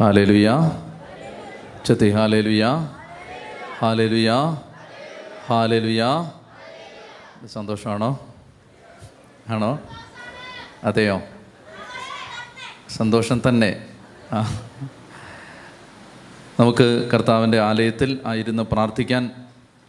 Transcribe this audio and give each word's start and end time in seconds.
Hallelujah. 0.00 0.50
ചത്തി 1.86 2.10
hallelujah. 2.10 2.66
Hallelujah. 3.78 4.30
Hallelujah. 5.46 6.04
സന്തോഷമാണോ? 7.46 8.34
ആണോ? 9.48 9.78
അതെയോ? 10.84 11.22
സന്തോഷം 12.88 13.42
തന്നെ. 13.48 13.86
നമുക്ക് 16.60 17.10
കർത്താവിന്റെ 17.14 17.60
ആലയത്തിൽ 17.60 18.18
ആയിരുന്നു 18.26 18.62
പ്രാർത്ഥിക്കാൻ 18.72 19.30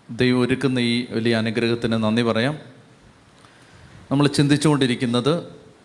ദൈവം 0.10 0.40
ഒരുക്കുന്ന 0.40 0.80
ഈ 0.80 1.06
വലിയ 1.10 1.36
അനുഗ്രഹത്തിന് 1.36 1.94
നന്ദി 1.94 2.22
പറയാം. 2.22 2.60
നമ്മൾ 4.12 4.28
ചിന്തിച്ചുകൊണ്ടിരിക്കുന്നത് 4.28 5.44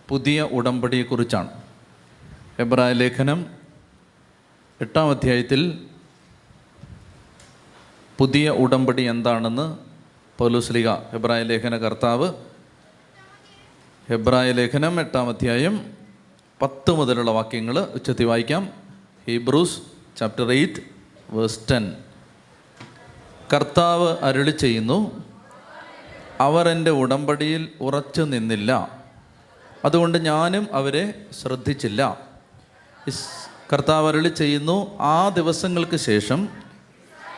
പുതിയ 0.08 0.42
ഉടമ്പടിയെക്കുറിച്ചാണ്. 0.42 1.48
എബ്രായ 2.58 2.92
ലേഖനം 2.92 3.63
എട്ടാം 4.80 5.10
അധ്യായത്തിൽ 5.10 5.86
പുതിയ 8.18 8.50
ഉടമ്പടി 8.50 9.02
എന്താണെന്ന് 9.02 9.78
പൗലുസ്ലിക 10.38 10.88
ഹെബ്രായ 10.88 11.42
ലേഖന 11.42 11.76
കർത്താവ്. 11.76 12.32
ഹെബ്രായ 14.10 14.52
ലേഖനം 14.52 15.00
എട്ടാം 15.00 15.28
അധ്യായം 15.28 15.92
പത്ത് 16.62 16.90
മുതലുള്ള 16.90 17.30
വാക്യങ്ങൾ 17.30 17.78
ഉച്ചത്തി 17.78 18.24
വായിക്കാം. 18.24 18.70
Hebrews 19.26 19.80
chapter 20.16 20.50
eight 20.52 20.80
verse 21.30 21.60
ten. 21.70 21.96
കർത്താവ് 23.54 24.16
അരുളി 24.22 24.50
ചെയ്യുന്നു 24.50 25.24
അവർ 26.40 26.68
എന്റെ 26.68 26.90
ഉടമ്പടിയിൽ 26.90 27.68
ഉറച്ചു 27.80 28.22
നിന്നില്ല. 28.22 29.00
അതുകൊണ്ട് 29.84 30.18
ഞാനും 30.18 30.68
അവരെ 30.72 31.26
ശ്രദ്ധിച്ചില്ല. 31.42 32.28
കർത്താവ് 33.72 34.08
അരളി 34.08 34.28
ചെയ്യുന്നു. 34.28 34.98
ആ 35.00 35.28
ദിവസങ്ങൾക്ക് 35.28 35.96
ശേഷം 35.96 36.48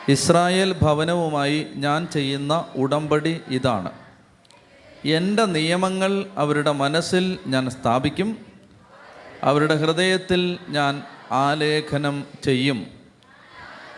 ഇസ്രായേൽ 0.09 0.73
ഭവനവുമായി 0.83 1.67
ഞാൻ 1.75 2.07
ചെയ്യുന്ന 2.07 2.65
ഉടമ്പടി 2.77 3.41
ഇതാണ്. 3.49 3.93
എന്റെ 5.05 5.45
നിയമങ്ങൾ 5.45 6.27
അവരുടെ 6.37 6.71
മനസ്സിൽ 6.71 7.39
ഞാൻ 7.47 7.71
സ്ഥാപിക്കും. 7.71 8.47
അവരുടെ 9.43 9.75
ഹൃദയത്തിൽ 9.75 10.59
ഞാൻ 10.69 11.03
ആലേഖനം 11.33 12.25
ചെയ്യും. 12.45 12.87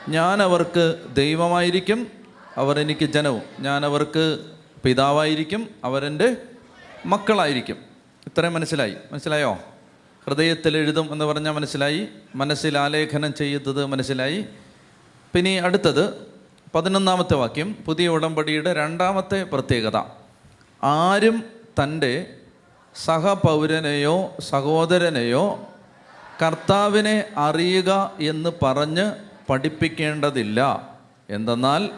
ഞാൻ 0.08 0.42
അവർക്ക് 0.42 0.94
ദൈവമായിരിക്കും. 1.12 2.06
അവർ 2.56 2.78
എനിക്ക് 2.78 3.04
ജനവും. 3.06 3.42
ഞാൻ 3.60 3.84
അവർക്ക് 3.84 4.38
പിതാവായിരിക്കും. 4.84 5.68
അവരെന്റെ 5.84 6.36
മക്കളായിരിക്കും. 7.06 7.76
ഇത്രയും 8.26 8.54
മനസ്സിലായി. 8.54 8.94
മനസ്സിലായോ? 9.12 9.58
ഹൃദയത്തിൽ 10.28 10.76
എഴുതും 10.76 11.12
എന്ന് 11.12 11.24
പറഞ്ഞാൽ 11.24 11.52
മനസ്സിലായി 11.52 12.08
മനസ്സിൽ 12.34 12.78
ആലേഖനം 12.78 13.34
ചെയ്യുന്നത് 13.34 13.86
മനസ്സിലായി. 13.86 14.44
പിന്നെ 15.34 15.60
അടുത്തത് 15.60 16.14
പതിനൊന്നാമത്തെ 16.74 17.34
വാക്യം 17.34 17.72
പുതിയ 17.72 18.08
ഉടമ്പടിയുടെ 18.08 18.72
രണ്ടാമത്തെ 18.72 19.42
പ്രത്യേകത. 19.42 20.00
ആരും 20.84 21.44
തന്റെ 21.82 22.34
സഹപൗരനെയോ 23.04 24.36
സഹോദരനെയോ 24.40 25.68
കർത്താവിനെ 26.42 27.24
അറിയുക 27.36 28.12
എന്ന് 28.20 28.50
പറഞ്ഞ് 28.62 29.12
പഠിപ്പിക്കേണ്ടതില്ല. 29.50 30.88
എന്തെന്നാൽ 31.30 31.88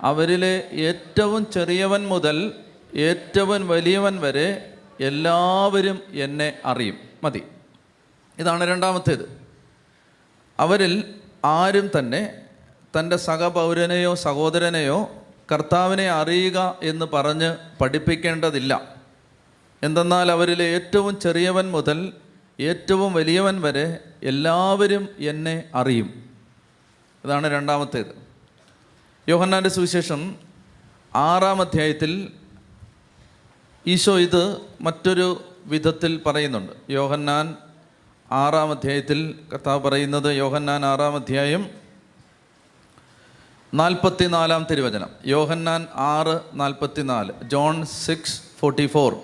അവരിലെ 0.00 0.64
ഏറ്റവും 0.72 1.46
ചെറിയവൻ 1.50 2.06
മുതൽ 2.06 2.52
ഏറ്റവും 2.96 3.68
വലിയവൻ 3.68 4.20
വരെ 4.20 4.72
എല്ലാവരും 5.00 6.00
എന്നെ 6.12 6.58
അറിയും. 6.64 6.98
മതി. 7.24 7.42
ഇതാണ് 8.38 8.64
രണ്ടാമത്തേത്. 8.68 9.40
അവരിൽ 10.60 11.14
ആരും 11.44 11.90
തന്നെ 11.98 12.40
തന്റെ 12.98 13.16
സഹപൗരനെയോ 13.16 14.14
സഹോദരനെയോ 14.14 15.10
കർത്താവിനെ 15.52 16.10
അറിയുക 16.10 16.78
എന്ന് 16.82 17.06
പറഞ്ഞ് 17.06 17.56
പഠിപ്പിക്കേണ്ടതില്ല. 17.80 18.94
എന്തെന്നാൽ 19.82 20.32
അവരിൽ 20.32 20.62
ഏറ്റവും 20.62 21.20
ചെറിയവൻ 21.20 21.70
മുതൽ 21.70 22.12
ഏറ്റവും 22.60 23.12
വലിയവൻ 23.12 23.60
വരെ 23.60 23.98
എല്ലാവരും 24.22 25.08
എന്നെ 25.18 25.64
അറിയും. 25.74 26.30
ഇതാണ് 27.24 27.52
രണ്ടാമത്തേത്. 27.52 28.26
യോഹന്നാന്റെ 29.28 29.70
സുവിശേഷം 29.70 30.36
ആറാം 31.14 31.60
അധ്യായത്തിൽ 31.60 32.32
ഈശോ 33.86 34.18
ഇത് 34.18 34.60
മറ്റൊരു 34.80 35.44
വിധത്തിൽ 35.64 36.20
പറയുന്നുണ്ട്. 36.26 36.72
യോഹന്നാൻ 36.90 37.56
ആറാം 38.32 38.70
അധ്യായത്തിൽ 38.70 39.38
കർത്താവ് 39.52 39.80
പറയുന്നത് 39.80 40.36
യോഹന്നാൻ 40.36 40.84
ആറാം 40.84 41.14
അധ്യായം 41.14 41.70
നാൽപ്പത്തി 43.74 44.24
നാലാം 44.24 44.66
തിരുവചനം. 44.70 45.08
യോഹന്നാൻ 45.26 45.86
ആറ് 45.94 46.40
നാൽപ്പത്തി 46.54 47.02
നാല് 47.02 47.32
ജോൺ 47.42 47.86
സിക്സ് 47.86 48.40
ഫോർട്ടി 48.60 48.86
ഫോർ. 48.86 49.16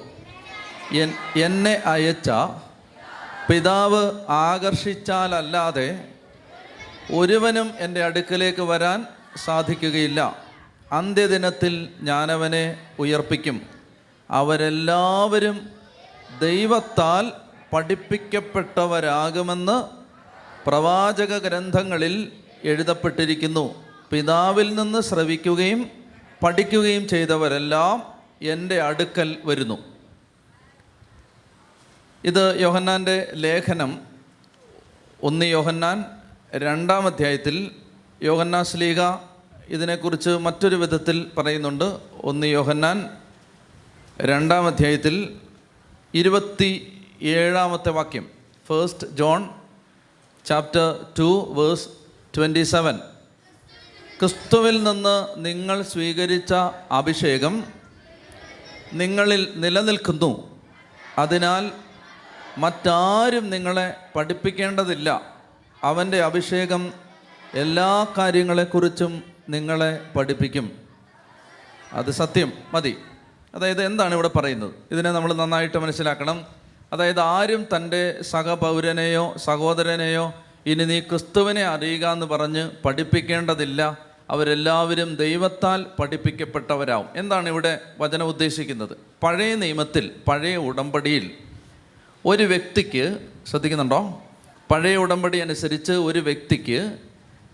എന്നെ 1.39 1.83
അയച്ച 1.87 2.31
പിതാവ് 3.51 4.13
ആകർഷിച്ചാലല്ലാതെ 4.29 6.09
ഒരുവനും 7.13 7.71
എന്റെ 7.79 8.05
അടുക്കലേക്ക് 8.05 8.63
വരാൻ 8.63 9.07
സാധിക്കുകയില്ല. 9.45 10.37
അന്ത്യദിനത്തിൽ 10.93 11.89
ഞാനവനെ 12.01 12.81
ഉയർപ്പിക്കും. 12.99 13.63
അവരെല്ലാവരും 14.31 15.71
ദൈവത്താൽ 16.41 17.33
പഠിപ്പിക്കപ്പെട്ടവരാകുമെന്ന് 17.73 19.85
പ്രവാചക 20.69 21.39
ഗ്രന്ഥങ്ങളിൽ 21.39 22.33
എഴുതപ്പെട്ടിരിക്കുന്നു. 22.65 23.85
പിതാവിൽ 24.11 24.75
നിന്ന് 24.75 25.01
ശ്രവിക്കുകയും 25.01 25.91
പഠിക്കുകയും 26.43 27.09
ചെയ്തവരെല്ലാം 27.09 28.03
എന്റെ 28.43 28.83
അടുക്കൽ 28.83 29.37
വരുന്നു. 29.45 29.79
ഇത് 32.25 32.61
യോഹന്നാന്റെ 32.61 33.33
ലേഖനം. 33.35 34.01
ഒന്ന് 35.23 35.47
യോഹന്നാൻ 35.47 36.05
രണ്ടാം 36.55 37.07
അധ്യായത്തിൽ 37.07 37.71
യോഹന്നാ 38.23 38.63
ശ്ലീഹ 38.63 39.19
ഇതിനെക്കുറിച്ച് 39.69 40.31
മറ്റൊരു 40.31 40.77
വിധത്തിൽ 40.77 41.31
പറയുന്നുണ്ട്. 41.39 41.99
ഒന്ന് 42.23 42.47
യോഹന്നാൻ 42.47 43.11
രണ്ടാം 44.21 44.67
അധ്യായത്തിൽ 44.67 45.37
ഇരുപത്തി 46.15 46.92
ഏഴാമത്തെ 47.23 47.89
വാക്യം. 47.89 48.31
First 48.69 49.07
John 49.07 49.49
chapter 50.45 51.07
two 51.19 51.55
verse 51.55 51.89
twenty 52.37 52.63
seven 52.63 52.97
ക്രിസ്തുവിൽ 54.21 54.83
നിന്ന് 54.83 55.27
നിങ്ങൾ 55.37 55.83
സ്വീകരിച്ച 55.83 56.55
അഭിഷേകം 56.93 57.65
നിങ്ങളിൽ 58.93 59.53
നിലനിൽക്കുന്നു. 59.57 60.61
അതിനാൽ 61.19 61.71
മറ്റാരും 62.59 63.51
നിങ്ങളെ 63.51 63.97
പഠിപ്പിക്കേണ്ടതില്ല. 64.17 65.37
അവന്റെ 65.83 66.23
അഭിഷേകം 66.23 66.93
എല്ലാ 67.55 68.07
കാര്യങ്ങളെക്കുറിച്ചും 68.19 69.23
നിങ്ങളെ 69.49 70.07
പഠിപ്പിക്കും. 70.17 70.73
അത് 71.93 72.11
സത്യം. 72.11 72.53
മതി. 72.73 72.97
അതായത് 73.55 73.85
എന്താണ് 73.87 74.15
ഇവിടെ 74.15 74.29
പറയുന്നത്? 74.29 74.71
ഇതിനെ 74.91 75.13
നമ്മൾ 75.13 75.33
നന്നായിട്ട് 75.33 75.79
മനസ്സിലാക്കണം. 75.79 76.62
അതായത് 76.93 77.21
ആരും 77.21 77.67
തന്റെ 77.77 78.23
സഹപൗരനെയോ 78.23 79.35
സഹോദരനെയോ 79.37 80.35
ഇനി 80.67 80.85
നീ 80.85 81.01
ക്രിസ്തുവിനെ 81.01 81.65
അറിയുക 81.65 82.07
എന്ന് 82.07 82.27
പറഞ്ഞ് 82.27 82.71
പഠിപ്പിക്കേണ്ടതില്ല. 82.85 83.99
അവരെല്ലാവരും 84.31 85.17
ദൈവത്താൽ 85.17 85.87
പഠിപ്പിക്കപ്പെട്ടവരാവും. 85.99 87.07
എന്താണ് 87.17 87.49
ഇവിടെ 87.49 87.81
വചനം 87.99 88.27
ഉദ്ദേശിക്കുന്നത്? 88.27 88.97
പഴയ 89.23 89.55
നിയമത്തിൽ 89.55 90.11
പഴയ 90.29 90.57
ഉടമ്പടിയിൽ 90.57 91.31
ഒരു 92.27 92.43
വ്യക്തിക്ക് 92.43 93.19
ശ്രദ്ധിക്കുന്നുണ്ടോ? 93.47 94.23
പഴയ 94.71 94.97
ഉടമ്പടി 94.97 95.39
അനുസരിച്ച് 95.39 95.93
ഒരു 95.93 96.19
വ്യക്തിക്ക് 96.19 96.99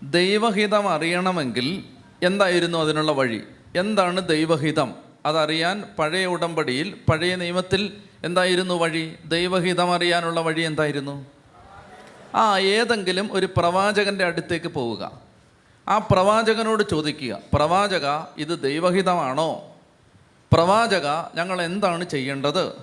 ദൈവഹിതം 0.03 0.89
അറിയണമെങ്കിൽ 0.89 1.83
എന്തായിരുന്നു 2.23 2.77
അതിനുള്ള 2.77 3.11
വഴി? 3.11 3.41
എന്താണ് 3.75 4.27
ദൈവഹിതം? 4.27 4.95
അതറിയാൻ 5.25 5.83
പഴയ 5.99 6.25
ഉടമ്പടിയിൽ 6.25 6.95
പഴയ 7.09 7.35
നിയമത്തിൽ 7.35 7.93
എന്തായിരുന്നു 8.23 8.73
വഴി? 8.73 9.15
ദൈവഹിതം 9.25 9.93
അറിയാനുള്ള 9.93 10.39
വഴി 10.39 10.61
എന്തായിരുന്നു? 10.61 11.25
ആ 12.35 12.57
ഏതെങ്കിലും 12.57 13.29
ഒരു 13.31 13.49
പ്രവാചകന്റെ 13.57 14.25
അടുത്തേക്ക് 14.25 14.67
പോവുക. 14.67 15.11
ആ 15.87 15.97
പ്രവാചകനോട് 15.97 16.83
ചോദിക്കുക 16.89 17.39
പ്രവാചക 17.53 18.07
ഇത് 18.37 18.61
ദൈവഹിതമാണോ? 18.61 19.65
പ്രവാചക 20.53 21.07
ഞങ്ങൾ 21.35 21.61
എന്താണ് 21.61 22.09
ചെയ്യേണ്ടത്? 22.09 22.73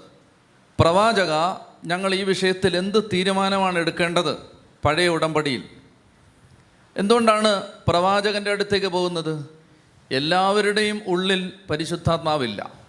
പ്രവാചക 0.81 1.33
ഞങ്ങൾ 1.85 2.15
ഈ 2.15 2.23
വിഷയത്തിൽ 2.23 2.77
എന്ത് 2.77 3.05
തീരുമാനമാണ് 3.13 3.79
എടുക്കേണ്ടത്? 3.79 4.37
പഴയ 4.85 5.09
ഉടമ്പടിയിൽ. 5.09 5.63
എന്തുകൊണ്ടാണ് 6.97 7.63
പ്രവാചകന്റെ 7.89 8.51
അടുത്തേക്ക് 8.51 8.87
പോകുന്നത്? 8.87 9.47
എല്ലാവരുടെയും 10.11 11.03
ഉള്ളിൽ 11.07 11.53
പരിശുദ്ധാത്മാവില്ല. 11.71 12.86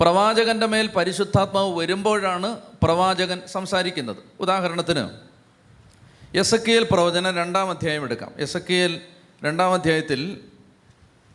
പ്രവാചകന്റെ 0.00 0.66
മേൽ 0.66 0.86
പരിശുദ്ധാത്മാവ് 0.86 1.78
വരുമ്പോഴാണ് 1.78 2.58
പ്രവാചകൻ 2.82 3.42
സംസാരിക്കുന്നത്. 3.46 4.16
ഉദാഹരണത്തിന് 4.40 5.08
എസ് 6.34 6.54
കെ 6.54 6.72
എൽ 6.72 6.86
പ്രവചനം 6.90 7.36
രണ്ടാം 7.36 7.70
അധ്യായം 7.70 8.04
എടുക്കാം. 8.04 8.32
എസ് 8.38 8.58
കെ 8.70 8.74
എൽ 8.74 9.00
രണ്ടാം 9.44 9.74
അധ്യായത്തിൽ 9.74 10.40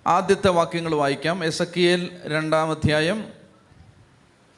ആദ്യത്തെ 0.07 0.47
വാക്യങ്ങൾ 0.47 0.95
വായിക്കാം. 0.95 1.45
എസ് 1.45 1.63
കെ 1.63 1.79
എൽ 1.79 2.21
രണ്ടാം 2.25 2.71
അധ്യായം 2.71 3.25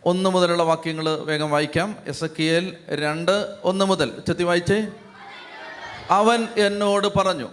ഒന്ന് 0.05 0.29
മുതലുള്ള 0.29 0.63
വാക്യങ്ങൾ 0.63 1.09
വേഗം 1.09 1.51
വായിക്കാം. 1.51 1.97
എസ് 2.05 2.25
കെ 2.39 2.43
എൽ 2.43 2.77
രണ്ട് 2.89 3.55
ഒന്ന് 3.63 3.85
മുതൽ. 3.85 4.21
ചെത്തി 4.27 4.43
വായിച്ചേ. 4.43 4.87
അവൻ 6.09 6.47
എന്നോട് 6.57 7.07
പറഞ്ഞു 7.19 7.49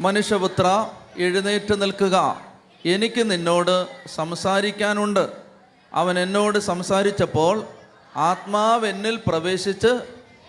മനുഷ്യപുത്ര 0.00 0.90
എഴുന്നേറ്റ് 1.18 1.82
നിൽക്കുക. 1.82 2.40
എനിക്ക് 2.84 3.30
നിന്നോട് 3.30 3.86
സംസാരിക്കാനുണ്ട്. 4.08 5.41
അവൻ 5.94 6.18
എന്നോട് 6.18 6.58
സംസാരിച്ചപ്പോൾ 6.58 7.64
ആത്മാവ് 8.16 8.86
എന്നിൽ 8.86 9.18
പ്രവേശിച്ച് 9.26 10.00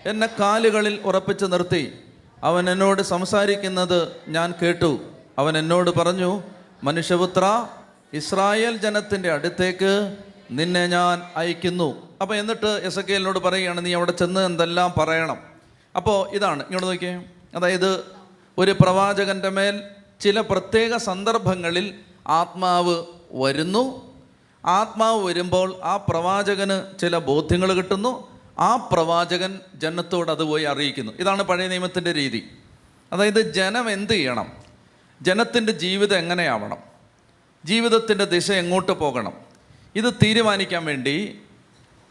എന്നെ 0.05 0.29
കാലുകളിൽ 0.39 0.99
ഉറപ്പിച്ച് 1.05 1.45
നിർത്തി. 1.45 1.99
അവൻ 2.43 2.69
എന്നോട് 2.69 3.01
സംസാരിക്കുന്നത് 3.01 4.07
ഞാൻ 4.27 4.53
കേട്ടു. 4.61 4.99
അവൻ 5.37 5.57
എന്നോട് 5.57 5.89
പറഞ്ഞു 5.89 6.43
മനുഷ്യപുത്ര 6.83 7.67
ഇസ്രായേൽ 8.13 8.77
ജനത്തിന്റെ 8.77 9.31
അടുത്തേക്ക് 9.31 10.17
നിന്നെ 10.51 10.87
ഞാൻ 10.87 11.21
അയക്കുന്നു. 11.35 12.07
അപ്പോൾ 12.21 12.35
എന്നിട്ട് 12.35 12.65
എസ് 12.65 12.99
എ 12.99 13.03
പറയുകയാണ് 13.39 13.85
നീ 13.85 13.93
അവിടെ 13.93 14.11
ചെന്ന് 14.11 14.41
എന്തെല്ലാം 14.41 14.93
പറയണം? 14.97 15.37
അപ്പോൾ 15.95 16.35
ഇതാണ് 16.35 16.63
ഇങ്ങോട്ട് 16.63 16.87
നോക്കിയേ. 16.87 17.23
അതായത് 17.55 18.03
ഒരു 18.57 18.75
പ്രവാചകന്റെ 18.81 19.49
മേൽ 19.49 19.83
ചില 20.21 20.41
പ്രത്യേക 20.41 20.97
സന്ദർഭങ്ങളിൽ 20.97 21.93
ആത്മാവ് 22.27 23.03
വരുന്നു 23.31 24.12
ആത്മാവ് 24.65 25.25
വരുമ്പോൾ 25.25 25.75
ആ 25.83 25.97
പ്രവാചകന് 25.97 26.97
ചില 26.97 27.17
ബോധ്യങ്ങൾ 27.17 27.73
കിട്ടുന്നു. 27.73 28.39
ആ 28.59 28.75
പ്രവാചകൻ 28.75 29.59
ജനത്തോട് 29.75 30.31
അത് 30.31 30.43
പോയി 30.43 30.63
അറിയിക്കുന്നു. 30.63 31.11
ഇതാണ് 31.19 31.43
പഴയ 31.43 31.67
നിയമത്തിന്റെ 31.67 32.13
രീതി. 32.13 32.49
അതായത് 33.13 33.53
ജനം 33.53 33.91
എന്ത് 33.91 34.13
ചെയ്യണം? 34.13 34.51
ജനത്തിന്റെ 35.21 35.71
ജീവിതം 35.71 36.17
എങ്ങനെയാവണം? 36.17 36.77
ജീവിതത്തിന്റെ 37.65 38.25
ദിശ 38.25 38.51
എങ്ങോട്ട് 38.51 38.91
പോകണം? 38.91 39.33
ഇത് 39.95 40.13
തീരുമാനിക്കാൻ 40.13 40.85
വേണ്ടി 40.85 41.39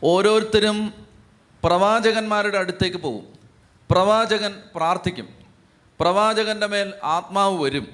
ഓരോരുത്തരും 0.04 1.06
പ്രവാചകന്മാരുടെ 1.64 2.58
അടുത്തേക്ക് 2.58 2.96
പോകും 2.96 3.26
പ്രവാചകൻ 3.90 4.62
പ്രാർത്ഥിക്കും. 4.74 5.28
പ്രവാചകന്റെ 6.00 6.66
മേൽ 6.66 6.92
ആത്മാവ് 7.04 7.62
വരും. 7.62 7.88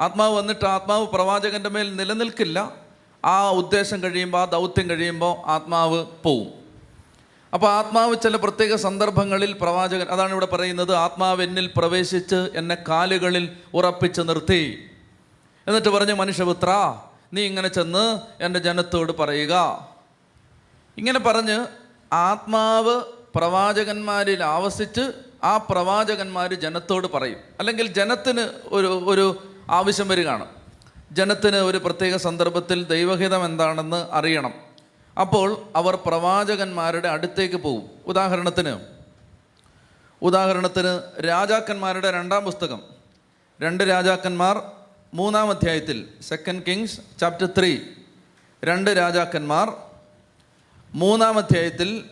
ആത്മാവ് 0.00 0.36
വന്നിട്ട് 0.36 0.64
ആത്മാവ് 0.64 1.06
പ്രവാചകന്റെ 1.06 1.68
മേൽ 1.68 1.96
നിലനിൽക്കില്ല. 1.96 2.87
ആ 3.24 3.50
ഉദ്ദേശം 3.50 4.02
കഴിയുമ്പോൾ 4.02 4.40
ആ 4.40 4.44
ദൗത്യം 4.44 4.90
കഴിയുമ്പോൾ 4.90 5.46
ആത്മാവ് 5.46 6.06
പോവും. 6.22 6.48
അപ്പോൾ 7.54 7.72
ആത്മാവ് 7.72 8.16
ചില 8.22 8.36
പ്രത്യേക 8.36 8.74
സന്ദർഭങ്ങളിൽ 8.74 9.52
പ്രവാചകൻ 9.52 10.06
അതാണ് 10.06 10.30
ഇവിടെ 10.30 10.46
പറയുന്നത് 10.46 10.94
ആത്മാവ് 10.94 11.42
എന്നിൽ 11.42 11.70
പ്രവേശിച്ച് 11.76 12.50
എന്നെ 12.54 12.76
കാലുകളിൽ 12.88 13.56
ഉറപ്പിച്ച് 13.74 14.20
നിർത്തി. 14.20 14.90
എന്നിട്ട് 15.66 15.88
പറഞ്ഞു 15.88 16.12
മനുഷ്യപുത്ര 16.12 16.98
നീ 17.32 17.42
ഇങ്ങനെ 17.42 17.68
ചെന്ന് 17.68 18.20
എന്റെ 18.42 18.60
ജനത്തോട് 18.60 19.12
പറയുക. 19.12 19.86
ഇങ്ങനെ 20.98 21.18
പറഞ്ഞ് 21.18 21.66
ആത്മാവ് 22.12 23.02
പ്രവാചകന്മാരിൽ 23.36 24.44
ആവസിച്ച് 24.44 25.12
ആ 25.44 25.56
പ്രവാചകന്മാർ 25.56 26.54
ജനത്തോട് 26.54 27.06
പറയും. 27.06 27.38
അല്ലെങ്കിൽ 27.58 27.86
ജനത്തിന് 27.86 28.48
ഒരു 28.66 28.86
ഒരു 28.86 29.42
ആവശ്യം 29.70 30.08
വരികയാണ്. 30.08 30.57
ജനത്തിന് 31.12 31.56
ഒരു 31.56 31.78
പ്രത്യേക 31.78 32.16
സന്ദർഭത്തിൽ 32.16 32.84
ദൈവഹിതം 32.84 33.44
എന്താണെന്ന് 33.44 34.06
അറിയണം. 34.12 34.54
അപ്പോൾ 35.20 35.62
അവർ 35.76 35.94
പ്രവാചകന്മാരുടെ 35.96 37.08
അടുത്തേക്ക് 37.08 37.56
പോകും 37.56 37.90
ഉദാഹരണത്തിന് 38.06 38.80
ഉദാഹരണത്തിന് 40.22 41.24
രാജാക്കന്മാരുടെ 41.26 42.10
രണ്ടാം 42.10 42.44
പുസ്തകം. 42.44 42.80
രണ്ട് 43.62 43.84
രാജാക്കന്മാർ 43.84 44.62
മൂന്നാം 45.14 45.50
അധ്യായത്തിൽ 45.50 46.08
സെക്കൻഡ് 46.20 46.62
കിങ്സ് 46.66 47.00
ചാപ്റ്റർ 47.20 47.48
ത്രീ 47.58 47.78
രണ്ട് 48.64 48.90
രാജാക്കന്മാർ 48.90 49.72
മൂന്നാം 50.94 51.38
അധ്യായത്തിൽ 51.38 52.04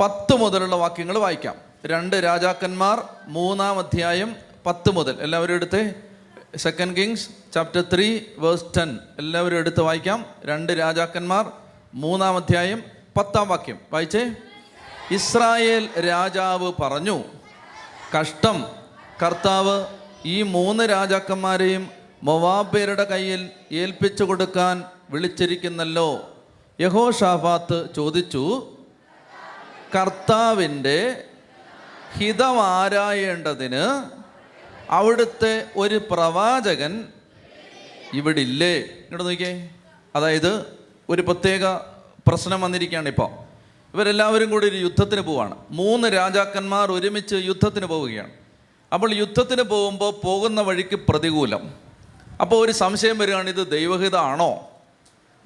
പത്ത് 0.00 0.36
മുതലുള്ള 0.36 0.76
വാക്യങ്ങൾ 0.76 1.18
വായിക്കാം. 1.18 1.54
രണ്ട് 1.86 2.16
രാജാക്കന്മാർ 2.16 3.02
മൂന്നാം 3.26 3.78
അധ്യായം 3.78 4.36
പത്ത് 4.66 4.90
മുതൽ. 4.90 5.16
എല്ലാവരും 5.20 5.54
എടുത്ത്? 5.54 6.11
Second 6.56 6.96
Kings 6.96 7.28
chapter 7.54 7.84
three 7.94 8.20
verse 8.38 8.64
ten 8.76 8.98
എല്ലാവരും 9.18 9.56
എടുത്ത് 9.56 9.80
വായിക്കാം. 9.80 10.26
രണ്ട് 10.44 10.72
രാജാക്കന്മാർ 10.72 11.52
മൂന്നാം 11.94 12.36
അധ്യായം 12.36 12.84
പത്താം 13.16 13.48
വാക്യം. 13.48 13.78
വായിച്ചേ. 13.92 14.32
ഇസ്രായേൽ 15.10 15.88
രാജാവ് 16.00 16.72
പറഞ്ഞു 16.82 17.24
കഷ്ടം. 18.20 18.66
കർത്താവ് 19.22 19.86
ഈ 20.26 20.42
മൂന്ന് 20.42 20.84
രാജാക്കന്മാരെയും 20.84 21.90
മൊവാബേരുടെ 22.22 23.04
കയ്യിൽ 23.04 23.50
ഏൽപ്പിച്ചു 23.72 24.24
കൊടുക്കാൻ 24.24 24.84
വിളിച്ചിരിക്കുന്നല്ലോ. 25.10 26.36
യഹോ 26.80 27.10
ഷാഫാത്ത് 27.10 27.94
ചോദിച്ചു 27.96 28.76
കർത്താവിന്റെ 29.96 31.24
ഹിതമാരായേണ്ടതിന് 32.18 34.04
അവിടുത്തെ 34.90 35.64
ഒരു 35.76 36.02
പ്രവാചകൻ 36.10 37.04
ഇവിടെ 38.14 38.40
ഇല്ലേ 38.40 38.76
ഇങ്ങോട്ട് 38.76 39.24
നോക്കിയേ. 39.24 39.70
അതായത് 40.16 40.66
ഒരു 41.08 41.22
പ്രത്യേക 41.22 41.74
പ്രശ്നം 42.28 42.60
വന്നിരിക്കുകയാണ് 42.60 43.08
ഇപ്പോൾ. 43.08 43.30
ഇവരെല്ലാവരും 43.94 44.50
കൂടി 44.50 44.68
ഒരു 44.68 44.76
യുദ്ധത്തിന് 44.76 45.20
പോവുകയാണ് 45.20 45.56
മൂന്ന് 45.70 46.08
രാജാക്കന്മാർ 46.08 46.92
ഒരുമിച്ച് 46.92 47.34
യുദ്ധത്തിന് 47.34 47.86
പോവുകയാണ്. 47.86 48.30
അപ്പോൾ 48.92 49.14
യുദ്ധത്തിന് 49.14 49.62
പോകുമ്പോൾ 49.62 50.14
പോകുന്ന 50.24 50.60
വഴിക്ക് 50.60 50.96
പ്രതികൂലം. 50.96 51.74
അപ്പോൾ 52.40 52.64
ഒരു 52.64 52.72
സംശയം 52.72 53.18
വരികയാണ് 53.18 53.50
ഇത് 53.50 53.70
ദൈവഹിതമാണോ? 53.70 54.70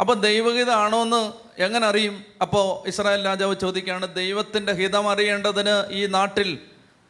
അപ്പോൾ 0.01 0.15
ദൈവഹിതമാണോ 0.15 1.03
എന്ന് 1.03 1.33
എങ്ങനെ 1.63 1.87
അറിയും? 1.87 2.25
അപ്പോൾ 2.43 2.89
ഇസ്രായേൽ 2.89 3.25
രാജാവ് 3.25 3.57
ചോദിക്കുകയാണ് 3.57 4.15
ദൈവത്തിന്റെ 4.15 4.73
ഹിതം 4.73 5.11
അറിയേണ്ടതിന് 5.11 5.93
ഈ 5.93 6.07
നാട്ടിൽ 6.07 6.59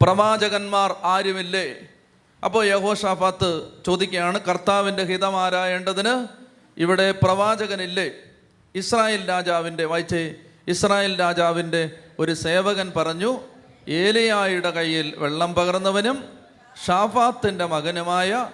പ്രവാചകന്മാർ 0.02 0.96
ആരുമില്ലേ? 1.02 1.74
അപ്പോൾ 2.46 2.64
യഹോഷാഫാത്ത് 2.66 3.62
ചോദിക്കുകയാണ് 3.86 4.40
കർത്താവിന്റെ 4.40 5.02
ഹിതമാരായേണ്ടതിന് 5.02 6.26
ഇവിടെ 6.80 7.10
പ്രവാചകനില്ലേ? 7.10 8.10
ഇസ്രായേൽ 8.74 9.28
രാജാവിന്റെ 9.28 9.84
വായിച്ചേ 9.84 10.34
ഇസ്രായേൽ 10.68 11.20
രാജാവിന്റെ 11.20 11.90
ഒരു 12.18 12.34
സേവകൻ 12.34 12.92
പറഞ്ഞു 12.96 13.40
ഏലിയായുടെ 13.88 14.70
കയ്യിൽ 14.70 15.14
വെള്ളം 15.16 15.54
പകർന്നവനും 15.54 16.24
ഷാഫാത്തിന്റെ 16.86 17.66
മകനുമായ 17.66 18.48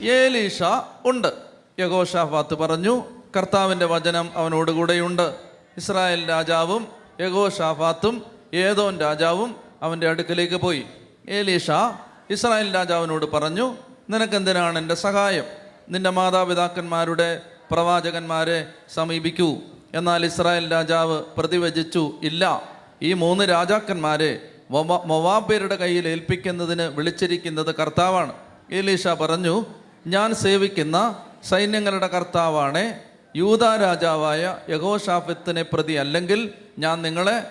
ഏലീഷ 0.00 0.62
ഉണ്ട്. 1.04 1.32
യഗോഷാഫാത്ത് 1.80 2.54
പറഞ്ഞു 2.54 3.04
കർത്താവിന്റെ 3.36 3.86
വചനം 3.86 4.30
അവനോട് 4.34 4.70
കൂടെയുണ്ട് 4.70 5.34
ഇസ്രായേൽ 5.76 6.28
രാജാവും 6.28 6.88
യഗോഷാഫാത്തും 7.20 8.26
ഏതോൻ 8.54 9.00
രാജാവും 9.00 9.56
അവന്റെ 9.82 10.08
അടുക്കലേക്ക് 10.08 10.54
പോയി. 10.54 10.86
ഏലീഷ 11.28 11.70
ഇസ്രായേൽ 12.30 12.74
രാജാവിനോട് 12.74 13.26
പറഞ്ഞു 13.26 13.76
നിനക്കെന്തിനാണ് 14.10 14.78
എന്റെ 14.78 14.94
സഹായം? 14.94 15.44
നിന്റെ 15.90 16.10
മാതാപിതാക്കന്മാരുടെ 16.10 17.40
പ്രവാചകന്മാരെ 17.70 18.66
സമീപിക്കൂ. 18.94 19.56
എന്നാൽ 19.94 20.24
ഇസ്രായേൽ 20.24 20.72
രാജാവ് 20.72 21.22
പ്രതിവചിച്ചു 21.38 22.14
ഇല്ല 22.22 22.62
ഈ 23.02 23.12
മൂന്ന് 23.12 23.44
രാജാക്കന്മാരെ 23.44 24.40
മൊവ- 24.70 25.04
മൊവാബേരുടെ 25.04 25.76
കയ്യിൽ 25.76 26.08
ഏൽപ്പിക്കുന്നതിന് 26.08 26.82
വിളിച്ചിരിക്കുന്നത് 26.82 27.74
കർത്താവാണ്. 27.74 28.32
ഏലീഷ 28.72 29.08
പറഞ്ഞു 29.08 29.64
ഞാൻ 30.06 30.34
സേവിക്കുന്ന 30.34 31.22
സൈന്യങ്ങളുടെ 31.44 32.06
കർത്താവാണ് 32.06 32.94
യൂത 33.36 33.64
രാജാവായ 33.64 34.56
യഹോഷാഫത്തിനെ 34.68 35.62
പ്രതി 35.62 35.92
അല്ലെങ്കിൽ 35.92 36.52
ഞാൻ 36.78 37.02
നിങ്ങളെ 37.02 37.50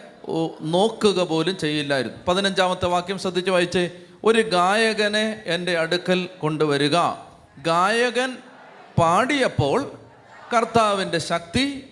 നോക്കുക 0.61 1.23
പോലും 1.23 1.57
ചെയ്യില്ലായിരുന്നു. 1.57 2.17
പതിനഞ്ചാമത്തെ 2.27 2.85
വാക്യം 2.85 3.19
ശ്രദ്ധിച്ച് 3.19 3.51
വായിച്ചേ. 3.51 3.91
ഒരു 4.27 4.41
ഗായകനെ 4.41 5.43
എന്റെ 5.45 5.77
അടുക്കൽ 5.77 6.29
കൊണ്ടുവരിക. 6.39 6.95
ഗായകൻ 7.57 8.37
പാടിയപ്പോൾ 8.97 9.91
കർത്താവിന്റെ 10.55 11.17
ശക്തി 11.17 11.89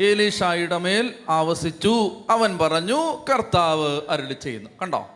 ഏലീഷായുടെ 0.00 0.78
മേൽ 0.78 1.14
ആവസിച്ചു. 1.28 2.10
അവൻ 2.30 2.58
പറഞ്ഞു 2.58 3.24
കർത്താവ് 3.30 4.00
അരുളി 4.08 4.32
ചെയ്യുന്നു. 4.32 4.70
കണ്ടോ? 4.82 5.10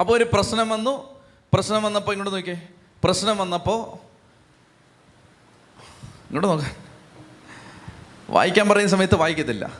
അപ്പോൾ 0.00 0.16
ഒരു 0.16 0.26
പ്രശ്നം 0.32 0.68
വന്നു. 0.68 1.20
പ്രശ്നം 1.54 1.82
വന്നപ്പോൾ 1.82 2.12
ഇങ്ങോട്ട് 2.12 2.34
നോക്കിയേ. 2.34 2.68
പ്രശ്നം 3.04 3.38
വന്നപ്പോൾ 3.38 3.82
ഇങ്ങോട്ട് 6.26 6.48
നോക്കാം. 6.48 6.70
വായിക്കാൻ 8.30 8.68
പറയുന്ന 8.68 8.90
സമയത്ത് 8.90 9.14
വായിക്കത്തില്ല. 9.14 9.70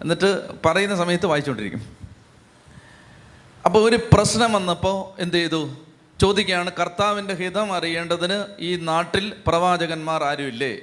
എന്നിട്ട് 0.00 0.62
പറയുന്ന 0.64 0.96
സമയത്ത് 0.96 1.26
വായിച്ചുകൊണ്ടിരിക്കും. 1.26 2.11
അപ്പോൾ 3.64 3.88
ഒരു 3.88 3.98
പ്രശ്നം 4.12 4.52
വന്നപ്പോൾ 4.52 5.20
എന്ത് 5.22 5.36
ചെയ്തു? 5.36 5.70
ചോദിക്കുകയാണ് 6.20 6.70
കർത്താവിന്റെ 6.80 7.34
ഹിതം 7.34 7.72
അറിയേണ്ടതിന് 7.72 8.44
ഈ 8.58 8.76
നാട്ടിൽ 8.76 9.32
പ്രവാചകന്മാർ 9.46 10.24
ആരുമില്ലേ? 10.24 10.78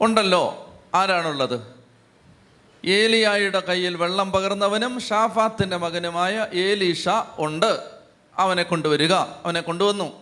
ഉണ്ടല്ലോ. 0.00 0.74
ആരാണുള്ളത്? 0.94 1.60
ഏലിയായുടെ 2.84 3.60
കയ്യിൽ 3.60 3.96
വെള്ളം 3.96 4.32
പകർന്നവനും 4.32 5.00
ഷാഫാത്തിന്റെ 5.00 5.76
മകനുമായ 5.76 6.46
ഏലീഷ 6.54 7.08
ഉണ്ട്. 7.38 7.80
അവനെ 8.38 8.62
കൊണ്ടുവരിക. 8.62 9.12
അവനെ 9.12 9.60
കൊണ്ടുവന്നു. 9.60 10.12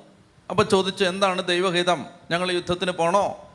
അപ്പോൾ 0.50 0.62
ചോദിച്ചു 0.62 1.04
എന്താണ് 1.04 1.46
ദൈവഹിതം? 1.46 2.06
ഞങ്ങൾ 2.30 2.52
യുദ്ധത്തിന് 2.52 2.90
പോണോ? 2.90 3.50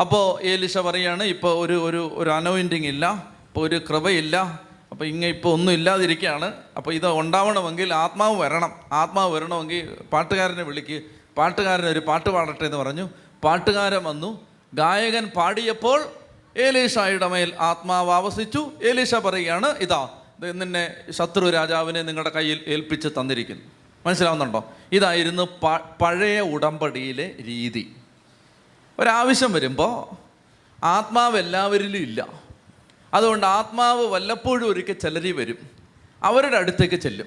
അപ്പോൾ 0.00 0.42
ഏലിഷ 0.42 0.78
പറയാണ് 0.78 1.22
ഇപ്പോൾ 1.22 1.66
ഒരു 1.66 1.88
ഒരു 1.88 2.10
ഒരു 2.14 2.30
അനോയിന്റിങ് 2.30 2.86
ഇല്ല. 2.86 3.12
ഇപ്പോൾ 3.46 3.66
ഒരു 3.66 3.80
കൃപയില്ല. 3.90 4.65
അപ്പോൾ 4.90 5.04
ഇങ്ങ 5.04 5.26
ഇപ്പോൾ 5.26 5.52
ഒന്നും 5.52 5.72
ഇല്ലാതിരിക്കുകയാണ് 5.72 6.52
അപ്പോൾ 6.76 6.94
ഇത് 6.94 7.06
ഉണ്ടാവണമെങ്കിൽ 7.06 7.94
ആത്മാവ് 7.94 8.40
വരണം. 8.40 8.72
ആത്മാവ് 8.92 9.34
വരണമെങ്കിൽ 9.34 9.96
പാട്ടുകാരനെ 10.12 10.62
വിളിക്ക്. 10.62 11.02
പാട്ടുകാരൻ 11.36 11.86
ഒരു 11.86 11.98
പാട്ട് 11.98 12.30
പാടട്ടെ 12.30 12.64
എന്ന് 12.64 12.76
പറഞ്ഞു. 12.76 13.10
പാട്ടുകാരൻ 13.44 14.04
വന്നു. 14.04 14.46
ഗായകൻ 14.74 15.26
പാടിയപ്പോൾ 15.26 16.04
ഏലീഷായുടെ 16.56 17.28
മേൽ 17.28 17.52
ആത്മാവ് 17.60 18.10
ആവസിച്ചു. 18.10 18.70
ഏലീഷ 18.82 19.14
പറയുകയാണ് 19.14 19.76
ഇതാ 19.78 20.08
നിന്നെ 20.40 20.94
ശത്രു 21.10 21.50
രാജാവിനെ 21.50 22.02
നിങ്ങളുടെ 22.02 22.30
കയ്യിൽ 22.30 22.64
ഏൽപ്പിച്ച് 22.66 23.08
തന്നിരിക്കുന്നു. 23.08 23.62
മനസ്സിലാവുന്നുണ്ടോ? 24.06 24.72
ഇതായിരുന്നു 24.92 25.48
പഴയ 26.02 26.40
ഉടമ്പടിയിലെ 26.40 27.34
രീതി. 27.46 27.96
ഒരാവശ്യം 28.98 29.52
വരുമ്പോൾ 29.52 30.14
ആത്മാവ് 30.84 31.38
എല്ലാവരിലും 31.38 31.98
ഇല്ല. 31.98 32.45
അതുകൊണ്ട് 33.14 33.46
ആത്മാവ് 33.46 34.06
വല്ലപ്പോഴും 34.06 34.68
ഒരിക്കൽ 34.68 34.92
ചിലരി 34.92 35.32
വരും. 35.32 35.58
അവരുടെ 36.22 36.56
അടുത്തേക്ക് 36.56 36.94
ചെല്ലും. 36.94 37.26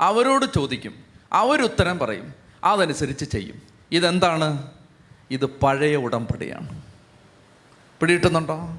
അവരോട് 0.00 0.44
ചോദിക്കും. 0.54 0.94
അവരുത്തരം 1.32 1.98
പറയും. 1.98 2.34
അതനുസരിച്ച് 2.64 3.24
ചെയ്യും. 3.24 3.62
ഇതെന്താണ്? 3.92 4.72
ഇത് 5.30 5.44
പഴയ 5.44 5.96
ഉടമ്പടിയാണ്. 5.96 6.82
പിടിയിട്ടുന്നുണ്ടോ 8.00 8.78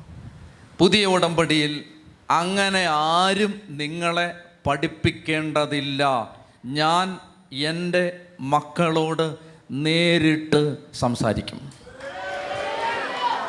പുതിയ 0.78 1.06
ഉടമ്പടിയിൽ 1.06 1.86
അങ്ങനെ 2.30 2.86
ആരും 2.90 3.62
നിങ്ങളെ 3.70 4.36
പഠിപ്പിക്കേണ്ടതില്ല. 4.68 6.06
ഞാൻ 6.66 7.20
എന്റെ 7.52 8.22
മക്കളോട് 8.40 9.36
നേരിട്ട് 9.72 10.78
സംസാരിക്കും. 10.94 11.74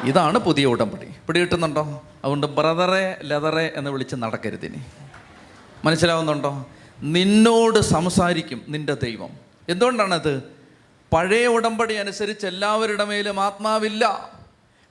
ഇതാണ് 0.04 0.38
പുതിയ 0.38 0.64
ഉടമ്പടി. 0.64 1.08
പിടികിട്ടുന്നുണ്ടോ? 1.26 2.02
അതുകൊണ്ട് 2.22 2.46
ബ്രദറെ 2.46 3.20
ലെതറെ 3.22 3.72
എന്ന് 3.76 3.90
വിളിച്ച് 3.90 4.16
നടക്കരുതിനി 4.16 4.78
മനസ്സിലാവുന്നുണ്ടോ? 5.84 6.66
നിന്നോട് 7.02 7.80
സംസാരിക്കും 7.80 8.62
നിന്റെ 8.68 8.94
ദൈവം. 8.94 9.30
എന്തുകൊണ്ടാണത്? 9.68 10.42
പഴയ 11.12 11.46
ഉടമ്പടി 11.46 11.94
അനുസരിച്ച് 11.94 12.46
എല്ലാവരുടെ 12.46 13.04
മേലും 13.04 13.40
ആത്മാവില്ല. 13.40 14.32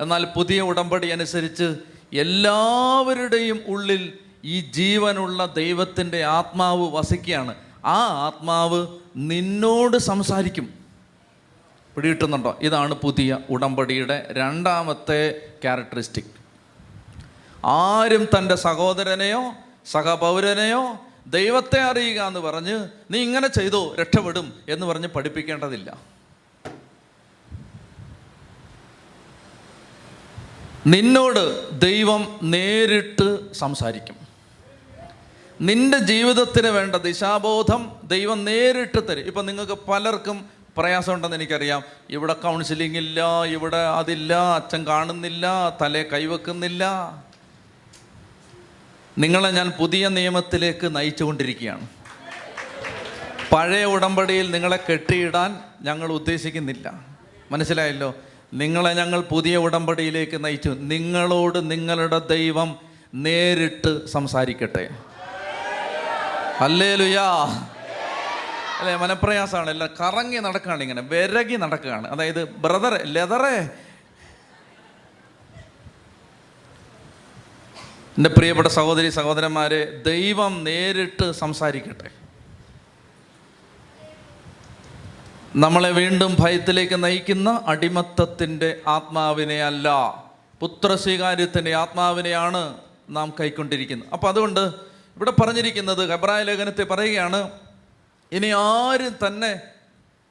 എന്നാൽ 0.01 0.25
പുതിയ 0.25 0.61
ഉടമ്പടി 0.61 1.07
അനുസരിച്ച് 1.07 1.75
എല്ലാവരുടെയും 2.13 3.61
ഉള്ളിൽ 3.67 4.13
ഈ 4.43 4.61
ജീവനുള്ള 4.61 5.45
ദൈവത്തിന്റെ 5.45 6.23
ആത്മാവ് 6.23 6.95
വസിക്കുകയാണ്. 6.95 7.55
ആ 7.85 8.03
ആത്മാവ് 8.05 8.87
നിന്നോട് 9.17 9.97
സംസാരിക്കും. 9.97 10.73
പിടികിട്ടുന്നുണ്ടോ? 11.95 12.57
ഇതാണ് 12.61 12.95
പുതിയ 12.95 13.37
ഉടമ്പടിയുടെ 13.49 14.27
രണ്ടാമത്തെ 14.31 15.47
ക്യാരക്ടറിസ്റ്റിക് 15.61 16.40
ആരും 17.65 18.27
തന്റെ 18.37 18.55
സഹോദരനെയോ 18.55 19.53
സഹപൗരനെയോ 19.91 20.97
ദൈവത്തെ 21.27 21.81
അറിയുക 21.81 22.21
എന്ന് 22.21 22.39
പറഞ്ഞ് 22.39 22.87
നീ 23.11 23.19
ഇങ്ങനെ 23.19 23.47
ചെയ്തോ 23.47 23.95
രക്ഷപ്പെടും 23.95 24.53
എന്ന് 24.69 24.85
പറഞ്ഞ് 24.85 25.07
പഠിപ്പിക്കേണ്ടതില്ല. 25.07 25.97
നിന്നോട് 30.87 31.69
ദൈവം 31.79 32.39
നേരിട്ട് 32.43 33.53
സംസാരിക്കും. 33.53 34.15
നിന്റെ 35.61 35.97
ജീവിതത്തിന് 35.97 36.67
വേണ്ട 36.67 36.95
ദിശാബോധം 36.95 37.91
ദൈവം 38.03 38.45
നേരിട്ട് 38.45 39.07
തരും. 39.09 39.21
ഇപ്പം 39.21 39.45
നിങ്ങൾക്ക് 39.45 39.73
പലർക്കും 39.73 40.49
പ്രയാസമുണ്ടെന്ന് 40.77 41.37
എനിക്കറിയാം. 41.37 41.83
ഇവിടെ 42.09 42.33
കൗൺസിലിംഗ് 42.33 42.97
ഇല്ല 42.97 43.43
ഇവിടെ 43.43 43.77
അതില്ല 43.77 44.33
അച്ഛൻ 44.33 44.87
കാണുന്നില്ല 44.87 45.77
തലേ 45.81 46.03
കൈവെക്കുന്നില്ല. 46.03 46.91
നിങ്ങളെ 49.17 49.51
ഞാൻ 49.51 49.73
പുതിയ 49.79 50.07
നിയമത്തിലേക്ക് 50.07 50.95
നയിച്ചുകൊണ്ടിരിക്കുകയാണ്. 50.95 51.87
പഴയ 53.51 53.85
ഉടമ്പടിയിൽ 53.85 54.51
നിങ്ങളെ 54.51 54.79
കെട്ടിയിടാൻ 54.89 55.59
ഞങ്ങൾ 55.81 56.11
ഉദ്ദേശിക്കുന്നില്ല. 56.11 56.93
മനസ്സിലായല്ലോ? 57.51 58.15
നിങ്ങളെ 58.53 58.93
ഞങ്ങൾ 58.93 59.21
പുതിയ 59.21 59.57
ഉടമ്പടിയിലേക്ക് 59.57 60.45
നയിച്ചു. 60.45 60.69
നിങ്ങളോട് 60.69 61.71
നിങ്ങളുടെ 61.71 62.19
ദൈവം 62.19 62.75
നേരിട്ട് 63.13 64.05
സംസാരിക്കട്ടെ. 64.07 64.89
അല്ലേ 66.59 66.95
ലുയാ 66.95 67.23
അല്ലേ 68.79 68.95
മനപ്രയാസമാണ് 68.95 69.69
എല്ലാം 69.69 69.89
കറങ്ങി 70.01 70.37
നടക്കുകയാണ് 70.37 70.81
ഇങ്ങനെ 70.81 71.01
വിരകി 71.01 71.55
നടക്കുകയാണ്. 71.55 72.07
അതായത് 72.07 72.49
ബ്രദറെ 72.49 73.03
ലെതറെ 73.03 73.69
എന്റെ 78.17 78.29
പ്രിയപ്പെട്ട 78.29 78.67
സഹോദരി 78.67 79.09
സഹോദരന്മാരെ 79.09 80.01
ദൈവം 80.05 80.63
നേരിട്ട് 80.63 81.31
സംസാരിക്കട്ടെ. 81.31 82.09
നമ്മളെ 85.55 85.91
വീണ്ടും 85.91 86.35
ഭയത്തിലേക്ക് 86.39 87.03
നയിക്കുന്ന 87.03 87.61
അടിമത്തത്തിന്റെ 87.67 88.81
ആത്മാവിനെ 88.87 89.63
അല്ല 89.63 89.87
പുത്രസ്വീകാര്യത്തിന്റെ 90.59 91.73
ആത്മാവിനെയാണ് 91.73 92.77
നാം 93.09 93.33
കൈക്കൊണ്ടിരിക്കുന്നത്. 93.39 94.09
അപ്പം 94.13 94.29
അതുകൊണ്ട് 94.29 94.59
ഇവിടെ 95.15 95.31
പറഞ്ഞിരിക്കുന്നത് 95.31 96.09
ഹെബ്രായ 96.11 96.43
ലേഖനത്തെ 96.43 96.83
പറയുകയാണ് 96.83 97.49
ഇനി 98.31 98.47
ആരും 98.47 99.15
തന്നെ 99.27 99.61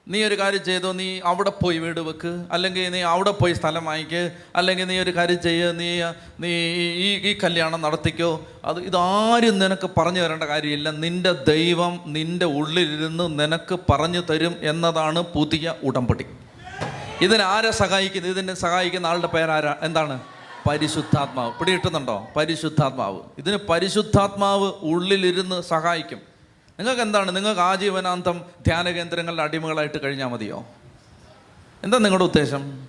നീ 0.08 0.24
ഒരു 0.24 0.38
കാര്യം 0.38 0.64
ചെയ്തോ? 0.64 0.92
നീ 0.92 1.20
അവിടെ 1.24 1.50
പോയി 1.50 1.78
വീട് 1.78 2.00
വെക്ക്. 2.00 2.44
അല്ലെങ്കിൽ 2.52 2.90
നീ 2.90 3.00
അവിടെ 3.00 3.30
പോയി 3.30 3.52
സ്ഥലം 3.52 3.84
വാങ്ങിക്ക്. 3.84 4.30
അല്ലെങ്കിൽ 4.56 4.84
നീ 4.84 4.98
ഒരു 4.98 5.16
കാര്യം 5.16 5.42
ചെയ്യ്. 5.42 5.72
നീ 5.80 6.02
നീ 6.40 6.48
ഈ 6.74 7.30
ഈ 7.30 7.38
കല്യാണം 7.44 7.82
നടത്തിക്കോ. 7.82 8.46
അത് 8.64 8.80
ഇതാരും 8.80 9.58
നിനക്ക് 9.58 9.90
പറഞ്ഞു 9.98 10.20
തരേണ്ട 10.20 10.42
കാര്യമില്ല. 10.42 10.90
നിന്റെ 10.90 11.32
ദൈവം 11.32 12.00
നിന്റെ 12.06 12.46
ഉള്ളിലിരുന്ന് 12.46 13.40
നിനക്ക് 13.40 13.78
പറഞ്ഞു 13.90 14.20
തരും 14.20 14.56
എന്നതാണ് 14.62 15.20
പുതിയ 15.20 15.74
ഉടമ്പടി. 15.82 16.26
ഇതിനാരെ 17.20 17.70
സഹായിക്കുന്നു? 17.70 18.28
ഇതിനെ 18.28 18.54
സഹായിക്കുന്ന 18.54 19.06
ആളുടെ 19.06 19.26
പേരാരാ 19.26 19.76
എന്താണ്? 19.82 20.20
പരിശുദ്ധാത്മാവ്. 20.68 21.58
പിടികിട്ടുന്നുണ്ടോ? 21.58 22.28
പരിശുദ്ധാത്മാവ്. 22.36 23.20
ഇതിന് 23.38 23.56
പരിശുദ്ധാത്മാവ് 23.56 24.72
ഉള്ളിലിരുന്ന് 24.82 25.62
സഹായിക്കും. 25.62 26.29
നിങ്ങൾക്ക് 26.80 27.02
എന്താണ് 27.02 27.36
നിങ്ങൾക്ക് 27.36 27.60
ആജീവനാന്തം 27.60 28.44
ധ്യാന 28.66 28.90
കേന്ദ്രങ്ങളുടെ 28.90 29.42
അടിമകളായിട്ട് 29.42 30.02
കഴിഞ്ഞാൽ 30.02 30.26
മതിയോ? 30.26 30.64
എന്താ 31.84 31.98
നിങ്ങളുടെ 31.98 32.24
ഉദ്ദേശം? 32.24 32.88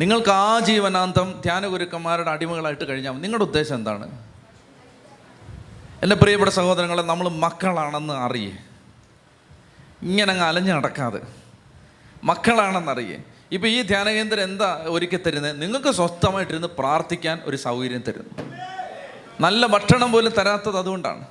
നിങ്ങൾക്ക് 0.00 0.28
ആജീവനാന്തം 0.28 1.40
ധ്യാന 1.44 1.66
ഗുരുക്കന്മാരുടെ 1.66 2.30
അടിമകളായിട്ട് 2.30 2.88
കഴിഞ്ഞാൽ 2.88 3.12
മതി. 3.12 3.20
നിങ്ങളുടെ 3.20 3.44
ഉദ്ദേശം 3.44 3.74
എന്താണ്? 3.74 4.26
എന്റെ 6.02 6.16
പ്രിയപ്പെട്ട 6.16 6.50
സഹോദരങ്ങളെ 6.50 7.02
നമ്മൾ 7.02 7.28
മക്കളാണെന്ന് 7.28 8.14
അറിയേ. 8.14 8.58
ഇങ്ങനെ 10.02 10.30
അങ്ങ് 10.30 10.44
അലഞ്ഞു 10.44 10.72
നടക്കാതെ. 10.72 11.20
മക്കളാണെന്നറിയേ. 12.24 13.22
ഇപ്പോൾ 13.52 13.68
ഈ 13.68 13.82
ധ്യാന 13.82 14.08
കേന്ദ്രം 14.08 14.42
എന്താ 14.42 14.84
ഒരുക്കി 14.86 15.16
തരുന്നത് 15.16 15.62
നിങ്ങൾക്ക് 15.62 15.90
സ്വസ്ഥമായിട്ടിരുന്ന് 15.90 16.68
പ്രാർത്ഥിക്കാൻ 16.68 17.40
ഒരു 17.44 17.56
സൗകര്യം 17.56 18.02
തരുന്നു. 18.08 18.54
നല്ല 19.40 19.66
ഭക്ഷണം 19.66 20.12
പോലും 20.12 20.32
തരാത്തത് 20.32 20.78
അതുകൊണ്ടാണ്. 20.78 21.24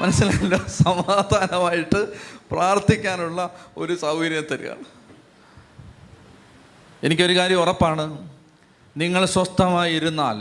മനസ്സിലായല്ലോ. 0.00 0.58
സമാധാനമായിട്ട് 0.58 2.12
പ്രാർത്ഥിക്കാനുള്ള 2.50 3.50
ഒരു 3.76 3.96
സൗകര്യം 3.96 4.44
തരികയാണ്. 4.50 4.84
എനിക്കൊരു 7.02 7.36
കാര്യം 7.36 7.60
ഉറപ്പാണ്. 7.60 8.28
നിങ്ങൾ 8.96 9.24
സ്വസ്ഥമായിരുന്നാൽ 9.24 10.36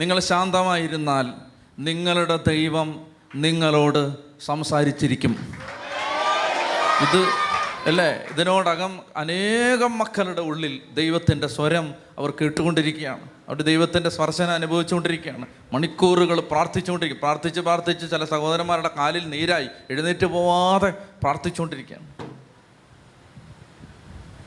നിങ്ങൾ 0.00 0.20
ശാന്തമായിരുന്നാൽ 0.20 1.26
നിങ്ങളുടെ 1.78 2.36
ദൈവം 2.36 3.06
നിങ്ങളോട് 3.34 4.14
സംസാരിച്ചിരിക്കും. 4.44 5.30
ഇത് 7.02 7.26
അല്ലേ? 7.86 8.26
ഇതിനോടകം 8.30 9.00
അനേകം 9.16 9.98
മക്കളുടെ 9.98 10.40
ഉള്ളിൽ 10.40 10.80
ദൈവത്തിന്റെ 10.94 11.46
സ്വരം 11.46 11.94
അവർ 12.18 12.30
കേട്ടുകൊണ്ടിരിക്കുകയാണ്. 12.30 13.31
അവർ 13.48 13.62
ദൈവത്തിന്റെ 13.62 14.10
സ്പർശനം 14.10 14.50
അനുഭവിച്ചുകൊണ്ടിരിക്കുകയാണ്. 14.50 15.46
മണിക്കൂറുകൾ 15.72 16.40
പ്രാർത്ഥിച്ചുകൊണ്ടിരിക്കും. 16.40 17.20
പ്രാർത്ഥിച്ച് 17.22 17.60
പ്രാർത്ഥിച്ച് 17.60 18.10
ചില 18.10 18.24
സഹോദരന്മാരുടെ 18.24 18.90
കാലിൽ 18.96 19.28
നീരായി 19.28 19.68
എഴുന്നേറ്റ് 19.90 20.26
പോവാതെ 20.26 20.90
പ്രാർത്ഥിച്ചുകൊണ്ടിരിക്കുകയാണ്. 21.22 22.06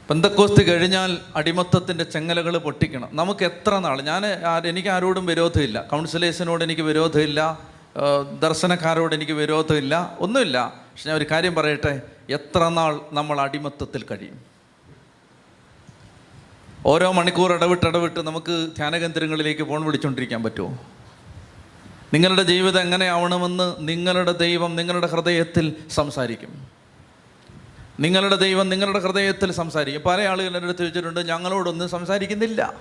പെന്തക്കോസ്തി 0.10 0.64
കഴിഞ്ഞാൽ 0.64 1.18
അടിമത്തത്തിന്റെ 1.36 2.04
ചെങ്ങലകൾ 2.04 2.58
പൊട്ടിക്കണം. 2.58 3.10
നമുക്ക് 3.14 3.46
എത്ര 3.46 3.80
നാൾ 3.80 4.02
ഞാൻ 4.02 4.26
എനിക്ക് 4.68 4.90
ആരോടും 4.90 5.26
വിരോധമില്ല. 5.26 5.82
കൗൺസിലേഴ്സിനോട് 5.82 6.64
എനിക്ക് 6.64 6.82
വിരോധമില്ല. 6.82 7.60
ദർശനക്കാരോട് 8.40 9.16
എനിക്ക് 9.16 9.32
വിരോധമില്ല. 9.32 10.18
ഒന്നുമില്ല. 10.20 10.74
പക്ഷെ 10.78 11.10
ഞാൻ 11.10 11.18
ഒരു 11.18 11.26
കാര്യം 11.32 11.56
പറയട്ടെ? 11.56 12.02
എത്ര 12.30 12.68
നാൾ 12.68 13.00
നമ്മൾ 13.12 13.42
അടിമത്തത്തിൽ 13.42 14.06
കഴിയും? 14.12 14.55
ഓരോ 16.88 17.12
മണിക്കൂർ 17.12 17.54
ഇടവിട്ട് 17.54 17.86
ഇടവിട്ട് 17.86 18.20
നമുക്ക് 18.20 18.70
ധ്യാനകേന്ദ്രങ്ങളിലേക്ക് 18.78 19.64
ഫോൺ 19.64 19.86
വിളിച്ചുകൊണ്ടിരിക്കാൻ 19.86 20.44
പറ്റുമോ? 20.44 20.78
നിങ്ങളുടെ 22.14 22.44
ജീവിതം 22.44 22.82
എങ്ങനെയാവണമെന്ന് 22.82 23.76
നിങ്ങളുടെ 23.80 24.32
ദൈവം 24.32 24.76
നിങ്ങളുടെ 24.76 25.08
ഹൃദയത്തിൽ 25.08 25.74
സംസാരിക്കും. 25.90 26.68
നിങ്ങളുടെ 28.00 28.36
ദൈവം 28.36 28.70
നിങ്ങളുടെ 28.70 29.00
ഹൃദയത്തിൽ 29.00 29.52
സംസാരിക്കും. 29.52 30.02
പല 30.02 30.22
ആളുകൾ 30.22 30.48
എന്റെ 30.48 30.60
അടുത്ത് 30.60 30.80
ചോദിച്ചിട്ടുണ്ട് 30.80 31.20
ഞങ്ങളോടൊന്നും 31.20 31.90
സംസാരിക്കുന്നില്ല. 31.90 32.74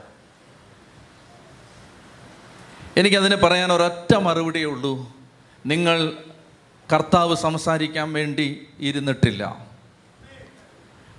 എനിക്കതിന് 2.97 3.37
പറയാൻ 3.37 3.73
ഒരൊറ്റ 3.73 4.15
മറുപടിയേ 4.17 4.65
ഉള്ളൂ. 4.65 5.13
നിങ്ങൾ 5.67 6.13
കർത്താവ് 6.93 7.37
സംസാരിക്കാൻ 7.37 8.13
വേണ്ടി 8.13 8.67
ഇരുന്നിട്ടില്ല. 8.81 9.67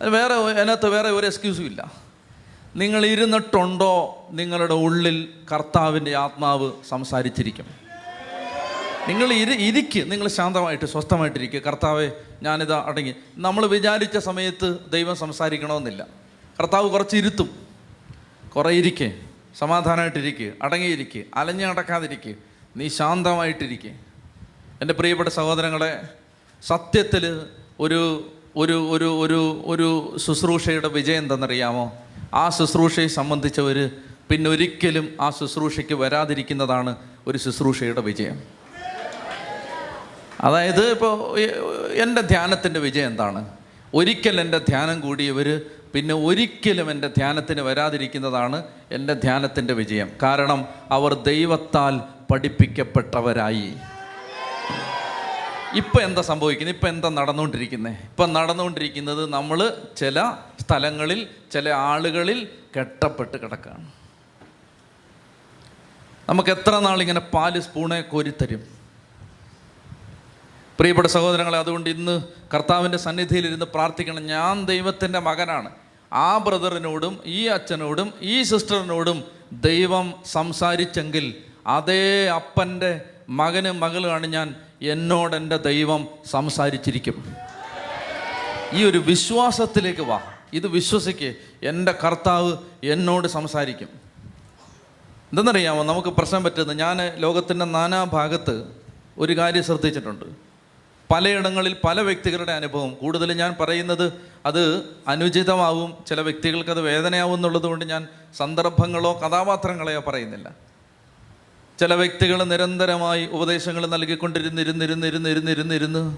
വേറെ 0.01 0.33
അതിനകത്ത് 0.33 0.89
വേറെ 0.89 1.09
ഒരു 1.09 1.25
എക്സ്ക്യൂസും 1.25 1.65
ഇല്ല. 1.65 2.04
നിങ്ങൾ 2.75 3.05
ഇരുന്നിട്ടുണ്ടോ 3.05 4.27
നിങ്ങളുടെ 4.31 4.73
ഉള്ളിൽ 4.73 5.29
കർത്താവിന്റെ 5.51 6.15
ആത്മാവ് 6.15 6.71
സംസാരിച്ചിരിക്കും. 6.89 7.65
നിങ്ങൾ 9.07 9.33
ഇരി 9.33 9.53
ഇരിക്ക് 9.53 10.11
നിങ്ങൾ 10.11 10.27
ശാന്തമായിട്ട് 10.27 10.85
സ്വസ്ഥമായിട്ടിരിക്കുക 10.85 11.59
കർത്താവെ 11.59 12.11
ഞാനിതാ 12.43 12.83
അടങ്ങി. 12.87 13.15
നമ്മൾ 13.37 13.65
വിചാരിച്ച 13.65 14.17
സമയത്ത് 14.17 14.77
ദൈവം 14.91 15.15
സംസാരിക്കണമെന്നില്ല. 15.15 16.07
കർത്താവ് 16.59 16.89
കുറച്ച് 16.89 17.17
ഇരുത്തും. 17.17 17.49
കുറേ 18.55 18.71
ഇരിക്കേ. 18.71 19.19
സമാധാനമായിട്ടിരിക്കുക 19.57 20.51
അടങ്ങിയിരിക്കുക 20.61 21.23
അലഞ്ഞു 21.33 21.65
നടക്കാതിരിക്കുക 21.65 22.35
നീ 22.77 22.87
ശാന്തമായിട്ടിരിക്കുക 22.87 23.91
എന്റെ 24.81 24.93
പ്രിയപ്പെട്ട 24.93 25.29
സഹോദരങ്ങളെ 25.29 26.03
സത്യത്തിൽ 26.63 27.41
ഒരു 27.79 28.31
ഒരു 28.55 28.89
ഒരു 28.91 29.19
ഒരു 29.19 29.63
ഒരു 29.65 30.17
ശുശ്രൂഷയുടെ 30.17 30.87
വിജയം 30.87 31.17
എന്തെന്നറിയാമോ? 31.17 32.04
ആ 32.35 32.49
ശുശ്രൂഷയെ 32.49 33.07
സംബന്ധിച്ചവർ 33.07 33.91
പിന്നെ 34.29 34.49
ഒരിക്കലും 34.49 35.17
ആ 35.21 35.29
ശുശ്രൂഷയ്ക്ക് 35.29 35.93
വരാതിരിക്കുന്നതാണ് 35.93 36.95
ഒരു 37.27 37.37
ശുശ്രൂഷയുടെ 37.37 38.01
വിജയം. 38.01 38.43
അതായത് 40.41 40.91
ഇപ്പോൾ 40.91 41.39
എന്റെ 41.93 42.21
ധ്യാനത്തിന്റെ 42.21 42.79
വിജയം 42.79 43.07
എന്താണ്? 43.07 43.47
ഒരിക്കൽ 43.93 44.41
എന്റെ 44.41 44.57
ധ്യാനം 44.57 44.99
കൂടിയവർ 44.99 45.61
പിന്നെ 45.93 46.13
ഒരിക്കലും 46.15 46.91
എന്റെ 46.91 47.07
ധ്യാനത്തിന് 47.07 47.61
വരാതിരിക്കുന്നതാണ് 47.61 48.63
എന്റെ 48.91 49.13
ധ്യാനത്തിന്റെ 49.13 49.73
വിജയം. 49.73 50.09
കാരണം 50.23 50.65
അവർ 50.91 51.13
ദൈവത്താൽ 51.13 52.01
പഠിപ്പിക്കപ്പെട്ടവരായി. 52.31 53.73
ഇപ്പം 55.75 56.03
എന്താ 56.03 56.21
സംഭവിക്കുന്നത് 56.21 56.75
ഇപ്പം 56.75 56.89
എന്താ 56.89 57.09
നടന്നുകൊണ്ടിരിക്കുന്നത് 57.09 57.93
ഇപ്പം 57.93 58.33
നടന്നുകൊണ്ടിരിക്കുന്നത് 58.33 59.29
നമ്മൾ 59.29 59.77
ചില 59.97 60.37
സ്ഥലങ്ങളിൽ 60.61 61.27
ചില 61.51 61.69
ആളുകളിൽ 61.69 62.47
കെട്ടപ്പെട്ട് 62.77 63.37
കിടക്കുകയാണ് 63.37 63.91
നമുക്ക് 66.29 66.49
എത്ര 66.49 66.79
നാളിങ്ങനെ 66.79 67.19
പാൽ 67.19 67.59
സ്പൂണെ 67.59 68.01
കോരിത്തരും? 68.01 68.59
പ്രിയപ്പെട്ട 70.79 71.07
സഹോദരങ്ങളെ 71.07 71.57
അതുകൊണ്ട് 71.57 71.89
ഇന്ന് 71.89 72.21
കർത്താവിന്റെ 72.53 72.97
സന്നിധിയിലിരുന്ന് 72.97 73.65
പ്രാർത്ഥിക്കണം. 73.65 74.25
ഞാൻ 74.25 74.65
ദൈവത്തിന്റെ 74.65 75.19
മകനാണ്. 75.19 75.69
ആ 76.13 76.37
ബ്രദറിനോടും 76.37 77.19
ഈ 77.25 77.47
അച്ഛനോടും 77.47 78.13
ഈ 78.21 78.43
സിസ്റ്ററിനോടും 78.43 79.23
ദൈവം 79.53 80.13
സംസാരിച്ചെങ്കിൽ 80.25 81.43
അതേ 81.67 82.27
അപ്പന്റെ 82.27 83.01
മകനും 83.29 83.79
മകളുമാണ് 83.79 84.27
ഞാൻ 84.27 84.55
എന്നോട് 84.81 85.35
എന്റെ 85.35 85.57
ദൈവം 85.57 86.07
സംസാരിച്ചിരിക്കും. 86.25 87.35
ഈ 88.73 88.83
ഒരു 88.83 88.97
വിശ്വാസത്തിലേക്ക് 88.97 90.01
വാ. 90.01 90.21
ഇത് 90.53 90.67
വിശ്വസിക്ക്. 90.67 91.35
എന്റെ 91.63 91.91
കർത്താവ് 91.91 92.57
എന്നോട് 92.83 93.27
സംസാരിക്കും. 93.27 93.89
എന്തെന്നറിയാമോ? 95.07 95.83
നമുക്ക് 95.83 96.07
പ്രശ്നം 96.07 96.43
പറ്റുന്നത് 96.43 96.79
ഞാൻ 96.79 96.97
ലോകത്തിന്റെ 97.15 97.65
നാനാഭാഗത്ത് 97.65 98.63
ഒരു 99.17 99.37
കാര്യം 99.37 99.63
ശ്രദ്ധിച്ചിട്ടുണ്ട്. 99.63 100.25
പലയിടങ്ങളിൽ 101.13 101.75
പല 101.83 102.01
വ്യക്തികളുടെ 102.01 102.51
അനുഭവം. 102.51 102.93
കൂടുതലും 102.93 103.37
ഞാൻ 103.37 103.55
പറയുന്നത് 103.59 104.13
അത് 104.45 104.83
അനുചിതമാവും. 105.07 105.93
ചില 106.07 106.21
വ്യക്തികൾക്ക് 106.21 106.69
അത് 106.69 106.81
വേദനയാവും 106.81 107.35
എന്നുള്ളത് 107.35 107.63
കൊണ്ട് 107.63 107.85
ഞാൻ 107.85 108.07
സന്ദർഭങ്ങളോ 108.37 109.13
കഥാപാത്രങ്ങളെയോ 109.13 109.99
പറയുന്നില്ല. 109.99 110.74
ചില 111.79 111.93
വ്യക്തികൾ 111.93 112.43
നിരന്തരമായി 112.43 113.25
ഉപദേശങ്ങൾ 113.25 113.85
നൽകിക്കൊണ്ടിരുന്നിരുന്നിരുന്നിരുന്നിരുന്നിരുന്നിരുന്ന് 113.85 116.17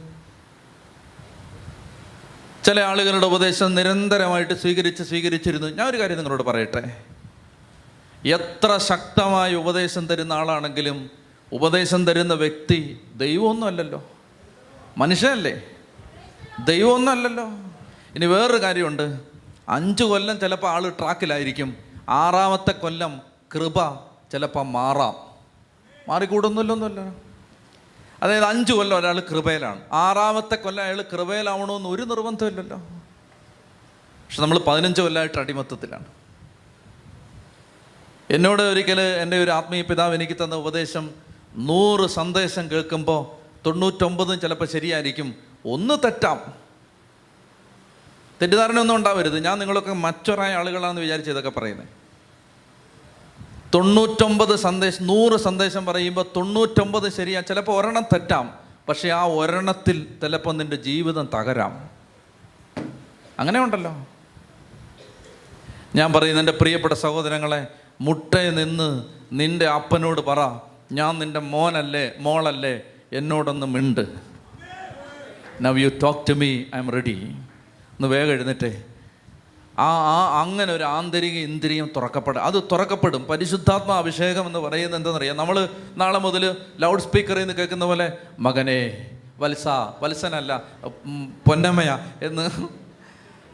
ചില 2.66 2.80
ആളുകളുടെ 2.80 3.26
ഉപദേശം 3.26 3.76
നിരന്തരമായിട്ട് 3.76 4.54
സ്വീകരിച്ച് 4.54 5.04
സ്വീകരിച്ചിരുന്നു. 5.04 5.68
ഞാൻ 5.68 5.88
ഒരു 5.88 5.98
കാര്യം 5.98 6.18
നിങ്ങളോട് 6.18 6.44
പറയട്ടെ? 6.44 7.04
എത്ര 8.26 8.78
ശക്തമായ 8.78 9.56
ഉപദേശം 9.56 10.08
തരുന്ന 10.08 10.34
ആളാണെങ്കിലും 10.34 11.10
ഉപദേശം 11.54 12.06
തരുന്ന 12.06 12.34
വ്യക്തി 12.34 13.00
ദൈവമൊന്നും 13.16 13.68
അല്ലല്ലോ 13.68 14.10
മനുഷ്യനല്ലേ? 14.98 15.62
ദൈവമൊന്നും 16.66 17.12
അല്ലല്ലോ 17.12 17.50
ഇനി 18.16 18.26
വേറൊരു 18.26 18.62
കാര്യമുണ്ട്. 18.62 19.20
അഞ്ച് 19.70 20.04
കൊല്ലം 20.04 20.40
ചിലപ്പോൾ 20.40 20.68
ആൾ 20.68 20.90
ട്രാക്കിലായിരിക്കും. 20.90 21.78
ആറാമത്തെ 22.10 22.72
കൊല്ലം 22.72 23.22
കൃപ 23.56 24.00
ചിലപ്പോൾ 24.32 24.64
മാറാം. 24.64 25.27
മാറിക്കൂടുന്നില്ലൊന്നുമല്ല. 26.08 27.16
അതായത് 28.24 28.46
അഞ്ച് 28.46 28.74
കൊല്ലം 28.74 28.98
ഒരാൾ 28.98 29.20
കൃപയിലാണ്. 29.20 29.82
ആറാമത്തെ 29.92 30.56
കൊല്ലം 30.56 30.84
അയാൾ 30.84 31.02
കൃപയിലാവണമെന്ന് 31.02 31.90
ഒരു 31.90 32.02
നിർബന്ധമില്ലല്ലോ. 32.02 32.78
പക്ഷെ 32.78 34.42
നമ്മൾ 34.42 34.60
പതിനഞ്ച് 34.60 35.02
കൊല്ലമായിട്ട് 35.02 35.40
അടിമത്തത്തിലാണ്. 35.40 36.06
എന്നോട് 38.30 38.62
ഒരിക്കൽ 38.62 39.02
എന്റെ 39.02 39.44
ഒരു 39.44 39.52
ആത്മീയ 39.52 39.82
പിതാവ് 39.82 40.16
എനിക്ക് 40.16 40.44
തന്ന 40.44 40.56
ഉപദേശം 40.56 41.12
നൂറ് 41.56 42.10
സന്ദേശം 42.10 42.72
കേൾക്കുമ്പോൾ 42.72 43.38
തൊണ്ണൂറ്റൊമ്പതും 43.66 44.40
ചിലപ്പോൾ 44.40 44.66
ശരിയായിരിക്കും. 44.66 45.36
ഒന്ന് 45.66 45.94
തെറ്റാം. 46.04 46.54
തെറ്റിദ്ധാരണ 48.42 48.80
ഒന്നും 48.80 48.96
ഉണ്ടാവരുത്. 48.96 49.40
ഞാൻ 49.40 49.60
നിങ്ങളൊക്കെ 49.60 49.94
മറ്റൊരായ 49.94 50.54
ആളുകളാണെന്ന് 50.54 51.02
വിചാരിച്ച് 51.02 51.32
ഇതൊക്കെ 51.32 51.50
പറയുന്നത് 51.50 51.97
തൊണ്ണൂറ്റൊമ്പത് 53.74 54.56
സന്ദേശം 54.56 55.08
നൂറ് 55.08 55.40
സന്ദേശം 55.40 55.86
പറയുമ്പോൾ 55.86 56.26
തൊണ്ണൂറ്റൊമ്പത് 56.36 57.12
ശരിയാ. 57.12 57.42
ചിലപ്പോൾ 57.42 57.82
ഒരെണ്ണം 57.82 58.04
തെറ്റാം. 58.14 58.54
പക്ഷേ 58.90 59.10
ആ 59.10 59.24
ഒരെണ്ണത്തിൽ 59.24 60.08
ചിലപ്പോൾ 60.22 60.54
നിന്റെ 60.54 60.76
ജീവിതം 60.76 61.30
തകരാം. 61.34 61.90
അങ്ങനെ 63.40 63.60
ഉണ്ടല്ലോ 63.60 64.08
ഞാൻ 65.96 66.14
പറയുന്ന 66.14 66.40
എന്റെ 66.40 66.52
പ്രിയപ്പെട്ട 66.52 66.94
സഹോദരങ്ങളെ 66.94 67.68
മുട്ടയിൽ 68.02 68.56
നിന്ന് 68.56 69.04
നിന്റെ 69.34 69.68
അപ്പനോട് 69.68 70.22
പറ. 70.22 70.60
ഞാൻ 70.92 71.20
നിന്റെ 71.20 71.40
മോനല്ലേ 71.40 72.12
മോളല്ലേ 72.20 72.82
എന്നോടൊന്ന് 73.14 73.68
മിണ്ട്. 73.68 74.08
Now 75.62 75.80
you 75.80 75.90
talk 76.04 76.30
to 76.30 76.34
me 76.34 76.52
I'm 76.80 76.92
ready 76.92 77.36
ഒന്ന് 77.94 78.08
വേഗം 78.08 78.32
എഴുന്നേറ്റേ. 78.32 78.84
ആ 79.80 79.86
ആ 79.86 80.42
അങ്ങനെ 80.42 80.74
ഒരു 80.74 80.84
ആന്തരിക 80.84 81.34
ഇന്ദ്രിയം 81.34 81.90
തുറക്കപ്പെടും 81.96 82.44
അത് 82.44 82.64
തുറക്കപ്പെടും. 82.72 83.24
പരിശുദ്ധാത്മ 83.24 83.92
അഭിഷേകം 83.92 84.48
എന്ന് 84.48 84.60
പറയുന്നത് 84.60 84.96
എന്താണെന്നറിയാം 84.96 85.38
നമ്മൾ 85.38 85.70
നാളെ 85.98 86.20
മുതൽ 86.20 86.56
ലൗഡ് 86.80 87.02
സ്പീക്കറിൽ 87.02 87.40
നിന്ന് 87.40 87.54
കേൾക്കുന്ന 87.54 87.86
പോലെ 87.86 88.14
മകനെ 88.40 89.12
വത്സ 89.40 89.68
വത്സനല്ല 90.02 90.64
പൊന്നമ്മയ 91.48 92.00
എന്ന്. 92.22 92.50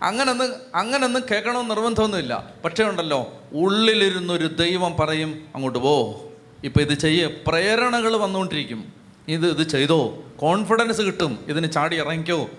അങ്ങനൊന്നും 0.03 0.49
അങ്ങനൊന്നും 0.75 1.23
കേൾക്കണമെന്ന് 1.31 1.69
നിർബന്ധമൊന്നുമില്ല. 1.69 2.49
പക്ഷേ 2.65 2.83
ഉണ്ടല്ലോ 2.83 3.33
ഉള്ളിലിരുന്നൊരു 3.53 4.47
ദൈവം 4.47 4.95
പറയും 4.99 5.45
അങ്ങോട്ട് 5.55 5.79
പോ. 5.79 6.23
ഇപ്പം 6.63 6.81
ഇത് 6.81 6.93
ചെയ്യേ. 6.93 7.29
പ്രേരണകൾ 7.47 8.17
വന്നുകൊണ്ടിരിക്കും. 8.17 8.93
ഇത് 9.27 9.47
ഇത് 9.47 9.67
ചെയ്തോ. 9.67 10.23
കോൺഫിഡൻസ് 10.39 11.01
കിട്ടും. 11.01 11.45
ഇതിന് 11.47 11.71
ചാടി 11.71 11.95
ഇറങ്ങിക്കോ. 11.95 12.49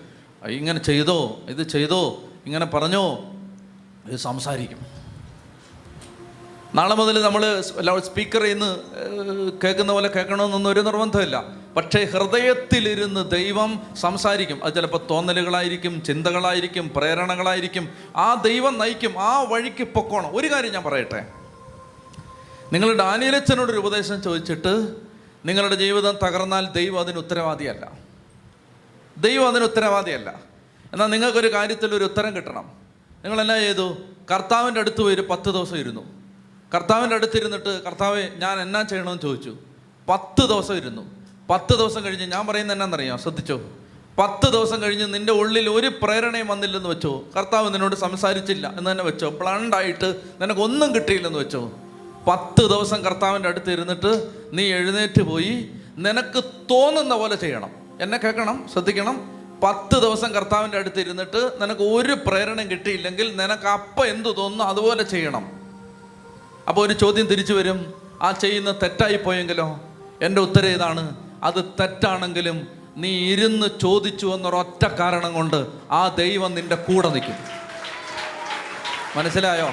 ഇങ്ങനെ 0.47 0.79
ചെയ്തോ. 0.79 1.39
ഇത് 1.49 1.67
ചെയ്തോ. 1.67 2.23
ഇങ്ങനെ 2.45 2.65
പറഞ്ഞോ. 2.65 3.34
സംസാരിക്കും. 4.15 4.77
നാളെ 6.75 6.95
മുതൽ 6.95 7.21
നമ്മൾ 7.21 7.61
സ്പീക്കർ 7.61 7.99
സ്പീക്കറിൽ 7.99 8.53
നിന്ന് 8.53 9.51
കേൾക്കുന്ന 9.63 9.91
പോലെ 9.91 10.07
കേൾക്കണമെന്നൊന്നും 10.07 10.71
ഒരു 10.71 10.79
നിർബന്ധമില്ല. 10.79 11.43
പക്ഷേ 11.77 12.03
ഹൃദയത്തിലിരുന്ന് 12.03 13.31
ദൈവം 13.31 13.83
സംസാരിക്കും. 13.95 14.63
അത് 14.63 14.73
ചിലപ്പോൾ 14.73 15.07
തോന്നലുകളായിരിക്കും 15.09 16.03
ചിന്തകളായിരിക്കും 16.03 16.91
പ്രേരണകളായിരിക്കും. 16.95 17.89
ആ 18.15 18.33
ദൈവം 18.33 18.77
നയിക്കും 18.77 19.19
ആ 19.19 19.41
വഴിക്ക് 19.41 19.83
പൊക്കോണം. 19.83 20.35
ഒരു 20.35 20.51
കാര്യം 20.51 20.71
ഞാൻ 20.71 20.83
പറയട്ടെ. 20.83 21.27
നിങ്ങൾ 22.73 22.93
ഡാനിയലച്ചനോടൊരു 22.93 23.77
ഉപദേശം 23.77 24.23
ചോദിച്ചിട്ട് 24.23 24.95
നിങ്ങളുടെ 25.45 25.75
ജീവിതം 25.75 26.17
തകർന്നാൽ 26.23 26.71
ദൈവം 26.71 26.99
അതിന് 26.99 27.17
ഉത്തരവാദിയല്ല. 27.17 27.91
ദൈവം 29.17 29.47
അതിന് 29.47 29.63
ഉത്തരവാദിയല്ല. 29.63 30.39
എന്നാൽ 30.93 31.07
നിങ്ങൾക്കൊരു 31.07 31.53
കാര്യത്തിൽ 31.53 31.95
ഒരു 31.95 32.03
ഉത്തരം 32.03 32.35
കിട്ടണം. 32.35 32.84
നിങ്ങളെന്നാ 33.25 33.59
ചെയ്തു? 33.59 33.97
കർത്താവിന്റെ 34.31 34.79
അടുത്ത് 34.79 35.01
പോയി 35.01 35.13
ഒരു 35.13 35.21
പത്ത് 35.29 35.49
ദിവസം 35.49 35.77
ഇരുന്നു. 35.77 36.01
കർത്താവിന്റെ 36.75 37.15
അടുത്തിരുന്നിട്ട് 37.15 37.83
കർത്താവ് 37.83 38.27
ഞാൻ 38.37 38.61
എന്നാ 38.61 38.81
ചെയ്യണമെന്ന് 38.81 39.21
ചോദിച്ചു. 39.21 39.55
പത്ത് 40.09 40.41
ദിവസം 40.41 40.77
ഇരുന്നു. 40.77 41.01
പത്ത് 41.49 41.77
ദിവസം 41.77 42.03
കഴിഞ്ഞ് 42.03 42.25
ഞാൻ 42.25 42.47
പറയുന്നത് 42.47 42.75
എന്നാന്നറിയാം 42.75 43.17
ശ്രദ്ധിച്ചോ. 43.17 43.61
പത്ത് 44.17 44.51
ദിവസം 44.51 44.81
കഴിഞ്ഞ് 44.81 45.13
നിന്റെ 45.13 45.33
ഉള്ളിൽ 45.33 45.69
ഒരു 45.69 45.91
പ്രേരണയും 46.01 46.47
വന്നില്ലെന്ന് 46.47 46.89
വെച്ചോ? 46.89 47.23
കർത്താവ് 47.37 47.73
നിന്നോട് 47.73 47.95
സംസാരിച്ചില്ല 47.95 48.73
എന്ന് 48.77 48.91
തന്നെ 48.91 49.03
വെച്ചോ? 49.03 49.29
ബ്ലണ്ടായിട്ട് 49.29 50.21
നിനക്കൊന്നും 50.41 50.95
കിട്ടിയില്ലെന്ന് 50.95 51.39
വെച്ചോ? 51.39 51.71
പത്ത് 52.27 52.61
ദിവസം 52.61 53.05
കർത്താവിന്റെ 53.05 53.49
അടുത്ത് 53.49 53.71
ഇരുന്നിട്ട് 53.71 54.31
നീ 54.53 54.73
എഴുന്നേറ്റ് 54.73 55.21
പോയി 55.21 55.69
നിനക്ക് 55.97 56.43
തോന്നുന്ന 56.43 57.15
പോലെ 57.15 57.35
ചെയ്യണം. 57.35 57.69
എന്നെ 58.01 58.17
കേൾക്കണം? 58.17 58.67
ശ്രദ്ധിക്കണം? 58.73 59.34
പത്ത് 59.63 60.01
ദിവസം 60.01 60.31
കർത്താവിന്റെ 60.31 60.77
അടുത്ത് 60.77 60.99
ഇരുന്നിട്ട് 60.99 61.57
നിനക്ക് 61.61 61.81
ഒരു 61.81 62.13
പ്രേരണം 62.13 62.71
കിട്ടിയില്ലെങ്കിൽ 62.71 63.35
നിനക്ക് 63.35 63.67
അപ്പം 63.67 64.07
എന്തു 64.07 64.29
തോന്നുന്നു 64.29 64.63
അതുപോലെ 64.63 65.03
ചെയ്യണം. 65.03 65.51
അപ്പോൾ 66.67 66.85
ഒരു 66.85 66.93
ചോദ്യം 66.93 67.25
തിരിച്ചു 67.25 67.53
വരും. 67.53 67.93
ആ 68.21 68.31
ചെയ്യുന്ന 68.31 68.71
തെറ്റായി 68.71 69.17
പോയെങ്കിലോ? 69.17 69.79
എന്റെ 70.21 70.41
ഉത്തരം 70.41 70.69
ഇതാണ്. 70.69 71.15
അത് 71.43 71.63
തെറ്റാണെങ്കിലും 71.79 72.67
നീ 72.97 73.33
ഇരുന്ന് 73.33 73.67
ചോദിച്ചു 73.81 74.27
എന്നൊരൊറ്റ 74.27 74.87
കാരണം 74.87 75.33
കൊണ്ട് 75.33 75.67
ആ 75.91 76.07
ദൈവം 76.07 76.55
നിന്റെ 76.55 76.75
കൂടെ 76.75 77.09
നിൽക്കും. 77.09 77.35
മനസ്സിലായോ? 79.15 79.71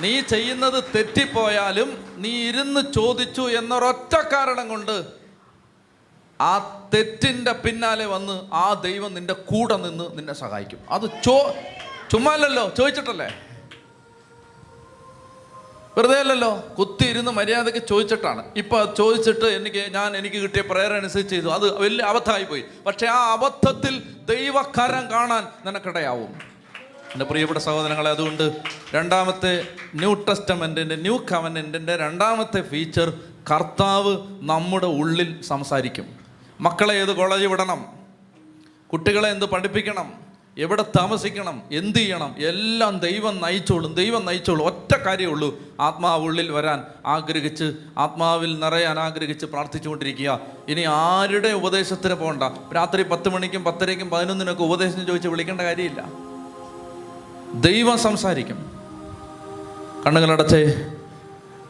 നീ 0.00 0.20
ചെയ്യുന്നത് 0.20 0.84
തെറ്റിപ്പോയാലും 0.94 2.14
നീ 2.18 2.48
ഇരുന്ന് 2.48 2.92
ചോദിച്ചു 2.92 3.42
എന്നൊരൊറ്റ 3.42 4.16
കാരണം 4.32 4.68
കൊണ്ട് 4.68 5.17
ആ 6.40 6.88
തെറ്റിന്റെ 6.94 7.52
പിന്നാലെ 7.52 8.06
വന്ന് 8.06 8.54
ആ 8.54 8.72
ദൈവം 8.72 9.14
നിന്റെ 9.14 9.34
കൂടെ 9.34 9.76
നിന്ന് 9.76 10.04
നിന്നെ 10.14 10.32
സഹായിക്കും. 10.32 10.78
അത് 10.90 11.22
ചോ 11.24 11.54
ചുമ്മാ 12.12 12.36
ചോദിച്ചിട്ടല്ലേ? 12.78 13.34
വെറുതെ 15.98 16.20
അല്ലല്ലോ 16.20 16.62
കുത്തിയിരുന്ന് 16.78 17.30
മര്യാദയ്ക്ക് 17.30 17.86
ചോദിച്ചിട്ടാണ്. 17.86 18.44
ഇപ്പൊ 18.56 18.84
ചോദിച്ചിട്ട് 18.98 19.44
എനിക്ക് 19.44 19.94
ഞാൻ 19.94 20.16
എനിക്ക് 20.16 20.36
കിട്ടിയ 20.36 20.62
പ്രേരണ 20.62 20.92
അനുസരിച്ച് 20.92 21.34
ചെയ്തു. 21.34 21.48
അത് 21.48 21.78
വലിയ 21.78 22.04
അബദ്ധമായി 22.04 22.44
പോയി. 22.44 22.64
പക്ഷേ 22.86 23.06
ആ 23.06 23.32
അബദ്ധത്തിൽ 23.32 24.02
ദൈവകരം 24.28 25.10
കാണാൻ 25.10 25.46
നിനക്കിടയാവും. 25.66 26.40
എന്റെ 27.12 27.24
പ്രിയപ്പെട്ട 27.24 27.60
സഹോദരങ്ങളെ 27.60 28.10
അതുകൊണ്ട് 28.10 28.60
രണ്ടാമത്തെ 28.94 29.68
ന്യൂ 29.94 30.14
ടെസ്റ്റമെന്റിന്റെ 30.14 30.96
ന്യൂ 30.96 31.16
കവനന്റിന്റെ 31.32 31.96
രണ്ടാമത്തെ 31.96 32.62
ഫീച്ചർ 32.62 33.12
കർത്താവ് 33.50 34.16
നമ്മുടെ 34.40 34.86
ഉള്ളിൽ 34.86 35.42
സംസാരിക്കും. 35.42 36.17
മക്കളെ 36.60 36.94
ഏത് 36.94 37.16
കോളേജ് 37.16 37.46
വിടണം? 37.46 37.86
കുട്ടികളെ 38.92 39.30
എന്ത് 39.30 39.46
പഠിപ്പിക്കണം? 39.46 40.12
എവിടെ 40.58 40.82
താമസിക്കണം? 40.82 41.62
എന്ത് 41.72 41.98
ചെയ്യണം? 41.98 42.34
എല്ലാം 42.38 42.98
ദൈവം 42.98 43.42
നയിച്ചോളും 43.42 43.94
ദൈവം 43.94 44.26
നയിച്ചോളും. 44.26 44.66
ഒറ്റ 44.66 44.96
കാര്യമേ 44.96 45.32
ഉള്ളൂ. 45.32 45.58
ആത്മാവ് 45.80 46.24
ഉള്ളിൽ 46.24 46.50
വരാൻ 46.50 46.84
ആഗ്രഹിച്ച് 47.06 47.72
ആത്മാവിൽ 47.98 48.58
നിറയാൻ 48.58 48.98
ആഗ്രഹിച്ച് 48.98 49.46
പ്രാർത്ഥിച്ചുകൊണ്ടിരിക്കുക. 49.46 50.40
ഇനി 50.68 50.80
ആരുടെ 50.80 51.48
ഉപദേശത്തിന് 51.48 52.14
പോകണ്ട? 52.14 52.42
രാത്രി 52.74 53.02
പത്ത് 53.02 53.28
മണിക്കും 53.28 53.64
പത്തരയ്ക്കും 53.64 54.10
പതിനൊന്നിനൊക്കെ 54.10 54.62
ഉപദേശം 54.62 55.06
ചോദിച്ച് 55.06 55.28
വിളിക്കേണ്ട 55.28 55.60
കാര്യമില്ല. 55.60 56.04
ദൈവം 57.54 57.98
സംസാരിക്കും. 57.98 58.78
കണ്ണുകളടച്ചേ 60.06 60.86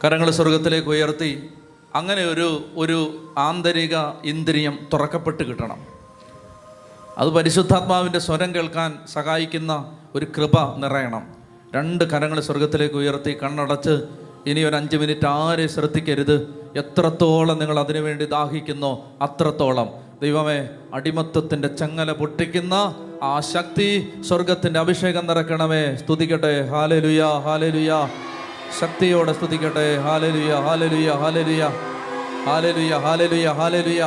കരങ്ങൾ 0.03 0.31
സ്വർഗത്തിലേക്ക് 0.31 0.89
ഉയർത്തി 0.89 1.49
അങ്ങനെ 1.95 2.25
ഒരു 2.25 2.65
ഒരു 2.75 3.31
ആന്തരിക 3.37 3.97
ഇന്ദ്രിയം 4.23 4.79
തുറക്കപ്പെട്ട് 4.93 5.43
കിട്ടണം. 5.43 5.77
അത് 7.17 7.29
പരിശുദ്ധാത്മാവിന്റെ 7.29 8.19
സ്വരം 8.19 8.55
കേൾക്കാൻ 8.55 8.99
സഹായിക്കുന്ന 9.13 9.97
ഒരു 10.15 10.27
കൃപ 10.37 10.75
നിറയണം. 10.77 11.27
രണ്ട് 11.75 12.03
കരങ്ങൾ 12.03 12.39
സ്വർഗത്തിലേക്ക് 12.39 12.95
ഉയർത്തി 12.95 13.37
കണ്ണടച്ച് 13.43 14.03
ഇനി 14.45 14.59
ഒരു 14.59 14.75
അഞ്ച് 14.75 14.97
മിനിറ്റ് 14.97 15.27
ആരെ 15.27 15.67
ശ്രദ്ധിക്കരുത്? 15.67 16.69
എത്രത്തോളം 16.75 17.59
നിങ്ങൾ 17.59 17.79
അതിനുവേണ്ടി 17.79 18.25
ദാഹിക്കുന്നോ 18.25 19.05
അത്രത്തോളം. 19.21 19.87
ദൈവമേ 20.21 20.69
അടിമത്തത്തിന്റെ 20.93 21.67
ചങ്ങല 21.67 22.11
പൊട്ടിക്കുന്ന 22.11 22.95
ആ 23.23 23.39
ശക്തി 23.39 24.13
സ്വർഗത്തിന്റെ 24.27 24.79
അഭിഷേകം 24.79 25.27
നിറക്കണമേ. 25.27 25.95
സ്തുതിക്കട്ടെ. 25.95 26.67
ഹാലലുയ 26.67 27.23
ഹാലലുയ. 27.23 28.07
ശക്തിയോടെ 28.77 29.33
സ്തുതിക്കട്ടെ. 29.33 29.97
ഹാലലുയ 29.97 30.53
ഹാലലുയ 30.55 31.09
ഹാലലുയ. 31.11 31.63
ഹാലലുയ 32.45 32.97
ഹാലലുയ 32.97 33.47
ഹാലലുയ. 33.59 34.03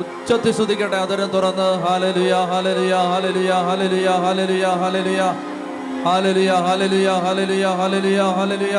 ഉച്ചത്തി 0.00 0.50
സ്തുതിക്കട്ടെ. 0.50 0.96
അതരം 0.96 1.28
തുറന്ന് 1.28 1.68
ഹാലലുയ 1.86 2.32
ഹാലലുയ 2.32 2.94
ഹാലലുയ 2.94 3.50
ഹാലലുയ 3.50 4.08
ഹാലലുയ 4.24 4.66
ഹാലലുയ. 4.82 5.22
ഹാലലുയ 6.04 6.50
ഹാലലുയ 6.66 7.08
ഹാലലുയ 7.24 7.66
ഹാലലുയ 7.66 8.20
ഹാലലുയ. 8.22 8.78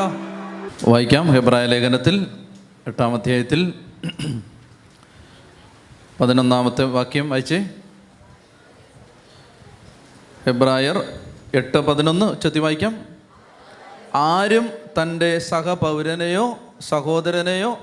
വായിക്കാം 0.87 1.31
ഹെബ്രായ 1.31 1.65
ലേഖനത്തിൽ 1.65 2.27
എട്ടാം 2.87 3.13
അധ്യായത്തിൽ 3.13 3.73
പതിനൊന്നാമത്തെ 6.21 6.83
വാക്യം 6.83 7.29
വായിച്ചേ. 7.29 7.59
ഹെബ്രായർ 10.45 10.97
എട്ട് 11.53 11.77
പതിനൊന്ന് 11.77 12.25
ഉച്ചത്തി 12.25 12.59
വായിക്കാം. 12.59 13.14
ആരും 14.15 14.69
തന്റെ 15.01 15.39
സഹപൗരനെയോ 15.39 16.57
സഹോദരനെയോ 16.81 17.79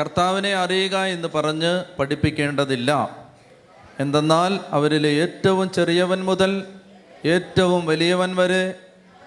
കർത്താവിനെ 0.00 0.54
അറിയുക 0.54 0.96
എന്ന് 0.96 1.28
പറഞ്ഞ് 1.28 1.84
പഠിപ്പിക്കേണ്ടതില്ല. 1.98 3.16
എന്തെന്നാൽ 4.00 4.60
അവരിലെ 4.70 5.08
ഏറ്റവും 5.08 5.70
ചെറിയവൻ 5.70 6.24
മുതൽ 6.24 6.66
ഏറ്റവും 7.24 7.86
വലിയവൻ 7.86 8.36
വരെ 8.36 8.74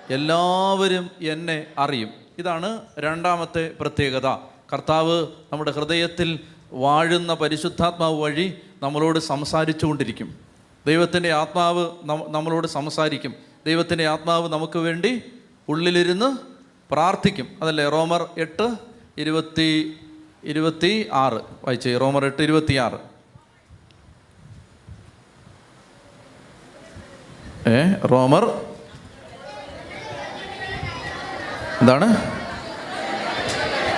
എല്ലാവരും 0.10 1.12
എന്നെ 1.22 1.65
അറിയും. 1.78 2.10
ഇതാണ് 2.38 2.82
രണ്ടാമത്തെ 3.00 3.72
പ്രത്യേകത. 3.80 4.28
കർത്താവ് 4.74 5.28
നമ്മുടെ 5.52 5.72
ഹൃദയത്തിൽ 5.72 6.39
വാഴുന്ന 6.74 7.34
പരിശുദ്ധാത്മാവ് 7.34 8.22
വഴി 8.22 8.58
നമ്മളോട് 8.84 9.20
സംസാരിച്ചുകൊണ്ടിരിക്കും. 9.20 10.36
ദൈവത്തിന്റെ 10.88 11.32
ആത്മാവ് 11.32 11.91
നമ്മളോട് 12.30 12.67
സംസാരിക്കും. 12.67 13.34
ദൈവത്തിന്റെ 13.65 14.08
ആത്മാവ് 14.08 14.54
നമുക്ക് 14.54 14.80
വേണ്ടി 14.80 15.22
ഉള്ളിലിരുന്ന് 15.69 16.38
പ്രാർത്ഥിക്കും. 16.93 17.47
അതല്ലേ? 17.62 17.86
റോമർ 17.86 18.30
എട്ട് 18.38 18.75
ഇരുപത്തി 19.17 19.99
ഇരുപത്തി 20.43 21.10
ആറ്. 21.13 21.34
വായിച്ചേ. 21.34 21.97
റോമർ 21.97 22.25
എട്ട് 22.25 22.41
ഇരുപത്തി 22.41 22.73
ആറ്. 22.73 23.17
ഏ 27.69 27.93
റോമർ 28.08 28.45
എന്താണ്? 31.82 32.38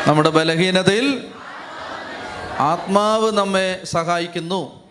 നമ്മുടെ 0.07 0.29
ബലഹീനതയിൽ 0.29 1.27
ആത്മാവ് 2.59 3.31
നമ്മെ 3.31 3.81
സഹായിക്കുന്നു. 3.83 4.83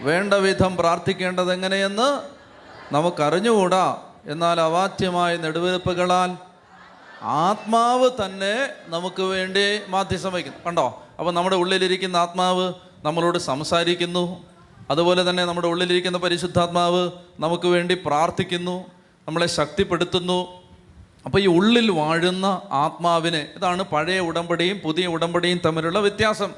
വേണ്ട 0.00 0.34
വിധം 0.34 0.76
പ്രാർത്ഥിക്കേണ്ടത് 0.76 1.52
എങ്ങനെയെന്ന് 1.52 2.20
നമുക്കറിഞ്ഞുകൂടാ. 2.94 4.02
എന്നാൽ 4.26 4.60
അവാച്യമായ 4.60 5.36
നെടുവെടുപ്പുകളാൽ 5.36 6.36
ആത്മാവ് 7.22 8.10
തന്നെ 8.24 8.68
നമുക്ക് 8.86 9.22
വേണ്ടി 9.22 9.80
മാധ്യസം 9.88 10.32
വയ്ക്കുന്നു 10.32 10.58
കണ്ടോ? 10.66 11.02
അപ്പോൾ 11.18 11.32
നമ്മുടെ 11.32 11.56
ഉള്ളിലിരിക്കുന്ന 11.56 12.16
ആത്മാവ് 12.16 12.72
നമ്മളോട് 13.04 13.38
സംസാരിക്കുന്നു. 13.38 14.44
അതുപോലെ 14.90 15.30
തന്നെ 15.30 15.44
നമ്മുടെ 15.44 15.66
ഉള്ളിലിരിക്കുന്ന 15.66 16.18
പരിശുദ്ധാത്മാവ് 16.18 17.10
നമുക്ക് 17.40 17.68
വേണ്ടി 17.68 17.98
പ്രാർത്ഥിക്കുന്നു. 18.06 18.84
നമ്മളെ 19.28 19.46
ശക്തിപ്പെടുത്തുന്നു. 19.46 20.62
അപ്പോൾ 21.26 21.38
ഈ 21.38 21.46
ഉള്ളിൽ 21.46 21.90
വാഴുന്ന 21.90 22.62
ആത്മാവിനെ 22.70 23.48
ഇതാണ് 23.56 23.82
പഴയ 23.82 24.20
ഉടമ്പടിയും 24.20 24.78
പുതിയ 24.78 25.06
ഉടമ്പടിയും 25.06 25.60
തമ്മിലുള്ള 25.66 25.98
വ്യത്യാസം. 25.98 26.52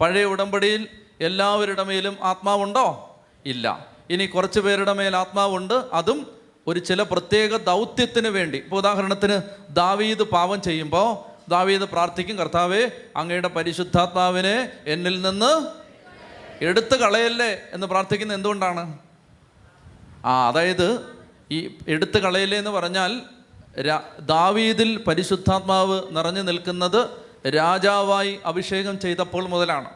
പഴയ 0.00 0.24
ഉടമ്പടിയിൽ 0.24 0.88
എല്ലാവരുടെ 1.20 1.82
മേലും 1.82 2.16
ആത്മാവുണ്ടോ? 2.22 3.16
ഇല്ല. 3.46 3.86
ഇനി 4.10 4.26
കുറച്ച് 4.26 4.60
പേരുടെ 4.60 4.92
മേൽ 4.92 5.16
ആത്മാവുണ്ട്. 5.16 5.84
അതും 5.92 6.41
ഒരു 6.66 6.78
ചില 6.78 7.02
പ്രത്യേക 7.02 7.56
ദൗത്യത്തിന് 7.56 8.28
വേണ്ടി. 8.28 8.58
ഇപ്പോൾ 8.58 8.76
ഉദാഹരണത്തിന് 8.76 9.42
ദാവീദ് 9.70 10.22
പാവം 10.22 10.62
ചെയ്യുമ്പോൾ 10.62 11.32
ദാവീദ് 11.50 11.82
പ്രാർത്ഥിക്കും 11.82 12.38
കർത്താവേ 12.38 12.90
അങ്ങയുടെ 13.16 13.48
പരിശുദ്ധാത്മാവിനെ 13.48 14.72
എന്നിൽ 14.86 15.20
നിന്ന് 15.20 15.66
എടുത്തു 16.64 16.96
കളയല്ലേ 16.96 17.62
എന്ന് 17.72 17.86
പ്രാർത്ഥിക്കുന്നത് 17.86 18.38
എന്തുകൊണ്ടാണ്? 18.38 18.98
ആ 20.24 20.48
അതായത് 20.48 21.00
ഈ 21.50 21.74
എടുത്തു 21.88 22.18
കളയല്ലേ 22.18 22.58
എന്ന് 22.58 22.70
പറഞ്ഞാൽ 22.70 23.22
ദാവീദിൽ 24.20 24.96
പരിശുദ്ധാത്മാവ് 24.96 26.02
നിറഞ്ഞു 26.10 26.42
നിൽക്കുന്നത് 26.42 27.00
രാജാവായി 27.48 28.38
അഭിഷേകം 28.46 29.00
ചെയ്തപ്പോൾ 29.00 29.48
മുതലാണ്. 29.48 29.90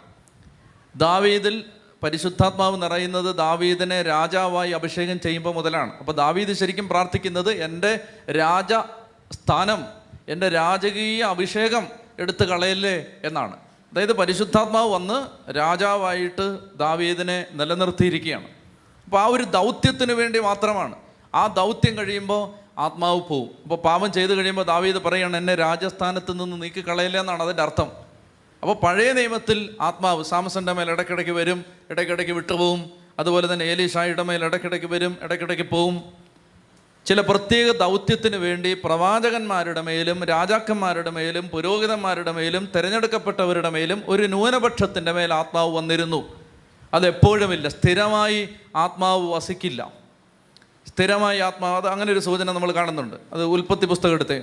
ദാവീദിൽ 0.97 1.65
പരിശുദ്ധാത്മാവ് 2.03 2.83
നിറയുന്നത് 2.83 3.37
ദാവീദിനെ 3.37 4.03
രാജാവായി 4.03 4.71
അഭിഷേകം 4.71 5.21
ചെയ്യുമ്പോൾ 5.21 5.55
മുതലാണ്. 5.55 5.99
അപ്പോൾ 5.99 6.13
ദാവീദ് 6.13 6.53
ശരിക്കും 6.53 6.89
പ്രാർത്ഥിക്കുന്നത് 6.89 7.51
എന്റെ 7.51 8.01
രാജ 8.31 8.73
സ്ഥാനം 9.33 9.85
എന്റെ 10.29 10.49
രാജകീയ 10.49 11.23
അഭിഷേകം 11.23 11.87
എടുത്തു 12.19 12.45
കളയല്ലേ 12.45 13.07
എന്നാണ്. 13.25 13.57
അതായത് 13.93 14.13
പരിശുദ്ധാത്മാവ് 14.13 14.91
വന്ന് 14.91 15.51
രാജാവായിട്ട് 15.57 16.59
ദാവീദിനെ 16.77 17.47
നിലനിർത്തിയിരിക്കുകയാണ്. 17.53 18.45
അപ്പോൾ 19.05 19.21
ആ 19.21 19.27
ഒരു 19.27 19.43
ദൗത്യത്തിന് 19.43 20.13
വേണ്ടി 20.13 20.39
മാത്രമാണ്. 20.39 20.95
ആ 21.35 21.47
ദൗത്യം 21.47 21.99
കഴിയുമ്പോൾ 21.99 22.67
ആത്മാവ് 22.79 23.21
പോവും. 23.21 23.51
അപ്പോൾ 23.63 23.77
പാപം 23.77 24.13
ചെയ്ത് 24.13 24.35
കഴിയുമ്പോൾ 24.35 24.63
ദാവീദ് 24.63 24.97
പറയുകയാണ് 24.97 25.37
എന്നെ 25.37 25.55
രാജസ്ഥാനത്ത് 25.55 26.33
നിന്ന് 26.33 26.63
നീക്കി 26.63 26.89
കളയല്ലേ 26.89 27.21
എന്നാണ് 27.21 27.43
അതിന്റെ 27.43 27.63
അർത്ഥം. 27.63 28.06
അപ്പോൾ 28.67 28.87
പഴയ 28.87 29.13
നിയമത്തിൽ 29.13 29.77
ആത്മാവ് 29.81 30.25
സാമസന്റെ 30.25 30.73
മേൽ 30.73 30.91
ഇടയ്ക്കിടയ്ക്ക് 30.91 31.33
വരും 31.33 31.65
ഇടയ്ക്കിടയ്ക്ക് 31.91 32.33
വിട്ടുപോകും 32.33 32.91
അതുപോലെ 33.19 33.53
തന്നെ 33.53 33.65
ഏലീഷായുടെ 33.65 34.23
മേൽ 34.23 34.45
ഇടയ്ക്കിടയ്ക്ക് 34.45 34.87
വരും 34.87 35.17
ഇടയ്ക്കിടയ്ക്ക് 35.23 35.71
പോവും. 35.71 36.03
ചില 37.07 37.21
പ്രത്യേക 37.21 37.71
ദൗത്യത്തിന് 37.71 38.37
വേണ്ടി 38.37 38.75
പ്രവാചകന്മാരുടെ 38.85 39.81
മേലും 39.81 40.25
രാജാക്കന്മാരുടെ 40.25 41.11
മേലും 41.11 41.49
പുരോഹിതന്മാരുടെ 41.49 42.33
മേലും 42.33 42.69
തിരഞ്ഞെടുക്കപ്പെട്ടവരുടെ 42.77 43.71
മേലും 43.71 44.03
ഒരു 44.07 44.23
ന്യൂനപക്ഷത്തിന്റെ 44.23 45.13
മേൽ 45.13 45.35
ആത്മാവ് 45.35 45.77
വന്നിരുന്നു. 45.77 46.37
അതെപ്പോഴുമില്ല. 46.95 47.69
സ്ഥിരമായി 47.69 48.49
ആത്മാവ് 48.77 49.33
വസിക്കില്ല. 49.33 49.93
സ്ഥിരമായി 50.87 51.39
ആത്മാവ് 51.39 51.77
അത് 51.77 51.89
അങ്ങനെ 51.89 52.13
ഒരു 52.13 52.19
സൂചന 52.19 52.53
നമ്മൾ 52.53 52.73
കാണുന്നുണ്ട്. 52.73 53.17
അത് 53.33 53.45
ഉൽപ്പത്തി 53.45 53.87
പുസ്തകം 53.87 54.13
എടുത്തേ 54.13 54.43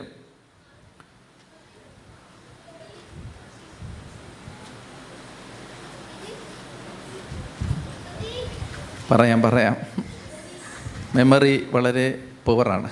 പറയാം 9.12 9.42
പറയാം. 9.42 9.76
മെമ്മറി 11.16 11.68
വളരെ 11.72 12.24
പവറാണ് 12.46 12.90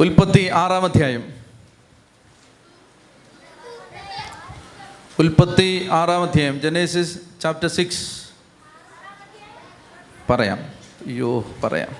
ഉൽപ്പത്തി 0.00 0.50
ആറാം 0.54 0.84
അധ്യായം. 0.84 1.32
ഉൽപ്പത്തി 5.18 5.88
ആറാം 5.90 6.22
അധ്യായം 6.22 6.60
ജനേസിസ് 6.60 7.18
ചാപ്റ്റർ 7.42 7.68
സിക്സ് 7.68 8.22
പറയാം. 10.30 10.58
അയ്യോ 11.06 11.46
പറയാം. 11.64 11.96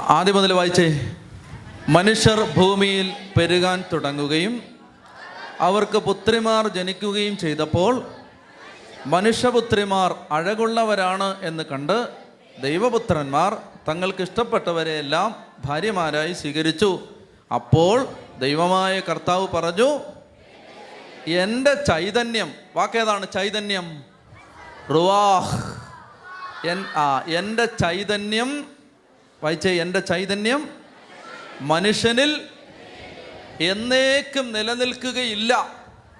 ആദ്യം 0.00 0.36
മുതൽ 0.36 0.52
വായിച്ചേ. 0.52 1.16
മനുഷ്യർ 1.88 2.54
ഭൂമിയിൽ 2.56 3.12
പെരുകാൻ 3.38 3.84
തുടങ്ങുകയും 3.92 4.62
അവർക്ക് 5.60 5.98
പുത്രിമാർ 5.98 6.68
ജനിക്കുകയും 6.68 7.36
ചെയ്തപ്പോൾ 7.36 8.17
മനുഷ്യപുത്രിമാർ 9.08 10.16
അഴകുള്ളവരാണ് 10.30 11.42
എന്ന് 11.42 11.62
കണ്ട് 11.62 12.08
ദൈവപുത്രന്മാർ 12.62 13.56
തങ്ങൾക്ക് 13.88 14.22
ഇഷ്ടപ്പെട്ടവരെയെല്ലാം 14.22 15.44
ഭാര്യമാരായി 15.64 16.32
സ്വീകരിച്ചു. 16.32 17.08
അപ്പോൾ 17.54 18.06
ദൈവമായ 18.38 19.00
കർത്താവ് 19.00 19.48
പറഞ്ഞു 19.48 20.00
എന്റെ 21.26 21.74
ചൈതന്യം 21.74 22.52
വാക്കേതാണ് 22.76 23.26
ചൈതന്യം? 23.34 24.04
റുവാഹ്. 24.90 25.80
എൻ 26.68 26.84
ആ 26.86 27.24
എന്റെ 27.28 27.64
ചൈതന്യം 27.64 28.70
വായിച്ചേ 29.42 29.70
എന്റെ 29.70 30.00
ചൈതന്യം 30.00 30.68
മനുഷ്യനിൽ 31.60 32.48
എന്നേക്കും 33.60 34.52
നിലനിൽക്കുകയില്ല. 34.52 35.68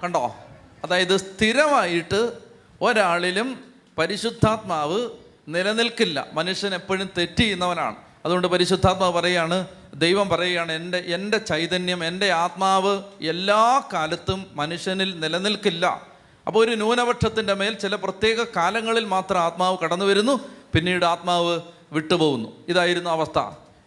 കണ്ടോ? 0.05 0.37
അതായത് 0.85 1.16
സ്ഥിരമായിട്ട് 1.16 2.47
ഒരാളിലും 2.80 3.60
പരിശുദ്ധാത്മാവ് 3.98 5.08
നിലനിൽക്കില്ല. 5.48 6.26
മനുഷ്യൻ 6.32 6.74
എപ്പോഴും 6.74 7.10
തെറ്റ് 7.18 7.40
ചെയ്യുന്നവനാണ്. 7.40 7.96
അതുകൊണ്ട് 8.24 8.48
പരിശുദ്ധാത്മാവ് 8.48 9.12
പറയുകയാണ് 9.12 9.66
ദൈവം 9.94 10.28
പറയുകയാണ് 10.28 10.72
എന്റെ 10.72 10.98
എന്റെ 10.98 11.38
ചൈതന്യം 11.38 12.04
എന്റെ 12.04 12.32
ആത്മാവ് 12.32 13.02
എല്ലാ 13.22 13.82
കാലത്തും 13.92 14.46
മനുഷ്യനിൽ 14.54 15.20
നിലനിൽക്കില്ല. 15.20 16.06
അപ്പോൾ 16.46 16.68
ഒരു 16.68 16.76
ന്യൂനപക്ഷത്തിന്റെ 16.76 17.54
മേൽ 17.54 17.74
ചില 17.74 17.94
പ്രത്യേക 17.94 18.44
കാലങ്ങളിൽ 18.56 19.04
മാത്രം 19.04 19.38
ആത്മാവ് 19.38 19.78
കടന്നു 19.84 20.04
വരുന്നു. 20.04 20.40
പിന്നീട് 20.74 21.04
ആത്മാവ് 21.04 21.60
വിട്ടുപോകുന്നു. 21.92 22.52
ഇതായിരുന്നു 22.68 23.10
അവസ്ഥ. 23.10 23.38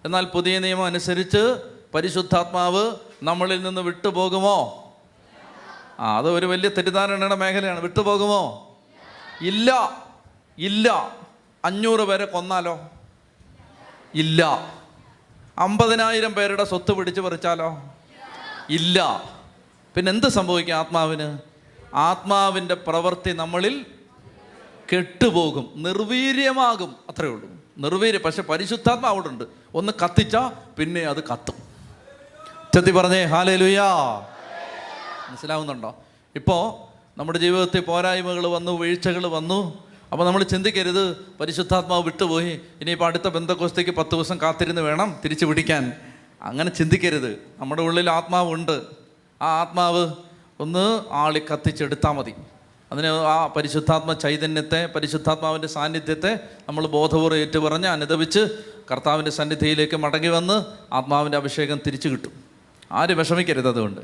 എന്നാൽ 0.05 0.25
പുതിയ 0.25 0.59
നിയമം 0.59 0.85
അനുസരിച്ച് 0.85 1.55
പരിശുദ്ധാത്മാവ് 1.93 2.91
നമ്മളിൽ 3.23 3.63
നിന്ന് 3.63 3.81
വിട്ടുപോകുമോ? 3.81 4.77
ആ 5.99 6.17
അത് 6.17 6.29
ഒരു 6.29 6.45
വലിയ 6.45 6.69
തെറ്റിദ്ധാരണയുടെ 6.69 7.35
മേഖലയാണ്. 7.35 7.79
വിട്ടുപോകുമോ? 7.79 8.67
ഇല്ല 9.41 10.01
ഇല്ല. 10.57 11.15
അഞ്ഞൂറ് 11.65 11.99
പേരെ 11.99 12.25
കൊന്നാലോ? 12.25 12.79
ഇല്ല. 14.13 14.47
അമ്പതിനായിരം 15.57 16.33
പേരുടെ 16.33 16.63
സ്വത്ത് 16.63 16.91
പിടിച്ചു 16.91 17.21
പറിച്ചാലോ? 17.21 17.81
ഇല്ല. 18.69 19.23
പിന്നെ 19.95 20.09
എന്ത് 20.09 20.27
സംഭവിക്കും 20.27 20.73
ആത്മാവിന്? 20.73 21.37
ആത്മാവിന്റെ 21.93 22.73
പ്രവൃത്തി 22.73 23.31
നമ്മളിൽ 23.31 23.85
കെട്ടുപോകും 24.93 25.73
നിർവീര്യമാകും. 25.75 26.95
അത്രയേ 27.09 27.31
ഉള്ളൂ. 27.31 27.49
നിർവീര്യം 27.77 28.21
പക്ഷെ 28.21 28.41
പരിശുദ്ധാത്മ 28.41 29.07
അവിടെ 29.07 29.27
ഉണ്ട് 29.27 29.43
ഒന്ന് 29.73 29.93
കത്തിച്ചാൽ 30.03 30.51
പിന്നെ 30.77 31.01
അത് 31.01 31.23
കത്തും. 31.23 31.55
ചെത്തി 32.73 32.91
പറഞ്ഞേ 32.91 33.23
ഹാലേ 33.23 33.55
ലുയാ 33.55 33.93
മനസ്സിലാവുന്നുണ്ടോ? 35.29 35.95
ഇപ്പോൾ 36.35 36.90
നമ്മുടെ 37.21 37.39
ജീവിതത്തിൽ 37.39 37.81
പോരായ്മകൾ 37.81 38.47
വന്നു 38.47 38.71
വീഴ്ചകൾ 38.71 39.27
വന്നു. 39.27 39.83
അപ്പോൾ 40.11 40.25
നമ്മൾ 40.25 40.43
ചിന്തിക്കരുത് 40.43 41.17
പരിശുദ്ധാത്മാവ് 41.39 42.03
വിട്ടുപോയി. 42.03 42.59
ഇനിയിപ്പോൾ 42.81 43.05
അടുത്ത 43.05 43.27
ബന്ധക്കോസ്തയ്ക്ക് 43.27 43.91
പത്ത് 43.91 44.09
ദിവസം 44.09 44.41
കാത്തിരുന്ന് 44.41 44.81
വേണം 44.81 45.15
തിരിച്ചു 45.23 45.45
പിടിക്കാൻ. 45.45 45.93
അങ്ങനെ 46.41 46.69
ചിന്തിക്കരുത്. 46.69 47.39
നമ്മുടെ 47.59 47.81
ഉള്ളിൽ 47.81 48.09
ആത്മാവുണ്ട്. 48.09 48.81
ആ 49.41 49.61
ആത്മാവ് 49.61 50.11
ഒന്ന് 50.59 51.01
ആളി 51.11 51.41
കത്തിച്ചെടുത്താൽ 51.53 52.11
മതി. 52.11 52.33
അതിന് 52.91 53.07
ആ 53.07 53.47
പരിശുദ്ധാത്മ 53.47 54.13
ചൈതന്യത്തെ 54.13 54.85
പരിശുദ്ധാത്മാവിന്റെ 54.85 55.67
സാന്നിധ്യത്തെ 55.67 56.39
നമ്മൾ 56.69 56.87
ബോധപൂർവം 56.87 57.37
ഏറ്റുപറഞ്ഞ് 57.37 57.87
അനുദപിച്ച് 57.87 58.39
കർത്താവിന്റെ 58.91 59.31
സന്നിധിയിലേക്ക് 59.31 59.97
മടങ്ങി 59.97 60.27
വന്ന് 60.27 60.65
ആത്മാവിന്റെ 60.93 61.37
അഭിഷേകം 61.37 61.79
തിരിച്ചു 61.87 62.09
കിട്ടും. 62.09 62.31
ആര് 62.91 63.13
വിഷമിക്കരുത് 63.13 63.67
അതുകൊണ്ട്. 63.67 64.01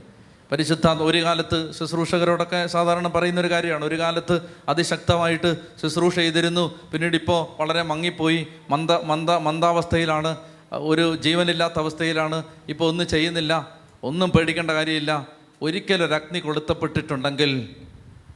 പരിശുദ്ധ 0.52 0.88
ഒരു 0.88 1.24
കാലത്ത് 1.24 1.72
ശുശ്രൂഷകരോടൊക്കെ 1.72 2.68
സാധാരണ 2.68 3.08
പറയുന്ന 3.08 3.42
ഒരു 3.42 3.52
കാര്യമാണ്. 3.52 3.86
ഒരു 3.86 4.00
കാലത്ത് 4.00 4.42
അതിശക്തമായിട്ട് 4.70 5.56
ശുശ്രൂഷ 5.82 6.16
ചെയ്തിരുന്നു. 6.16 6.80
പിന്നീട് 6.92 7.16
ഇപ്പോൾ 7.16 7.62
വളരെ 7.62 7.82
മങ്ങിപ്പോയി. 7.82 8.48
മന്ദ 8.70 8.92
മന്ദ 8.92 9.32
മന്ദാവസ്ഥയിലാണ്. 9.32 10.38
ഒരു 10.74 11.16
ജീവനില്ലാത്ത 11.16 11.74
അവസ്ഥയിലാണ്. 11.78 12.44
ഇപ്പോൾ 12.70 12.90
ഒന്നും 12.90 13.08
ചെയ്യുന്നില്ല. 13.08 13.78
ഒന്നും 14.04 14.30
പേടിക്കേണ്ട 14.30 14.72
കാര്യമില്ല. 14.72 15.28
ഒരിക്കലൊരു 15.62 16.14
അഗ്നി 16.14 16.40
കൊളുത്തപ്പെട്ടിട്ടുണ്ടെങ്കിൽ 16.40 17.76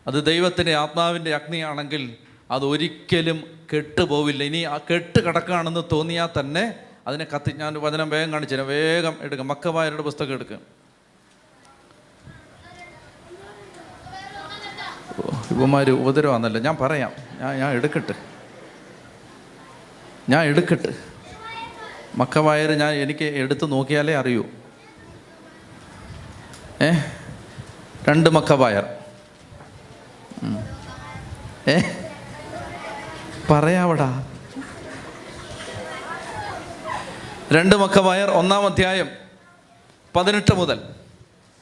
അത് 0.08 0.26
ദൈവത്തിന്റെ 0.26 0.76
ആത്മാവിന്റെ 0.76 1.36
അഗ്നിയാണെങ്കിൽ 1.36 2.16
അത് 2.52 2.66
ഒരിക്കലും 2.66 3.44
കെട്ടുപോവില്ല. 3.76 4.44
ഇനി 4.44 4.64
ആ 4.64 4.78
കെട്ട് 4.78 5.26
കിടക്കുകയാണെന്ന് 5.26 5.84
തോന്നിയാൽ 5.92 6.40
തന്നെ 6.40 6.74
അതിനെ 7.08 7.26
കത്തി 7.36 7.52
ഞാൻ 7.52 7.74
വചനം 7.74 8.10
വേഗം 8.10 8.34
കാണിച്ചു 8.34 8.56
തരാം 8.56 8.68
വേഗം 8.68 9.16
എടുക്കുക 9.22 9.46
മക്കവായരുടെ 9.46 10.02
പുസ്തകം 10.02 10.34
എടുക്കുക 10.34 10.81
ഇവന്മാർ 15.52 15.92
ഉപദ്രവമാണല്ലോ 15.92 16.62
ഞാൻ 16.62 16.78
പറയാം. 16.82 17.12
ഞാൻ 17.40 17.60
ഞാൻ 17.60 17.74
എടുക്കട്ടെ. 17.74 18.14
ഞാൻ 20.30 20.46
എടുക്കട്ടെ. 20.46 20.94
മക്കവായർ 22.16 22.72
ഞാൻ 22.72 22.94
എനിക്ക് 22.94 23.26
എടുത്തു 23.26 23.66
നോക്കിയാലേ 23.66 24.16
അറിയൂ. 24.16 24.46
ഏ? 26.82 26.92
രണ്ട് 28.10 28.30
മക്കവായർ. 28.30 28.86
ഏ? 31.68 31.82
പറയാവടാ. 33.50 34.28
രണ്ട് 37.52 37.76
മക്കവായർ 37.76 38.30
ഒന്നാം 38.30 38.66
അധ്യായം 38.66 39.10
പതിനെട്ട് 40.16 40.56
മുതൽ. 40.56 41.01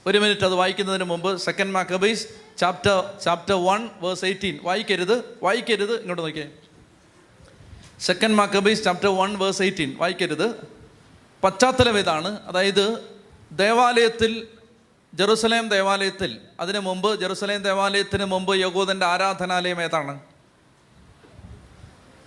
ഒരു 0.07 0.17
മിനിറ്റ് 0.17 0.45
അത് 0.45 0.53
വായിക്കുന്നതിന് 0.53 1.03
മുമ്പ് 1.03 1.37
second 1.37 1.71
Maccabees 1.71 2.27
chapter 2.57 3.13
chapter 3.23 3.65
one 3.65 3.89
verse 4.01 4.25
eighteen 4.25 4.59
വായിക്കരുത് 4.63 5.39
വായിക്കരുത്. 5.43 5.99
ഇങ്ങോട്ട് 5.99 6.21
നോക്കിയേ. 6.21 6.47
Second 7.99 8.33
Maccabees 8.33 8.83
chapter 8.83 9.09
one 9.09 9.39
verse 9.39 9.61
eighteen 9.61 9.95
വായിക്കരുത്. 9.97 10.67
പശ്ചാത്തലം 11.43 11.99
ഇതാണ് 11.99 12.39
അതായത് 12.47 13.03
ദേവാലയത്തിൽ 13.51 14.47
ജെറുസലേം 15.13 15.69
ദേവാലയത്തിൽ 15.69 16.37
അതിനു 16.59 16.79
മുമ്പ് 16.79 17.19
ജെറുസലേം 17.19 17.63
ദേവാലയത്തിന് 17.63 18.25
മുമ്പ് 18.25 18.57
യഹൂദന്റെ 18.57 19.05
ആരാധനാലയം 19.05 19.81
ഏതാണ്? 19.81 20.19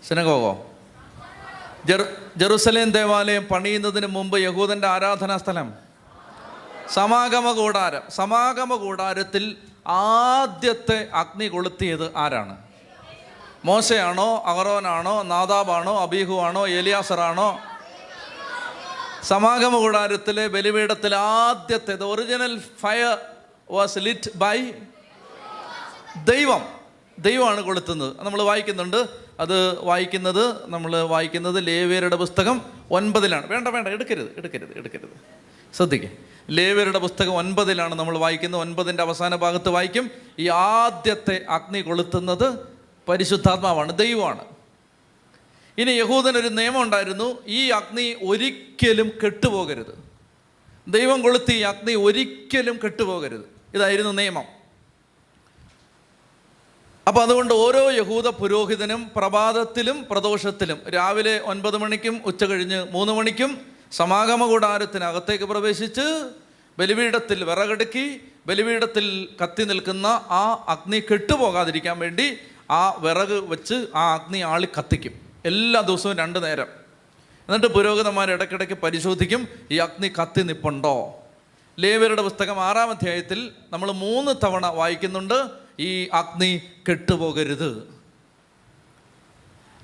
സിനഗോഗോ. 0.08 0.70
ജെറു 1.84 2.04
ജെറുസലേം 2.36 2.90
ദേവാലയം 2.90 3.44
പണിയുന്നതിന് 3.44 4.06
മുമ്പ് 4.06 4.38
യഹൂദന്റെ 4.38 4.86
ആരാധനാ 4.86 5.36
സ്ഥലം. 5.36 5.91
സമാഗമ 6.92 7.52
കൂടാരം. 7.52 8.02
സമാഗമ 8.10 8.74
കൂടാരത്തിൽ 8.74 9.56
ആദ്യത്തെ 9.86 11.08
അഗ്നി 11.14 11.48
കൊളുത്തിയത് 11.48 12.16
ആരാണ്? 12.16 12.56
മോശയാണോ 13.64 14.42
അഹറോനാണോ 14.46 15.22
നാദാബാണോ 15.22 16.02
അബീഹു 16.02 16.40
ആണോ 16.40 16.68
എലിയാസറാണോ? 16.68 17.60
സമാഗമ 19.22 19.76
കൂടാരത്തിലെ 19.76 20.46
ബലിപീഠത്തിൽ 20.46 21.14
ആദ്യത്തെ 21.14 21.94
original 21.94 22.58
fire 22.58 23.18
was 23.70 23.98
lit 23.98 24.30
by 24.36 24.72
ദൈവം. 26.24 26.68
ദൈവമാണ് 27.18 27.60
കൊളുത്തുന്നത്. 27.60 28.16
നമ്മൾ 28.18 28.42
വായിക്കുന്നുണ്ട്. 28.42 29.06
അത് 29.40 29.84
വായിക്കുന്നത് 29.84 30.70
നമ്മൾ 30.70 31.02
വായിക്കുന്നത് 31.02 31.66
ലേവ്യരുടെ 31.66 32.16
പുസ്തകം 32.16 32.62
ഒൻപതിലാണ്. 32.90 33.46
വേണ്ട 33.46 33.68
വേണ്ട 33.68 33.88
എടുക്കരുത് 33.88 34.34
എടുക്കരുത് 34.36 34.78
എടുക്കരുത്. 34.78 35.10
ശ്രദ്ധിക്കുക 35.76 36.10
ലേവ്യരുടെ 36.50 36.98
പുസ്തകം 36.98 37.34
ഒൻപതിലാണ് 37.34 37.94
നമ്മൾ 37.94 38.18
വായിക്കുന്നത്. 38.18 38.60
ഒൻപതിന്റെ 38.60 39.02
അവസാന 39.02 39.34
ഭാഗത്ത് 39.34 39.68
വായിക്കും. 39.68 40.10
ഈ 40.38 40.48
ആദ്യത്തെ 40.48 41.44
അഗ്നി 41.48 41.80
കൊളുത്തുന്നത് 41.80 42.58
പരിശുദ്ധാത്മാവാണ് 43.08 43.98
ദൈവമാണ്. 43.98 44.44
ഇനി 45.78 45.90
യഹൂദനൊരു 45.90 46.48
നിയമം 46.48 46.82
ഉണ്ടായിരുന്നു. 46.82 47.38
ഈ 47.46 47.70
അഗ്നി 47.70 48.16
ഒരിക്കലും 48.26 49.12
കെട്ടുപോകരുത്. 49.24 50.12
ദൈവം 50.88 51.22
കൊളുത്തി 51.22 51.52
ഈ 51.52 51.60
അഗ്നി 51.60 51.94
ഒരിക്കലും 51.94 52.78
കെട്ടുപോകരുത്. 52.84 53.44
ഇതായിരുന്നു 53.74 54.12
നിയമം. 54.12 54.61
അപ്പോൾ 57.06 57.22
അതുകൊണ്ട് 57.22 57.54
ഓരോ 57.54 57.90
യഹൂദ 57.90 58.28
പുരോഹിതനും 58.28 59.10
പ്രഭാതത്തിലും 59.16 60.06
പ്രദോഷത്തിലും 60.10 60.78
രാവിലെ 60.90 61.40
ഒൻപത് 61.40 61.76
മണിക്കും 61.76 62.20
ഉച്ച 62.24 62.44
കഴിഞ്ഞ് 62.44 62.86
മൂന്ന് 62.90 63.12
മണിക്കും 63.12 63.60
സമാഗമ 63.92 64.46
കൂടാരത്തിനകത്തേക്ക് 64.46 65.44
പ്രവേശിച്ച് 65.44 66.30
ബലിപീഠത്തിൽ 66.78 67.44
വിറകടുക്കി 67.44 68.20
ബലിപീഠത്തിൽ 68.46 69.28
കത്തി 69.42 69.62
നിൽക്കുന്ന 69.62 70.06
ആ 70.30 70.64
അഗ്നി 70.68 71.00
കെട്ടുപോകാതിരിക്കാൻ 71.00 71.98
വേണ്ടി 71.98 72.38
ആ 72.70 72.92
വിറക് 72.98 73.44
വെച്ച് 73.48 73.86
ആ 73.94 74.14
അഗ്നി 74.14 74.38
ആളി 74.38 74.68
കത്തിക്കും. 74.78 75.12
എല്ലാ 75.44 75.80
ദിവസവും 75.80 76.16
രണ്ട് 76.16 76.44
നേരം. 76.44 76.66
എന്നിട്ട് 77.48 77.66
പുരോഹിതന്മാർ 77.66 78.30
ഇടയ്ക്കിടയ്ക്ക് 78.30 78.74
പരിശോധിക്കും 78.74 79.48
ഈ 79.70 79.78
അഗ്നി 79.78 80.08
കത്തി 80.08 80.42
നിപ്പുണ്ടോ? 80.42 81.14
ലേവരുടെ 81.78 82.22
പുസ്തകം 82.22 82.60
ആറാം 82.60 82.90
അധ്യായത്തിൽ 82.90 83.52
നമ്മൾ 83.72 83.90
മൂന്ന് 83.90 84.46
തവണ 84.46 84.66
വായിക്കുന്നുണ്ട്. 84.66 85.61
ഈ 85.80 86.08
അഗ്നി 86.08 86.60
കെട്ടുപോകരുത്. 86.88 88.02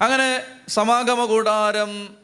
അങ്ങനെ 0.03 0.43
സമാഗമ 0.69 1.25
കൂടാരം 1.25 2.17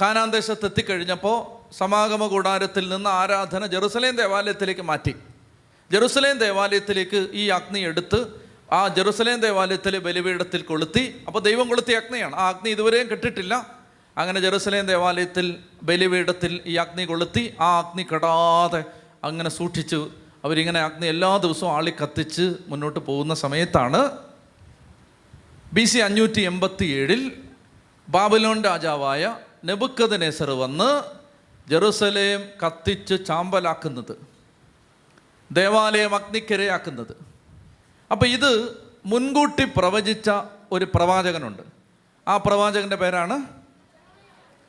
കാനാൻ 0.00 0.30
ദേശത്ത് 0.30 0.64
എത്തിക്കഴിഞ്ഞപ്പോൾ 0.64 1.64
സമാഗമ 1.78 2.26
കൂടാരത്തിൽ 2.26 2.88
നിന്ന് 2.88 3.10
ആരാധന 3.10 3.66
ജെറുസലേം 3.66 4.16
ദേവാലയത്തിലേക്ക് 4.16 4.80
മാറ്റി. 4.80 5.14
ജെറുസലേം 5.90 6.38
ദേവാലയത്തിലേക്ക് 6.38 7.28
ഈ 7.32 7.48
അഗ്നി 7.48 7.80
എടുത്ത് 7.80 8.26
ആ 8.72 8.88
ജെറുസലേം 8.88 9.40
ദേവാലയത്തിലെ 9.40 9.98
ബലിപീഠത്തിൽ 9.98 10.62
കൊളുത്തി. 10.62 11.24
അപ്പോൾ 11.26 11.38
ദൈവം 11.38 11.68
കൊളുത്തിയ 11.68 11.96
അഗ്നിയാണ്. 11.96 12.36
ആ 12.36 12.48
അഗ്നി 12.48 12.70
ഇതുവരെയും 12.70 13.10
കെട്ടിട്ടില്ല. 13.10 13.84
അങ്ങനെ 14.16 14.40
ജെറുസലേം 14.40 14.86
ദേവാലയത്തിൽ 14.86 15.56
ബലിപീഠത്തിൽ 15.82 16.60
ഈ 16.66 16.74
അഗ്നി 16.74 17.04
കൊളുത്തി. 17.04 17.54
ആ 17.60 17.78
അഗ്നി 17.78 18.02
കെടാതെ 18.02 18.84
അങ്ങനെ 19.24 19.50
സൂക്ഷിച്ചു 19.50 20.10
അവരിങ്ങനെ 20.44 20.80
അഗ്നി 20.80 21.06
എല്ലാ 21.06 21.36
ദിവസവും 21.36 21.72
ആളി 21.72 21.92
കത്തിച്ച് 22.02 22.54
മുന്നോട്ട് 22.68 23.00
പോകുന്ന 23.00 23.34
സമയത്താണ് 23.34 24.10
ബി 25.72 25.84
സി 25.84 25.98
അഞ്ഞൂറ്റി 25.98 26.40
എൺപത്തി 26.40 26.84
ഏഴിൽ 26.84 27.32
ബാബലോൺ 28.08 28.64
രാജാവായ 28.64 29.38
നെബുക്കത് 29.64 30.22
നെസർ 30.22 30.50
വന്ന് 30.50 31.02
ജെറുസലേം 31.68 32.66
കത്തിച്ച് 32.66 33.26
ചാമ്പലാക്കുന്നത് 33.26 34.16
ദേവാലയം 35.52 36.14
അഗ്നിക്കരയാക്കുന്നത്. 36.14 37.16
അപ്പോൾ 38.12 38.26
ഇത് 38.26 38.76
മുൻകൂട്ടി 39.06 39.64
പ്രവചിച്ച 39.76 40.30
ഒരു 40.72 40.86
പ്രവാചകനുണ്ട്. 40.94 41.62
ആ 42.28 42.36
പ്രവാചകന്റെ 42.36 42.96
പേരാണ് 42.96 43.42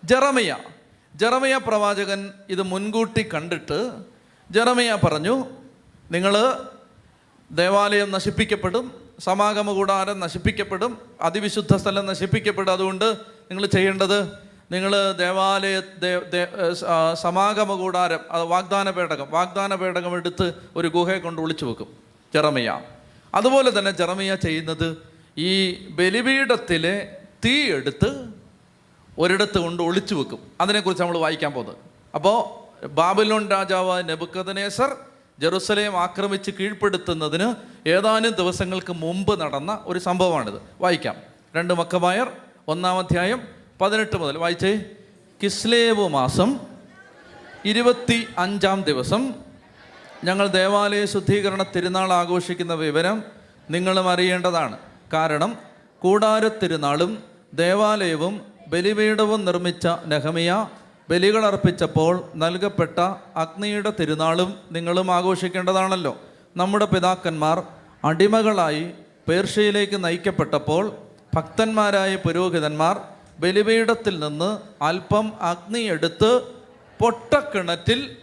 ജെറമിയ. 0.06 0.58
ജെറമിയ 1.16 1.58
പ്രവാചകൻ 1.58 2.34
ഇത് 2.50 2.62
മുൻകൂട്ടി 2.62 3.30
കണ്ടിട്ട് 3.34 3.92
ജെറമിയ 4.52 4.98
പറഞ്ഞു 5.04 5.65
നിങ്ങൾ 6.12 6.34
ദേവാലയം 7.52 8.12
നശിപ്പിക്കപ്പെടും 8.12 9.06
സമാഗമ 9.20 9.72
കൂടാരം 9.72 10.20
നശിപ്പിക്കപ്പെടും 10.20 10.98
അതിവിശുദ്ധ 11.22 11.76
സ്ഥലം 11.76 12.06
നശിപ്പിക്കപ്പെടും. 12.06 12.72
അതുകൊണ്ട് 12.72 13.06
നിങ്ങൾ 13.50 13.66
ചെയ്യേണ്ടത് 13.66 14.46
നിങ്ങൾ 14.72 15.12
ദേവാലയ 15.12 15.82
സമാഗമ 17.14 17.76
കൂടാരം 17.76 18.20
അത് 18.32 18.44
വാഗ്ദാന 18.44 18.90
പേടകം 18.90 19.28
വാഗ്ദാന 19.30 19.76
പേടകം 19.76 20.16
എടുത്ത് 20.16 20.54
ഒരു 20.76 20.88
ഗുഹയെ 20.88 21.20
കൊണ്ട് 21.20 21.42
ഒളിച്ചു 21.42 21.66
വെക്കും 21.66 21.88
ജെറമിയ. 22.34 22.82
അതുപോലെ 23.36 23.80
തന്നെ 23.80 23.92
ജെറമിയ 23.92 24.36
ചെയ്യുന്നത് 24.36 24.98
ഈ 25.38 25.52
ബലിപീഠത്തിലെ 25.90 27.18
തീ 27.46 27.64
എടുത്ത് 27.72 28.10
ഒരിടത്ത് 29.18 29.58
കൊണ്ട് 29.58 29.84
ഒളിച്ചു 29.84 30.16
വെക്കും. 30.16 30.40
അതിനെക്കുറിച്ച് 30.62 31.04
നമ്മൾ 31.04 31.18
വായിക്കാൻ 31.18 31.52
പോകുന്നത്. 31.52 31.78
അപ്പോൾ 32.16 32.38
ബാബിലോൺ 32.88 33.50
രാജാവ് 33.50 34.10
നെബുക്കദനേസർ 34.10 34.96
ജെറുസലേം 35.40 36.00
ആക്രമിച്ച് 36.00 36.52
കീഴ്പ്പെടുത്തുന്നതിന് 36.52 37.54
ഏതാനും 37.90 38.32
ദിവസങ്ങൾക്ക് 38.32 38.94
മുമ്പ് 38.94 39.42
നടന്ന 39.42 39.80
ഒരു 39.86 40.00
സംഭവമാണിത്. 40.00 40.62
വായിക്കാം. 40.82 41.16
രണ്ട് 41.56 41.74
മക്കമായർ 41.74 42.32
ഒന്നാം 42.68 43.00
അധ്യായം 43.00 43.48
പതിനെട്ട് 43.82 44.18
മുതൽ 44.18 44.38
വായിച്ചേ. 44.38 44.82
കിസ്ലേവ് 45.44 46.08
മാസം 46.08 46.60
ഇരുപത്തി 47.66 48.28
അഞ്ചാം 48.38 48.82
ദിവസം 48.82 49.34
ഞങ്ങൾ 50.24 50.48
ദേവാലയ 50.48 51.06
ശുദ്ധീകരണ 51.06 51.64
തിരുനാൾ 51.64 52.14
ആഘോഷിക്കുന്ന 52.14 52.74
വിവരം 52.74 53.24
നിങ്ങളും 53.70 54.10
അറിയേണ്ടതാണ്. 54.10 54.78
കാരണം 55.14 55.58
കൂടാര 56.00 56.48
തിരുനാളും 56.48 57.24
ദേവാലയവും 57.54 58.42
ബലിപീഠവും 58.68 59.46
നിർമ്മിച്ച 59.46 59.88
നെഹമിയ 60.06 60.68
ബലികളർപ്പിച്ചപ്പോൾ 61.10 62.32
നൽകപ്പെട്ട 62.36 63.00
അഗ്നിയുടെ 63.36 63.94
തിരുനാളും 64.00 64.60
നിങ്ങളും 64.72 65.12
ആഘോഷിക്കേണ്ടതാണല്ലോ. 65.12 66.22
നമ്മുടെ 66.58 66.86
പിതാക്കന്മാർ 66.86 67.64
അടിമകളായി 68.04 68.92
പേർഷ്യയിലേക്ക് 69.28 70.04
നയിക്കപ്പെട്ടപ്പോൾ 70.04 70.96
ഭക്തന്മാരായ 71.36 72.16
പുരോഹിതന്മാർ 72.16 73.00
ബലിപീഠത്തിൽ 73.40 74.20
നിന്ന് 74.20 74.84
അല്പം 74.84 75.34
അഗ്നി 75.42 75.80
എടുത്ത് 75.80 76.42
പൊട്ടക്കിണറ്റിൽ 77.00 78.16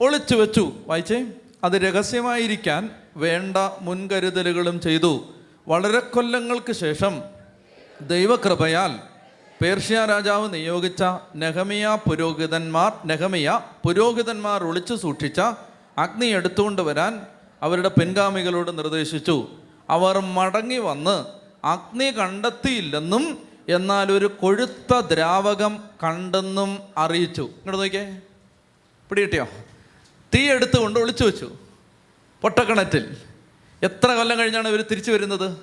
ഒളിച്ചു 0.00 0.34
വെച്ചു. 0.34 0.72
വായിച്ചേ 0.86 1.26
അത് 1.64 1.72
രഹസ്യമായിരിക്കാൻ 1.72 2.90
വേണ്ട 3.16 3.56
മുൻകരുതലുകളും 3.80 4.80
ചെയ്തു. 4.80 5.24
വളരെ 5.68 5.98
കൊല്ലങ്ങൾക്ക് 5.98 6.72
ശേഷം 6.72 7.22
ദൈവകൃപയാൽ 8.00 9.15
പേർഷ്യ 9.62 10.04
രാജാവ് 10.04 10.54
നിയോഗിച്ച 10.54 11.02
നെഹമിയ 11.36 11.98
പുരോഹിതന്മാർ 12.08 12.92
നെഹമിയ 13.06 13.60
പുരോഹിതന്മാർ 13.84 14.64
ഒളിച്ചു 14.64 14.94
സൂക്ഷിച്ച 14.94 15.40
അഗ്നി 15.98 16.26
എടുത്തുകൊണ്ട് 16.26 16.82
വരാൻ 16.82 17.26
അവരുടെ 17.62 17.88
പിൻഗാമികളോട് 17.88 18.78
നിർദ്ദേശിച്ചു. 18.78 19.48
അവർ 19.90 20.18
മടങ്ങി 20.18 20.78
വന്ന് 20.78 21.24
അഗ്നി 21.66 22.10
കണ്ടെത്തിയില്ലെന്നും 22.10 23.38
എന്നാൽ 23.68 24.12
ഒരു 24.12 24.26
കൊഴുത്ത 24.26 25.00
ദ്രാവകം 25.00 25.84
കണ്ടെന്നും 26.04 26.78
അറിയിച്ചു. 26.96 27.42
ഇങ്ങോട്ട് 27.42 27.82
നോക്കിയേ. 27.82 28.20
പിടികിട്ടിയോ 29.08 29.48
തീ 30.34 30.50
എടുത്തുകൊണ്ട് 30.50 31.00
ഒളിച്ചു 31.00 31.24
വെച്ചു. 31.24 31.52
പൊട്ടക്കിണറ്റിൽ. 32.42 33.16
എത്ര 33.82 34.12
കൊല്ലം 34.12 34.38
കഴിഞ്ഞാണ് 34.38 34.68
ഇവർ 34.68 34.84
തിരിച്ചു 34.90 35.10
വരുന്നത്? 35.12 35.56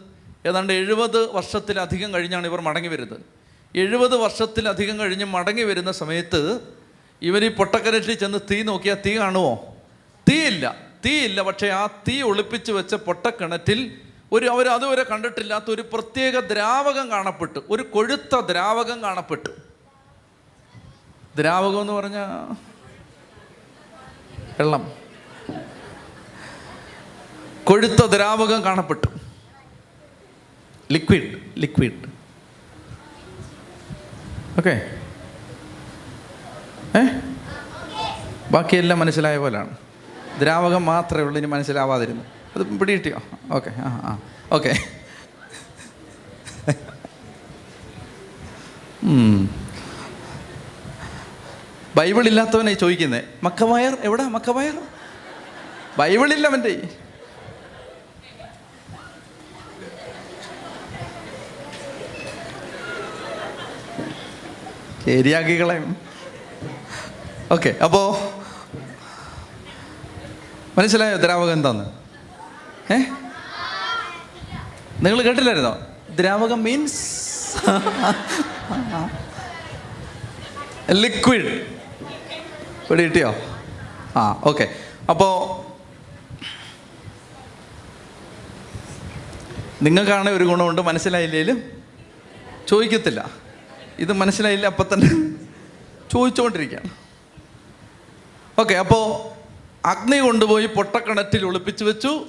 ഏതാണ്ട് 0.45 0.73
എഴുപത് 0.73 1.31
വർഷത്തിലധികം 1.31 2.13
കഴിഞ്ഞാണ് 2.13 2.47
ഇവർ 2.47 2.61
മടങ്ങി 2.61 2.87
വരുന്നത്. 2.87 3.32
എഴുപത് 3.75 4.15
വർഷത്തിലധികം 4.15 4.99
കഴിഞ്ഞ് 4.99 5.25
മടങ്ങി 5.25 5.61
വരുന്ന 5.61 5.91
സമയത്ത് 5.91 6.59
ഇവർ 7.21 7.45
ഈ 7.45 7.47
പൊട്ടക്കരട്ടിൽ 7.47 8.13
ചെന്ന് 8.13 8.37
തീ 8.51 8.63
നോക്കിയാൽ 8.63 8.97
തീ 9.05 9.17
കാണുമോ 9.17 9.75
തീയില്ല. 10.29 10.75
തീയില്ല. 11.05 11.41
പക്ഷേ 11.41 11.67
ആ 11.67 11.87
തീ 11.87 12.21
ഒളിപ്പിച്ച് 12.21 12.71
വെച്ച 12.71 12.95
പൊട്ടക്കിണറ്റിൽ 12.95 13.99
ഒരു 14.31 14.45
അവർ 14.45 14.67
അതുവരെ 14.67 15.03
കണ്ടിട്ടില്ലാത്ത 15.03 15.65
ഒരു 15.69 15.81
പ്രത്യേക 15.81 16.39
ദ്രാവകം 16.39 17.11
കാണപ്പെട്ടു. 17.11 17.63
ഒരു 17.69 17.83
കൊഴുത്ത 17.83 18.39
ദ്രാവകം 18.39 19.01
കാണപ്പെട്ടു. 19.01 19.49
ദ്രാവകം 21.35 21.81
എന്ന് 21.81 21.93
പറഞ്ഞാൽ 21.93 22.53
വെള്ളം. 24.59 24.91
കൊഴുത്ത 27.63 28.05
ദ്രാവകം 28.05 28.63
കാണപ്പെട്ടു. 28.63 29.07
Liquid 30.91 31.59
liquid 31.59 32.12
okay. 34.59 34.73
ഏ? 36.95 37.01
ബാക്കിയെല്ലാം 38.51 38.99
മനസ്സിലായ 38.99 39.37
പോലെയാണ് 39.37 39.71
ദ്രാവകം 40.39 40.85
മാത്രമേ 40.85 41.23
ഉള്ളൂ 41.23 41.37
ഇനി 41.37 41.47
മനസ്സിലാവാതിരുന്നു 41.47 42.23
അത് 42.55 42.79
പിടികിട്ടിയോ? 42.79 43.19
ഓക്കെ 43.51 43.71
ആ 43.79 43.89
ആ 44.03 44.11
ഓക്കെ. 44.51 44.73
ബൈബിൾ 51.95 52.27
ഇല്ലാത്തവനെ 52.27 52.73
ചോദിക്കുന്നേ 52.73 53.21
മക്കവായർ 53.43 53.97
എവിടെ 54.01 54.23
മക്കവായർ 54.23 54.75
ബൈബിളില്ല 55.97 56.47
അവന്റെ. 56.47 56.73
ശരിയാക്കി 65.05 65.61
കളയും 65.61 65.95
ഓക്കെ 67.51 67.69
അപ്പോ 67.83 68.01
മനസ്സിലായോ 70.77 71.17
ദ്രാവകം 71.17 71.53
എന്താന്ന്? 71.53 71.85
ഏ? 72.93 72.97
നിങ്ങൾ 75.01 75.21
കേട്ടില്ലായിരുന്നോ? 75.21 75.73
ദ്രാവകം 76.09 76.63
മീൻസ് 76.63 77.01
ലിക്വിഡ് 80.91 81.51
ഇവിടെ 82.85 83.03
കിട്ടിയോ? 83.03 83.35
ആ 84.15 84.41
ഓക്കെ. 84.43 84.65
അപ്പോൾ 85.09 85.33
നിങ്ങൾക്കാണ് 89.83 90.29
ഒരു 90.29 90.43
ഗുണമുണ്ട് 90.43 90.81
മനസ്സിലായില്ലേലും 90.81 91.57
ചോദിക്കത്തില്ല. 92.67 93.42
ഇത് 93.99 94.13
മനസ്സിലായില്ല 94.13 94.65
അപ്പം 94.65 94.87
തന്നെ 94.93 95.07
ചോദിച്ചുകൊണ്ടിരിക്കുകയാണ് 96.11 96.89
ഓക്കെ 98.59 98.73
അപ്പോൾ 98.73 99.33
അഗ്നി 99.87 100.17
കൊണ്ടുപോയി 100.17 100.65
പൊട്ടക്കിണറ്റിൽ 100.65 101.45
ഒളിപ്പിച്ചു 101.45 101.83
വെച്ചു. 101.83 102.27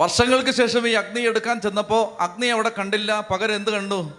വർഷങ്ങൾക്ക് 0.00 0.50
ശേഷം 0.50 0.88
ഈ 0.88 0.92
അഗ്നി 0.92 1.20
എടുക്കാൻ 1.20 1.60
ചെന്നപ്പോൾ 1.60 2.22
അഗ്നി 2.22 2.46
അവിടെ 2.46 2.70
കണ്ടില്ല 2.78 3.20
പകരം 3.30 3.54
എന്ത് 3.54 3.70
കണ്ടു? 3.70 4.12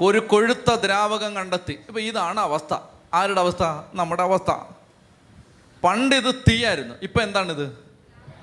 ഒരു 0.00 0.18
കൊഴുത്ത 0.18 0.74
ദ്രാവകം 0.74 1.34
കണ്ടെത്തി. 1.34 1.72
ഇപ്പം 1.72 2.00
ഇതാണ് 2.00 2.40
അവസ്ഥ. 2.40 2.74
ആരുടെ 3.14 3.40
അവസ്ഥ? 3.40 3.62
നമ്മുടെ 3.94 4.22
അവസ്ഥ. 4.22 4.50
പണ്ട് 5.84 6.16
ഇത് 6.16 6.34
തീയായിരുന്നു. 6.34 6.94
ഇപ്പം 7.02 7.22
എന്താണിത്? 7.22 7.87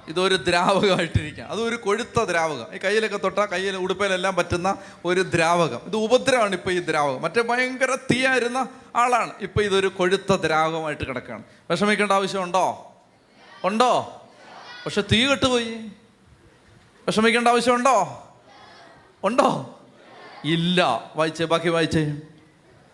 ഇതൊരു 0.08 0.36
ദ്രാവകമായിട്ടിരിക്കുക 0.36 1.44
അതൊരു 1.44 1.76
കൊഴുത്ത 1.76 2.24
ദ്രാവകം. 2.24 2.76
ഈ 2.76 2.78
കയ്യിലൊക്കെ 2.78 3.18
തൊട്ടാൽ 3.18 3.46
കയ്യിൽ 3.46 3.76
ഉടുപ്പയിലെല്ലാം 3.76 4.36
പറ്റുന്ന 4.36 4.76
ഒരു 5.06 5.22
ദ്രാവകം. 5.22 5.80
ഇത് 5.86 5.96
ഉപദ്രവമാണ് 5.96 6.54
ഇപ്പോൾ 6.54 6.72
ഈ 6.72 6.80
ദ്രാവകം. 6.80 7.22
മറ്റേ 7.22 7.42
ഭയങ്കര 7.42 7.96
തീയായിരുന്ന 7.96 8.68
ആളാണ്. 8.96 9.32
ഇപ്പോൾ 9.42 9.64
ഇതൊരു 9.64 9.88
കൊഴുത്ത 9.88 10.34
ദ്രാവകമായിട്ട് 10.34 11.08
കിടക്കുകയാണ്. 11.08 11.44
വിഷമിക്കേണ്ട 11.70 12.12
ആവശ്യമുണ്ടോ? 12.12 12.94
ഉണ്ടോ? 13.64 14.22
പക്ഷെ 14.86 15.02
തീ 15.02 15.28
കെട്ടുപോയി. 15.28 15.78
വിഷമിക്കേണ്ട 17.08 17.48
ആവശ്യമുണ്ടോ? 17.48 18.22
ഉണ്ടോ? 19.24 19.80
ഇല്ല. 20.46 21.12
വായിച്ചേ 21.16 21.46
ബാക്കി 21.46 21.70
വായിച്ചേ. 21.70 22.18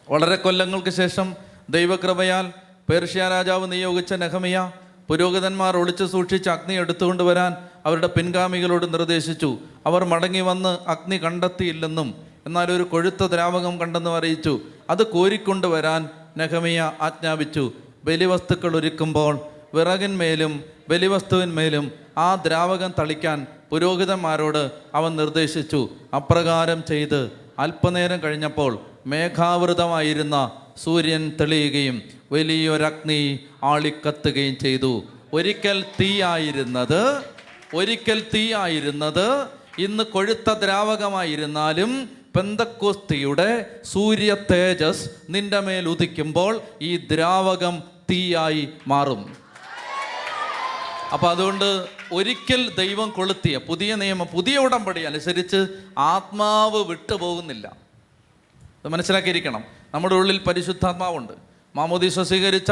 വളരെ 0.09 0.36
കൊല്ലങ്ങൾക്ക് 0.36 0.89
ശേഷം 0.89 1.36
ദൈവകൃപയാൽ 1.70 2.53
പേർഷ്യ 2.89 3.30
രാജാവ് 3.30 3.72
നിയോഗിച്ച 3.72 4.14
നെഹമിയ 4.14 4.72
പുരോഹിതന്മാർ 5.12 5.78
ഒളിച്ചു 5.78 6.03
സൂക്ഷിച്ച് 6.03 6.49
അഗ്നി 6.49 6.74
എടുത്തുകൊണ്ട് 6.74 7.24
വരാൻ 7.24 7.55
അവരുടെ 7.86 8.07
പിൻഗാമികളോട് 8.07 8.93
നിർദ്ദേശിച്ചു. 8.93 9.57
അവർ 9.86 10.03
മടങ്ങി 10.03 10.39
വന്ന് 10.39 10.89
അഗ്നി 10.89 11.18
കണ്ടെത്തിയില്ലെന്നും 11.18 12.16
എന്നാൽ 12.45 12.72
ഒരു 12.72 12.84
കൊഴുത്ത 12.84 13.24
ദ്രാവകം 13.24 13.80
കണ്ടെന്നും 13.80 14.16
അറിയിച്ചു. 14.16 14.59
അത് 14.89 15.05
കോരിക്കൊണ്ട് 15.07 15.68
വരാൻ 15.68 16.09
നെഹമിയ 16.38 16.91
ആജ്ഞാപിച്ചു. 17.01 17.72
ബലിവസ്തുക്കൾ 18.03 18.78
ഒരുക്കുമ്പോൾ 18.78 19.39
വിറകിന്മേലും 19.74 20.64
ബലിവസ്തുവിന്മേലും 20.89 21.91
ആ 22.18 22.36
ദ്രാവകം 22.36 22.93
തളിക്കാൻ 22.99 23.47
പുരോഹിതന്മാരോട് 23.70 24.72
അവൻ 24.95 25.16
നിർദ്ദേശിച്ചു. 25.16 25.89
അപ്രകാരം 26.16 26.84
ചെയ്ത് 26.88 27.32
അല്പനേരം 27.59 28.20
കഴിഞ്ഞപ്പോൾ 28.24 28.80
മേഘാവൃതമായിരുന്ന 29.07 30.51
സൂര്യൻ 30.83 31.31
തെളിയുകയും 31.41 32.01
വലിയൊരഗ്നി 32.31 33.39
ആളിക്കത്തുകയും 33.63 34.57
ചെയ്തു. 34.57 35.03
ഒരിക്കൽ 35.33 35.85
തീയായിരുന്നത് 35.99 37.23
ഒരിക്കൽ 37.73 38.25
തീയായിരുന്നത് 38.33 39.47
ഇന്ന് 39.79 40.03
കൊഴുത്ത 40.03 40.51
ദ്രാവകമായിരുന്നാലും 40.51 42.09
പെന്തക്കോസ്തിയുടെ 42.35 43.65
സൂര്യ 43.85 44.35
തേജസ് 44.51 45.09
നിന്റെ 45.29 45.59
മേൽ 45.59 45.89
ഉദിക്കുമ്പോൾ 45.89 46.61
ഈ 46.81 46.97
ദ്രാവകം 46.97 47.83
തീയായി 48.11 48.69
മാറും. 48.87 49.35
അപ്പൊ 51.13 51.29
അതുകൊണ്ട് 51.29 51.85
ഒരിക്കൽ 52.11 52.75
ദൈവം 52.75 53.09
കൊളുത്തിയ 53.09 53.57
പുതിയ 53.57 53.95
നിയമം 53.95 54.27
പുതിയ 54.33 54.57
ഉടമ്പടി 54.57 55.01
അനുസരിച്ച് 55.01 55.67
ആത്മാവ് 55.97 56.85
വിട്ടുപോകുന്നില്ല. 56.85 57.90
അത് 58.86 58.91
മനസ്സിലാക്കിയിരിക്കണം. 58.91 59.63
നമ്മുടെ 59.93 60.15
ഉള്ളിൽ 60.15 60.38
പരിശുദ്ധാത്മാവുണ്ട്. 60.38 61.34
മാമോദീസ 61.75 62.19
സ്വീകരിച്ച 62.19 62.71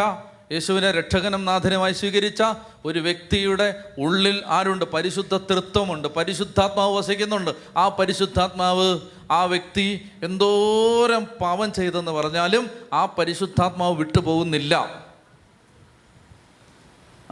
യേശുവിനെ 0.51 0.91
രക്ഷകനും 0.91 1.45
നാഥനുമായി 1.45 1.93
സ്വീകരിച്ച 1.93 2.43
ഒരു 2.85 2.99
വ്യക്തിയുടെ 2.99 3.83
ഉള്ളിൽ 3.99 4.43
ആരുണ്ട്? 4.47 4.85
പരിശുദ്ധ 4.85 5.37
തൃത്വമുണ്ട്. 5.37 6.07
പരിശുദ്ധാത്മാവ് 6.07 6.97
വസിക്കുന്നുണ്ട്. 6.97 7.51
ആ 7.77 7.87
പരിശുദ്ധാത്മാവ് 7.87 8.99
ആ 9.31 9.43
വ്യക്തി 9.43 10.11
എന്തോരം 10.23 11.25
പാവം 11.25 11.73
ചെയ്തെന്ന് 11.73 12.11
പറഞ്ഞാലും 12.11 12.69
ആ 12.93 13.05
പരിശുദ്ധാത്മാവ് 13.05 13.95
വിട്ടുപോകുന്നില്ല 13.95 15.03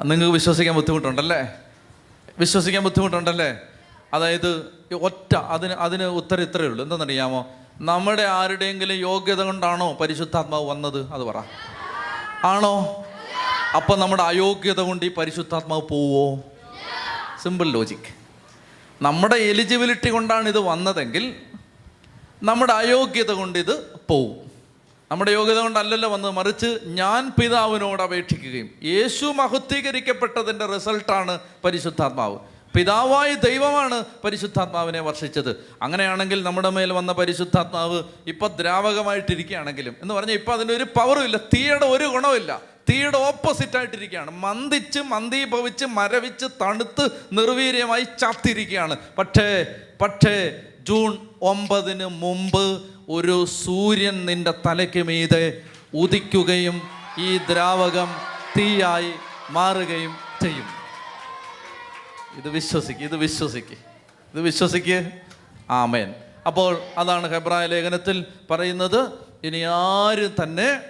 നിങ്ങൾക്ക് 0.03 0.33
വിശ്വസിക്കാൻ 0.33 0.75
ബുദ്ധിമുട്ടുണ്ടല്ലേ? 0.75 1.53
വിശ്വസിക്കാൻ 2.39 2.83
ബുദ്ധിമുട്ടുണ്ടല്ലേ? 2.83 3.59
അതായത് 4.13 4.65
ഒറ്റ 5.01 5.35
അതിന് 5.35 5.73
അതിന് 5.73 6.03
ഉത്തരം 6.03 6.43
ഇത്രയേ 6.43 6.67
ഉള്ളൂ. 6.67 6.83
എന്തെന്നറിയാമോ 6.85 7.47
നമ്മുടെ 7.81 8.23
ആരുടെയെങ്കിലും 8.23 8.95
യോഗ്യത 8.95 9.41
കൊണ്ടാണോ 9.41 9.93
പരിശുദ്ധാത്മാവ് 9.93 10.65
വന്നത്? 10.65 11.13
അത് 11.13 11.21
പറ. 11.21 11.43
ആണോ? 12.43 13.03
അപ്പൊ 13.75 13.95
നമ്മുടെ 13.95 14.23
അയോഗ്യത 14.23 14.79
കൊണ്ട് 14.79 15.05
ഈ 15.05 15.13
പരിശുദ്ധാത്മാവ് 15.13 15.81
പോവോ? 15.81 16.39
സിമ്പിൾ 17.43 17.71
ലോജിക് 17.71 18.13
നമ്മുടെ 19.01 19.35
എലിജിബിലിറ്റി 19.35 20.09
കൊണ്ടാണ് 20.09 20.47
ഇത് 20.47 20.59
വന്നതെങ്കിൽ 20.59 21.35
നമ്മുടെ 22.43 22.73
അയോഗ്യത 22.73 23.31
കൊണ്ട് 23.31 23.59
ഇത് 23.59 23.99
പോവും. 24.09 24.51
നമ്മുടെ 25.11 25.31
യോഗ്യത 25.31 25.59
കൊണ്ടല്ലല്ലോ 25.59 26.09
വന്നത്. 26.09 26.31
മറിച്ച് 26.31 26.79
ഞാൻ 26.85 27.31
പിതാവിനോട് 27.41 28.01
അപേക്ഷിക്കുകയും 28.01 28.69
യേശു 28.83 29.25
മഹത്വീകരിക്കപ്പെട്ടതിന്റെ 29.25 30.65
റിസൾട്ടാണ് 30.65 31.39
പരിശുദ്ധാത്മാവ്. 31.65 32.39
പിതാവായ 32.75 33.33
ദൈവമാണ് 33.33 34.03
പരിശുദ്ധാത്മാവിനെ 34.23 34.99
വർഷിച്ചത്. 34.99 35.65
അങ്ങനെയാണെങ്കിൽ 35.81 36.43
നമ്മുടെ 36.43 36.69
മേൽ 36.69 36.93
വന്ന 36.93 37.11
പരിശുദ്ധാത്മാവ് 37.11 38.03
ഇപ്പം 38.27 38.47
ദ്രാവകമായിട്ടിരിക്കുകയാണെങ്കിലും 38.47 39.95
എന്ന് 40.01 40.13
പറഞ്ഞാൽ 40.13 40.35
ഇപ്പം 40.35 40.75
ഒരു 40.75 40.83
പവറും 40.83 41.25
ഇല്ല. 41.25 41.37
തീയുടെ 41.37 41.85
ഒരു 41.85 42.03
ഗുണമില്ല 42.03 42.61
തീയുടെ 42.89 43.17
ഓപ്പോസിറ്റ് 43.17 43.77
ആയിട്ടിരിക്കുകയാണ്. 43.77 44.31
മന്ദിച്ച് 44.31 44.99
മന്ദീഭവിച്ച് 44.99 45.85
മരവിച്ച് 45.85 46.45
തണുത്ത് 46.61 47.09
നിർവീര്യമായി 47.33 48.03
ചത്തിരിക്കുകയാണ്. 48.03 48.97
പക്ഷേ 49.17 49.65
പക്ഷേ 50.01 50.61
ജൂൺ 50.81 51.17
ഒമ്പതിന് 51.41 52.05
മുമ്പ് 52.05 52.81
ഒരു 53.09 53.45
സൂര്യൻ 53.45 54.25
നിന്റെ 54.25 54.53
തലയ്ക്ക് 54.65 55.03
മീതെ 55.03 55.61
ഉദിക്കുകയും 55.93 56.81
ഈ 57.19 57.37
ദ്രാവകം 57.37 58.15
തീയായി 58.57 59.11
മാറുകയും 59.49 60.15
ചെയ്യും. 60.41 60.76
ഇത് 62.37 62.49
വിശ്വസിക്ക് 62.49 62.99
ഇത് 62.99 63.15
വിശ്വസിക്ക് 63.15 63.77
ഇത് 64.33 64.41
വിശ്വസിക്ക്. 64.41 65.11
ആമേൻ. 65.69 66.13
അപ്പോൾ 66.47 66.81
അതാണ് 66.97 67.29
ഹെബ്രായ 67.29 67.65
ലേഖനത്തിൽ 67.65 68.25
പറയുന്നത് 68.51 69.09
ഇനി 69.43 69.57
ആരും 69.57 70.35
തന്നെ 70.43 70.81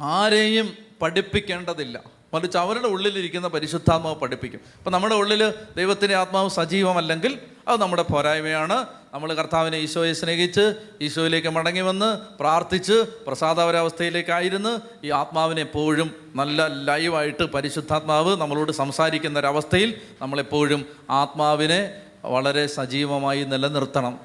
ആരെയും 0.00 0.76
പഠിപ്പിക്കേണ്ടതില്ല. 1.02 2.00
മറിച്ച് 2.34 2.58
അവരുടെ 2.58 2.86
ഉള്ളിലിരിക്കുന്ന 2.86 3.48
പരിശുദ്ധാത്മാവ് 3.48 4.16
പഠിപ്പിക്കും. 4.16 4.60
അപ്പം 4.78 4.92
നമ്മുടെ 4.92 5.14
ഉള്ളിൽ 5.14 5.54
ദൈവത്തിന്റെ 5.76 6.16
ആത്മാവ് 6.16 6.48
സജീവമല്ലെങ്കിൽ 6.48 7.38
അത് 7.68 7.80
നമ്മുടെ 7.80 8.02
പോരായ്മയാണ്. 8.02 8.86
നമ്മൾ 9.14 9.34
കർത്താവിനെ 9.34 9.78
ഈശോയെ 9.78 10.12
സ്നേഹിച്ച് 10.12 10.74
ഈശോയിലേക്ക് 11.00 11.48
മടങ്ങി 11.48 11.80
വന്ന് 11.80 12.18
പ്രാർത്ഥിച്ച് 12.40 12.92
പ്രസാദപരാവസ്ഥയിലേക്കായിരുന്നു 12.92 14.80
ഈ 15.04 15.10
ആത്മാവിനെ 15.10 15.60
എപ്പോഴും 15.60 16.14
നല്ല 16.34 16.66
ലൈവായിട്ട് 16.66 17.44
പരിശുദ്ധാത്മാവ് 17.44 18.36
നമ്മളോട് 18.36 18.72
സംസാരിക്കുന്ന 18.72 19.38
ഒരവസ്ഥയിൽ 19.38 20.00
നമ്മളെപ്പോഴും 20.22 20.86
ആത്മാവിനെ 21.10 21.94
വളരെ 22.24 22.66
സജീവമായി 22.66 23.44
നിലനിർത്തണം. 23.44 24.20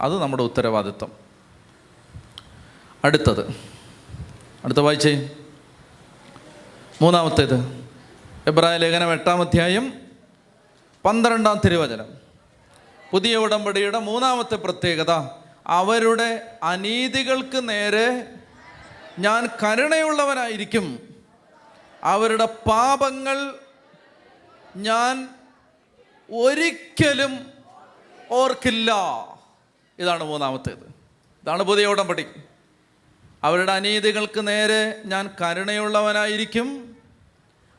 അത് 0.00 0.22
നമ്മുടെ 0.22 0.42
ഉത്തരവാദിത്വം. 0.42 1.12
അടുത്തത്. 3.04 3.46
അടുത്ത 4.64 4.78
വായിച്ചേ. 4.78 5.30
മൂന്നാമത്തേത്. 7.02 7.88
എബ്രായ 8.46 8.76
ലേഖനം 8.76 9.12
എട്ടാം 9.12 9.40
അധ്യായം 9.40 9.92
പന്ത്രണ്ടാം 11.04 11.60
തിരുവചനം. 11.64 12.19
പുതിയ 13.10 13.36
ഉടമ്പടിയുടെ 13.36 13.98
മൂന്നാമത്തെ 13.98 14.54
പ്രത്യേകത 14.54 15.28
അവരുടെ 15.66 16.58
അനീതികൾക്ക് 16.62 17.68
നേരെ 17.68 18.26
ഞാൻ 19.18 19.48
കരുണയുള്ളവനായിരിക്കും. 19.62 21.14
അവരുടെ 22.04 22.44
പാപങ്ങൾ 22.44 23.54
ഞാൻ 24.76 25.28
ഒരിക്കലും 26.32 27.52
ഓർക്കില്ല. 28.30 28.92
ഇതാണ് 29.98 30.24
മൂന്നാമത്തേത്. 30.24 30.94
ഇതാണ് 31.42 31.62
പുതിയ 31.62 31.86
ഉടമ്പടി. 31.86 32.26
അവരുടെ 33.44 33.72
അനീതികൾക്ക് 33.72 34.48
നേരെ 34.48 35.02
ഞാൻ 35.04 35.30
കരുണയുള്ളവനായിരിക്കും. 35.40 36.96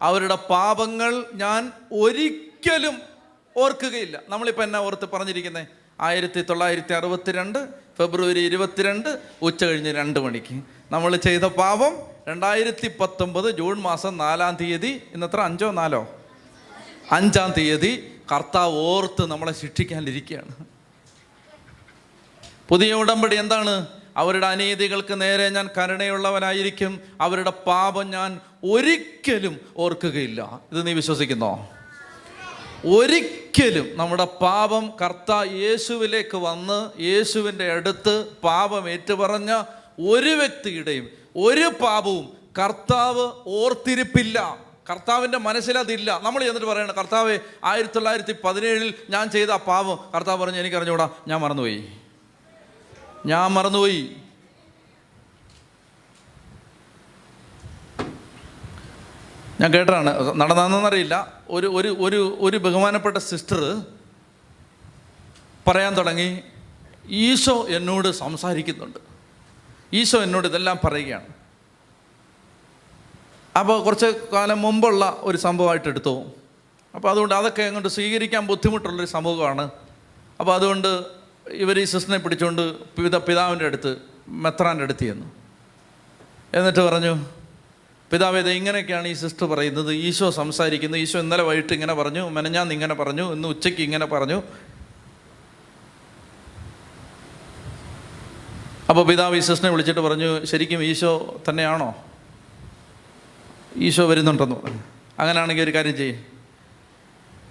അവരുടെ 0.02 0.36
പാപങ്ങൾ 0.36 1.26
ഞാൻ 1.34 1.72
ഒരിക്കലും 1.92 3.11
ഓർക്കുകയില്ല. 3.58 4.20
നമ്മളിപ്പോൾ 4.30 4.64
എന്നാ 4.64 4.80
ഓർത്ത് 4.80 5.10
പറഞ്ഞിരിക്കുന്നത് 5.10 5.68
ആയിരത്തി 6.02 6.42
തൊള്ളായിരത്തി 6.42 6.94
അറുപത്തിരണ്ട് 6.94 7.68
ഫെബ്രുവരി 7.98 8.40
ഇരുപത്തിരണ്ട് 8.40 9.20
ഉച്ച 9.42 9.64
കഴിഞ്ഞ് 9.64 9.96
രണ്ട് 9.96 10.20
മണിക്ക്. 10.20 10.62
നമ്മൾ 10.92 11.16
ചെയ്ത 11.16 11.42
പാപം 11.42 11.98
രണ്ടായിരത്തി 12.28 12.92
പത്തൊമ്പത് 13.00 13.58
ജൂൺ 13.58 13.82
മാസം 13.82 14.18
നാലാം 14.18 14.58
തീയതി 14.62 15.02
ഇന്നത്ര 15.14 15.40
അഞ്ചോ 15.40 15.72
നാലോ? 15.72 16.16
അഞ്ചാം 17.12 17.54
തീയതി 17.58 18.12
കർത്താവ് 18.32 18.74
ഓർത്ത് 18.74 19.26
നമ്മളെ 19.26 19.54
ശിക്ഷിക്കാനിരിക്കുകയാണ്. 19.54 20.66
പുതിയ 22.70 22.94
ഉടമ്പടി 22.94 23.36
എന്താണ്? 23.36 23.88
അവരുടെ 24.18 24.48
അനീതികൾക്ക് 24.48 25.22
നേരെ 25.22 25.50
ഞാൻ 25.50 25.70
കരുണയുള്ളവനായിരിക്കും. 25.78 27.02
അവരുടെ 27.22 27.50
പാപം 27.50 28.10
ഞാൻ 28.10 28.40
ഒരിക്കലും 28.64 29.60
ഓർക്കുകയില്ല. 29.78 30.60
ഇത് 30.72 30.88
നീ 30.88 30.94
വിശ്വസിക്കുന്നോ? 30.94 31.70
ഒരിക്കലും 32.86 33.90
നമ്മുടെ 33.96 34.26
പാപം 34.26 34.94
കർത്ത 35.02 35.32
യേശുവിലേക്ക് 35.52 36.38
വന്ന് 36.38 37.02
യേശുവിന്റെ 37.02 37.72
അടുത്ത് 37.72 38.26
പാപം 38.44 38.90
ഏറ്റുപറഞ്ഞ 38.90 39.64
ഒരു 40.00 40.30
വ്യക്തിയുടെയും 40.30 41.10
ഒരു 41.36 41.72
പാപവും 41.82 42.30
കർത്താവ് 42.60 43.32
ഓർത്തിരിപ്പില്ല. 43.48 44.58
കർത്താവിന്റെ 44.90 45.38
മനസ്സിലതില്ല 45.38 46.20
നമ്മൾ 46.24 46.44
എന്നിട്ട് 46.44 46.68
പറയണം 46.68 46.94
കർത്താവ് 46.94 47.40
ആയിരത്തി 47.64 47.94
തൊള്ളായിരത്തി 47.94 48.36
പതിനേഴിൽ 48.44 48.94
ഞാൻ 49.10 49.30
ചെയ്ത 49.30 49.50
ആ 49.50 49.56
പാപം 49.56 50.00
കർത്താവ് 50.16 50.42
പറഞ്ഞു 50.42 50.58
എനിക്ക് 50.58 50.76
അറിഞ്ഞൂടാ 50.76 51.10
ഞാൻ 51.28 51.42
മറന്നുപോയി. 51.42 51.86
ഞാൻ 53.26 53.52
മറന്നുപോയി. 53.52 54.16
ഞാൻ 59.62 59.74
കേട്ടതാണ്. 59.74 60.42
നടന്നതെന്നറിയില്ല. 60.42 61.41
ഒരു 61.56 61.68
ഒരു 61.78 61.90
ഒരു 62.06 62.38
ഒരു 62.40 62.58
ബഹുമാനപ്പെട്ട 62.58 63.18
സിസ്റ്റർ 63.18 63.62
പറയാൻ 65.68 65.94
തുടങ്ങി 65.98 66.30
ഈശോ 67.28 67.56
എന്നോട് 67.78 68.10
സംസാരിക്കുന്നുണ്ട്. 68.24 69.00
ഈശോ 69.94 70.20
എന്നോട് 70.26 70.48
ഇതെല്ലാം 70.48 70.78
പറയുകയാണ്. 70.84 71.30
അപ്പോൾ 73.60 73.78
കുറച്ച് 73.84 74.10
കാലം 74.34 74.62
മുമ്പുള്ള 74.62 75.18
ഒരു 75.22 75.38
സംഭവമായിട്ട് 75.38 75.90
എടുത്തു. 75.94 76.16
അപ്പോൾ 76.96 77.10
അതുകൊണ്ട് 77.12 77.36
അതൊക്കെ 77.36 77.64
അങ്ങോട്ട് 77.64 77.90
സ്വീകരിക്കാൻ 77.90 78.48
ബുദ്ധിമുട്ടുള്ളൊരു 78.48 79.10
സംഭവമാണ് 79.16 79.66
അപ്പോൾ 80.40 80.54
അതുകൊണ്ട് 80.56 80.92
ഇവർ 81.64 81.76
ഈ 81.80 81.86
സിസ്റ്ററിനെ 81.92 82.20
പിടിച്ചുകൊണ്ട് 82.24 82.64
പിത 82.96 83.16
പിതാവിന്റെ 83.28 83.66
അടുത്ത് 83.66 83.92
മെത്രാന്റെ 84.46 84.84
അടുത്ത് 84.84 85.06
ചെന്നു. 85.10 85.28
എന്നിട്ട് 86.58 86.80
പറഞ്ഞു 86.80 87.14
പിതാവ് 88.12 88.38
ഇത് 88.38 88.50
ഇങ്ങനെയൊക്കെയാണ് 88.50 89.08
ഈ 89.08 89.14
സിസ്റ്റർ 89.14 89.48
പറയുന്നത്. 89.48 89.94
ഈശോ 89.94 90.30
സംസാരിക്കുന്നു. 90.30 90.98
ഈശോ 90.98 91.20
ഇന്നലെ 91.20 91.44
വൈകിട്ട് 91.44 91.74
ഇങ്ങനെ 91.74 91.94
പറഞ്ഞു 91.94 92.30
മെനഞ്ഞാന്ന് 92.30 92.74
ഇങ്ങനെ 92.74 92.94
പറഞ്ഞു 92.94 93.34
ഇന്ന് 93.34 93.48
ഉച്ചയ്ക്ക് 93.48 93.82
ഇങ്ങനെ 93.82 94.06
പറഞ്ഞു. 94.06 94.44
അപ്പോൾ 98.90 99.06
പിതാവ് 99.06 99.36
ഈ 99.36 99.40
സിസ്റ്ററിനെ 99.40 99.70
വിളിച്ചിട്ട് 99.70 100.00
പറഞ്ഞു 100.00 100.46
ശരിക്കും 100.46 100.84
ഈശോ 100.84 101.42
തന്നെയാണോ? 101.50 101.96
ഈശോ 103.78 104.08
വരുന്നുണ്ടെന്ന് 104.08 104.56
പറഞ്ഞു. 104.56 104.80
അങ്ങനെയാണെങ്കിൽ 105.20 105.64
ഒരു 105.64 105.74
കാര്യം 105.74 105.98
ചെയ്യും. 105.98 106.26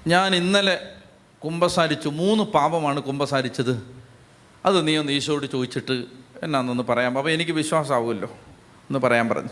ഞാൻ 0.07 0.35
ഇന്നലെ 0.35 0.81
കുമ്പസാരിച്ചു. 1.45 2.09
മൂന്ന് 2.09 2.45
പാപമാണ് 2.45 3.01
കുമ്പസാരിച്ചത്. 3.01 3.83
അത് 4.67 4.89
നീ 4.89 4.97
ഒന്ന് 4.97 5.13
ഈശോയോട് 5.13 5.47
ചോദിച്ചിട്ട് 5.47 6.05
എന്നാന്നൊന്ന് 6.43 6.83
പറയാം. 6.83 7.19
അപ്പോൾ 7.19 7.31
എനിക്ക് 7.31 7.53
വിശ്വാസമാവുമല്ലോ 7.53 8.29
എന്ന് 8.89 8.99
പറയാൻ 8.99 9.29
പറഞ്ഞു. 9.29 9.49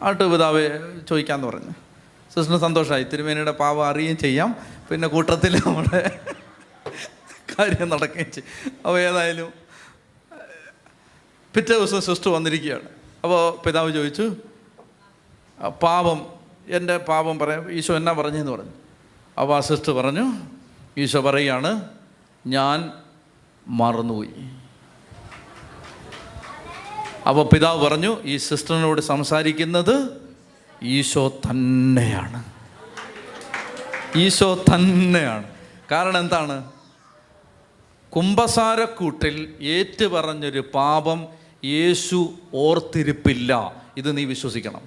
ആട്ട് 0.00 0.32
പിതാവ് 0.32 0.62
ചോദിക്കാമെന്ന് 1.08 1.48
പറഞ്ഞു. 1.48 1.70
സിസ്റ്ററിന് 2.34 2.60
സന്തോഷമായി 2.60 3.04
തിരുമേനിയുടെ 3.04 3.50
പാവം 3.50 3.86
അറിയുകയും 3.86 4.16
ചെയ്യാം. 4.16 4.56
പിന്നെ 4.90 5.08
കൂട്ടത്തിൽ 5.08 5.56
നമ്മുടെ 5.56 6.20
കാര്യം 7.58 7.88
നടക്കുകയും 7.88 8.32
ചെയ്യും. 8.32 8.72
അപ്പോൾ 8.86 9.00
ഏതായാലും 9.00 9.52
പിറ്റേ 11.54 11.78
ദിവസം 11.78 12.00
സിസ്റ്റർ 12.00 12.30
വന്നിരിക്കുകയാണ്. 12.30 12.88
അപ്പോൾ 13.24 13.64
പിതാവ് 13.66 13.92
ചോദിച്ചു 13.92 14.36
പാപം 15.82 16.26
എന്റെ 16.68 16.96
പാപം 16.96 17.38
പറയാം. 17.38 17.72
ഈശോ 17.72 17.96
എന്നാ 17.96 18.12
പറഞ്ഞെന്ന് 18.12 18.52
പറഞ്ഞു. 18.52 18.70
അപ്പോൾ 19.40 19.56
ആ 19.56 19.60
സിസ്റ്റർ 19.60 19.92
പറഞ്ഞു 19.92 20.32
ഈശോ 20.98 21.20
പറയുകയാണ് 21.20 21.88
ഞാൻ 22.46 22.92
മറന്നുപോയി. 23.68 24.57
അപ്പോൾ 27.28 27.44
പിതാവ് 27.44 27.86
പറഞ്ഞു 27.86 28.16
ഈ 28.24 28.36
സിസ്റ്ററിനോട് 28.36 29.00
സംസാരിക്കുന്നത് 29.00 30.20
ഈശോ 30.82 31.28
തന്നെയാണ്. 31.28 32.44
ഈശോ 34.16 34.64
തന്നെയാണ്. 34.74 35.44
കാരണം 35.92 36.18
എന്താണ്? 36.18 36.70
കുംഭസാരക്കൂട്ടിൽ 38.10 39.54
ഏറ്റുപറഞ്ഞൊരു 39.60 40.60
പാപം 40.74 41.26
യേശു 41.64 42.34
ഓർത്തിരിപ്പില്ല. 42.54 43.72
ഇത് 43.96 44.16
നീ 44.16 44.24
വിശ്വസിക്കണം. 44.24 44.80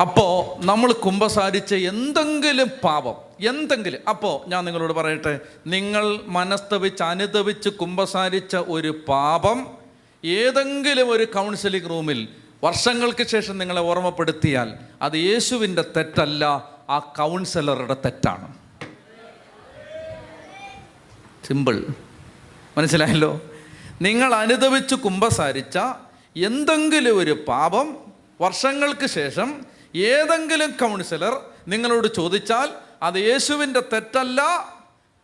അപ്പോൾ 0.00 0.64
നമ്മൾ 0.64 0.92
കുംഭസാരിച്ച 0.92 1.74
എന്തെങ്കിലും 1.74 2.70
പാപം 2.84 3.14
എന്തെങ്കിലും 3.48 3.98
അപ്പോൾ 4.08 4.48
ഞാൻ 4.50 4.64
നിങ്ങളോട് 4.64 4.92
പറയട്ടെ 4.92 5.40
നിങ്ങൾ 5.66 6.18
മനസ്തവിച്ച് 6.26 7.02
അനുതവിച്ച് 7.02 7.68
കുംഭസാരിച്ച 7.68 8.56
ഒരു 8.56 9.04
പാപം 9.08 9.79
ഏതെങ്കിലും 10.24 11.10
ഒരു 11.10 11.24
കൗൺസിലിംഗ് 11.24 11.90
റൂമിൽ 11.90 12.28
വർഷങ്ങൾക്ക് 12.64 13.26
ശേഷം 13.26 13.58
നിങ്ങളെ 13.58 13.80
ഓർമ്മപ്പെടുത്തിയാൽ 13.80 14.74
അത് 15.02 15.12
യേശുവിന്റെ 15.12 15.84
തെറ്റല്ല 15.96 16.44
ആ 16.90 16.98
കൗൺസിലറുടെ 16.98 17.96
തെറ്റാണ്. 18.04 18.54
സിമ്പിൾ 21.46 21.86
മനസ്സിലായല്ലോ? 22.76 23.40
നിങ്ങൾ 24.02 24.34
അനുദവിച്ച് 24.34 24.94
കുമ്പസാരിച്ച 24.94 25.78
എന്തെങ്കിലും 26.36 27.18
ഒരു 27.18 27.44
പാപം 27.48 27.96
വർഷങ്ങൾക്ക് 28.40 29.06
ശേഷം 29.06 29.66
ഏതെങ്കിലും 29.96 30.70
കൗൺസിലർ 30.70 31.40
നിങ്ങളോട് 31.68 32.14
ചോദിച്ചാൽ 32.14 32.70
അത് 33.02 33.14
യേശുവിന്റെ 33.14 33.80
തെറ്റല്ല 33.92 34.40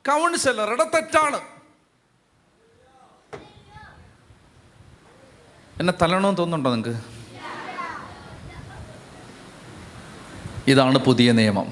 കൗൺസിലറുടെ 0.08 0.84
തെറ്റാണ്. 0.84 1.55
എന്നെ 5.80 5.92
തല്ലണമെന്ന് 6.02 6.38
തോന്നുന്നുണ്ടോ 6.38 6.70
നിങ്ങൾക്ക് 6.74 6.94
ഇതാണ് 10.72 10.98
പുതിയ 11.08 11.32
നിയമം. 11.38 11.66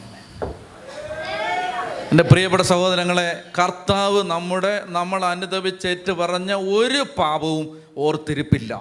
എന്റെ 2.10 2.24
പ്രിയപ്പെട്ട 2.30 2.64
സഹോദരങ്ങളെ 2.72 3.28
കർത്താവ് 3.58 4.20
നമ്മുടെ 4.32 4.74
നമ്മൾ 4.96 5.20
അനുദവിച്ചേറ്റ് 5.24 6.12
പറഞ്ഞ 6.20 6.52
ഒരു 6.76 7.00
പാപവും 7.18 7.64
ഓർത്തിരിപ്പില്ല. 8.06 8.72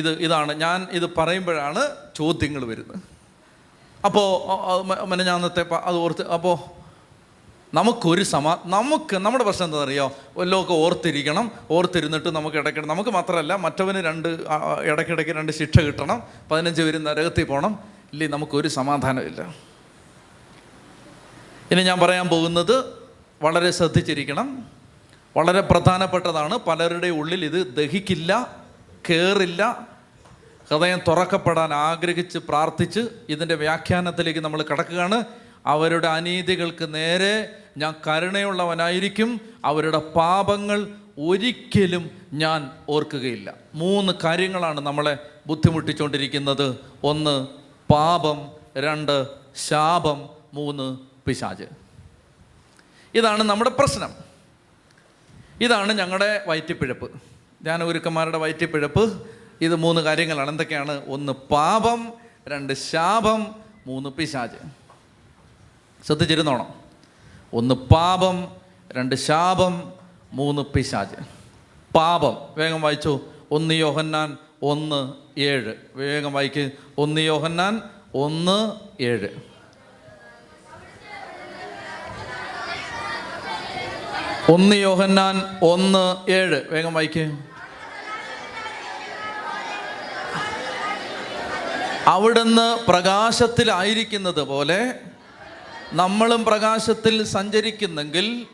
ഇത് 0.00 0.10
ഇതാണ് 0.26 0.52
ഞാൻ 0.64 0.78
ഇത് 0.98 1.06
പറയുമ്പോഴാണ് 1.18 1.82
ചോദ്യങ്ങൾ 2.16 2.62
വരുന്നത്. 2.70 3.02
അപ്പോൾ 4.06 4.28
മനഞ്ഞാന്നത്തെ 5.10 5.62
അത് 5.88 5.96
ഓർത്ത് 6.04 6.24
അപ്പോൾ 6.36 6.56
നമുക്കൊരു 7.74 8.22
സമാ 8.22 8.52
നമുക്ക് 8.64 9.16
നമ്മുടെ 9.16 9.44
പ്രശ്നം 9.44 9.66
എന്താ 9.66 9.78
അറിയോ 9.82 10.06
വല്ലതൊക്കെ 10.38 10.74
ഓർത്തിരിക്കണം 10.84 11.46
ഓർത്തിരുന്നിട്ട് 11.70 12.28
നമുക്ക് 12.28 12.56
ഇടയ്ക്കിടെ 12.56 12.86
നമുക്ക് 12.86 13.10
മാത്രമല്ല 13.10 13.52
മറ്റവന് 13.66 14.00
രണ്ട് 14.08 14.28
ഇടയ്ക്കിടയ്ക്ക് 14.90 15.30
രണ്ട് 15.30 15.52
ശിക്ഷ 15.52 15.80
കിട്ടണം 15.86 16.18
പതിനഞ്ച് 16.50 16.82
പേര് 16.82 16.98
നരകത്തിൽ 17.06 17.44
പോകണം 17.44 17.72
ഇല്ലേ 18.12 18.26
നമുക്കൊരു 18.26 18.68
സമാധാനമില്ല 18.78 19.42
ഇനി 21.72 21.82
ഞാൻ 21.82 21.98
പറയാൻ 22.00 22.28
പോകുന്നത് 22.28 22.74
വളരെ 23.44 23.70
ശ്രദ്ധിച്ചിരിക്കണം. 23.70 24.48
വളരെ 25.36 25.60
പ്രധാനപ്പെട്ടതാണ് 25.60 26.54
പലരുടെ 26.66 27.08
ഉള്ളിൽ 27.20 27.44
ഇത് 27.44 27.60
ദഹിക്കില്ല 27.78 28.32
കയറില്ല 29.08 29.62
ഹൃദയം 30.70 31.00
തുറക്കപ്പെടാൻ 31.08 31.70
ആഗ്രഹിച്ച് 31.74 32.38
പ്രാർത്ഥിച്ച് 32.38 33.02
ഇതിന്റെ 33.28 33.54
വ്യാഖ്യാനത്തിലേക്ക് 33.54 34.40
നമ്മൾ 34.40 34.62
കിടക്കുകയാണ്. 34.62 35.18
അവരുടെ 35.66 36.08
അനീതികൾക്ക് 36.08 36.94
നേരെ 36.94 37.34
ഞാൻ 37.76 37.94
കരുണയുള്ളവനായിരിക്കും. 38.06 39.40
അവരുടെ 39.64 39.98
പാപങ്ങൾ 39.98 40.94
ഒരിക്കലും 41.18 42.10
ഞാൻ 42.32 42.70
ഓർക്കുകയില്ല. 42.88 43.54
മൂന്ന് 43.74 44.12
കാര്യങ്ങളാണ് 44.24 44.80
നമ്മളെ 44.80 45.18
ബുദ്ധിമുട്ടിച്ചുകൊണ്ടിരിക്കുന്നത് 45.46 46.78
ഒന്ന് 47.04 47.46
പാപം. 47.92 48.50
രണ്ട് 48.76 49.26
ശാപം. 49.56 50.28
മൂന്ന് 50.54 50.98
പിശാജ് 51.26 51.64
ഇതാണ് 53.14 53.42
നമ്മുടെ 53.42 53.70
പ്രശ്നം. 53.70 54.14
ഇതാണ് 55.60 55.92
ഞങ്ങളുടെ 55.92 56.44
വയറ്റിപ്പിഴപ്പ്. 56.46 57.10
ധ്യാനഗുരുക്കന്മാരുടെ 57.62 58.38
വയറ്റിപ്പിഴപ്പ്. 58.38 59.26
ഇത് 59.60 59.76
മൂന്ന് 59.76 60.00
കാര്യങ്ങളാണ്. 60.00 60.50
എന്തൊക്കെയാണ്? 60.50 61.06
ഒന്ന് 61.06 61.32
പാപം. 61.32 62.12
രണ്ട് 62.48 62.72
ശാപം. 62.72 63.54
മൂന്ന് 63.86 64.08
പിശാജ് 64.08 64.68
ശ്രദ്ധിച്ചിരുന്നോണം. 66.06 66.81
ഒന്ന് 67.52 67.74
പാപം 67.74 68.48
രണ്ട് 68.92 69.14
ശാപം 69.14 69.92
മൂന്ന് 70.32 70.62
പിശാജ് 70.62 71.24
പാപം. 71.94 72.36
വേഗം 72.56 72.82
വായിച്ചു. 72.82 73.20
ഒന്ന് 73.50 73.74
യോഹന്നാൻ 73.74 74.36
ഒന്ന് 74.62 75.12
ഏഴ്. 75.40 75.74
വേഗം 75.94 76.32
വായിക്ക്. 76.32 76.70
ഒന്ന് 76.98 77.20
യോഹന്നാൻ 77.20 77.82
ഒന്ന് 78.14 78.72
ഏഴ്. 79.02 79.28
ഒന്ന് 84.52 84.76
യോഹന്നാൻ 84.76 85.42
ഒന്ന് 85.62 86.30
ഏഴ്. 86.30 86.62
വേഗം 86.70 86.94
വായിക്ക്. 86.94 87.38
അവിടുന്ന് 92.06 92.90
പ്രകാശത്തിലായിരിക്കുന്നത് 92.90 94.42
പോലെ 94.42 94.94
നമ്മളും 95.92 96.44
പ്രകാശത്തിൽ 96.44 97.24
സഞ്ചരിക്കുന്നെങ്കിൽ 97.24 98.46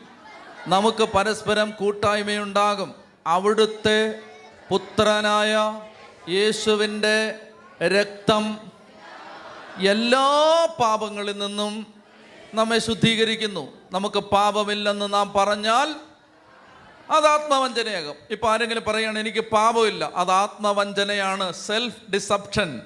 നമുക്ക് 0.67 1.03
പരസ്പരം 1.03 1.71
കൂട്ടായ്മയുണ്ടാകും. 1.71 2.95
അവിടുത്തെ 3.27 4.19
പുത്രനായ 4.69 5.81
യേശുവിന്റെ 6.29 7.35
രക്തം 7.83 8.71
എല്ലാ 9.77 10.67
പാപങ്ങളിൽ 10.79 11.37
നിന്നും 11.37 11.93
നമ്മെ 12.53 12.79
ശുദ്ധീകരിക്കുന്നു. 12.79 13.73
നമുക്ക് 13.91 14.19
പാപമില്ലെന്ന് 14.19 15.13
നാം 15.13 15.33
പറഞ്ഞാൽ 15.35 15.95
അത് 17.11 17.27
ആത്മവഞ്ചനയാകും. 17.27 18.15
ഇപ്പം 18.31 18.51
ആരെങ്കിലും 18.51 18.83
പറയാണ് 18.87 19.19
എനിക്ക് 19.19 19.39
പാപമില്ല. 19.39 20.11
അത് 20.15 20.31
ആത്മവഞ്ചനയാണ്. 20.31 21.53
Self 21.53 22.11
deception 22.11 22.81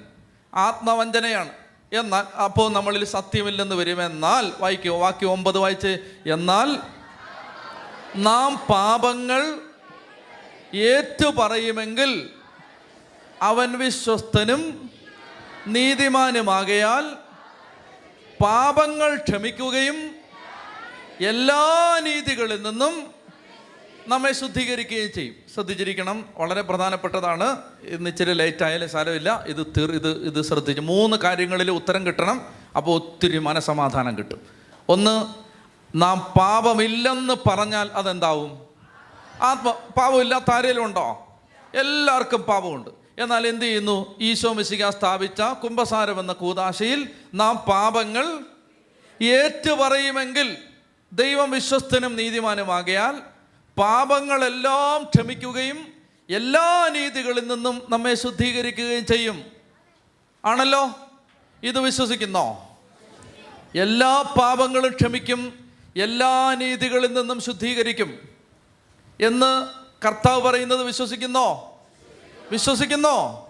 ആത്മവഞ്ചനയാണ്. 0.54 1.63
എന്നാൽ 1.98 2.24
അപ്പോൾ 2.42 2.72
നമ്മളിൽ 2.72 3.04
സത്യമില്ലെന്ന് 3.04 3.74
വരും. 3.74 4.04
എന്നാൽ 4.04 4.52
വായിക്കോ 4.58 4.98
വാക്യം 4.98 5.30
ഒമ്പത് 5.30 5.58
വായിച്ച്. 5.58 5.92
എന്നാൽ 6.26 6.68
നാം 8.16 8.56
പാപങ്ങൾ 8.56 9.42
ഏറ്റു 10.74 11.26
പറയുമെങ്കിൽ 11.28 12.30
അവൻ 13.42 13.78
വിശ്വസ്തനും 13.78 14.90
നീതിമാനുമാകയാൽ 15.66 17.04
പാപങ്ങൾ 18.40 19.16
ക്ഷമിക്കുകയും 19.16 19.98
എല്ലാ 21.20 21.98
നീതികളിൽ 22.02 22.62
നിന്നും 22.62 22.94
നമ്മെ 24.08 24.32
ശുദ്ധീകരിക്കുകയും 24.32 25.12
ചെയ്യും. 25.12 25.34
ശ്രദ്ധിച്ചിരിക്കണം. 25.54 26.24
വളരെ 26.36 26.62
പ്രധാനപ്പെട്ടതാണ്. 26.62 27.58
ഇന്ന് 27.82 28.10
ഇച്ചിരി 28.10 28.32
ലേറ്റ് 28.32 28.64
ആയാലും 28.64 28.88
സാരമില്ല. 28.88 29.44
ഇത് 29.46 29.66
തീർ 29.76 29.92
ഇത് 29.92 30.24
ഇത് 30.26 30.42
ശ്രദ്ധിച്ച്. 30.42 30.80
മൂന്ന് 30.80 31.16
കാര്യങ്ങളിൽ 31.16 31.70
ഉത്തരം 31.70 32.06
കിട്ടണം. 32.06 32.54
അപ്പോൾ 32.76 32.94
ഒത്തിരി 32.94 33.38
മനസമാധാനം 33.38 34.18
കിട്ടും. 34.18 34.40
ഒന്ന് 34.88 35.34
നാം 35.94 36.18
പാപമില്ലെന്ന് 36.18 37.34
പറഞ്ഞാൽ 37.48 37.90
അതെന്താവും? 37.94 38.58
ആത്മ 39.42 39.70
പാപമില്ലാത്ത 39.70 40.50
ആരെങ്കിലും 40.50 40.84
ഉണ്ടോ? 40.84 41.26
എല്ലാവർക്കും 41.74 42.42
പാപമുണ്ട്. 42.42 42.90
എന്നാൽ 43.18 43.46
എന്ത് 43.46 43.64
ചെയ്യുന്നു? 43.64 44.18
ഈശോ 44.20 44.52
മിശിക 44.52 44.88
സ്ഥാപിച്ച 44.88 45.40
കുംഭസാരം 45.40 46.20
എന്ന 46.20 46.32
കൂതാശയിൽ 46.32 47.08
നാം 47.34 47.56
പാപങ്ങൾ 47.56 48.38
ഏറ്റുപറയുമെങ്കിൽ 49.22 50.56
ദൈവം 51.12 51.50
വിശ്വസ്തനും 51.50 52.16
നീതിമാനുമാകയാൽ 52.16 53.33
പാപങ്ങളെല്ലാം 53.78 55.02
ക്ഷമിക്കുകയും 55.02 55.92
എല്ലാ 56.30 56.88
നീതികളിൽ 56.92 57.48
നിന്നും 57.48 57.82
നമ്മെ 57.88 58.14
ശുദ്ധീകരിക്കുകയും 58.14 59.06
ചെയ്യും. 59.06 59.44
ആണല്ലോ? 60.44 60.90
ഇത് 61.62 61.80
വിശ്വസിക്കുന്നോ? 61.80 62.76
എല്ലാ 63.74 64.22
പാപങ്ങളും 64.22 64.90
ക്ഷമിക്കും 64.90 65.70
എല്ലാ 65.96 66.54
നീതികളിൽ 66.54 67.14
നിന്നും 67.14 67.40
ശുദ്ധീകരിക്കും. 67.40 68.28
എന്ന് 69.20 69.68
കർത്താവ് 70.06 70.42
പറയുന്നത് 70.42 70.82
വിശ്വസിക്കുന്നോ? 70.82 71.78
വിശ്വസിക്കുന്നോ? 72.50 73.48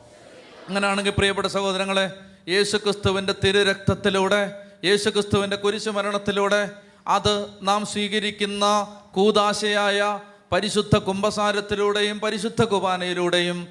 അങ്ങനെയാണെങ്കിൽ 0.68 1.10
പ്രിയപ്പെട്ട 1.10 1.46
സഹോദരങ്ങളെ 1.46 2.10
യേശുക്രിസ്തുവിന്റെ 2.48 3.34
തിരുരക്തത്തിലൂടെ 3.44 4.66
യേശുക്രിസ്തുവിന്റെ 4.84 5.56
കുരിശുമരണത്തിലൂടെ 5.56 6.70
അത് 7.08 7.46
നാം 7.62 7.86
സ്വീകരിക്കുന്ന 7.86 8.64
കൂതാശയായ 9.14 10.20
പരിശുദ്ധ 10.52 10.96
കുംഭസാരത്തിലൂടെയും 10.96 12.20
പരിശുദ്ധ 12.20 12.62
കുബാനയിലൂടെയും 12.62 13.66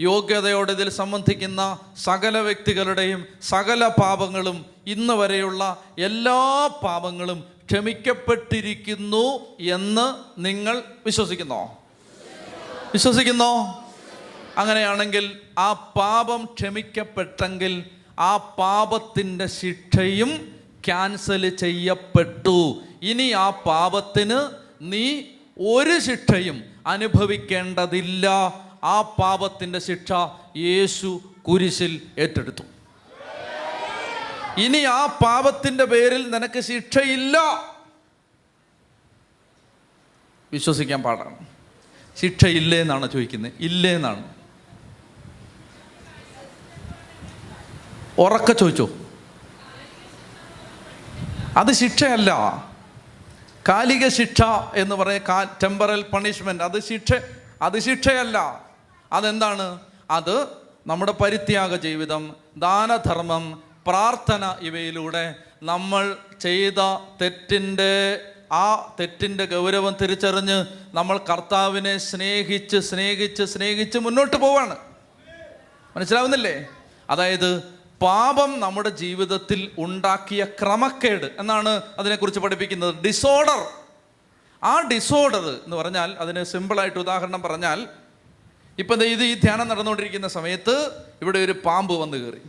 യോഗ്യതയോടെ 0.00 0.72
ഇതിൽ 0.72 0.90
സംബന്ധിക്കുന്ന 0.90 1.78
സകല 1.96 2.38
വ്യക്തികളുടെയും 2.38 3.26
സകല 3.42 3.86
പാപങ്ങളും 3.88 4.66
ഇന്ന് 4.86 5.14
വരെയുള്ള 5.14 5.62
എല്ലാ 5.98 6.66
പാപങ്ങളും 6.82 7.44
ക്ഷമിക്കപ്പെട്ടിരിക്കുന്നു 7.70 9.26
എന്ന് 9.60 10.06
നിങ്ങൾ 10.44 10.82
വിശ്വസിക്കുന്നോ? 11.06 11.78
വിശ്വസിക്കുന്നോ? 12.92 13.52
അങ്ങനെയാണെങ്കിൽ 14.58 15.24
ആ 15.58 15.72
പാപം 15.72 16.44
ക്ഷമിക്കപ്പെട്ടെങ്കിൽ 16.44 17.84
ആ 18.18 18.36
പാപത്തിന്റെ 18.36 19.46
ശിക്ഷയും 19.46 20.30
ക്യാൻസൽ 20.84 21.48
ചെയ്യപ്പെട്ടു. 21.48 22.82
ഇനി 23.02 23.30
ആ 23.30 23.50
പാപത്തിന് 23.50 24.65
നീ 24.82 25.22
ഒരു 25.60 25.98
ശിക്ഷയും 25.98 26.64
അനുഭവിക്കേണ്ടതില്ല. 26.86 28.28
ആ 28.84 29.02
പാപത്തിന്റെ 29.02 29.78
ശിക്ഷ 29.78 30.12
യേശു 30.56 31.20
കുരിശിൽ 31.48 32.02
ഏറ്റെടുത്തു. 32.18 32.62
ഇനി 34.60 34.78
ആ 34.78 35.06
പാപത്തിന്റെ 35.06 35.84
പേരിൽ 35.84 36.30
നിനക്ക് 36.30 36.60
ശിക്ഷയില്ല. 36.60 37.38
വിശ്വസിക്കാൻ 40.52 41.02
പാടാണ്. 41.02 41.46
ശിക്ഷയില്ലേ 42.16 42.80
എന്നാണ് 42.80 43.10
ചോദിക്കുന്നത് 43.10 43.52
ഇല്ലേ 43.60 43.94
എന്നാണ്. 43.94 44.34
ഉറക്ക 48.18 48.52
ചോദിച്ചോ? 48.52 48.90
അത് 51.56 51.72
ശിക്ഷയല്ല. 51.72 52.32
കാലിക 53.68 54.08
ശിക്ഷ 54.08 54.42
എന്ന് 54.74 54.96
പറയ 54.96 55.18
കാ 55.18 55.42
ടെമ്പറൽ 55.62 56.02
പണിഷ്മെന്റ് 56.02 56.64
അത് 56.64 56.80
ശിക്ഷ 56.80 57.12
അത് 57.62 57.78
ശിക്ഷയല്ല. 57.78 58.66
അതെന്താണ്? 59.12 59.80
അത് 60.10 60.46
നമ്മുടെ 60.86 61.12
പരിത്യാഗ 61.12 61.76
ജീവിതം 61.76 62.36
ദാനധർമ്മം 62.56 63.62
പ്രാർത്ഥന 63.86 64.54
ഇവയിലൂടെ 64.60 65.34
നമ്മൾ 65.62 66.16
ചെയ്ത 66.40 66.78
തെറ്റിന്റെ 67.22 68.20
ആ 68.52 68.96
തെറ്റിന്റെ 69.00 69.44
ഗൗരവം 69.44 69.96
തിരിച്ചറിഞ്ഞ് 70.02 70.66
നമ്മൾ 70.94 71.18
കർത്താവിനെ 71.18 71.98
സ്നേഹിച്ച് 71.98 72.76
സ്നേഹിച്ച് 72.76 73.42
സ്നേഹിച്ച് 73.42 73.98
മുന്നോട്ട് 73.98 74.36
പോവാണ്. 74.36 74.76
മനസ്സിലാവുന്നില്ലേ? 75.96 76.66
അതായത് 77.10 77.75
പാപം 78.00 78.50
നമ്മുടെ 78.60 78.90
ജീവിതത്തിൽ 79.02 79.60
ഉണ്ടാക്കിയ 79.78 80.44
ക്രമക്കേട് 80.60 81.28
എന്നാണ് 81.40 81.72
അതിനെക്കുറിച്ച് 81.98 82.40
പഠിപ്പിക്കുന്നത്. 82.40 82.94
ഡിസോർഡർ 83.06 83.60
ആ 84.62 84.74
ഡിസോർഡർ 84.92 85.44
എന്ന് 85.64 85.76
പറഞ്ഞാൽ 85.76 86.10
അതിന് 86.22 86.42
സിമ്പിളായിട്ട് 86.52 86.98
ഉദാഹരണം 86.98 87.42
പറഞ്ഞാൽ 87.42 87.80
ഇപ്പം 88.78 89.04
ഇത് 89.14 89.22
ഈ 89.22 89.34
ധ്യാനം 89.44 89.68
നടന്നുകൊണ്ടിരിക്കുന്ന 89.68 90.28
സമയത്ത് 90.28 90.74
ഇവിടെ 91.22 91.38
ഒരു 91.44 91.54
പാമ്പ് 91.66 91.94
വന്ന് 92.02 92.16
കയറി. 92.22 92.42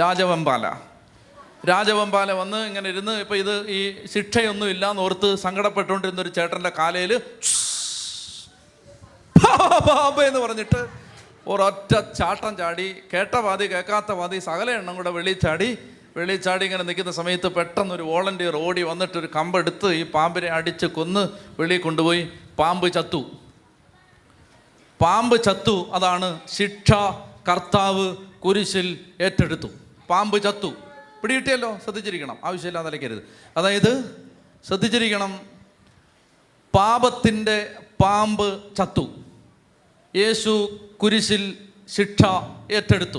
രാജവെമ്പാല. 0.00 0.64
രാജവെമ്പാല 1.68 2.32
വന്ന് 2.32 2.58
ഇങ്ങനെ 2.66 2.88
ഇരുന്ന് 2.88 3.14
ഇപ്പം 3.22 3.36
ഇത് 3.36 3.54
ഈ 3.76 3.80
ശിക്ഷയൊന്നും 4.14 4.68
ഇല്ലാന്ന് 4.74 5.02
ഓർത്ത് 5.02 5.28
സങ്കടപ്പെട്ടുകൊണ്ടിരുന്ന 5.44 6.20
ഒരു 6.20 6.32
ചേട്ടന്റെ 6.38 6.72
കാലയിൽ 6.78 7.12
പാമ്പ് 9.36 10.22
എന്ന് 10.28 10.40
പറഞ്ഞിട്ട് 10.40 10.80
ഒരൊറ്റ 11.48 12.12
ചാട്ടം 12.18 12.56
ചാടി 12.56 12.96
കേട്ട 13.14 13.40
പാതി 13.40 13.66
കേൾക്കാത്ത 13.72 14.12
പാതി 14.12 14.38
സകല 14.38 14.70
എണ്ണം 14.70 14.96
കൂടെ 14.96 15.10
വെളിയിൽ 15.10 15.38
ചാടി 16.40 16.64
ഇങ്ങനെ 16.64 16.82
നിൽക്കുന്ന 16.82 17.10
സമയത്ത് 17.10 17.48
പെട്ടെന്ന് 17.48 17.94
ഒരു 17.94 18.02
വോളണ്ടിയർ 18.02 18.56
ഓടി 18.56 18.82
വന്നിട്ട് 18.82 19.18
ഒരു 19.18 19.28
കമ്പെടുത്ത് 19.36 19.92
ഈ 19.92 20.02
പാമ്പിനെ 20.02 20.46
അടിച്ച് 20.46 20.86
കൊന്ന് 20.86 21.28
വെളിയിൽ 21.60 21.80
കൊണ്ടുപോയി. 21.80 22.28
പാമ്പ് 22.58 22.92
ചത്തു. 22.92 23.26
പാമ്പ് 25.00 25.42
ചത്തു 25.42 25.90
അതാണ് 25.92 26.40
ശിക്ഷ 26.48 26.92
കർത്താവ് 27.48 28.16
കുരിശിൽ 28.16 29.00
ഏറ്റെടുത്തു. 29.20 29.68
പാമ്പ് 30.10 30.42
ചത്തു. 30.42 30.72
പിടികിട്ടിയല്ലോ? 31.22 31.78
ശ്രദ്ധിച്ചിരിക്കണം. 31.84 32.38
ആവശ്യമില്ലാതെ 32.44 32.88
നിലയ്ക്കരുത് 32.88 33.22
അതായത് 33.56 33.92
ശ്രദ്ധിച്ചിരിക്കണം 34.66 35.40
പാപത്തിന്റെ 36.74 37.74
പാമ്പ് 38.00 38.76
ചത്തു. 38.76 39.17
യേശു 40.16 40.80
കുരിശിൽ 41.02 41.58
ശിക്ഷ 41.88 42.22
ഏറ്റെടുത്തു. 42.72 43.18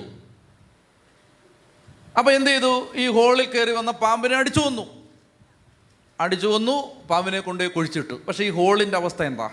അപ്പോൾ 2.18 2.32
എന്ത് 2.32 2.50
ചെയ്തു? 2.50 2.88
ഈ 2.96 3.08
ഹോളിൽ 3.08 3.46
കയറി 3.46 3.72
വന്ന 3.72 3.92
പാമ്പിനെ 3.92 4.36
അടിച്ചു 4.36 4.60
വന്നു 4.60 4.86
അടിച്ചു 6.20 6.48
വന്നു 6.48 7.06
പാമ്പിനെ 7.10 7.40
കൊണ്ടുപോയി 7.40 7.70
കുഴിച്ചിട്ടു. 7.70 8.14
പക്ഷേ 8.14 8.44
ഈ 8.46 8.50
ഹോളിന്റെ 8.50 8.98
അവസ്ഥ 8.98 9.24
എന്താ? 9.24 9.50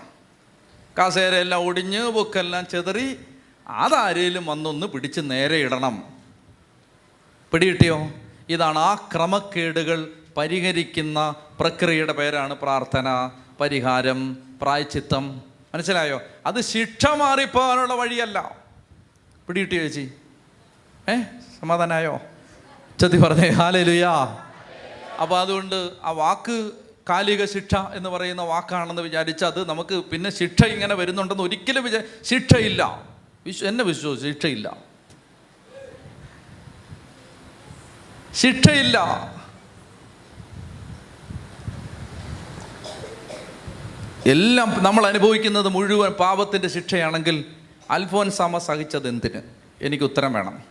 കസേരയെല്ലാം 0.99 1.61
ഒടിഞ്ഞ് 1.61 2.09
ബുക്കെല്ലാം 2.09 2.67
ചെതറി 2.67 3.19
അതാരേലും 3.69 4.47
വന്നൊന്ന് 4.47 4.87
പിടിച്ച് 4.87 5.21
നേരെ 5.25 5.57
ഇടണം. 5.57 6.03
പിടികിട്ടിയോ? 7.53 8.11
ഇതാണ് 8.49 8.79
ആ 8.79 8.95
ക്രമക്കേടുകൾ 8.95 10.13
പരിഹരിക്കുന്ന 10.37 11.35
പ്രക്രിയയുടെ 11.61 12.13
പേരാണ് 12.13 12.55
പ്രാർത്ഥന 12.55 13.31
പരിഹാരം 13.61 14.37
പ്രായച്ചിത്തം. 14.63 15.56
മനസ്സിലായോ? 15.77 16.23
അത് 16.47 16.61
ശിക്ഷ 16.61 17.07
മാറിപ്പോകാനുള്ള 17.07 17.95
വഴിയല്ല. 17.95 18.57
പിടികിട്ടിയോ 19.49 19.83
ചേച്ചി? 19.83 20.13
ഏ? 21.11 21.23
സമാധാനായോ? 21.61 22.21
ചത്തി 23.01 23.17
പറഞ്ഞേ 23.17 23.49
ഹാലലുയാ. 23.49 24.13
അപ്പോൾ 25.23 25.41
അതുകൊണ്ട് 25.41 25.91
ആ 26.05 26.11
വാക്ക് 26.11 26.71
കാലിക 27.11 27.45
ശിക്ഷ 27.45 27.75
എന്ന് 27.95 28.11
പറയുന്ന 28.11 28.43
വാക്കാണെന്ന് 28.43 29.03
വിചാരിച്ച് 29.03 29.45
അത് 29.45 29.69
നമുക്ക് 29.69 29.95
പിന്നെ 29.95 30.31
ശിക്ഷ 30.31 30.65
ഇങ്ങനെ 30.65 30.95
വരുന്നുണ്ടെന്ന് 30.95 31.43
ഒരിക്കലും 31.43 31.85
വിചാ 31.85 32.03
ശിക്ഷയില്ല. 32.23 33.09
വിശ്വ 33.47 33.69
എന്നെ 33.69 33.85
വിശ്വസിച്ചു 33.85 34.29
ശിക്ഷയില്ല. 34.29 34.77
ശിക്ഷയില്ല. 38.35 39.03
എല്ലാം 44.27 44.85
നമ്മൾ 44.85 45.07
അനുഭവിക്കുന്നത് 45.07 45.69
മുഴുവൻ 45.69 46.11
പാപത്തിന്റെ 46.11 46.69
ശിക്ഷയാണെങ്കിൽ 46.69 47.45
അൽഫോൻസാമ 47.91 48.59
സഹിച്ചത് 48.59 49.09
എന്തിന്? 49.09 49.43
എനിക്ക് 49.83 50.05
ഉത്തരം 50.05 50.33
വേണം. 50.33 50.63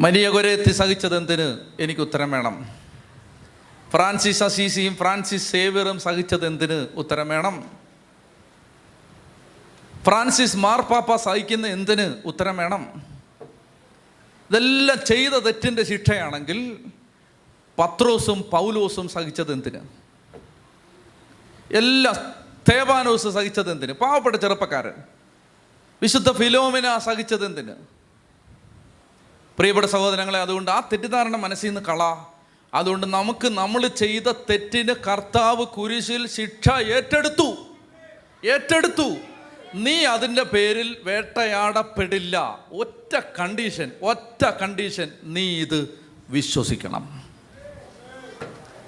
മരിയ 0.00 0.28
കൊരേത്തി 0.28 0.72
സഹിച്ചത് 0.72 1.16
എന്തിന്? 1.16 1.58
എനിക്ക് 1.80 2.00
ഉത്തരം 2.00 2.30
വേണം. 2.30 2.68
ഫ്രാൻസിസ് 3.90 4.42
അസീസിയും 4.42 4.94
ഫ്രാൻസിസ് 4.94 5.52
സേവിയറും 5.52 6.00
സഹിച്ചത് 6.00 6.46
എന്തിന്? 6.46 6.88
ഉത്തരം 6.94 7.28
വേണം. 7.28 7.70
ഫ്രാൻസിസ് 10.04 10.56
മാർപ്പാപ്പ 10.56 11.16
സഹിക്കുന്ന 11.16 11.66
എന്തിന്? 11.66 12.14
ഉത്തരം 12.24 12.56
വേണം. 12.56 13.02
ഇതെല്ലാം 14.50 14.98
ചെയ്ത 15.06 15.32
തെറ്റിന്റെ 15.32 15.82
ശിക്ഷയാണെങ്കിൽ 15.82 16.78
പത്രോസും 17.78 18.44
പൗലോസും 18.50 19.08
സഹിച്ചത് 19.08 19.52
എന്തിന്? 19.52 19.99
എല്ലാ 21.74 22.32
തേവാനോസ് 22.72 23.28
സഹിച്ചത് 23.28 23.72
എന്തിന്? 23.72 23.92
പാവപ്പെട്ട 23.92 24.36
ചെറുപ്പക്കാരൻ. 24.36 24.92
വിശുദ്ധ 26.02 26.32
ഫിലോമിന 26.32 26.98
സഹിച്ചത് 26.98 27.46
എന്തിന്? 27.46 27.72
പ്രിയപ്പെട്ട 29.58 29.86
സഹോദരങ്ങളെ 29.86 30.38
അതുകൊണ്ട് 30.38 30.70
ആ 30.70 30.80
തെറ്റിദ്ധാരണ 30.80 31.36
മനസ്സിൽ 31.36 31.68
നിന്ന് 31.68 31.80
കള. 31.80 32.24
അതുകൊണ്ട് 32.74 33.06
നമുക്ക് 33.06 33.48
നമ്മൾ 33.48 33.86
ചെയ്ത 33.86 34.22
തെറ്റിന് 34.22 34.92
കർത്താവ് 34.92 35.66
കുരിശിൽ 35.66 36.28
ശിക്ഷ 36.28 36.70
ഏറ്റെടുത്തു. 36.70 37.56
ഏറ്റെടുത്തു. 38.46 39.16
നീ 39.74 40.04
അതിന്റെ 40.04 40.42
പേരിൽ 40.42 40.96
വേട്ടയാടപ്പെടില്ല. 41.02 42.58
ഒറ്റ 42.72 43.20
കണ്ടീഷൻ 43.38 43.92
ഒറ്റ 44.02 44.44
കണ്ടീഷൻ 44.44 45.10
നീ 45.22 45.60
ഇത് 45.60 45.98
വിശ്വസിക്കണം. 46.30 47.22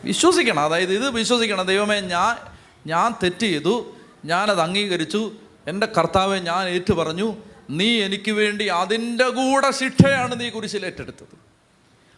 വിശ്വസിക്കണം. 0.05 0.61
അതായത് 0.61 0.93
ഇത് 0.93 1.11
വിശ്വസിക്കണം. 1.11 1.67
ദൈവമേ 1.67 2.01
ഞാൻ 2.01 2.52
ഞാൻ 2.87 3.15
തെറ്റ് 3.23 3.41
ചെയ്തു 3.41 3.97
ഞാനത് 4.25 4.61
അംഗീകരിച്ചു 4.61 5.33
എന്റെ 5.69 5.87
കർത്താവെ 5.87 6.39
ഞാൻ 6.39 6.69
ഏറ്റു 6.69 6.93
പറഞ്ഞു 6.93 7.37
നീ 7.71 8.03
എനിക്ക് 8.03 8.31
വേണ്ടി 8.31 8.65
അതിന്റെ 8.65 9.29
കൂടെ 9.29 9.71
ശിക്ഷയാണ് 9.71 10.41
നീ 10.41 10.51
കുരിശിൽ 10.51 10.87
ഏറ്റെടുത്തത്. 10.87 11.43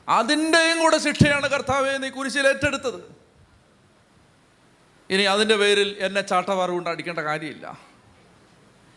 അതിന്റെയും 0.09 0.79
കൂടെ 0.79 0.99
ശിക്ഷയാണ് 0.99 1.49
കർത്താവെ 1.49 1.99
നീ 1.99 2.09
കുരിശിൽ 2.09 2.47
ഏറ്റെടുത്തത്. 2.47 3.15
ഇനി 5.11 5.23
അതിന്റെ 5.23 5.57
പേരിൽ 5.57 5.97
എന്നെ 5.99 6.21
ചാട്ടവാറ് 6.21 6.71
കൊണ്ട് 6.71 6.91
അടിക്കേണ്ട 6.91 7.19
കാര്യമില്ല. 7.19 7.79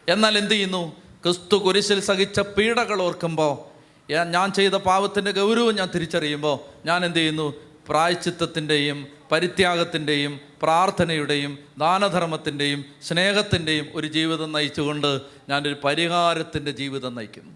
എന്നാൽ 0.07 0.37
എന്ത് 0.37 0.51
ചെയ്യുന്നു? 0.51 1.01
ക്രിസ്തു 1.23 1.55
കുരിശിൽ 1.55 1.99
സഹിച്ച 1.99 2.39
പീഡകൾ 2.39 3.01
ഓർക്കുമ്പോൾ 3.01 3.77
ഞാൻ 4.11 4.53
ചെയ്ത 4.53 4.71
പാവത്തിന്റെ 4.71 5.31
ഗൗരവം 5.31 5.75
ഞാൻ 5.75 5.89
തിരിച്ചറിയുമ്പോൾ 5.95 6.87
ഞാൻ 6.87 7.05
എന്ത് 7.05 7.17
ചെയ്യുന്നു? 7.17 7.66
പ്രായച്ചിത്തത്തിന്റെയും 7.89 9.07
പരിത്യാഗത്തിന്റെയും 9.31 10.39
പ്രാർത്ഥനയുടെയും 10.61 11.57
ദാനധർമ്മത്തിന്റെയും 11.77 12.85
സ്നേഹത്തിന്റെയും 13.01 13.87
ഒരു 13.93 14.07
ജീവിതം 14.07 14.51
നയിച്ചുകൊണ്ട് 14.51 15.21
ഞാനൊരു 15.49 15.77
പരിഹാരത്തിന്റെ 15.83 16.71
ജീവിതം 16.71 17.15
നയിക്കുന്നു. 17.15 17.53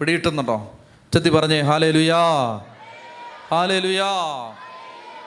പിടിയിട്ടുന്നുണ്ടോ 0.00 0.78
ചെത്തി 1.12 1.30
പറഞ്ഞേ 1.30 1.60
ഹാലേ 1.60 1.90
ലുയാ 1.90 2.22
ഹാലേ 3.50 3.78
ലുയാ 3.78 4.08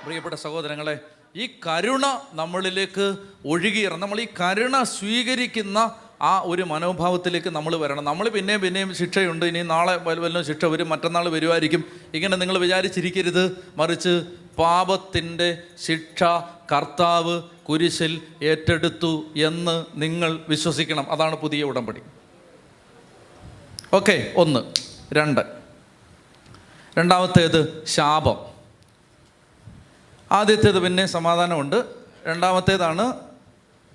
പ്രിയപ്പെട്ട 0.05 0.35
സഹോദരങ്ങളെ 0.35 0.99
ഈ 1.35 1.49
കരുണ 1.67 2.05
നമ്മളിലേക്ക് 2.33 3.15
ഒഴുകിയിറ 3.45 3.95
നമ്മൾ 3.95 4.21
ഈ 4.21 4.27
കരുണ 4.41 4.83
സ്വീകരിക്കുന്ന 4.83 5.79
ആ 6.21 6.41
ഒരു 6.45 6.63
മനോഭാവത്തിലേക്ക് 6.63 7.49
നമ്മൾ 7.49 7.75
വരണം. 7.75 8.03
നമ്മൾ 8.03 8.29
പിന്നെയും 8.29 8.61
പിന്നെയും 8.61 8.95
ശിക്ഷയുണ്ട്. 8.95 9.45
ഇനി 9.45 9.63
നാളെ 9.63 9.95
വല്ല- 9.95 10.23
വല്ലതും 10.23 10.47
ശിക്ഷ 10.47 10.65
വരും. 10.65 10.89
മറ്റന്നാൾ 10.89 11.29
വരുമായിരിക്കും. 11.29 11.83
ഇങ്ങനെ 12.13 12.37
നിങ്ങൾ 12.37 12.57
വിചാരിച്ചിരിക്കരുത്. 12.57 13.67
മറിച്ച് 13.75 14.23
പാപത്തിന്റെ 14.57 15.57
ശിക്ഷ 15.85 16.23
കർത്താവ് 16.71 17.41
കുരിശിൽ 17.41 18.21
ഏറ്റെടുത്തു 18.43 19.25
എന്ന് 19.35 19.85
നിങ്ങൾ 19.95 20.39
വിശ്വസിക്കണം. 20.49 21.11
അതാണ് 21.11 21.35
പുതിയ 21.35 21.63
ഉടമ്പടി. 21.63 22.01
ഓക്കെ 23.93 24.33
ഒന്ന് 24.35 24.59
രണ്ട്. 25.13 25.41
രണ്ടാമത്തേത് 26.97 27.83
ശാപം. 27.87 28.37
ആദ്യത്തേത് 30.31 30.79
പിന്നെ 30.79 31.05
സമാധാനമുണ്ട്. 31.05 31.85
രണ്ടാമത്തേതാണ് 32.27 33.13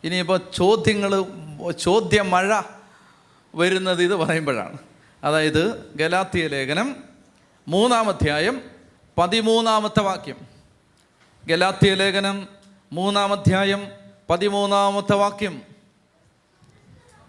ഇനിയിപ്പോൾ 0.05 0.40
ചോദ്യങ്ങൾ 0.55 1.24
ചോദ്യമഴ 1.70 2.61
വരുന്നത് 3.55 4.03
ഇത് 4.03 4.14
പറയുമ്പോഴാണ്. 4.14 4.78
അതായത് 5.24 5.92
ഗലാത്തിയ 5.96 6.48
ലേഖനം 6.48 6.96
മൂന്നാമധ്യായം 7.68 8.62
പതിമൂന്നാമത്തെ 9.18 10.03
വാക്യം. 10.03 10.36
ഗലാത്തിയ 11.46 11.94
ലേഖനം 11.94 12.48
മൂന്നാമധ്യായം 12.92 13.88
പതിമൂന്നാമത്തെ 14.30 15.14
വാക്യം. 15.14 15.62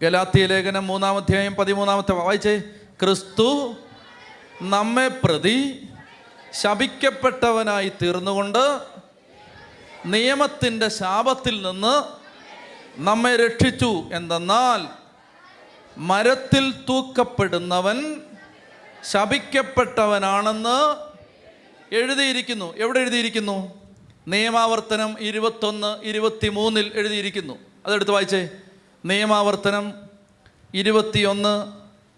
ഗലാത്തിയ 0.02 0.46
ലേഖനം 0.46 0.88
മൂന്നാമധ്യായം 0.88 1.56
പതിമൂന്നാമത്തെ 1.56 2.12
വായിച്ചേ. 2.12 2.62
ക്രിസ്തു 3.04 3.76
നമ്മെ 4.62 5.08
പ്രതി 5.08 5.88
ശപിക്കപ്പെട്ടവനായി 6.54 7.92
തീർന്നുകൊണ്ട് 8.02 8.80
നിയമത്തിന്റെ 10.06 10.88
ശാപത്തിൽ 10.88 11.62
നിന്ന് 11.62 12.23
നമ്മെ 12.98 13.36
രക്ഷിച്ചു 13.36 14.10
എന്തെന്നാൽ 14.14 14.88
മരത്തിൽ 15.98 16.72
തൂക്കപ്പെടുന്നവൻ 16.72 18.22
ശപിക്കപ്പെട്ടവനാണെന്ന് 19.04 20.96
എഴുതിയിരിക്കുന്നു. 21.96 22.78
എവിടെ 22.78 23.00
എഴുതിയിരിക്കുന്നു? 23.00 23.82
നിയമാവർത്തനം 24.28 25.16
ഇരുപത്തൊന്ന് 25.20 26.04
ഇരുപത്തി 26.04 26.50
മൂന്നിൽ 26.50 26.92
എഴുതിയിരിക്കുന്നു. 26.96 27.58
അതെടുത്ത് 27.86 28.12
വായിച്ചേ. 28.12 28.50
നിയമാവർത്തനം 29.06 29.94
ഇരുപത്തിയൊന്ന് 30.74 31.74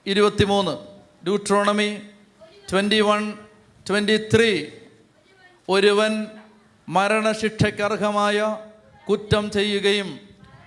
ഇരുപത്തിമൂന്ന്. 0.09 0.71
Deuteronomy 1.23 2.01
twenty 2.71 3.01
one 3.01 3.34
twenty 3.89 4.17
three 4.17 4.65
ഒരുവൻ 5.69 6.28
മരണശിക്ഷയ്ക്കർഹമായ 6.89 8.57
കുറ്റം 9.09 9.51
ചെയ്യുകയും 9.51 10.24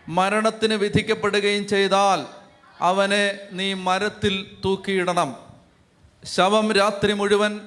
മരണത്തിന് 0.09 0.75
വിധിക്കപ്പെടുകയും 0.75 1.69
ചെയ്താൽ 1.69 2.27
അവനെ 2.81 3.39
നീ 3.53 3.75
മരത്തിൽ 3.75 4.57
തൂക്കിയിടണം. 4.65 5.37
ശവം 6.25 6.73
രാത്രി 6.73 7.13
മുഴുവൻ 7.13 7.61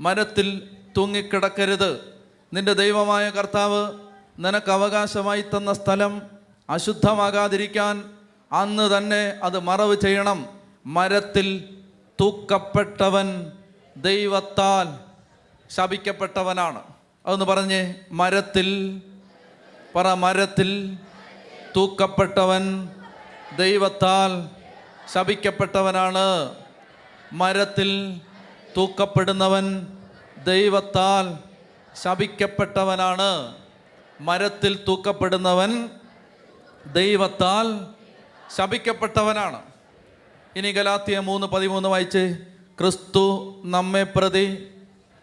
മരത്തിൽ 0.00 0.70
തൂങ്ങിക്കിടക്കരുത്. 0.96 2.14
നിന്റെ 2.52 2.72
ദൈവമായ 2.72 3.30
കർത്താവ് 3.30 3.92
നിനക്ക് 4.38 4.70
അവകാശമായി 4.70 5.42
തന്ന 5.42 5.72
സ്ഥലം 5.72 6.22
അശുദ്ധമാകാതിരിക്കാൻ 6.70 8.04
അന്ന് 8.52 8.96
തന്നെ 8.96 9.34
അത് 9.42 9.58
മറവ് 9.58 9.96
ചെയ്യണം. 9.96 10.46
മരത്തിൽ 10.86 11.76
തൂക്കപ്പെട്ടവൻ 12.20 13.52
ദൈവത്താൽ 13.96 14.98
ശപിക്കപ്പെട്ടവനാണ്. 15.70 16.82
അതൊന്ന് 17.26 17.44
പറഞ്ഞേ 17.44 17.94
മരത്തിൽ 18.12 19.00
പറ 19.96 20.14
മരത്തിൽ 20.14 20.98
തൂക്കപ്പെട്ടവൻ 21.76 22.88
ദൈവത്താൽ 23.56 24.48
ശപിക്കപ്പെട്ടവനാണ്. 25.14 26.54
മരത്തിൽ 27.32 28.20
തൂക്കപ്പെടുന്നവൻ 28.76 29.86
ദൈവത്താൽ 30.46 31.38
ശപിക്കപ്പെട്ടവനാണ്. 32.02 33.54
മരത്തിൽ 34.20 34.84
തൂക്കപ്പെടുന്നവൻ 34.88 35.88
ദൈവത്താൽ 36.92 37.86
ശപിക്കപ്പെട്ടവനാണ്. 38.56 39.62
ഇനി 40.56 40.72
ഗലാത്തിയ 40.72 41.18
മൂന്ന് 41.18 41.46
പതിമൂന്ന് 41.46 41.88
വായിച്ച് 41.88 42.38
ക്രിസ്തു 42.78 43.56
നമ്മെ 43.64 44.02
പ്രതി 44.02 44.70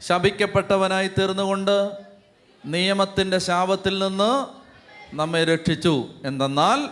ശപിക്കപ്പെട്ടവനായി 0.02 1.08
തീർന്നുകൊണ്ട് 1.08 1.92
നിയമത്തിന്റെ 2.66 3.38
ശാപത്തിൽ 3.38 4.00
നിന്ന് 4.00 4.63
നമ്മെ 5.14 5.44
രക്ഷിച്ചു. 5.44 6.10
എന്തെന്നാൽ 6.26 6.90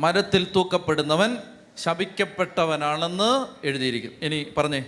മരത്തിൽ 0.00 0.52
തൂക്കപ്പെടുന്നവൻ 0.56 1.36
ശപിക്കപ്പെട്ടവനാണെന്ന് 1.78 3.46
എഴുതിയിരിക്കും. 3.66 4.12
ഇനി 4.22 4.46
പറഞ്ഞേ. 4.58 4.84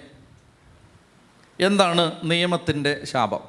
എന്താണ് 1.61 2.13
നിയമത്തിന്റെ 2.25 3.05
ശാപം? 3.05 3.41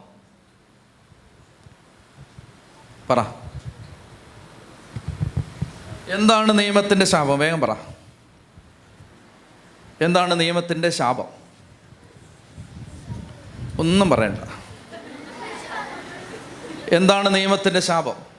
പറ. 3.10 3.22
എന്താണ് 6.08 6.60
നിയമത്തിന്റെ 6.60 7.06
ശാപം? 7.06 7.40
വേഗം 7.40 7.62
പറ. 7.62 7.76
എന്താണ് 10.02 10.40
നിയമത്തിന്റെ 10.40 10.90
ശാപം? 10.90 11.26
ഒന്നും 13.80 14.10
പറയണ്ട. 14.10 14.40
എന്താണ് 16.94 17.36
നിയമത്തിന്റെ 17.36 17.80
ശാപം? 17.80 18.37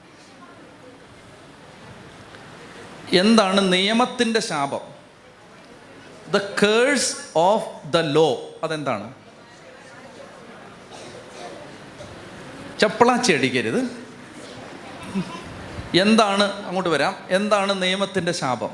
എന്താണ് 3.13 3.73
നിയമത്തിന്റെ 3.73 4.39
ശാപം? 4.39 4.81
The 6.31 6.37
curse 6.37 7.15
of 7.35 7.87
the 7.87 7.97
law 7.97 8.37
അതെന്താണ്? 8.63 9.13
ചപ്പളാച്ചി 12.79 13.33
അടിക്കരുത്. 13.33 13.83
എന്താണ്? 15.97 16.65
അങ്ങോട്ട് 16.65 16.89
വരാം. 16.89 17.15
എന്താണ് 17.29 17.81
നിയമത്തിന്റെ 17.81 18.31
ശാപം? 18.31 18.69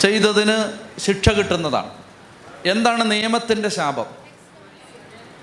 ചെയ്തതിന് 0.00 0.78
ശിക്ഷ 1.00 1.28
കിട്ടുന്നതാണ്. 1.28 2.02
എന്താണ് 2.66 3.10
നിയമത്തിന്റെ 3.10 3.68
ശാപം? 3.68 4.06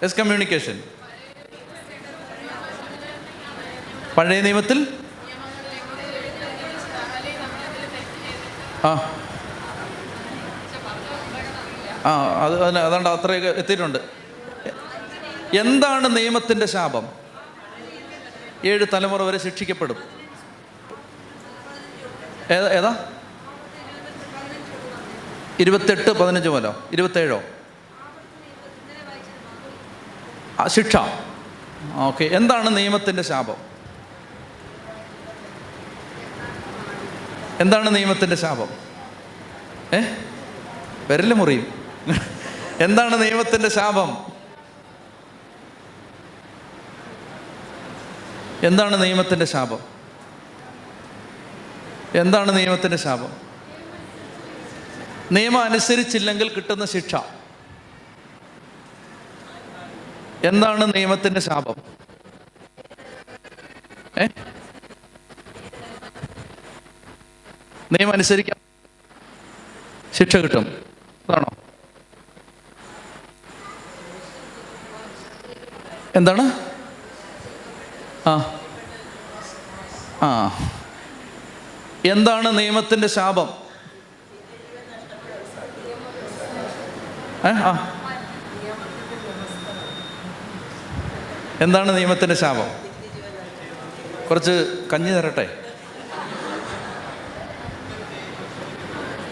എസ് 0.02 0.16
കമ്മ്യൂണിക്കേഷൻ 0.16 0.84
പഴയ 4.20 4.42
നിയമത്തിൽ? 4.42 5.00
ആ. 8.84 8.90
ആ 12.06 12.46
അത് 12.46 12.64
അതിന് 12.64 12.80
അതാണ്ട് 12.80 13.10
അത്രയൊക്കെ 13.10 13.50
എത്തിയിട്ടുണ്ട്. 13.50 14.00
എന്താണ് 15.58 16.18
നിയമത്തിന്റെ 16.18 16.66
ശാപം? 16.66 17.08
ഏഴ് 18.66 18.86
തലമുറ 18.94 19.22
വരെ 19.22 19.38
ശിക്ഷിക്കപ്പെടും. 19.38 19.98
ഏതാ 22.52 22.70
ഏതാ? 22.70 23.12
ഇരുപത്തെട്ട് 25.60 26.12
പതിനഞ്ച് 26.12 26.50
മുതലോ? 26.50 26.90
ഇരുപത്തേഴോ? 26.92 27.44
ശിക്ഷ. 30.68 30.98
ഓക്കെ. 31.96 32.24
എന്താണ് 32.24 32.78
നിയമത്തിന്റെ 32.78 33.24
ശാപം? 33.24 33.69
എന്താണ് 37.60 37.96
നിയമത്തിന്റെ 37.96 38.36
ശാപം? 38.36 38.70
ഏ? 39.94 40.00
വിരൽ 41.10 41.34
മുറിയും. 41.34 41.92
എന്താണ് 42.80 43.22
നിയമത്തിന്റെ 43.24 43.70
ശാപം? 43.70 44.18
എന്താണ് 48.64 49.04
നിയമത്തിന്റെ 49.04 49.46
ശാപം? 49.46 49.80
എന്താണ് 52.16 52.58
നിയമത്തിന്റെ 52.58 52.98
ശാപം? 52.98 53.34
നിയമം 55.32 55.62
അനുസരിച്ചില്ലെങ്കിൽ 55.62 56.50
കിട്ടുന്ന 56.50 56.86
ശിക്ഷ. 56.86 57.16
എന്താണ് 60.44 60.94
നിയമത്തിന്റെ 60.96 61.40
ശാപം? 61.40 61.76
നിയമം 67.92 68.12
അനുസരിക്കാൻ 68.12 68.56
ശിക്ഷ 70.14 70.36
കിട്ടും. 70.36 70.86
അതാണോ? 71.30 71.52
എന്താണ്? 76.16 76.52
ആ. 78.30 78.60
ആ. 80.22 80.48
എന്താണ് 82.06 82.60
നിയമത്തിന്റെ 82.60 83.08
ശാപം? 83.08 83.50
ആ. 87.44 87.96
എന്താണ് 91.62 91.98
നിയമത്തിന്റെ 91.98 92.36
ശാപം? 92.36 92.68
കുറച്ച് 94.30 94.86
കഞ്ഞി 94.94 95.12
തരട്ടെ. 95.12 95.59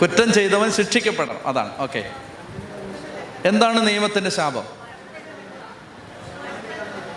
കുറ്റം 0.02 0.34
ചെയ്തവൻ 0.34 0.72
ശിക്ഷിക്കപ്പെടണം. 0.72 1.48
അതാണ്. 1.48 1.78
ഓക്കെ 1.78 2.12
എന്താണ് 3.45 3.88
നിയമത്തിന്റെ 3.88 4.30
ശാപം? 4.30 4.64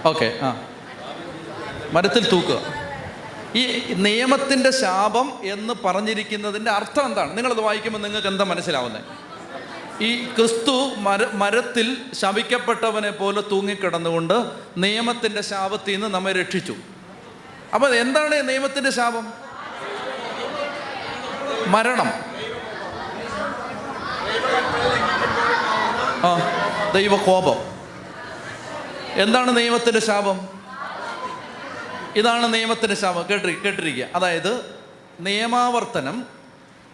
ഓക്കെ 0.07 0.39
ആ. 0.43 0.62
മരത്തിൽ 1.93 2.31
തൂക്കുക. 2.31 2.61
ഈ 3.55 3.93
നിയമത്തിന്റെ 3.93 4.70
ശാപം 4.70 5.39
എന്ന് 5.43 5.74
പറഞ്ഞിരിക്കുന്നതിന്റെ 5.85 6.70
അർത്ഥം 6.70 7.07
എന്താണ്? 7.07 7.37
നിങ്ങളത് 7.37 7.61
വായിക്കുമ്പോൾ 7.61 7.99
നിങ്ങൾക്ക് 7.99 8.28
എന്താ 8.28 8.45
മനസ്സിലാവുന്നത് 8.45 9.03
ഈ 10.03 10.24
ക്രിസ്തു 10.24 10.95
മര 10.97 11.26
മരത്തിൽ 11.33 11.97
ശപിക്കപ്പെട്ടവനെ 12.14 13.11
പോലെ 13.11 13.41
തൂങ്ങിക്കിടന്നുകൊണ്ട് 13.41 14.35
നിയമത്തിന്റെ 14.76 15.43
ശാപത്തിൽ 15.43 15.93
നിന്ന് 15.93 16.07
നമ്മെ 16.07 16.33
രക്ഷിച്ചു. 16.33 16.74
അപ്പോൾ 17.74 17.95
എന്താണ് 17.95 18.49
നിയമത്തിന്റെ 18.49 18.91
ശാപം? 18.91 19.33
മരണം. 21.66 22.30
ആ 26.24 26.40
ദൈവകോപം. 26.94 27.57
എന്താണ് 29.12 29.57
നിയമത്തിന്റെ 29.57 30.01
ശാപം? 30.01 30.48
ഇതാണ് 32.16 32.55
നിയമത്തിന്റെ 32.55 32.96
ശാപം. 32.96 33.24
കേട്ടി 33.30 33.59
കേട്ടിരിക്കുക. 33.64 34.07
അതായത് 34.14 34.74
നിയമാവർത്തനം 35.20 36.26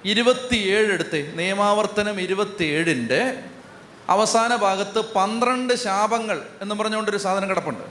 ഇരുപത്തിയേഴ് 0.04 0.92
എടുത്തേ. 0.92 1.32
നിയമാവർത്തനം 1.34 2.20
ഇരുപത്തിയേഴിന്റെ 2.20 3.42
അവസാന 4.09 4.57
ഭാഗത്ത് 4.57 5.00
പന്ത്രണ്ട് 5.00 5.74
ശാപങ്ങൾ 5.74 6.42
എന്ന് 6.62 6.74
പറഞ്ഞുകൊണ്ടൊരു 6.74 7.16
സാധനം 7.16 7.50
കിടപ്പുണ്ട്. 7.50 7.82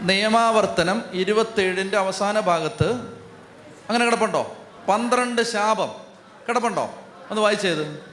നിയമാവർത്തനം 0.00 1.02
ഇരുപത്തേഴിന്റെ 1.12 1.96
അവസാന 1.96 2.40
ഭാഗത്ത് 2.40 2.92
അങ്ങനെ 3.88 4.04
കിടപ്പുണ്ടോ? 4.04 4.56
പന്ത്രണ്ട് 4.88 5.42
ശാപം. 5.42 5.90
കിടപ്പുണ്ടോ? 6.48 6.90
ഒന്ന് 7.30 7.42
വായിച്ചേത്. 7.42 8.09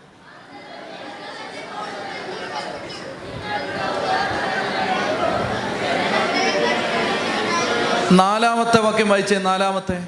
നാലാമത്തെ 8.12 8.80
വാക്യം 8.80 9.10
വായിച്ചേ 9.10 9.38
നാലാമത്തെ. 9.38 10.08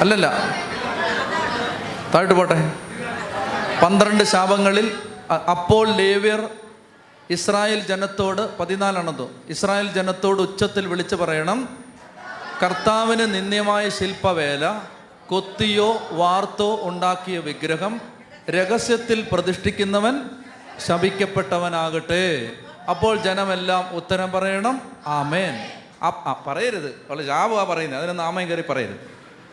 അല്ലല്ല. 0.00 0.32
താഴോട്ട് 2.14 2.34
പോട്ടെ. 2.34 2.72
പന്ത്രണ്ട് 3.82 4.24
ശാപങ്ങളിൽ 4.24 4.98
അപ്പോൾ 5.30 5.88
ലേവ്യർ 5.92 6.48
ഇസ്രായേൽ 7.30 7.80
ജനത്തോട് 7.80 8.58
പതിനാലാണതോ. 8.58 9.30
ഇസ്രായേൽ 9.48 9.92
ജനത്തോട് 9.92 10.40
ഉച്ചത്തിൽ 10.40 10.86
വിളിച്ചു 10.86 11.16
പറയണം 11.16 11.78
കർത്താവിന് 12.62 13.34
നിന്ദ്യമായ 13.34 13.88
ശില്പവേല 13.88 14.80
കൊത്തിയോ 15.26 16.02
വാർത്തോ 16.10 16.78
ഉണ്ടാക്കിയ 16.82 17.38
വിഗ്രഹം 17.38 18.00
രഹസ്യത്തിൽ 18.50 19.28
പ്രതിഷ്ഠിക്കുന്നവൻ 19.32 20.20
ശപിക്കപ്പെട്ടവനാകട്ടെ. 20.86 22.52
അപ്പോൾ 22.90 23.16
ജനമെല്ലാം 23.16 23.96
ഉത്തരം 23.96 24.32
പറയണം. 24.32 24.82
ആമേൻ. 25.06 25.70
പറയരുത്. 26.46 26.86
അവളെ 26.86 27.22
ജാവുക 27.22 27.64
പറയുന്നത്. 27.64 27.98
അതിനൊന്ന് 27.98 28.22
ആമയും 28.22 28.48
കയറി 28.48 28.60
പറയരുത്. 28.60 29.10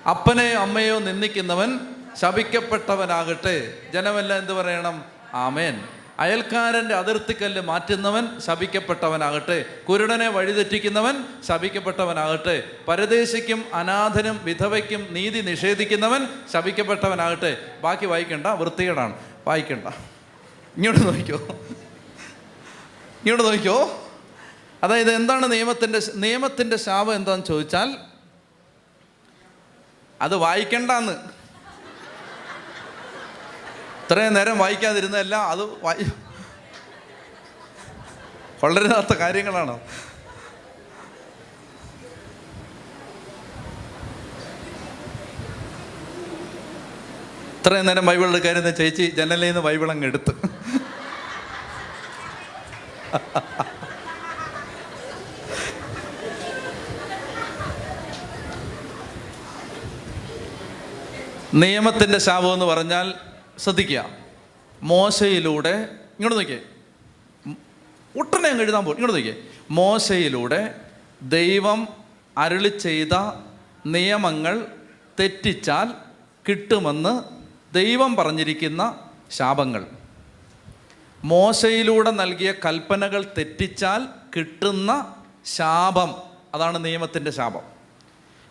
അപ്പനെയോ 0.09 0.59
അമ്മയോ 0.59 0.99
നിന്ദിക്കുന്നവൻ 0.99 1.79
ശപിക്കപ്പെട്ടവനാകട്ടെ. 2.21 3.73
ജനമെല്ലാം 3.93 4.39
എന്ത് 4.39 4.53
പറയണം? 4.53 5.05
ആമേൻ. 5.33 5.81
അയൽക്കാരന്റെ 6.19 6.95
അതിർത്തിക്കല്ല് 6.95 7.61
മാറ്റുന്നവൻ 7.61 8.39
ശപിക്കപ്പെട്ടവനാകട്ടെ. 8.39 9.65
കുരുടനെ 9.89 10.27
വഴിതെറ്റിക്കുന്നവൻ 10.29 11.23
ശപിക്കപ്പെട്ടവനാകട്ടെ. 11.47 12.63
പരദേശിക്കും 12.87 13.65
അനാഥനും 13.73 14.39
വിധവയ്ക്കും 14.43 15.07
നീതി 15.11 15.39
നിഷേധിക്കുന്നവൻ 15.39 16.27
ശപിക്കപ്പെട്ടവനാകട്ടെ. 16.53 17.57
ബാക്കി 17.81 18.05
വായിക്കണ്ട 18.05 18.47
വൃത്തികേടാണ്. 18.47 19.13
വായിക്കണ്ട. 19.47 19.93
ഇങ്ങോട്ട് 20.79 21.05
നോക്കിക്കോ. 21.05 21.37
ഇങ്ങോട്ട് 23.19 23.43
നോക്കിക്കോ. 23.43 24.09
അതായത് 24.83 25.11
എന്താണ് 25.11 25.51
നിയമത്തിന്റെ 25.51 26.01
നിയമത്തിന്റെ 26.15 26.77
ശാപം 26.77 27.15
എന്താണെന്ന് 27.15 27.45
ചോദിച്ചാൽ 27.45 27.95
അത് 30.21 30.35
വായിക്കണ്ടെന്ന്. 30.35 31.11
ഇത്രയും 34.03 34.33
നേരം 34.33 34.57
വായിക്കാതിരുന്നതല്ല 34.57 35.35
അത് 35.35 35.63
വായി 35.83 36.05
കൊള്ളരുതാത്ത 38.59 39.13
കാര്യങ്ങളാണ്. 39.13 39.79
ഇത്രയും 47.59 47.85
നേരം 47.85 48.05
ബൈബിൾ 48.05 48.29
എടുക്കാരുന്ന 48.29 48.71
ചേച്ചി 48.71 49.13
ജനലിൽ 49.17 49.45
നിന്ന് 49.45 49.61
ബൈബിൾ 49.61 49.91
അങ്ങ് 49.91 50.07
എടുത്ത്. 50.07 50.48
നിയമത്തിന്റെ 61.53 62.17
ശാപം 62.17 62.53
എന്ന് 62.53 62.65
പറഞ്ഞാൽ 62.65 63.13
ശ്രദ്ധിക്കുക. 63.57 64.09
മോശയിലൂടെ 64.81 65.69
ഇങ്ങോട്ട് 65.69 66.37
നോക്കിയേ. 66.37 66.59
ഉടനെ 68.15 68.49
അങ്ങ് 68.49 68.63
എഴുതാൻ 68.63 68.85
പോകും 68.85 68.97
ഇങ്ങോട്ട് 68.97 69.15
നോക്കിയേ. 69.15 69.35
മോശയിലൂടെ 69.71 70.75
ദൈവം 71.21 71.87
അരുളി 72.37 72.67
ചെയ്ത 72.67 73.41
നിയമങ്ങൾ 73.85 74.67
തെറ്റിച്ചാൽ 75.19 75.93
കിട്ടുമെന്ന് 76.49 77.23
ദൈവം 77.73 78.15
പറഞ്ഞിരിക്കുന്ന 78.15 78.99
ശാപങ്ങൾ. 79.31 79.85
മോശയിലൂടെ 81.23 82.11
നൽകിയ 82.11 82.53
കൽപ്പനകൾ 82.65 83.25
തെറ്റിച്ചാൽ 83.37 84.05
കിട്ടുന്ന 84.35 85.15
ശാപം. 85.45 86.15
അതാണ് 86.53 86.85
നിയമത്തിന്റെ 86.85 87.31
ശാപം. 87.31 87.61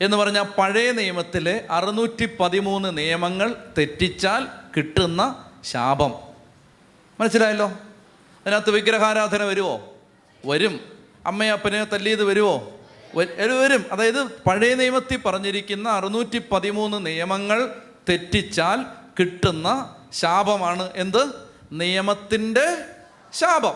എന്ന് 0.01 0.17
പറഞ്ഞാൽ 0.17 0.43
പഴയ 0.43 0.93
നിയമത്തിലെ 0.93 1.67
അറുന്നൂറ്റി 1.71 2.37
പതിമൂന്ന് 2.41 2.99
നിയമങ്ങൾ 2.99 3.55
തെറ്റിച്ചാൽ 3.79 4.47
കിട്ടുന്ന 4.77 5.45
ശാപം. 5.65 6.15
മനസ്സിലായല്ലോ? 7.21 7.67
അതിനകത്ത് 7.67 8.71
വിഗ്രഹാരാധന 8.71 9.43
വരുമോ 9.43 9.89
വരും. 10.47 10.81
അമ്മയപ്പനെ 11.27 11.85
തല്ലിയത് 11.85 12.25
വരുമോ 12.25 12.71
വരും. 13.15 13.85
അതായത് 13.93 14.25
പഴയ 14.25 14.75
നിയമത്തിൽ 14.75 15.17
പറഞ്ഞിരിക്കുന്ന 15.17 15.89
അറുന്നൂറ്റി 15.89 16.43
പതിമൂന്ന് 16.53 17.07
നിയമങ്ങൾ 17.07 17.75
തെറ്റിച്ചാൽ 18.09 18.85
കിട്ടുന്ന 19.19 19.95
ശാപമാണ് 20.13 20.91
എന്ത്? 20.95 21.48
നിയമത്തിന്റെ 21.73 22.85
ശാപം. 23.33 23.75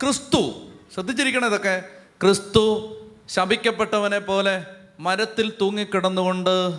ക്രിസ്തു 0.00 0.68
ശ്രദ്ധിച്ചിരിക്കണം 0.94 1.46
ഇതൊക്കെ 1.46 1.82
ക്രിസ്തു 2.22 2.96
ശപിക്കപ്പെട്ടവനെ 3.28 4.18
പോലെ 4.18 4.66
മരത്തിൽ 5.00 5.52
തൂങ്ങിക്കിടന്നുകൊണ്ട് 5.60 6.78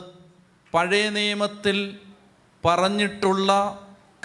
പഴയ 0.74 1.10
നിയമത്തിൽ 1.10 1.98
പറഞ്ഞിട്ടുള്ള 2.66 3.52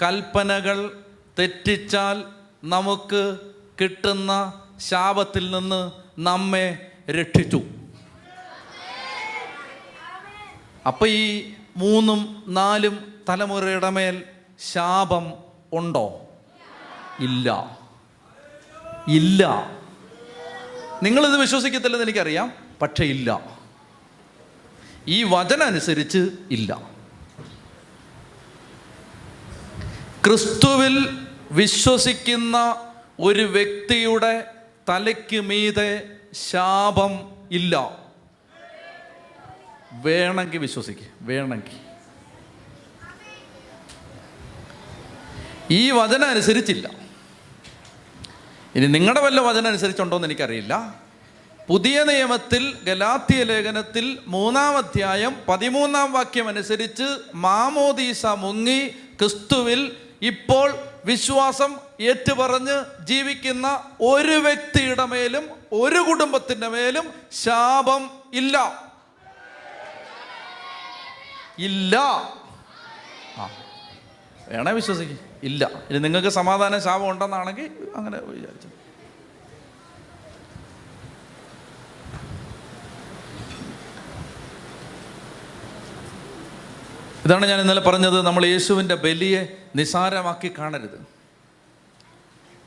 കൽപ്പനകൾ 0.01 1.03
തെറ്റിച്ചാൽ 1.39 2.23
നമുക്ക് 2.63 3.37
കിട്ടുന്ന 3.81 4.61
ശാപത്തിൽ 4.79 5.51
നിന്ന് 5.51 5.91
നമ്മെ 6.19 6.91
രക്ഷിച്ചു. 7.09 7.61
അപ്പം 10.87 11.07
ഈ 11.07 11.53
മൂന്നും 11.77 12.43
നാലും 12.47 13.13
തലമുറയുടെ 13.29 13.89
മേൽ 13.89 14.23
ശാപം 14.59 15.33
ഉണ്ടോ? 15.73 16.24
ഇല്ല. 17.19 17.77
ഇല്ല. 19.07 19.71
നിങ്ങളിത് 21.03 21.39
വിശ്വസിക്കത്തില്ലെന്ന് 21.39 22.05
എനിക്കറിയാം 22.05 22.53
പക്ഷേ 22.81 23.03
ഇല്ല. 23.03 23.41
ഈ 25.07 25.23
വചനം 25.23 25.63
അനുസരിച്ച് 25.63 26.31
ഇല്ല. 26.51 26.89
ക്രിസ്തുവിൽ 30.25 31.17
വിശ്വസിക്കുന്ന 31.51 32.75
ഒരു 33.19 33.41
വ്യക്തിയുടെ 33.41 34.47
തലയ്ക്ക് 34.89 35.41
മീതെ 35.41 36.09
ശാപം 36.33 37.31
ഇല്ല. 37.51 37.99
വേണമെങ്കിൽ 39.91 40.57
വിശ്വസിക്കുക 40.57 41.07
വേണമെങ്കിൽ. 41.21 41.85
ഈ 45.71 45.91
വചനം 45.91 46.29
അനുസരിച്ചില്ല. 46.29 47.04
ഇനി 48.75 48.87
നിങ്ങളുടെ 48.87 49.21
വല്ല 49.21 49.41
വചനം 49.41 49.67
അനുസരിച്ചുണ്ടോ 49.67 50.17
എന്ന് 50.17 50.27
എനിക്കറിയില്ല. 50.27 50.95
പുതിയ 51.69 52.03
നിയമത്തിൽ 52.03 52.77
ഗലാത്തിയ 52.83 53.43
ലേഖനത്തിൽ 53.43 54.19
മൂന്നാം 54.27 54.77
അധ്യായം 54.77 55.35
പതിമൂന്നാം 55.47 56.11
വാക്യം 56.11 56.47
അനുസരിച്ച് 56.47 57.17
മാമോദീസ 57.35 58.25
മുങ്ങി 58.25 58.87
ക്രിസ്തുവിൽ 58.87 59.97
ഇപ്പോൾ 60.21 60.75
വിശ്വാസം 61.05 61.77
ഏറ്റുപറഞ്ഞ് 62.01 63.05
ജീവിക്കുന്ന 63.05 63.83
ഒരു 64.01 64.31
വ്യക്തിയുടെ 64.31 65.05
മേലും 65.05 65.49
ഒരു 65.71 65.99
കുടുംബത്തിന്റെ 65.99 66.67
മേലും 66.67 67.13
ശാപം 67.31 68.09
ഇല്ല. 68.33 68.85
ഇല്ല. 71.59 71.95
ആ. 73.37 73.49
വേണേ 74.47 74.71
വിശ്വസിക്കും. 74.71 75.24
ഇല്ല. 75.45 75.71
ഇനി 75.89 75.99
നിങ്ങൾക്ക് 75.99 76.27
സമാധാന 76.27 76.79
ശാപം 76.79 77.09
ഉണ്ടെന്നാണെങ്കിൽ 77.09 77.69
അങ്ങനെ 77.95 78.17
വിചാരിച്ചു. 78.19 78.67
ഇതാണ് 87.25 87.45
ഞാൻ 87.45 87.61
ഇന്നലെ 87.61 87.81
പറഞ്ഞത് 87.81 88.21
നമ്മൾ 88.21 88.45
യേശുവിന്റെ 88.45 88.95
ബലിയെ 88.95 89.57
നിസാരമാക്കി 89.75 90.51
കാണരുത്. 90.59 90.97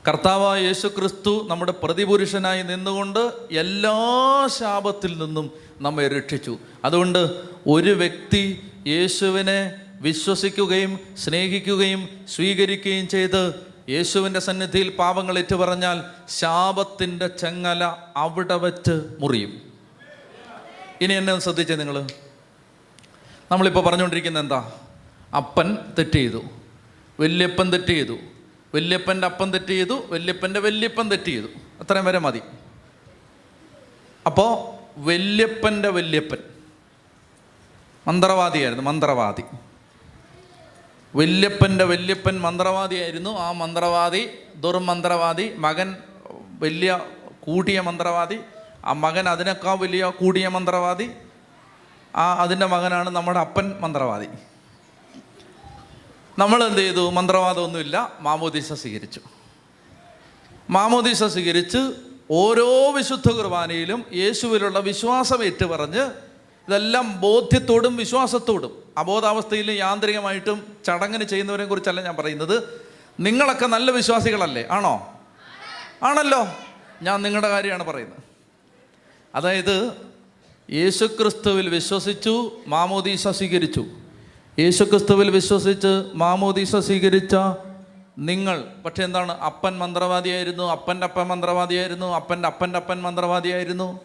കർത്താവായ 0.08 0.62
യേശു 0.62 0.88
ക്രിസ്തു 0.88 1.46
നമ്മുടെ 1.50 1.72
പ്രതിപുരുഷനായി 1.72 2.62
നിന്നുകൊണ്ട് 2.62 3.32
എല്ലാ 3.50 3.98
ശാപത്തിൽ 4.58 5.18
നിന്നും 5.18 5.50
നമ്മെ 5.80 6.08
രക്ഷിച്ചു. 6.08 6.58
അതുകൊണ്ട് 6.84 7.42
ഒരു 7.66 7.90
വ്യക്തി 7.90 8.70
യേശുവിനെ 8.86 9.87
വിശ്വസിക്കുകയും 10.00 11.00
സ്നേഹിക്കുകയും 11.18 12.26
സ്വീകരിക്കുകയും 12.28 13.08
ചെയ്ത് 13.08 13.68
യേശുവിന്റെ 13.88 14.40
സന്നിധിയിൽ 14.40 14.88
പാപങ്ങൾ 14.88 15.38
ഏറ്റുപറഞ്ഞാൽ 15.38 16.02
ശാപത്തിന്റെ 16.28 17.26
ചെങ്ങല 17.26 17.84
അവിടെ 18.16 18.54
വച്ച് 18.54 19.16
മുറിയും. 19.18 19.72
ഇനി 21.00 21.14
എന്നെ 21.14 21.32
ഒന്ന് 21.32 21.42
ശ്രദ്ധിച്ചേ 21.42 21.74
നിങ്ങൾ 21.74 22.06
നമ്മളിപ്പോൾ 23.50 23.84
പറഞ്ഞുകൊണ്ടിരിക്കുന്നത് 23.84 24.42
എന്താ? 24.42 24.72
അപ്പൻ 25.36 25.76
തെറ്റ് 25.98 26.10
ചെയ്തു. 26.10 26.42
വല്യപ്പൻ 27.20 27.72
തെറ്റ് 27.72 27.86
ചെയ്തു. 27.86 28.18
വല്യപ്പന്റെ 28.74 29.26
അപ്പൻ 29.26 29.52
തെറ്റ് 29.52 29.66
ചെയ്തു. 29.66 30.02
വല്യപ്പന്റെ 30.06 30.60
വല്യപ്പൻ 30.60 31.10
തെറ്റ് 31.10 31.24
ചെയ്തു. 31.24 31.46
അത്രയും 31.80 32.04
വരെ 32.04 32.18
മതി. 32.18 32.40
അപ്പോൾ 34.26 34.78
വല്യപ്പന്റെ 35.00 35.88
വല്യപ്പൻ. 35.88 36.38
മന്ത്രവാദിയായിരുന്നു 38.08 38.82
മന്ത്രവാദി. 38.82 39.42
വല്യപ്പന്റെ 41.14 41.84
വല്യപ്പൻ 41.84 42.40
മന്ത്രവാദിയായിരുന്നു. 42.40 43.30
ആ 43.30 43.52
മന്ത്രവാദി 43.52 44.28
ദുർമന്ത്രവാദി 44.56 45.54
മകൻ 45.56 45.96
വലിയ 46.60 47.00
കൂടിയ 47.40 47.80
മന്ത്രവാദി 47.80 48.38
ആ 48.84 48.92
മകൻ 48.92 49.28
അതിനേക്കാൾ 49.28 49.78
വലിയ 49.78 50.12
കൂടിയ 50.20 50.48
മന്ത്രവാദി 50.48 51.10
ആ 52.16 52.34
അതിന്റെ 52.34 52.66
മകനാണ് 52.66 53.10
നമ്മുടെ 53.10 53.38
അപ്പൻ 53.38 53.76
മന്ത്രവാദി. 53.80 54.26
നമ്മൾ 56.38 56.64
എന്ത് 56.64 56.78
ചെയ്തു? 56.78 57.10
മന്ത്രവാദമൊന്നുമില്ല. 57.10 58.12
മാമോദീസ 58.20 58.72
സ്വീകരിച്ചു. 58.72 59.20
മാമോദീസ 60.70 61.24
സ്വീകരിച്ച് 61.24 61.92
ഓരോ 62.30 62.90
വിശുദ്ധ 62.90 63.28
കുർബാനയിലും 63.28 64.04
യേശുവിലുള്ള 64.12 64.78
വിശ്വാസം 64.78 65.44
ഏറ്റുപറഞ്ഞ് 65.44 66.10
ഇതെല്ലാം 66.68 67.20
ബോധ്യത്തോടും 67.20 67.96
വിശ്വാസത്തോടും 67.96 68.87
അബോധാവസ്ഥയിലും 68.98 69.74
യാന്ത്രികമായിട്ടും 69.74 70.76
ചടങ്ങിന് 70.86 71.24
ചെയ്യുന്നവരെ 71.24 71.64
കുറിച്ചല്ല 71.64 72.02
ഞാൻ 72.02 72.16
പറയുന്നത്. 72.16 72.86
നിങ്ങളൊക്കെ 73.20 73.66
നല്ല 73.66 73.90
വിശ്വാസികളല്ലേ? 73.90 74.64
ആണോ? 74.70 75.20
ആണല്ലോ. 76.02 76.48
ഞാൻ 77.02 77.22
നിങ്ങളുടെ 77.22 77.48
കാര്യമാണ് 77.48 77.84
പറയുന്നത്. 77.84 78.18
അതായത് 79.34 79.92
യേശുക്രിസ്തുവിൽ 80.70 81.68
വിശ്വസിച്ചു 81.68 82.52
മാമോദീസ 82.66 83.28
സ്വീകരിച്ചു. 83.28 83.84
യേശുക്രിസ്തുവിൽ 84.58 85.30
വിശ്വസിച്ച് 85.30 86.04
മാമോദീസ 86.14 86.76
സ്വീകരിച്ച 86.76 87.36
നിങ്ങൾ 88.18 88.64
പക്ഷെ 88.84 89.04
എന്താണ് 89.04 89.40
അപ്പൻ 89.40 89.78
മന്ത്രവാദിയായിരുന്നു 89.78 90.64
അപ്പന്റെ 90.64 91.06
അപ്പൻ 91.06 91.22
മന്ത്രവാദിയായിരുന്നു 91.22 92.06
അപ്പന്റെ 92.06 92.48
അപ്പന്റെ 92.48 92.78
അപ്പൻ 92.78 93.02
മന്ത്രവാദിയായിരുന്നു. 93.02 94.00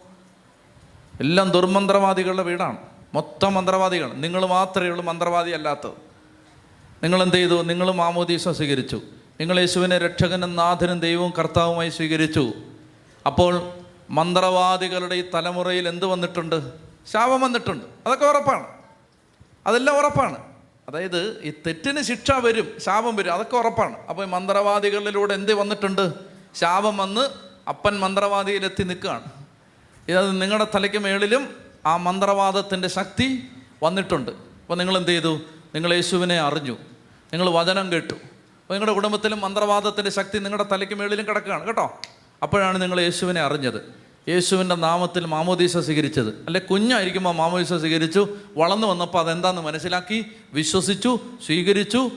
എല്ലാം 1.20 1.50
ദുർമന്ത്രവാദികളുടെ 1.50 2.42
വീടാണ്. 2.42 2.93
മൊത്തം 3.14 3.54
മന്ത്രവാദികൾ 3.54 4.12
നിങ്ങൾ 4.12 4.46
മാത്രമേ 4.46 4.88
ഉള്ളൂ 4.88 5.04
മന്ത്രവാദി 5.04 5.50
അല്ലാത്തത്. 5.50 5.90
നിങ്ങൾ 7.02 7.22
എന്ത് 7.22 7.36
ചെയ്തു? 7.36 7.62
നിങ്ങൾ 7.62 7.90
മാമോദീസ 7.90 8.48
സ്വീകരിച്ചു. 8.48 9.02
നിങ്ങൾ 9.40 9.60
യേശുവിനെ 9.60 9.98
രക്ഷകനും 9.98 10.56
നാഥനും 10.56 11.00
ദൈവവും 11.00 11.32
കർത്താവുമായി 11.38 11.90
സ്വീകരിച്ചു. 11.90 12.52
അപ്പോൾ 13.26 13.70
മന്ത്രവാദികളുടെ 14.10 15.14
ഈ 15.14 15.24
തലമുറയിൽ 15.34 15.88
എന്ത് 15.88 16.06
വന്നിട്ടുണ്ട്? 16.06 16.72
ശാപം 17.12 17.40
വന്നിട്ടുണ്ട്. 17.40 17.84
അതൊക്കെ 18.06 18.26
ഉറപ്പാണ്. 18.26 18.66
അതെല്ലാം 19.66 19.98
ഉറപ്പാണ്. 19.98 20.38
അതായത് 20.88 21.40
ഈ 21.42 21.52
തെറ്റിന് 21.66 22.02
ശിക്ഷ 22.02 22.32
വരും 22.32 22.72
ശാപം 22.78 23.16
വരും 23.16 23.32
അതൊക്കെ 23.32 23.56
ഉറപ്പാണ്. 23.56 23.96
അപ്പോൾ 24.06 24.22
ഈ 24.22 24.28
മന്ത്രവാദികളിലൂടെ 24.28 25.34
എന്ത് 25.34 25.54
വന്നിട്ടുണ്ട്? 25.54 26.12
ശാപം 26.54 26.96
വന്ന് 26.96 27.28
അപ്പൻ 27.68 28.00
മന്ത്രവാദിയിലെത്തി 28.00 28.82
നിൽക്കുകയാണ്. 28.82 29.24
ഇത് 30.08 30.42
നിങ്ങളുടെ 30.42 30.66
തലയ്ക്ക് 30.74 30.98
മേളിലും 30.98 31.63
ആ 31.86 31.96
മന്ത്രവാദത്തിന്റെ 31.96 32.88
ശക്തി 32.88 33.42
വന്നിട്ടുണ്ട്. 33.82 34.30
അപ്പോൾ 34.30 34.78
നിങ്ങൾ 34.78 34.96
എന്ത് 34.96 35.08
ചെയ്തു? 35.08 35.40
നിങ്ങൾ 35.74 35.94
യേശുവിനെ 35.94 36.38
അറിഞ്ഞു. 36.38 36.72
നിങ്ങൾ 37.32 37.50
വചനം 37.50 37.92
കേട്ടു. 37.92 38.14
അപ്പോൾ 38.14 38.74
നിങ്ങളുടെ 38.74 38.92
കുടുംബത്തിലും 38.92 39.40
മന്ത്രവാദത്തിന്റെ 39.40 40.10
ശക്തി 40.10 40.38
നിങ്ങളുടെ 40.38 40.66
തലയ്ക്ക് 40.72 40.94
മേളിലും 40.94 41.28
കിടക്കുകയാണ് 41.28 41.66
കേട്ടോ. 41.66 42.00
അപ്പോഴാണ് 42.42 42.82
നിങ്ങൾ 42.82 43.00
യേശുവിനെ 43.00 43.40
അറിഞ്ഞത്. 43.40 44.04
യേശുവിന്റെ 44.28 44.74
നാമത്തിൽ 44.74 45.26
മാമോദീസ 45.26 45.76
സ്വീകരിച്ചത്. 45.76 46.28
അല്ലെ 46.28 46.60
കുഞ്ഞായിരിക്കുമ്പോൾ 46.60 47.34
മാമോദീസ 47.34 47.72
സ്വീകരിച്ചു. 47.72 48.28
വളർന്നു 48.56 48.86
വന്നപ്പോൾ 48.86 49.18
അതെന്താന്ന് 49.18 49.62
മനസ്സിലാക്കി? 49.62 50.26
വിശ്വസിച്ചു 50.52 51.18
സ്വീകരിച്ചു 51.46 52.10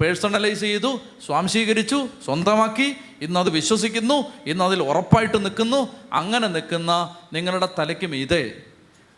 പേഴ്സണലൈസ് 0.00 0.60
ചെയ്തു 0.60 1.00
സ്വാംശീകരിച്ചു 1.26 2.06
സ്വന്തമാക്കി. 2.24 2.96
ഇന്നത് 3.20 3.50
വിശ്വസിക്കുന്നു 3.50 4.24
ഇന്നതിൽ 4.46 4.82
ഉറപ്പായിട്ട് 4.82 5.44
നിൽക്കുന്നു. 5.44 5.88
അങ്ങനെ 6.12 6.48
നിൽക്കുന്ന 6.48 7.16
നിങ്ങളുടെ 7.32 7.68
തലയ്ക്കും 7.78 8.10
മീതെ 8.10 8.62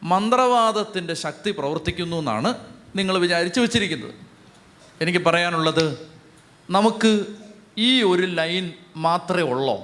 മന്ത്രവാദത്തിന്റെ 0.02 1.14
ശക്തി 1.14 1.50
പ്രവർത്തിക്കുന്നു 1.50 2.16
എന്നാണ് 2.16 2.54
നിങ്ങൾ 2.96 3.18
വിചാരിച്ചു 3.18 3.60
വെച്ചിരിക്കുന്നത്. 3.60 4.14
എനിക്ക് 5.00 5.18
പറയാനുള്ളത് 5.18 6.08
നമുക്ക് 6.70 7.26
ഈ 7.78 8.02
ഒരു 8.02 8.22
ലൈൻ 8.22 8.72
മാത്രമേ 8.96 9.42
ഉള്ളൂ? 9.42 9.78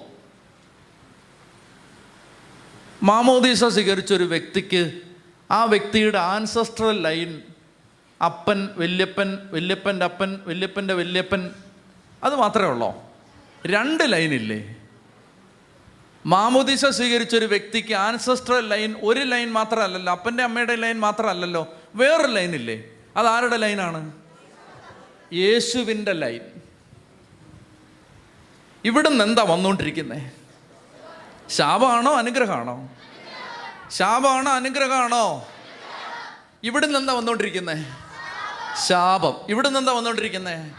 മാമോദീസ 3.03 3.65
സ്വീകരിച്ച 3.65 4.13
ഒരു 4.13 4.25
വ്യക്തിക്ക് 4.25 5.01
ആ 5.51 5.65
വ്യക്തിയുടെ 5.65 6.19
ആൻസസ്ട്രൽ 6.19 7.03
ലൈൻ 7.03 7.43
അപ്പൻ 8.23 8.69
വല്യപ്പൻ 8.77 9.39
വല്യപ്പന്റെ 9.53 10.05
അപ്പൻ 10.05 10.41
വല്യപ്പന്റെ 10.47 10.95
വല്യപ്പൻ 10.95 11.51
അത് 12.25 12.37
മാത്രമേ 12.37 12.69
ഉള്ളൂ? 12.69 12.91
രണ്ട് 13.67 14.13
ലൈനില്ലേ 14.13 14.78
മാമുദിസ 16.27 16.87
സ്വീകരിച്ച 16.87 17.37
ഒരു 17.37 17.47
വ്യക്തിക്ക് 17.47 17.95
ആൻസസ്ട്രൽ 17.95 18.69
ലൈൻ 18.69 18.95
ഒരു 19.03 19.21
ലൈൻ 19.21 19.53
മാത്രമല്ലല്ലോ 19.53 20.13
അപ്പന്റെ 20.13 20.43
അമ്മയുടെ 20.43 20.77
ലൈൻ 20.77 21.01
മാത്രമല്ലല്ലോ 21.01 21.75
വേറൊരു 21.95 22.31
അത് 23.17 23.27
ആരുടെ 23.27 23.57
ലൈനാണ് 23.57 24.13
യേശുവിന്റെ 25.33 26.13
ലൈൻ 26.13 26.41
ഇവിടുന്ന് 28.85 29.25
എന്താ 29.25 29.43
വന്നുകൊണ്ടിരിക്കുന്നത് 29.43 30.23
ശാപമാണോ 31.51 32.15
അനുഗ്രഹമാണോ? 32.15 32.89
ശാപമാണോ 33.91 34.53
അനുഗ്രഹമാണോ? 34.53 35.49
ഇവിടുന്ന് 36.65 36.99
എന്താ 36.99 37.13
വന്നുകൊണ്ടിരിക്കുന്നത് 37.13 37.87
ശാപം. 38.87 39.35
ഇവിടുന്ന് 39.49 39.79
എന്താ 39.79 39.93
വന്നുകൊണ്ടിരിക്കുന്നത് 39.93 40.73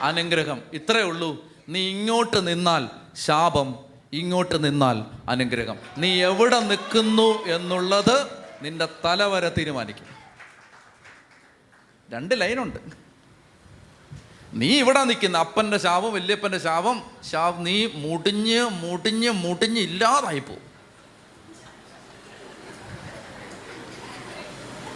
അനുഗ്രഹം. 0.00 0.62
ഇത്രയേ 0.72 1.02
ഉള്ളൂ. 1.02 1.44
നീ 1.68 1.88
ഇങ്ങോട്ട് 1.88 2.46
നിന്നാൽ 2.46 2.88
ശാപം 3.14 3.89
ഇങ്ങോട്ട് 4.12 4.64
നിന്നാൽ 4.64 5.02
അനുഗ്രഹം. 5.28 5.76
നീ 5.98 6.24
എവിടെ 6.24 6.60
നിൽക്കുന്നു 6.60 7.44
എന്നുള്ളത് 7.44 8.26
നിന്റെ 8.62 8.88
തലവരെ 9.04 9.48
തീരുമാനിക്കും. 9.58 10.06
രണ്ട് 12.10 12.40
ലൈനുണ്ട്. 12.40 12.78
നീ 14.54 14.78
ഇവിടെ 14.78 15.04
നിൽക്കുന്ന 15.04 15.38
അപ്പന്റെ 15.38 15.78
ശാപം 15.78 16.12
വല്യപ്പന്റെ 16.12 16.58
ശാപം 16.58 17.02
ശാ 17.30 17.54
നീ 17.58 17.86
മുടിഞ്ഞ് 17.94 18.64
മുടിഞ്ഞ് 18.64 19.30
മുടിഞ്ഞ് 19.30 19.80
ഇല്ലാതായി 19.80 20.38
പോവും. 20.38 20.70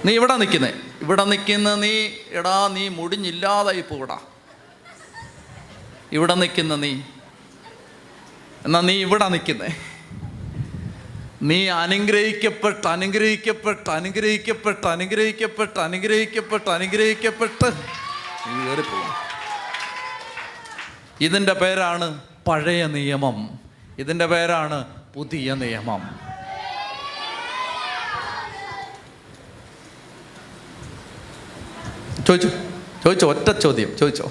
നീ 0.04 0.14
ഇവിടെ 0.14 0.36
നിൽക്കുന്നേ. 0.36 0.72
ഇവിടെ 1.02 1.24
നിൽക്കുന്ന 1.24 1.74
നീ 1.74 2.08
എടാ 2.30 2.68
നീ 2.68 2.88
മുടിഞ്ഞില്ലാതായി 2.88 3.80
പോടാ 3.80 4.20
ഇവിടെ 6.12 6.34
നിൽക്കുന്ന 6.34 6.76
നീ 6.76 7.00
എന്നാ 8.64 8.80
നീ 8.80 8.92
ഇവിടെ 8.92 9.28
നിൽക്കുന്നേ 9.28 9.76
നീ 11.42 11.68
അനുഗ്രഹിക്കപ്പെട്ട് 11.68 12.88
അനുഗ്രഹിക്കപ്പെട്ട് 12.88 13.90
അനുഗ്രഹിക്കപ്പെട്ട് 13.90 14.86
അനുഗ്രഹിക്കപ്പെട്ട് 14.86 15.80
അനുഗ്രഹിക്കപ്പെട്ട് 15.80 16.70
അനുഗ്രഹിക്കപ്പെട്ട്. 16.70 17.66
ഇതിന്റെ 21.20 21.52
പേരാണ് 21.52 22.20
പഴയ 22.48 22.86
നിയമം. 22.86 23.58
ഇതിന്റെ 23.98 24.26
പേരാണ് 24.26 24.84
പുതിയ 25.14 25.54
നിയമം. 25.54 26.18
ചോദിച്ചു 32.26 32.48
ചോദിച്ചോ 33.04 33.30
ഒറ്റ 33.30 33.58
ചോദ്യം 33.58 33.96
ചോദിച്ചോ. 33.98 34.30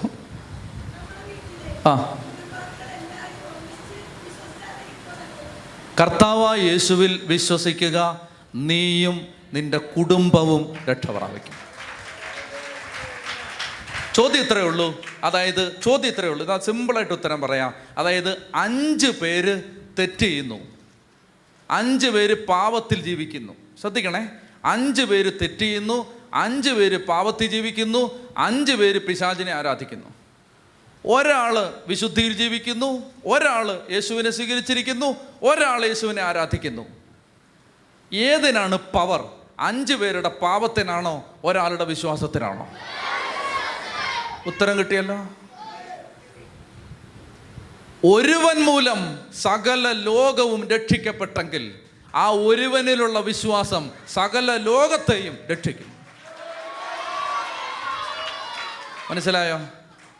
ആ. 1.86 2.23
കർത്താവായ 6.00 6.60
യേശുവിൽ 6.60 7.22
വിശ്വസിക്കുക 7.24 8.28
നീയും 8.56 9.28
നിന്റെ 9.54 9.78
കുടുംബവും 9.78 10.86
രക്ഷ 10.89 11.10
പ്രാപിക്കും 11.10 11.54
ചോദ്യം 14.16 14.44
ഇത്രയേ 14.44 14.64
ഉള്ളൂ. 14.64 15.02
അതായത് 15.24 15.82
ചോദ്യം 15.82 16.12
ഇത്രയേ 16.12 16.30
ഉള്ളൂ. 16.30 16.46
ഇതാ 16.46 16.58
സിമ്പിളായിട്ട് 16.58 17.14
ഉത്തരം 17.14 17.41
പറയാം. 17.41 17.74
അതായത് 17.98 18.38
അഞ്ച് 18.56 19.08
പേര് 19.08 19.62
തെറ്റ് 20.00 20.20
ചെയ്യുന്നു. 20.20 20.60
അഞ്ച് 21.72 22.08
പേര് 22.08 22.46
പാവത്തിൽ 22.46 23.02
ജീവിക്കുന്നു. 23.02 23.54
ശ്രദ്ധിക്കണേ. 23.82 24.28
അഞ്ച് 24.66 25.02
പേര് 25.02 25.32
തെറ്റ് 25.41 25.60
ചെയ്യുന്നു. 25.60 26.14
അഞ്ച് 26.34 26.70
പേര് 26.70 27.06
പാവത്തിൽ 27.06 27.48
ജീവിക്കുന്നു. 27.48 28.30
അഞ്ച് 28.38 28.72
പേര് 28.72 29.06
പിശാചിനെ 29.06 29.52
ആരാധിക്കുന്നു. 29.52 30.23
ഒരാൾ 31.06 31.74
വിശുദ്ധിയിൽ 31.88 32.34
ജീവിക്കുന്നു 32.34 33.12
ഒരാൾ 33.26 33.82
യേശുവിനെ 33.91 34.30
സ്വീകരിച്ചിരിക്കുന്നു 34.30 35.16
ഒരാൾ 35.43 35.86
യേശുവിനെ 35.86 36.22
ആരാധിക്കുന്നു. 36.22 36.86
ഏതിനാണ് 38.14 38.76
പവർ 38.76 39.30
അഞ്ച് 39.60 39.93
പേരുടെ 39.93 40.30
പാപത്തിനാണോ 40.30 41.39
ഒരാളുടെ 41.43 41.84
വിശ്വാസത്തിനാണോ? 41.84 42.70
ഉത്തരം 44.47 44.80
കിട്ടിയല്ലോ. 44.80 45.28
ഒരുവൻ 48.06 48.64
മൂലം 48.64 49.20
സകല 49.41 49.91
ലോകവും 49.91 50.70
രക്ഷിക്കപ്പെട്ടെങ്കിൽ 50.70 51.80
ആ 52.16 52.30
ഒരുവനിലുള്ള 52.30 53.20
വിശ്വാസം 53.20 53.91
സകല 54.14 54.58
ലോകത്തെയും 54.58 55.38
രക്ഷിക്കും. 55.51 55.93
മനസ്സിലായോ? 59.12 59.60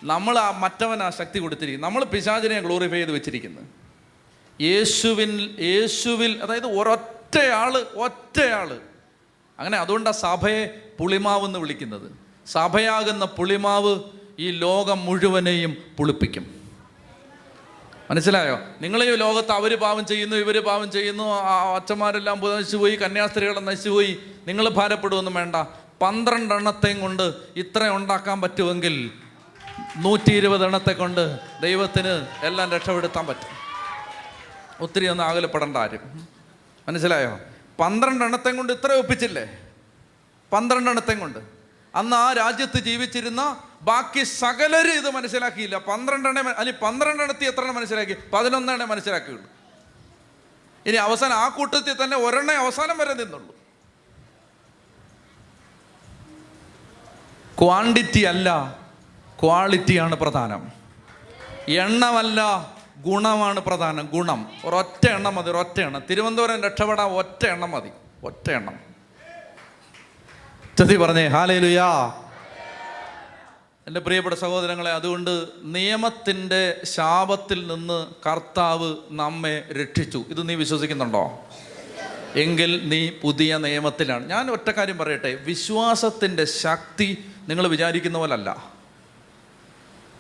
നമ്മൾ 0.04 0.38
ആ 0.38 0.52
മറ്റവൻ 0.52 1.04
ആ 1.04 1.10
ശക്തി 1.10 1.40
കൊടുത്തിരിക്കുന്നത് 1.40 1.92
നമ്മൾ 1.92 2.04
പിശാചിനെ 2.04 2.60
ഗ്ലോറിഫൈ 2.60 2.98
ചെയ്ത് 2.98 3.12
വെച്ചിരിക്കുന്നത് 3.12 3.66
യേശുവിൻ 4.64 5.56
യേശുവിൽ 5.60 6.44
അതായത് 6.44 6.68
ഒരൊറ്റയാൾ 6.80 7.78
ഒറ്റയാൾ. 7.78 8.80
അങ്ങനെ 9.60 9.78
അതുകൊണ്ടാണ് 9.78 10.16
സഭയെ 10.16 10.82
പുളിമാവ് 11.00 11.46
എന്ന് 11.46 11.60
വിളിക്കുന്നത്. 11.60 12.12
സഭയാകുന്ന 12.46 13.26
പുളിമാവ് 13.26 14.00
ഈ 14.40 14.52
ലോകം 14.52 15.06
മുഴുവനെയും 15.06 15.78
പുളിപ്പിക്കും. 15.98 16.46
മനസ്സിലായോ? 18.12 18.60
നിങ്ങൾ 18.82 19.04
ഈ 19.04 19.16
ലോകത്ത് 19.16 19.52
അവർ 19.52 19.76
പാവം 19.80 20.06
ചെയ്യുന്നു 20.06 20.36
ഇവർ 20.36 20.64
പാവം 20.64 20.92
ചെയ്യുന്നു 20.92 21.24
അച്ഛന്മാരെല്ലാം 21.76 22.40
നശിച്ചുപോയി 22.40 22.96
കന്യാസ്ത്രീകളെ 22.96 23.60
നശിച്ചുപോയി 23.60 24.20
നിങ്ങൾ 24.48 24.70
ഭാരപ്പെടുമെന്നും 24.70 25.34
വേണ്ട. 25.34 25.56
പന്ത്രണ്ടെണ്ണത്തെയും 26.02 27.02
കൊണ്ട് 27.02 27.34
ഇത്ര 27.56 27.90
ഉണ്ടാക്കാൻ 27.90 28.42
പറ്റുമെങ്കിൽ 28.42 29.12
നൂറ്റി 29.98 30.32
ഇരുപത് 30.32 30.66
എണ്ണത്തെ 30.66 30.94
കൊണ്ട് 30.94 31.40
ദൈവത്തിന് 31.62 32.28
എല്ലാം 32.46 32.72
രക്ഷപ്പെടുത്താൻ 32.72 33.28
പറ്റും. 33.28 33.64
ഒത്തിരി 34.80 35.08
ഒന്നും 35.08 35.26
ആകലപ്പെടേണ്ട 35.26 35.78
ആരും 35.78 36.28
മനസ്സിലായോ? 36.88 37.40
പന്ത്രണ്ട് 37.80 38.26
എണ്ണത്തെ 38.26 38.50
കൊണ്ട് 38.50 38.74
ഇത്ര 38.74 38.92
ഒപ്പിച്ചില്ലേ? 38.92 39.60
പന്ത്രണ്ട് 40.54 40.90
എണ്ണത്തെ 40.90 41.14
കൊണ്ട്. 41.14 41.40
അന്ന് 41.96 42.16
ആ 42.16 42.34
രാജ്യത്ത് 42.34 42.80
ജീവിച്ചിരുന്ന 42.80 43.64
ബാക്കി 43.82 44.24
സകലരും 44.24 44.92
ഇത് 44.92 45.10
മനസ്സിലാക്കിയില്ല. 45.10 45.78
പന്ത്രണ്ടെണ്ണേ 45.78 46.42
അല്ലെങ്കിൽ 46.42 46.82
പന്ത്രണ്ടെണ്ണത്തി 46.82 47.46
എത്ര 47.46 47.60
എണ്ണം 47.60 47.76
മനസ്സിലാക്കി? 47.76 48.16
പതിനൊന്നെണ്ണേ 48.34 48.86
മനസ്സിലാക്കിയുള്ളൂ. 48.86 49.46
ഇനി 50.86 50.96
അവസാനം 50.96 51.34
ആ 51.34 51.50
കൂട്ടത്തിൽ 51.50 52.04
തന്നെ 52.04 52.18
ഒരെണ്ണേ 52.18 52.54
അവസാനം 52.54 52.98
വരെ 52.98 53.14
നിന്നുള്ളൂ. 53.14 53.56
ക്വാണ്ടിറ്റി 57.60 58.20
അല്ല. 58.20 58.83
ക്വാളിറ്റിയാണ് 59.44 60.16
പ്രധാനം. 60.16 60.72
എണ്ണമല്ല 61.68 62.72
ഗുണമാണ് 62.98 63.60
പ്രധാനം. 63.60 64.10
ഗുണം. 64.14 64.50
ഒരൊറ്റ 64.66 65.10
എണ്ണം 65.10 65.36
മതി 65.36 65.50
ഒരൊറ്റ 65.50 65.82
എണ്ണം. 65.82 66.04
തിരുവനന്തപുരം 66.10 66.64
രക്ഷപ്പെടാൻ 66.64 67.08
ഒറ്റ 67.08 67.46
എണ്ണം 67.46 67.72
മതി. 67.72 67.90
ഒറ്റ 68.24 68.52
എണ്ണം. 68.52 68.80
ചതി 70.80 70.96
പറഞ്ഞേ 70.96 71.28
ഹാലേലുയാ. 71.28 72.14
എന്റെ 73.88 74.00
പ്രിയപ്പെട്ട 74.00 74.36
സഹോദരങ്ങളെ 74.36 74.92
അതുകൊണ്ട് 74.92 75.48
നിയമത്തിന്റെ 75.62 76.82
ശാപത്തിൽ 76.84 77.68
നിന്ന് 77.68 78.08
കർത്താവ് 78.30 78.96
നമ്മെ 79.12 79.64
രക്ഷിച്ചു. 79.72 80.26
ഇത് 80.30 80.50
നീ 80.50 80.56
വിശ്വസിക്കുന്നുണ്ടോ? 80.56 81.40
എങ്കിൽ 82.36 82.90
നീ 82.90 83.10
പുതിയ 83.22 83.58
നിയമത്തിലാണ്. 83.58 84.30
ഞാൻ 84.30 84.52
ഒറ്റ 84.52 84.72
കാര്യം 84.72 84.98
പറയട്ടെ. 84.98 85.36
വിശ്വാസത്തിന്റെ 85.36 86.46
ശക്തി 86.46 87.32
നിങ്ങൾ 87.48 87.68
വിചാരിക്കുന്ന 87.68 88.18
പോലല്ല. 88.18 88.73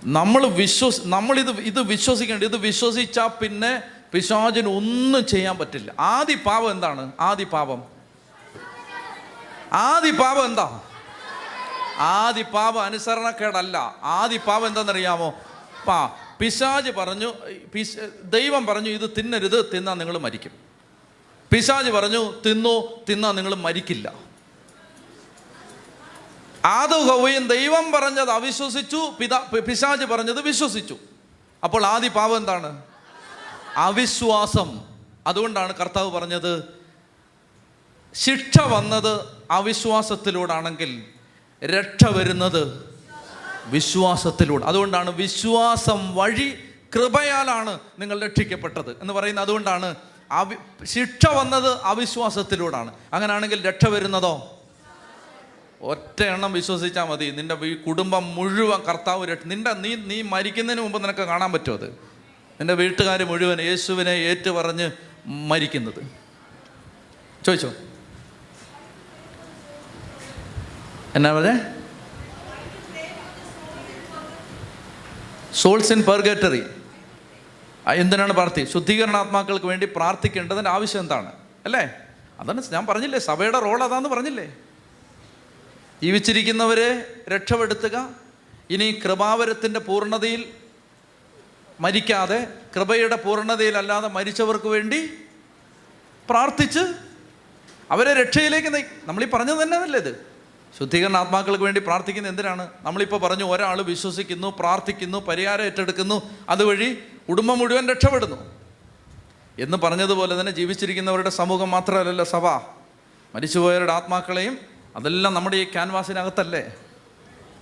നമ്മൾ 0.05 0.45
വിശ്വസ് 0.45 1.01
നമ്മളിത് 1.03 1.49
ഇത് 1.49 1.81
വിശ്വസിക്കേണ്ട 1.81 2.43
ഇത് 2.43 2.57
വിശ്വസിച്ചാൽ 2.57 3.27
പിന്നെ 3.27 3.81
പിശാചിന് 4.13 4.67
ഒന്നും 4.69 5.25
ചെയ്യാൻ 5.25 5.57
പറ്റില്ല. 5.57 5.93
ആദി 5.99 6.34
പാപം 6.34 6.71
എന്താണ്? 6.71 7.11
ആദി 7.19 7.43
പാപം. 7.43 7.84
ആദി 9.73 10.11
പാപം 10.11 10.45
എന്താ? 10.45 10.81
ആദി 11.97 12.41
പാപം 12.41 12.81
അനുസരണക്കേടല്ല. 12.84 13.95
ആദി 14.03 14.38
പാപം 14.38 14.67
എന്താണെന്നറിയാമോ? 14.67 15.34
പാ 15.88 16.09
പിശാജ് 16.39 16.91
പറഞ്ഞു 16.91 17.34
പിശ- 17.73 17.99
ദൈവം 18.23 18.65
പറഞ്ഞു 18.65 18.89
ഇത് 18.89 19.09
തിന്നരുത് 19.17 19.71
തിന്നാൽ 19.75 19.93
നിങ്ങൾ 19.93 20.17
മരിക്കും. 20.17 20.51
പിശാജ് 21.51 21.89
പറഞ്ഞു 21.89 22.41
തിന്നു 22.45 23.05
തിന്നാൽ 23.09 23.31
നിങ്ങൾ 23.31 23.55
മരിക്കില്ല. 23.55 24.32
ആദു 26.65 26.95
ഹൗവയും 26.95 27.48
ദൈവം 27.48 27.91
പറഞ്ഞത് 27.91 28.30
അവിശ്വസിച്ചു 28.30 29.14
പിതാ 29.19 29.38
പിശാജ് 29.68 30.06
പറഞ്ഞത് 30.06 30.41
വിശ്വസിച്ചു. 30.41 30.98
അപ്പോൾ 31.64 31.85
ആദ്യ 31.85 32.07
പാപം 32.07 32.38
എന്താണ്? 32.38 32.81
അവിശ്വാസം. 33.77 34.81
അതുകൊണ്ടാണ് 35.27 35.76
കർത്താവ് 35.76 36.11
പറഞ്ഞത് 36.11 36.64
ശിക്ഷ 38.14 38.61
വന്നത് 38.61 39.19
അവിശ്വാസത്തിലൂടാണെങ്കിൽ 39.52 41.03
രക്ഷ 41.65 42.07
വരുന്നത് 42.10 42.95
വിശ്വാസത്തിലൂടെ. 43.65 44.65
അതുകൊണ്ടാണ് 44.65 45.10
വിശ്വാസം 45.10 46.15
വഴി 46.15 46.69
കൃപയാലാണ് 46.95 47.80
നിങ്ങൾ 47.99 48.22
രക്ഷിക്കപ്പെട്ടത് 48.22 49.02
എന്ന് 49.02 49.14
പറയുന്നത്. 49.14 49.45
അതുകൊണ്ടാണ് 49.45 49.95
അവി 50.31 50.56
ശിക്ഷ 50.84 51.30
വന്നത് 51.30 51.81
അവിശ്വാസത്തിലൂടാണ്. 51.81 52.94
അങ്ങനെയാണെങ്കിൽ 53.14 53.65
രക്ഷ 53.68 53.88
വരുന്നതോ? 53.90 54.62
ഒറ്റ 55.84 56.23
എണ്ണം 56.23 56.53
വിശ്വസിച്ചാൽ 56.53 57.03
മതി. 57.03 57.26
നിന്റെ 57.26 57.55
ഈ 57.55 57.73
കുടുംബം 57.73 58.35
മുഴുവൻ 58.35 58.80
കർത്താവ് 58.80 59.27
രക്ഷ 59.27 59.45
നിന്റെ 59.45 59.73
നീ 59.73 59.95
നീ 59.95 60.22
മരിക്കുന്നതിന് 60.22 60.81
മുമ്പ് 60.81 61.03
നിനക്ക് 61.03 61.19
കാണാൻ 61.19 61.51
പറ്റുമോ 61.51 61.77
അത്? 61.77 61.89
നിന്റെ 62.60 62.73
വീട്ടുകാർ 62.73 63.23
മുഴുവൻ 63.23 63.61
യേശുവിനെ 63.61 64.10
ഏറ്റു 64.10 64.49
പറഞ്ഞ് 64.49 64.91
മരിക്കുന്നത്. 65.26 66.01
ചോദിച്ചോ? 67.45 67.73
എന്നാ 71.15 71.34
പറഞ്ഞേ? 71.34 71.55
സോൾസ് 75.53 75.93
ഇൻ 75.93 76.03
പെർഗേറ്ററി 76.03 76.64
എന്തിനാണ് 77.88 78.34
പ്രാർത്ഥി? 78.34 78.64
ശുദ്ധീകരണാത്മാക്കൾക്ക് 78.73 79.65
വേണ്ടി 79.65 79.88
പ്രാർത്ഥിക്കേണ്ടതിന്റെ 79.95 80.69
ആവശ്യം 80.69 80.99
എന്താണ്? 80.99 81.31
അല്ലേ? 81.65 81.89
അതാണ് 82.39 82.64
ഞാൻ 82.72 82.85
പറഞ്ഞില്ലേ 82.85 83.19
സഭയുടെ 83.19 83.60
റോൾ 83.60 83.84
അതാന്ന് 83.84 84.10
പറഞ്ഞില്ലേ? 84.10 84.55
ജീവിച്ചിരിക്കുന്നവരെ 86.03 87.15
രക്ഷപ്പെടുത്തുക. 87.30 88.09
ഇനി 88.69 89.01
കൃപാവരത്തിന്റെ 89.05 89.80
പൂർണതയിൽ 89.80 90.45
മരിക്കാതെ 91.80 92.47
കൃപയുടെ 92.75 93.15
പൂർണതയിലല്ലാതെ 93.15 94.07
മരിച്ചവർക്ക് 94.07 94.67
വേണ്ടി 94.67 95.09
പ്രാർത്ഥിച്ച് 96.30 96.80
അവരെ 97.91 98.13
രക്ഷയിലേക്ക് 98.13 98.85
നമ്മളീ 99.05 99.25
പറഞ്ഞത് 99.34 99.61
തന്നെ 99.61 99.77
അല്ലേ 99.77 99.99
ഇത്? 99.99 100.25
ശുദ്ധീകരണ 100.80 101.17
ആത്മാക്കൾക്ക് 101.17 101.63
വേണ്ടി 101.63 101.81
പ്രാർത്ഥിക്കുന്നത് 101.81 102.31
എന്തിനാണ്? 102.31 102.69
നമ്മളിപ്പോൾ 102.81 103.19
പറഞ്ഞു 103.19 103.43
ഒരാൾ 103.43 103.81
വിശ്വസിക്കുന്നു 103.81 104.55
പ്രാർത്ഥിക്കുന്നു 104.59 105.17
പരിഹാരം 105.17 105.63
ഏറ്റെടുക്കുന്നു 105.63 106.21
അതുവഴി 106.49 107.03
കുടുംബം 107.30 107.59
മുഴുവൻ 107.59 107.89
രക്ഷപ്പെടുന്നു. 107.89 108.61
എന്ന് 109.59 109.77
പറഞ്ഞതുപോലെ 109.77 110.39
തന്നെ 110.39 110.51
ജീവിച്ചിരിക്കുന്നവരുടെ 110.51 111.30
സമൂഹം 111.30 111.71
മാത്രമല്ലല്ലോ 111.71 112.25
സഭ. 112.25 112.45
മരിച്ചുപോയവരുടെ 113.35 113.93
ആത്മാക്കളെയും 113.93 114.72
അതെല്ലാം 114.95 115.33
നമ്മുടെ 115.33 115.57
ഈ 115.57 115.63
ക്യാൻവാസിനകത്തല്ലേ? 115.63 116.73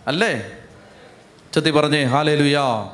അല്ലേ? 0.08 0.52
ചെത്തി 1.54 1.70
പറഞ്ഞേ 1.70 2.04
ഹാലേ 2.04 2.36
ലുയാ 2.36 2.92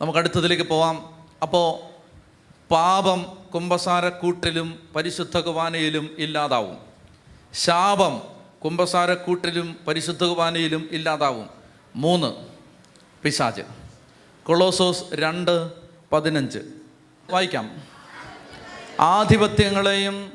നമുക്ക് 0.00 0.18
അടുത്തതിലേക്ക് 0.18 0.62
പോവാം. 0.62 1.26
അപ്പോൾ 1.42 1.94
പാപം 2.70 3.38
കുംഭസാരക്കൂട്ടിലും 3.54 4.88
പരിശുദ്ധ 4.96 5.40
കുവാനയിലും 5.40 6.10
ഇല്ലാതാവും. 6.18 6.78
ശാപം 7.54 8.22
കുംഭസാരക്കൂട്ടിലും 8.64 9.76
പരിശുദ്ധ 9.88 10.24
കുവാനയിലും 10.24 10.88
ഇല്ലാതാവും. 10.92 11.50
മൂന്ന് 11.96 12.34
പിശാജ് 13.22 13.62
കൊളോസോസ് 14.42 15.04
രണ്ട് 15.14 15.72
പതിനഞ്ച്. 16.12 16.58
വായിക്കാം. 17.30 17.82
ആധിപത്യങ്ങളെയും 19.00 20.33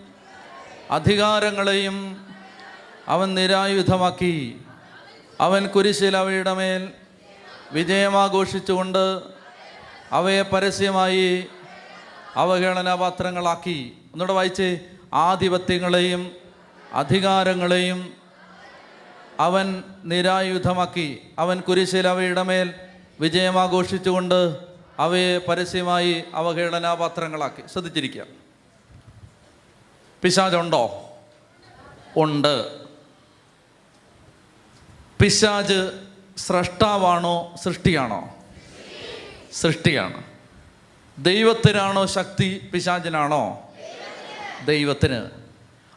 അധികാരങ്ങളെയും 0.92 2.26
അവൻ 3.08 3.36
നിരായുധമാക്കി. 3.36 4.62
അവൻ 5.40 5.68
കുരിശിൽ 5.68 6.18
അവയുടെ 6.18 6.54
മേൽ 6.54 6.90
വിജയമാഘോഷിച്ചുകൊണ്ട് 7.72 9.20
അവയെ 10.12 10.42
പരസ്യമായി 10.42 11.48
അവഹേളനാപാത്രങ്ങളാക്കി. 12.36 13.98
ഒന്നുകൂടെ 14.14 14.34
വായിച്ച്. 14.34 14.78
ആധിപത്യങ്ങളെയും 15.14 16.32
അധികാരങ്ങളെയും 16.94 18.14
അവൻ 19.40 19.84
നിരായുധമാക്കി. 20.04 21.22
അവൻ 21.40 21.62
കുരിശിൽ 21.62 22.08
അവയുടെ 22.08 22.44
മേൽ 22.44 22.74
വിജയമാഘോഷിച്ചുകൊണ്ട് 23.20 24.58
അവയെ 25.00 25.38
പരസ്യമായി 25.38 26.24
അവഹേളനാപാത്രങ്ങളാക്കി. 26.34 27.64
ശ്രദ്ധിച്ചിരിക്കുക 27.68 28.39
പിശാജുണ്ടോ 30.22 31.10
ഉണ്ട്. 32.18 32.86
പിശാജ് 35.20 36.06
സ്രഷ്ടാവാണോ 36.38 37.56
സൃഷ്ടിയാണോ? 37.64 38.36
സൃഷ്ടിയാണ്. 39.54 40.24
ദൈവത്തിനാണോ 41.18 42.06
ശക്തി 42.06 42.70
പിശാചിനാണോ? 42.74 43.70
ദൈവത്തിന്. 44.66 45.30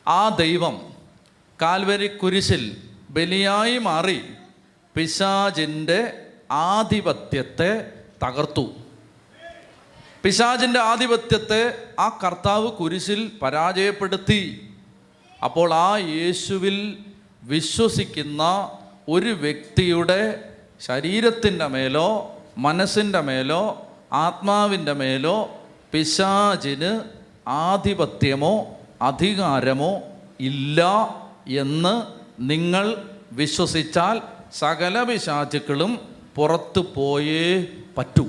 ആ 0.09 0.29
ദൈവം 0.29 0.95
കാൽവരി 1.63 2.07
കുരിശിൽ 2.07 2.89
ബലിയായി 3.11 3.79
മാറി 3.79 4.25
പിശാചിന്റെ 4.95 6.27
ആധിപത്യത്തെ 6.51 7.93
തകർത്തു. 8.23 8.82
പിശാചിന്റെ 10.23 10.81
ആധിപത്യത്തെ 10.81 11.63
ആ 11.99 12.19
കർത്താവ് 12.25 12.73
കുരിശിൽ 12.73 13.31
പരാജയപ്പെടുത്തി. 13.43 14.71
അപ്പോൾ 15.45 15.75
ആ 15.75 15.97
യേശുവിൽ 15.97 16.99
വിശ്വസിക്കുന്ന 17.43 18.43
ഒരു 19.09 19.29
വ്യക്തിയുടെ 19.29 20.45
ശരീരത്തിന്റെ 20.81 21.67
മേലോ 21.67 22.09
മനസ്സിന്റെ 22.59 23.21
മേലോ 23.21 23.87
ആത്മാവിന്റെ 24.13 24.93
മേലോ 24.93 25.51
പിശാചിന് 25.93 27.01
ആധിപത്യമോ 27.49 28.55
അധികാരമോ 29.03 30.01
ഇല്ല 30.41 30.81
എന്ന് 31.49 31.95
നിങ്ങൾ 32.41 32.87
വിശ്വസിച്ചാൽ 33.33 34.23
സകല 34.55 35.03
പിശാചുക്കളും 35.03 35.99
പുറത്തു 36.35 36.81
പോയേ 36.95 37.67
പറ്റൂ. 37.99 38.27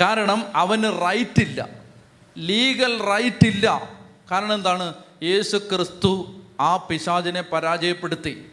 കാരണം 0.00 0.44
അവന് 0.54 0.84
റൈറ്റ് 0.84 1.40
ഇല്ല. 1.40 1.68
ലീഗൽ 2.38 3.02
റൈറ്റ് 3.02 3.46
ഇല്ല. 3.46 3.88
കാരണം 4.30 4.54
എന്താണ്? 4.54 4.94
യേശു 5.22 5.56
ക്രിസ്തു 5.56 6.34
ആ 6.60 6.76
പിശാചിനെ 6.76 7.42
പരാജയപ്പെടുത്തി. 7.42 8.46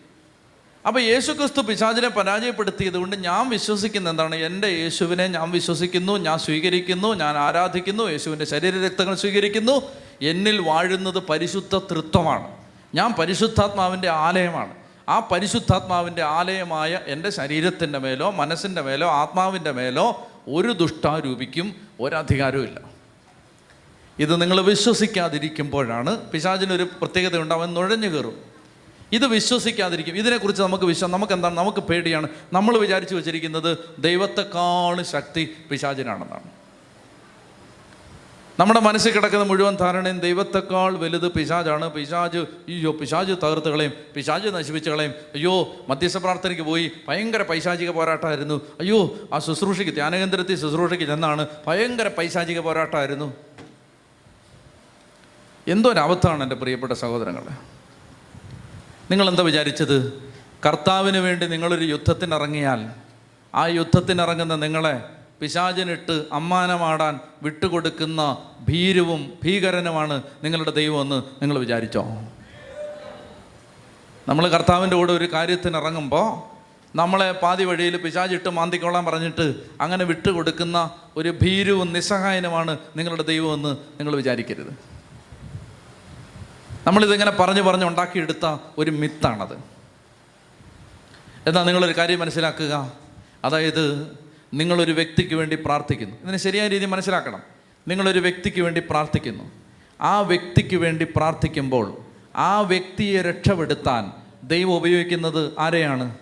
അപ്പോൾ 0.88 1.00
യേശു 1.00 1.32
ക്രിസ്തു 1.32 1.62
പിശാചിനെ 1.62 2.10
പരാജയപ്പെടുത്തിയത് 2.10 2.94
കൊണ്ട് 2.94 3.16
ഞാൻ 3.16 3.50
വിശ്വസിക്കുന്ന 3.50 4.10
എന്താണ്? 4.10 4.36
എന്റെ 4.36 4.68
യേശുവിനെ 4.68 5.28
ഞാൻ 5.28 5.52
വിശ്വസിക്കുന്നു 5.52 6.18
ഞാൻ 6.18 6.40
സ്വീകരിക്കുന്നു 6.40 7.14
ഞാൻ 7.14 7.38
ആരാധിക്കുന്നു 7.38 8.04
യേശുവിന്റെ 8.04 8.46
ശരീരരക്തങ്ങൾ 8.46 9.16
സ്വീകരിക്കുന്നു. 9.16 9.82
എന്നിൽ 10.22 10.70
വാഴുന്നത് 10.70 11.20
പരിശുദ്ധ 11.20 11.78
തൃത്വമാണ്. 11.78 12.52
ഞാൻ 12.96 13.14
പരിശുദ്ധാത്മാവിന്റെ 13.14 14.10
ആലയമാണ്. 14.10 14.76
ആ 15.10 15.20
പരിശുദ്ധാത്മാവിന്റെ 15.20 16.24
ആലയമായ 16.24 17.00
എന്റെ 17.08 17.30
ശരീരത്തിന്റെ 17.30 18.00
മേലോ 18.00 18.32
മനസ്സിന്റെ 18.32 18.82
മേലോ 18.82 19.08
ആത്മാവിന്റെ 19.08 19.72
മേലോ 19.72 20.27
ഒരു 20.48 20.72
ദുഷ്ടാരൂപിക്കും 20.72 21.76
ഒരധികാരവും 22.00 22.64
ഇല്ല 22.64 22.98
ഇത് 24.20 24.42
നിങ്ങൾ 24.42 24.62
വിശ്വസിക്കാതിരിക്കുമ്പോഴാണ് 24.62 26.32
പിശാചിനൊരു 26.32 26.84
പ്രത്യേകതയുണ്ട് 26.84 27.54
അവൻ 27.54 27.74
നുഴഞ്ഞു 27.74 28.08
കയറും. 28.08 28.42
ഇത് 29.12 29.28
വിശ്വസിക്കാതിരിക്കും. 29.28 30.18
ഇതിനെക്കുറിച്ച് 30.18 30.64
നമുക്ക് 30.64 30.84
വിശ്വാസം 30.84 31.12
നമുക്ക് 31.12 31.34
എന്താണ് 31.34 31.58
നമുക്ക് 31.58 31.80
പേടിയാണ്. 31.80 32.30
നമ്മൾ 32.54 32.78
വിചാരിച്ചു 32.78 33.16
വെച്ചിരിക്കുന്നത് 33.16 33.78
ദൈവത്തെക്കാൾ 34.00 35.02
ശക്തി 35.02 35.54
പിശാചിനാണെന്നാണ്. 35.72 36.57
നമ്മുടെ 38.60 38.80
മനസ്സിൽ 38.80 39.12
കിടക്കുന്ന 39.14 39.44
മുഴുവൻ 39.44 39.76
ധാരണയും 39.76 40.20
ദൈവത്തെക്കാൾ 40.20 40.98
വലുത് 40.98 41.32
പിശാജാണ് 41.32 41.92
പിശാജ് 41.92 42.38
അയ്യോ 42.38 42.92
പിശാജ് 42.92 43.32
തകർത്ത് 43.32 43.70
കളയും 43.70 43.94
പിശാജ് 44.16 44.48
നശിപ്പിച്ച് 44.48 44.90
കളയും 44.90 45.12
അയ്യോ 45.12 45.76
മധ്യസ്ഥ 45.90 46.18
പ്രാർത്ഥനയ്ക്ക് 46.18 46.64
പോയി 46.64 46.92
ഭയങ്കര 47.08 47.42
പൈശാചിക 47.42 47.90
പോരാട്ടമായിരുന്നു. 47.90 48.62
അയ്യോ 48.80 49.16
ആ 49.34 49.40
ശുശ്രൂഷയ്ക്ക് 49.40 49.94
ധ്യാനകേന്ദ്രത്തിൽ 49.94 50.56
ശുശ്രൂഷയ്ക്ക് 50.56 51.06
ചെന്നാണ് 51.06 51.48
ഭയങ്കര 51.68 52.08
പൈശാചിക 52.08 52.60
പോരാട്ടമായിരുന്നു. 52.60 53.34
എന്തോ 55.68 55.90
ഒരു 55.90 56.00
അബദ്ധമാണ് 56.00 56.44
എന്റെ 56.44 56.56
പ്രിയപ്പെട്ട 56.56 56.94
സഹോദരങ്ങളെ. 56.94 57.54
നിങ്ങളെന്താ 59.12 59.44
വിചാരിച്ചത്? 59.44 60.14
കർത്താവിന് 60.66 61.18
വേണ്ടി 61.18 61.48
നിങ്ങളൊരു 61.48 61.86
യുദ്ധത്തിനിറങ്ങിയാൽ 61.86 62.90
ആ 63.56 63.68
യുദ്ധത്തിനിറങ്ങുന്ന 63.68 64.56
നിങ്ങളെ 64.56 65.17
പിശാചിനിട്ട് 65.42 66.26
അമ്മാനമാടാൻ 66.32 67.20
വിട്ടുകൊടുക്കുന്ന 67.44 68.38
ഭീരുവും 68.70 69.34
ഭീകരനുമാണ് 69.44 70.24
നിങ്ങളുടെ 70.44 70.72
ദൈവമെന്ന് 70.72 71.24
നിങ്ങൾ 71.42 71.60
വിചാരിച്ചോ? 71.60 72.04
നമ്മൾ 74.28 74.48
കർത്താവിന്റെ 74.48 74.96
കൂടെ 74.96 75.14
ഒരു 75.14 75.34
കാര്യത്തിന് 75.34 75.78
ഇറങ്ങുമ്പോൾ 75.78 76.58
നമ്മളെ 76.98 77.32
പാതി 77.32 77.64
വഴിയിൽ 77.64 77.98
പിശാചിട്ട് 77.98 78.50
മാന്തിക്കോളാൻ 78.50 79.06
പറഞ്ഞിട്ട് 79.06 79.64
അങ്ങനെ 79.82 80.06
വിട്ടുകൊടുക്കുന്ന 80.06 80.92
ഒരു 81.18 81.38
ഭീരുവും 81.42 81.94
നിസ്സഹായനുമാണ് 81.94 82.78
നിങ്ങളുടെ 82.96 83.24
ദൈവമെന്ന് 83.24 83.70
നിങ്ങൾ 83.70 84.16
വിചാരിക്കരുത്. 84.16 84.74
നമ്മളിതിങ്ങനെ 86.88 87.32
പറഞ്ഞു 87.32 87.62
പറഞ്ഞ് 87.62 87.86
ഉണ്ടാക്കിയെടുത്ത 87.86 88.58
ഒരു 88.78 88.92
മിത്താണത്. 88.92 89.54
എന്നാൽ 91.48 91.64
നിങ്ങളൊരു 91.64 91.98
കാര്യം 91.98 92.20
മനസ്സിലാക്കുക? 92.20 92.92
അതായത് 93.46 94.12
നിങ്ങളൊരു 94.54 94.92
വ്യക്തിക്ക് 94.92 95.36
വേണ്ടി 95.36 95.56
പ്രാർത്ഥിക്കുന്നു. 95.56 96.16
ഇതിനെ 96.24 96.38
ശരിയായ 96.38 96.68
രീതി 96.68 96.86
മനസ്സിലാക്കണം. 96.86 97.40
നിങ്ങളൊരു 97.88 98.20
വ്യക്തിക്ക് 98.20 98.62
വേണ്ടി 98.62 98.82
പ്രാർത്ഥിക്കുന്നു. 98.90 99.44
ആ 100.02 100.20
വ്യക്തിക്ക് 100.20 100.76
വേണ്ടി 100.76 101.08
പ്രാർത്ഥിക്കുമ്പോൾ 101.16 101.98
ആ 102.36 102.60
വ്യക്തിയെ 102.60 103.22
രക്ഷപ്പെടുത്താൻ 103.22 104.12
ദൈവം 104.44 104.74
ഉപയോഗിക്കുന്നത് 104.74 105.54
ആരെയാണ്? 105.60 106.16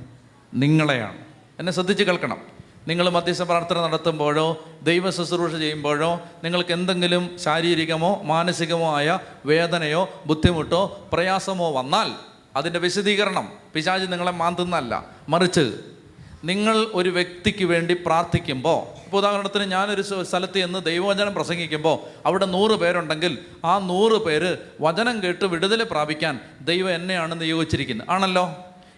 നിങ്ങളെയാണ്. 0.54 1.18
എന്നെ 1.60 1.72
ശ്രദ്ധിച്ച് 1.72 2.04
കേൾക്കണം. 2.04 2.56
നിങ്ങൾ 2.88 3.10
മധ്യസ്ഥ 3.10 3.44
പ്രാർത്ഥന 3.44 3.82
നടത്തുമ്പോഴോ 3.82 4.66
ദൈവ 4.84 5.10
ശുശ്രൂഷ 5.10 5.52
ചെയ്യുമ്പോഴോ 5.52 6.22
നിങ്ങൾക്ക് 6.44 6.74
എന്തെങ്കിലും 6.74 7.40
ശാരീരികമോ 7.40 8.22
മാനസികമോ 8.24 8.98
ആയ 8.98 9.20
വേദനയോ 9.46 10.24
ബുദ്ധിമുട്ടോ 10.26 11.10
പ്രയാസമോ 11.14 11.72
വന്നാൽ 11.72 12.12
അതിന്റെ 12.56 12.80
വിശദീകരണം 12.80 13.50
പിശാചി 13.74 14.06
നിങ്ങളെ 14.06 14.32
മാന്തുന്നല്ല 14.32 15.06
മറിച്ച് 15.30 15.95
നിങ്ങൾ 16.46 16.88
ഒരു 16.94 17.10
വ്യക്തിക്ക് 17.10 17.66
വേണ്ടി 17.66 17.94
പ്രാർത്ഥിക്കുമ്പോൾ 18.06 18.80
ഇപ്പോൾ 19.06 19.18
ഉദാഹരണത്തിന് 19.18 19.64
ഞാനൊരു 19.66 20.02
സ്ഥ- 20.02 20.24
സ്ഥലത്ത് 20.24 20.54
ചെന്ന് 20.54 20.86
ദൈവവചനം 20.86 21.34
പ്രസംഗിക്കുമ്പോൾ 21.34 21.96
അവിടെ 22.26 22.46
നൂറ് 22.46 22.72
പേരുണ്ടെങ്കിൽ 22.74 23.34
ആ 23.66 23.80
നൂറ് 23.80 24.26
പേര് 24.26 24.50
വചനം 24.82 25.24
കേട്ട് 25.24 25.46
വിടുതൽ 25.46 25.84
പ്രാപിക്കാൻ 25.84 26.36
ദൈവം 26.62 26.96
എന്നെയാണ് 26.96 27.42
നിയോഗിച്ചിരിക്കുന്നത്. 27.42 28.10
ആണല്ലോ? 28.10 28.46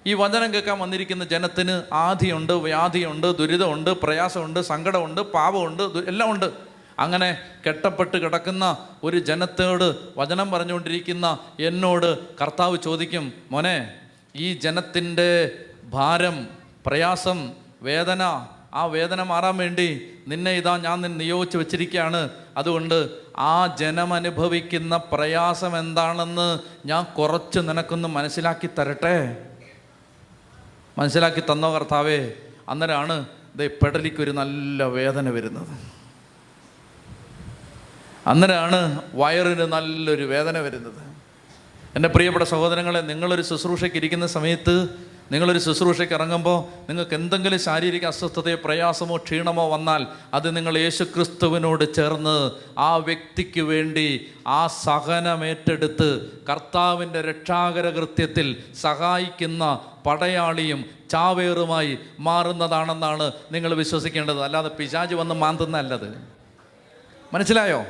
ഈ 0.05 0.13
വചനം 0.13 0.53
കേൾക്കാൻ 0.53 0.79
വന്നിരിക്കുന്ന 0.79 1.25
ജനത്തിന് 1.25 1.83
ആധിയുണ്ട് 1.93 2.53
വ്യാധിയുണ്ട് 2.53 3.37
ദുരിതമുണ്ട് 3.37 3.89
പ്രയാസമുണ്ട് 4.03 4.59
സങ്കടമുണ്ട് 4.61 5.21
പാപമുണ്ട് 5.33 5.83
എല്ലാം 6.07 6.31
ഉണ്ട്. 6.31 6.49
അങ്ങനെ 6.99 7.29
കെട്ടപ്പെട്ട് 7.67 8.17
കിടക്കുന്ന 8.17 8.65
ഒരു 9.03 9.19
ജനത്തോട് 9.19 9.87
വചനം 10.17 10.51
പറഞ്ഞുകൊണ്ടിരിക്കുന്ന 10.51 11.27
എന്നോട് 11.59 12.09
കർത്താവ് 12.41 12.77
ചോദിക്കും 12.77 13.33
മോനെ 13.51 13.75
ഈ 14.35 14.53
ജനത്തിന്റെ 14.53 15.29
ഭാരം 15.89 16.56
പ്രയാസം 16.87 17.51
വേദന 17.81 18.47
ആ 18.73 18.85
വേദന 18.85 19.23
മാറാൻ 19.23 19.57
വേണ്ടി 19.57 20.09
നിന്നെ 20.27 20.51
ഇതാ 20.51 20.77
ഞാൻ 20.77 21.01
നിന്നെ 21.01 21.17
നിയോഗിച്ച് 21.17 21.57
വെച്ചിരിക്കുകയാണ്. 21.57 22.29
അതുകൊണ്ട് 22.57 23.09
ആ 23.37 23.75
ജനം 23.79 24.13
അനുഭവിക്കുന്ന 24.13 24.97
പ്രയാസം 24.97 25.79
എന്താണെന്ന് 25.79 26.59
ഞാൻ 26.85 27.03
കുറച്ച് 27.03 27.59
നിനക്കൊന്ന് 27.59 28.07
മനസ്സിലാക്കി 28.07 28.69
തരട്ടെ? 28.79 29.37
മനസ്സിലാക്കി 30.97 31.43
തന്നോ 31.51 31.73
കർത്താവേ? 31.73 32.29
അന്നേരമാണ് 32.69 33.25
ദേ 33.55 33.67
പെടലിക്കൊരു 33.67 34.31
നല്ല 34.31 34.83
വേദന 34.83 35.29
വരുന്നത്. 35.29 35.77
അന്നേരമാണ് 38.27 39.01
വയറിന് 39.13 39.61
നല്ലൊരു 39.61 40.23
വേദന 40.23 40.59
വരുന്നത്. 40.59 41.07
എന്റെ 41.95 42.09
പ്രിയപ്പെട്ട 42.09 42.45
സഹോദരങ്ങളെ 42.45 42.99
നിങ്ങളൊരു 42.99 43.41
ശുശ്രൂഷയ്ക്ക് 43.41 43.97
ഇരിക്കുന്ന 43.97 44.27
സമയത്ത് 44.27 45.06
നിങ്ങളൊരു 45.31 45.59
ശുശ്രൂഷയ്ക്ക് 45.59 46.13
ഇറങ്ങുമ്പോൾ 46.13 46.85
നിങ്ങൾക്ക് 46.89 47.13
എന്തെങ്കിലും 47.15 47.59
ശാരീരിക 47.59 48.05
അസ്വസ്ഥതയോ 48.05 48.57
പ്രയാസമോ 48.65 49.17
ക്ഷീണമോ 49.17 49.69
വന്നാൽ 49.69 50.07
അത് 50.33 50.55
നിങ്ങൾ 50.55 50.77
യേശുക്രിസ്തുവിനോട് 50.77 51.93
ചേർന്ന് 51.93 52.51
ആ 52.79 52.95
വ്യക്തിക്ക് 52.95 53.61
വേണ്ടി 53.61 54.31
ആ 54.47 54.67
സഹനമേറ്റെടുത്ത് 54.67 56.41
കർത്താവിന്റെ 56.49 57.21
രക്ഷാകര 57.21 57.89
കൃത്യത്തിൽ 57.89 58.63
സഹായിക്കുന്ന 58.81 59.81
പടയാളിയും 60.05 60.85
ചാവേറുമായി 61.11 61.97
മാറുന്നതാണെന്നാണ് 62.19 63.31
നിങ്ങൾ 63.51 63.73
വിശ്വസിക്കേണ്ടത്. 63.73 64.41
അല്ലാതെ 64.41 64.69
പിശാജ് 64.69 65.15
വന്ന് 65.15 65.35
മാന്തുന്നല്ലത് 65.35 66.17
മനസ്സിലായോ? 67.33 67.85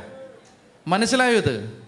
മനസ്സിലായോ 0.87 1.37
ഇത്? 1.37 1.86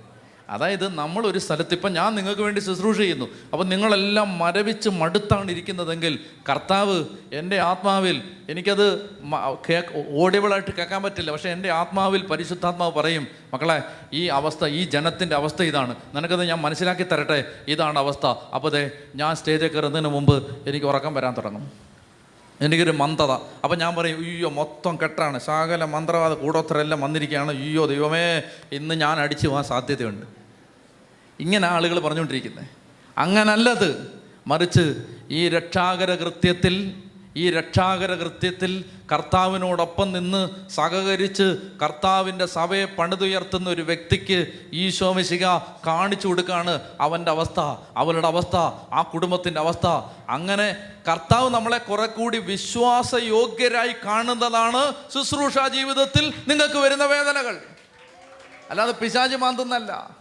അതായത് 0.50 0.96
നമ്മൾ 0.96 1.28
ഒരു 1.28 1.40
സ്ഥലത്ത് 1.40 1.74
ഇപ്പം 1.74 1.94
ഞാൻ 1.94 2.16
നിങ്ങൾക്ക് 2.16 2.42
വേണ്ടി 2.42 2.60
ശുശ്രൂഷ 2.60 2.98
ചെയ്യുന്നു. 2.98 3.26
അപ്പം 3.54 3.70
നിങ്ങളെല്ലാം 3.70 4.40
മരവിച്ച് 4.40 4.90
മടുത്താണ് 4.90 5.52
ഇരിക്കുന്നതെങ്കിൽ 5.52 6.20
കർത്താവ് 6.50 7.04
എന്റെ 7.34 7.60
ആത്മാവിൽ 7.60 8.22
എനിക്കത് 8.50 9.10
ഓഡിയബിളായിട്ട് 10.10 10.74
കേൾക്കാൻ 10.74 11.04
പറ്റില്ല. 11.04 11.32
പക്ഷേ 11.32 11.50
എന്റെ 11.50 11.72
ആത്മാവിൽ 11.72 12.26
പരിശുദ്ധാത്മാവ് 12.26 12.94
പറയും 12.94 13.28
മക്കളെ 13.54 13.84
ഈ 14.14 14.28
അവസ്ഥ 14.28 14.66
ഈ 14.66 14.84
ജനത്തിന്റെ 14.84 15.36
അവസ്ഥ 15.36 15.64
ഇതാണ്. 15.64 15.96
നിനക്കത് 16.16 16.44
ഞാൻ 16.44 16.62
മനസ്സിലാക്കി 16.62 17.04
തരട്ടെ? 17.04 17.44
ഇതാണ് 17.68 18.00
അവസ്ഥ. 18.00 18.26
അപ്പോൾ 18.26 18.68
അതെ 18.68 18.92
ഞാൻ 19.16 19.36
സ്റ്റേജിൽ 19.36 19.68
കയറുന്നതിന് 19.68 20.10
മുമ്പ് 20.10 20.70
എനിക്ക് 20.70 20.86
ഉറക്കം 20.86 21.14
വരാൻ 21.14 21.34
തുടങ്ങും. 21.38 21.72
എനിക്കൊരു 22.62 22.92
മന്ദത 22.92 23.32
അപ്പം 23.64 23.78
ഞാൻ 23.78 23.96
പറയും 23.96 24.18
അയ്യോ 24.18 24.50
മൊത്തം 24.50 24.98
കെട്ടാണ്. 25.04 25.40
ശാകല 25.40 25.84
മന്ത്രവാദ 25.86 26.34
കൂടോത്തരെല്ലാം 26.34 27.02
വന്നിരിക്കുകയാണ്. 27.02 27.52
അയ്യോ 27.52 27.86
ദൈവമേ 27.86 28.44
ഇന്ന് 28.72 28.96
ഞാൻ 28.96 29.20
അടിച്ചു 29.20 29.48
പോകാൻ 29.48 29.64
സാധ്യതയുണ്ട്. 29.64 30.39
ഇങ്ങനെ 31.40 31.68
ആളുകൾ 31.68 32.00
പറഞ്ഞുകൊണ്ടിരിക്കുന്നത് 32.00 32.66
അങ്ങനല്ലത്. 33.18 34.22
മറിച്ച് 34.48 34.96
ഈ 35.30 35.50
രക്ഷാകര 35.50 36.16
കൃത്യത്തിൽ 36.16 36.94
ഈ 37.38 37.50
രക്ഷാകര 37.52 38.14
കൃത്യത്തിൽ 38.14 38.86
കർത്താവിനോടൊപ്പം 39.12 40.12
നിന്ന് 40.12 40.70
സഹകരിച്ച് 40.70 41.58
കർത്താവിന്റെ 41.84 42.46
സഭയെ 42.46 42.86
പണിതുയർത്തുന്ന 42.86 43.70
ഒരു 43.70 43.82
വ്യക്തിക്ക് 43.82 44.48
ഈശോ 44.74 45.14
മിശിക 45.14 45.46
കാണിച്ചു 45.88 46.28
കൊടുക്കുകയാണ് 46.28 46.82
അവന്റെ 47.02 47.32
അവസ്ഥ 47.32 47.60
അവളുടെ 47.98 48.28
അവസ്ഥ 48.28 48.56
ആ 48.94 49.12
കുടുംബത്തിന്റെ 49.14 49.60
അവസ്ഥ. 49.60 49.88
അങ്ങനെ 50.30 50.76
കർത്താവ് 51.12 51.50
നമ്മളെ 51.50 51.78
കുറെ 51.78 52.06
കൂടി 52.06 52.38
വിശ്വാസയോഗ്യരായി 52.38 53.94
കാണുന്നതാണ് 54.06 54.94
ശുശ്രൂഷ 55.14 55.58
ജീവിതത്തിൽ 55.74 56.34
നിങ്ങൾക്ക് 56.48 56.78
വരുന്ന 56.78 57.06
വേദനകൾ. 57.06 57.62
അല്ലാതെ 58.70 58.92
പിശാചി 58.92 59.36
മാന്തുന്നല്ല. 59.36 60.19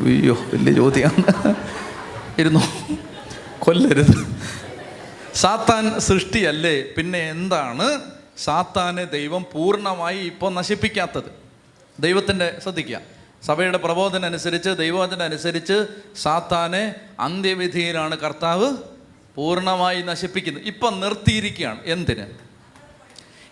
അയ്യോ 0.00 0.34
വലിയ 0.34 0.72
ചോദ്യമാണ്. 0.72 1.54
ഇരുന്നു? 2.38 2.60
കൊല്ലരുത്. 3.58 4.36
സാത്താൻ 5.34 6.00
സൃഷ്ടിയല്ലേ? 6.00 6.82
പിന്നെ 6.82 7.30
എന്താണ് 7.30 8.00
സാത്താനെ 8.38 9.04
ദൈവം 9.04 9.46
പൂർണമായി 9.52 10.18
ഇപ്പോൾ 10.18 10.54
നശിപ്പിക്കാത്തത്? 10.54 11.40
ദൈവത്തിന്റെ 12.00 12.58
ശ്രദ്ധിക്കുക. 12.62 13.00
സഭയുടെ 13.46 13.78
പ്രബോധന 13.78 14.24
അനുസരിച്ച് 14.24 14.70
ദൈവവചനം 14.70 15.22
അനുസരിച്ച് 15.22 15.86
സാത്താനെ 16.16 16.94
അന്ത്യവിധിയിലാണ് 17.20 18.18
കർത്താവ് 18.18 18.72
പൂർണമായി 19.34 20.02
നശിപ്പിക്കുന്നത്. 20.02 20.62
ഇപ്പം 20.62 21.00
നിർത്തിയിരിക്കുകയാണ്. 21.00 21.78
എന്തിന്? 21.84 22.26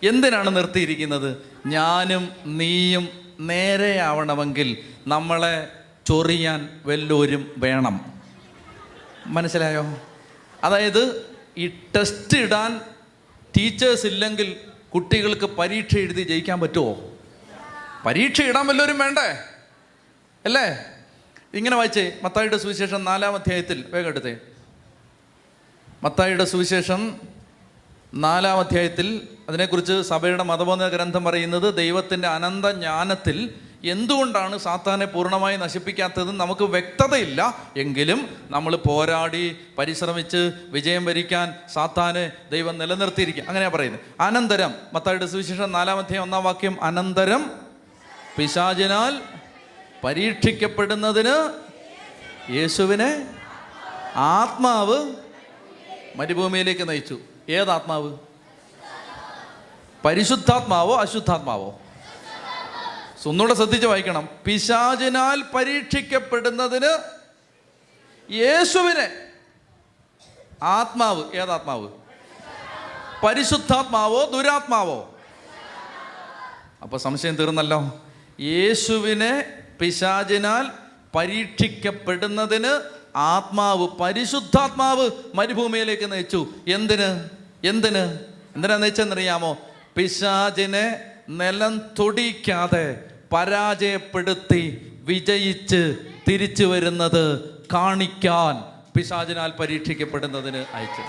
എന്തിനാണ് 0.07 0.57
നിർത്തിയിരിക്കുന്നത്? 0.57 1.37
ഞാനും 1.66 2.29
നീയും 2.47 3.09
നേരെയാവണമെങ്കിൽ 3.41 4.77
നമ്മളെ 5.07 5.69
ചൊറിയാൻ 6.09 6.80
വല്ലവരും 6.86 7.55
വേണം. 7.56 8.22
മനസ്സിലായോ? 9.26 10.01
അതായത് 10.64 11.26
ഈ 11.59 11.66
ടെസ്റ്റ് 11.68 12.39
ഇടാൻ 12.39 12.80
ടീച്ചേഴ്സ് 13.56 14.06
ഇല്ലെങ്കിൽ 14.06 14.56
കുട്ടികൾക്ക് 14.94 15.44
പരീക്ഷ 15.44 15.97
എഴുതി 15.97 16.22
ജയിക്കാൻ 16.22 16.60
പറ്റുമോ 16.60 17.14
പരീക്ഷ 18.06 18.40
ഇടാൻ 18.40 18.66
വല്ലവരും 18.66 18.98
വേണ്ടേ? 18.98 19.39
അല്ലേ? 20.44 20.85
ഇങ്ങനെ 21.55 21.76
വായിച്ചേ 21.76 22.12
മത്തായിയുടെ 22.22 22.56
സുവിശേഷം 22.56 23.05
നാലാം 23.05 23.35
അധ്യായത്തിൽ 23.35 23.85
വേഗം 23.89 24.09
എടുത്തേ. 24.09 24.36
മത്തായിയുടെ 26.02 26.44
സുവിശേഷം 26.44 27.20
നാലാം 28.14 28.59
അധ്യായത്തിൽ 28.59 29.28
അതിനെക്കുറിച്ച് 29.48 30.02
സഭയുടെ 30.02 30.43
മതബോധന 30.43 30.89
ഗ്രന്ഥം 30.89 31.24
പറയുന്നത് 31.24 31.76
ദൈവത്തിന്റെ 31.76 32.28
അനന്ത 32.28 32.66
ജ്ഞാനത്തിൽ 32.66 33.55
എന്തുകൊണ്ടാണ് 33.85 34.59
സാത്താനെ 34.59 35.06
പൂർണമായി 35.06 35.56
നശിപ്പിക്കാത്തതെന്ന് 35.56 36.32
നമുക്ക് 36.32 36.64
വ്യക്തതയില്ല. 36.64 37.64
എങ്കിലും 37.76 38.36
നമ്മൾ 38.51 38.76
പോരാടി 38.76 39.56
പരിശ്രമിച്ച് 39.78 40.52
വിജയം 40.68 41.05
വരിക്കാൻ 41.05 41.55
സാത്താനെ 41.72 42.32
ദൈവം 42.52 42.78
നിലനിർത്തിയിരിക്കുക. 42.78 43.44
അങ്ങനെയാണ് 43.48 43.74
പറയുന്നത്. 43.74 44.01
അനന്തരം 44.20 44.74
മത്തായിയുടെ 44.93 45.26
സുവിശേഷം 45.26 45.72
നാലാം 45.72 45.98
അധ്യായം 45.98 46.22
ഒന്നാം 46.22 46.44
വാക്യം 46.44 46.85
അനന്തരം 46.85 47.51
പിശാചിനാൽ 48.39 49.20
പരീക്ഷിക്കപ്പെടുന്നതിന് 50.05 51.52
യേശുവിനെ 52.52 53.26
ആത്മാവ് 54.14 55.12
മരുഭൂമിയിലേക്ക് 56.16 56.89
നയിച്ചു. 56.89 57.18
ഏതാത്മാവ്? 57.49 58.16
പരിശുദ്ധാത്മാവോ 60.05 61.01
അശുദ്ധാത്മാവോ? 61.01 61.81
ഒന്നുകൂടെ 63.27 63.55
ശ്രദ്ധിച്ച് 63.55 63.87
വായിക്കണം. 63.87 64.29
പിശാചിനാൽ 64.45 65.43
പരീക്ഷിക്കപ്പെടുന്നതിന് 65.43 66.99
യേശുവിനെ. 68.33 69.11
ആത്മാവ് 70.62 71.25
ഏതാത്മാവ്? 71.35 71.89
പരിശുദ്ധാത്മാവോ 73.25 74.25
ദുരാത്മാവോ? 74.25 75.19
അപ്പൊ 76.83 76.99
സംശയം 76.99 77.37
തീർന്നല്ലോ. 77.37 78.01
യേശുവിനെ 78.41 79.62
പിശാചിനാൽ 79.81 80.66
പരീക്ഷിക്കപ്പെടുന്നതിന് 81.15 82.81
ആത്മാവ് 83.16 83.89
പരിശുദ്ധാത്മാവ് 83.89 85.11
മരുഭൂമിയിലേക്ക് 85.35 86.12
നയിച്ചു. 86.12 86.47
എന്തിന്? 86.69 87.38
എന്തിന്? 87.64 88.18
എന്തിനാന്ന് 88.56 88.86
വെച്ചെന്നറിയാമോ? 88.86 89.59
പിശാചിനെ 89.97 91.01
നിലം 91.28 91.80
തൊടിക്കാതെ 91.98 93.05
പരാജയപ്പെടുത്തി 93.32 94.93
വിജയിച്ച് 95.01 95.97
തിരിച്ചു 96.28 96.64
വരുന്നത് 96.64 97.51
കാണിക്കാൻ 97.72 98.64
പിശാചിനാൽ 98.97 99.51
പരീക്ഷിക്കപ്പെടുന്നതിന് 99.51 100.64
അയച്ചു. 100.74 101.02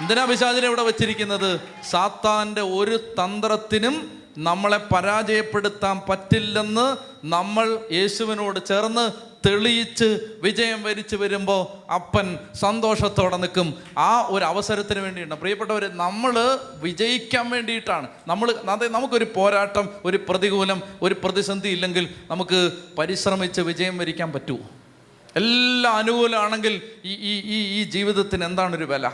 എന്തിനാ 0.00 0.24
പിശാചിനെ 0.24 0.66
ഇവിടെ 0.66 0.82
വെച്ചിരിക്കുന്നത്? 0.82 1.60
സാത്താന്റെ 1.90 2.60
ഒരു 2.60 2.96
തന്ത്രത്തിനും 2.96 4.22
നമ്മളെ 4.38 4.80
പരാജയപ്പെടുത്താൻ 4.94 6.00
പറ്റില്ലെന്ന് 6.08 6.96
നമ്മൾ 7.26 7.78
യേശുവിനോട് 7.92 8.66
ചേർന്ന് 8.66 9.27
തെളിയിച്ച് 9.48 10.08
വിജയം 10.42 10.82
വരിച്ചു 10.82 11.16
വരുമ്പോൾ 11.16 11.92
അപ്പൻ 11.92 12.38
സന്തോഷത്തോടെ 12.54 13.36
നിൽക്കും. 13.36 13.74
ആ 13.98 14.26
ഒരു 14.28 14.44
അവസരത്തിന് 14.44 15.00
വേണ്ടിയിട്ടാണ്. 15.00 15.40
പ്രിയപ്പെട്ടവർ 15.40 15.84
നമ്മൾ 15.96 16.34
വിജയിക്കാൻ 16.76 17.50
വേണ്ടിയിട്ടാണ്. 17.50 18.08
നമ്മൾ 18.28 18.54
അതെ 18.68 18.88
നമുക്കൊരു 18.88 19.26
പോരാട്ടം 19.36 19.88
ഒരു 20.04 20.16
പ്രതികൂലം 20.28 20.82
ഒരു 21.02 21.14
പ്രതിസന്ധി 21.24 21.68
ഇല്ലെങ്കിൽ 21.68 22.08
നമുക്ക് 22.30 22.72
പരിശ്രമിച്ച് 22.98 23.60
വിജയം 23.60 23.98
വരിക്കാൻ 23.98 24.32
പറ്റുമോ 24.32 24.58
എല്ലാം 25.36 25.94
അനുകൂലമാണെങ്കിൽ 25.94 26.80
ഈ 27.04 27.12
ഈ 27.30 27.32
ഈ 27.54 27.58
ഈ 27.78 27.82
ജീവിതത്തിന് 27.84 28.44
എന്താണൊരു 28.44 28.84
വില? 28.84 29.06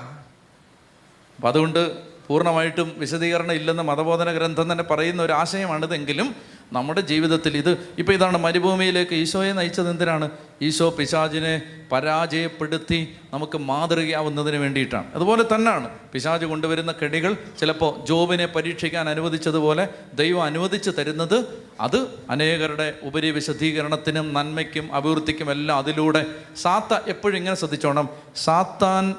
അപ്പം 1.36 1.48
അതുകൊണ്ട് 1.48 1.80
പൂർണമായിട്ടും 2.26 2.92
വിശദീകരണം 2.96 3.52
ഇല്ലെന്ന് 3.52 3.82
മതബോധന 3.82 4.32
ഗ്രന്ഥം 4.32 4.72
തന്നെ 4.72 4.84
പറയുന്ന 4.84 5.22
ഒരു 5.22 5.32
ആശയമാണിതെങ്കിലും 5.32 6.36
നമ്മുടെ 6.74 7.00
ജീവിതത്തിൽ 7.00 7.56
ഇത് 7.56 7.70
ഇപ്പോൾ 7.98 8.12
ഇതാണ് 8.12 8.38
മരുഭൂമിയിലേക്ക് 8.38 9.14
ഈശോയെ 9.14 9.52
നയിച്ചത് 9.52 9.90
എന്തിനാണ്? 9.90 10.26
ഈശോ 10.62 10.90
പിശാജിനെ 10.90 11.62
പരാജയപ്പെടുത്തി 11.92 12.98
നമുക്ക് 13.32 13.58
മാതൃകയാവുന്നതിന് 13.58 14.56
വേണ്ടിയിട്ടാണ്. 14.56 15.06
അതുപോലെ 15.14 15.44
തന്നെയാണ് 15.54 15.88
പിശാജ് 16.12 16.44
കൊണ്ടുവരുന്ന 16.44 16.92
കെണികൾ 16.92 17.36
ചിലപ്പോൾ 17.60 18.06
ജോബിനെ 18.06 18.46
പരീക്ഷിക്കാൻ 18.46 19.08
അനുവദിച്ചതുപോലെ 19.08 19.88
ദൈവം 20.14 20.42
അനുവദിച്ച് 20.42 20.90
തരുന്നത് 20.98 21.38
അത് 21.80 22.00
അനേകരുടെ 22.30 22.94
ഉപരി 23.02 23.30
വിശദീകരണത്തിനും 23.30 24.34
നന്മയ്ക്കും 24.34 24.94
അഭിവൃദ്ധിക്കും 24.94 25.50
എല്ലാം 25.50 25.78
അതിലൂടെ 25.78 26.26
സാത്ത 26.62 26.98
എപ്പോഴും 27.06 27.36
ഇങ്ങനെ 27.36 27.56
ശ്രദ്ധിച്ചോണം. 27.56 28.08
സാത്താൻ 28.36 29.14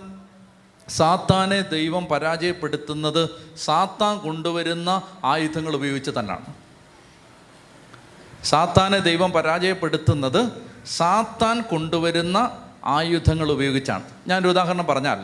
സാത്താനെ 0.90 1.62
ദൈവം 1.62 2.06
പരാജയപ്പെടുത്തുന്നത് 2.06 3.30
സാത്താൻ 3.58 4.18
കൊണ്ടുവരുന്ന 4.18 5.02
ആയുധങ്ങൾ 5.24 5.76
ഉപയോഗിച്ച് 5.76 6.12
തന്നെയാണ് 6.20 6.65
സാത്താനെ 8.46 9.00
ദൈവം 9.00 9.32
പരാജയപ്പെടുത്തുന്നത് 9.32 10.52
സാത്താൻ 10.86 11.62
കൊണ്ടുവരുന്ന 11.62 12.64
ആയുധങ്ങൾ 12.86 13.52
ഉപയോഗിച്ചാണ്. 13.52 14.04
ഞാനൊരു 14.28 14.48
ഉദാഹരണം 14.48 14.86
പറഞ്ഞാൽ 14.86 15.18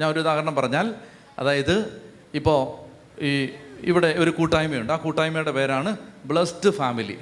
ഞാൻ 0.00 0.10
ഒരു 0.10 0.20
ഉദാഹരണം 0.20 0.54
പറഞ്ഞാൽ 0.54 0.94
അതായത് 1.38 2.02
ഇപ്പോൾ 2.34 2.86
ഈ 3.24 3.48
ഇവിടെ 3.80 4.14
ഒരു 4.18 4.30
കൂട്ടായ്മയുണ്ട്. 4.30 4.92
ആ 4.92 4.96
കൂട്ടായ്മയുടെ 4.96 5.50
പേരാണ് 5.50 5.96
ബ്ലസ്ഡ് 6.24 6.70
ഫാമിലി. 6.70 7.18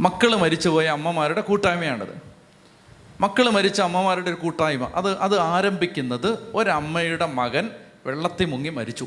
മക്കൾ 0.00 0.36
മരിച്ചുപോയ 0.36 0.86
അമ്മമാരുടെ 0.86 1.40
കൂട്ടായ്മയാണിത്. 1.40 2.22
മക്കൾ 3.20 3.50
മരിച്ച 3.50 3.80
അമ്മമാരുടെ 3.80 4.28
ഒരു 4.28 4.36
കൂട്ടായ്മ. 4.36 4.90
അത് 4.94 5.18
അത് 5.18 5.40
ആരംഭിക്കുന്നത് 5.40 6.38
ഒരമ്മയുടെ 6.54 7.26
മകൻ 7.26 7.70
വെള്ളത്തിൽ 8.06 8.44
മുങ്ങി 8.44 8.68
മരിച്ചു. 8.68 9.06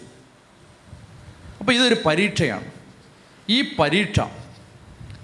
അപ്പോൾ 1.60 1.74
ഇതൊരു 1.74 1.98
പരീക്ഷയാണ്. 2.06 2.66
ഈ 3.50 3.76
പരീക്ഷ 3.80 4.20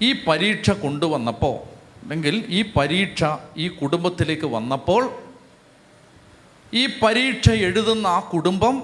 ഈ 0.02 0.16
പരീക്ഷ 0.28 0.72
കൊണ്ടുവന്നപ്പോൾ 0.72 1.58
അല്ലെങ്കിൽ 2.04 2.46
ഈ 2.48 2.66
പരീക്ഷ 2.78 3.24
ഈ 3.58 3.68
കുടുംബത്തിലേക്ക് 3.68 4.46
വന്നപ്പോൾ 4.46 5.10
ഈ 6.74 6.88
പരീക്ഷ 7.04 7.50
എഴുതുന്ന 7.50 8.08
ആ 8.08 8.20
കുടുംബം 8.20 8.84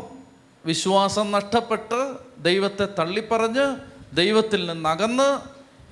വിശ്വാസം 0.66 1.32
നഷ്ടപ്പെട്ട് 1.32 2.18
ദൈവത്തെ 2.40 2.88
തള്ളിപ്പറഞ്ഞ് 3.00 3.78
ദൈവത്തിൽ 4.16 4.60
നിന്ന് 4.60 4.74
നിന്നകന്ന് 4.74 5.40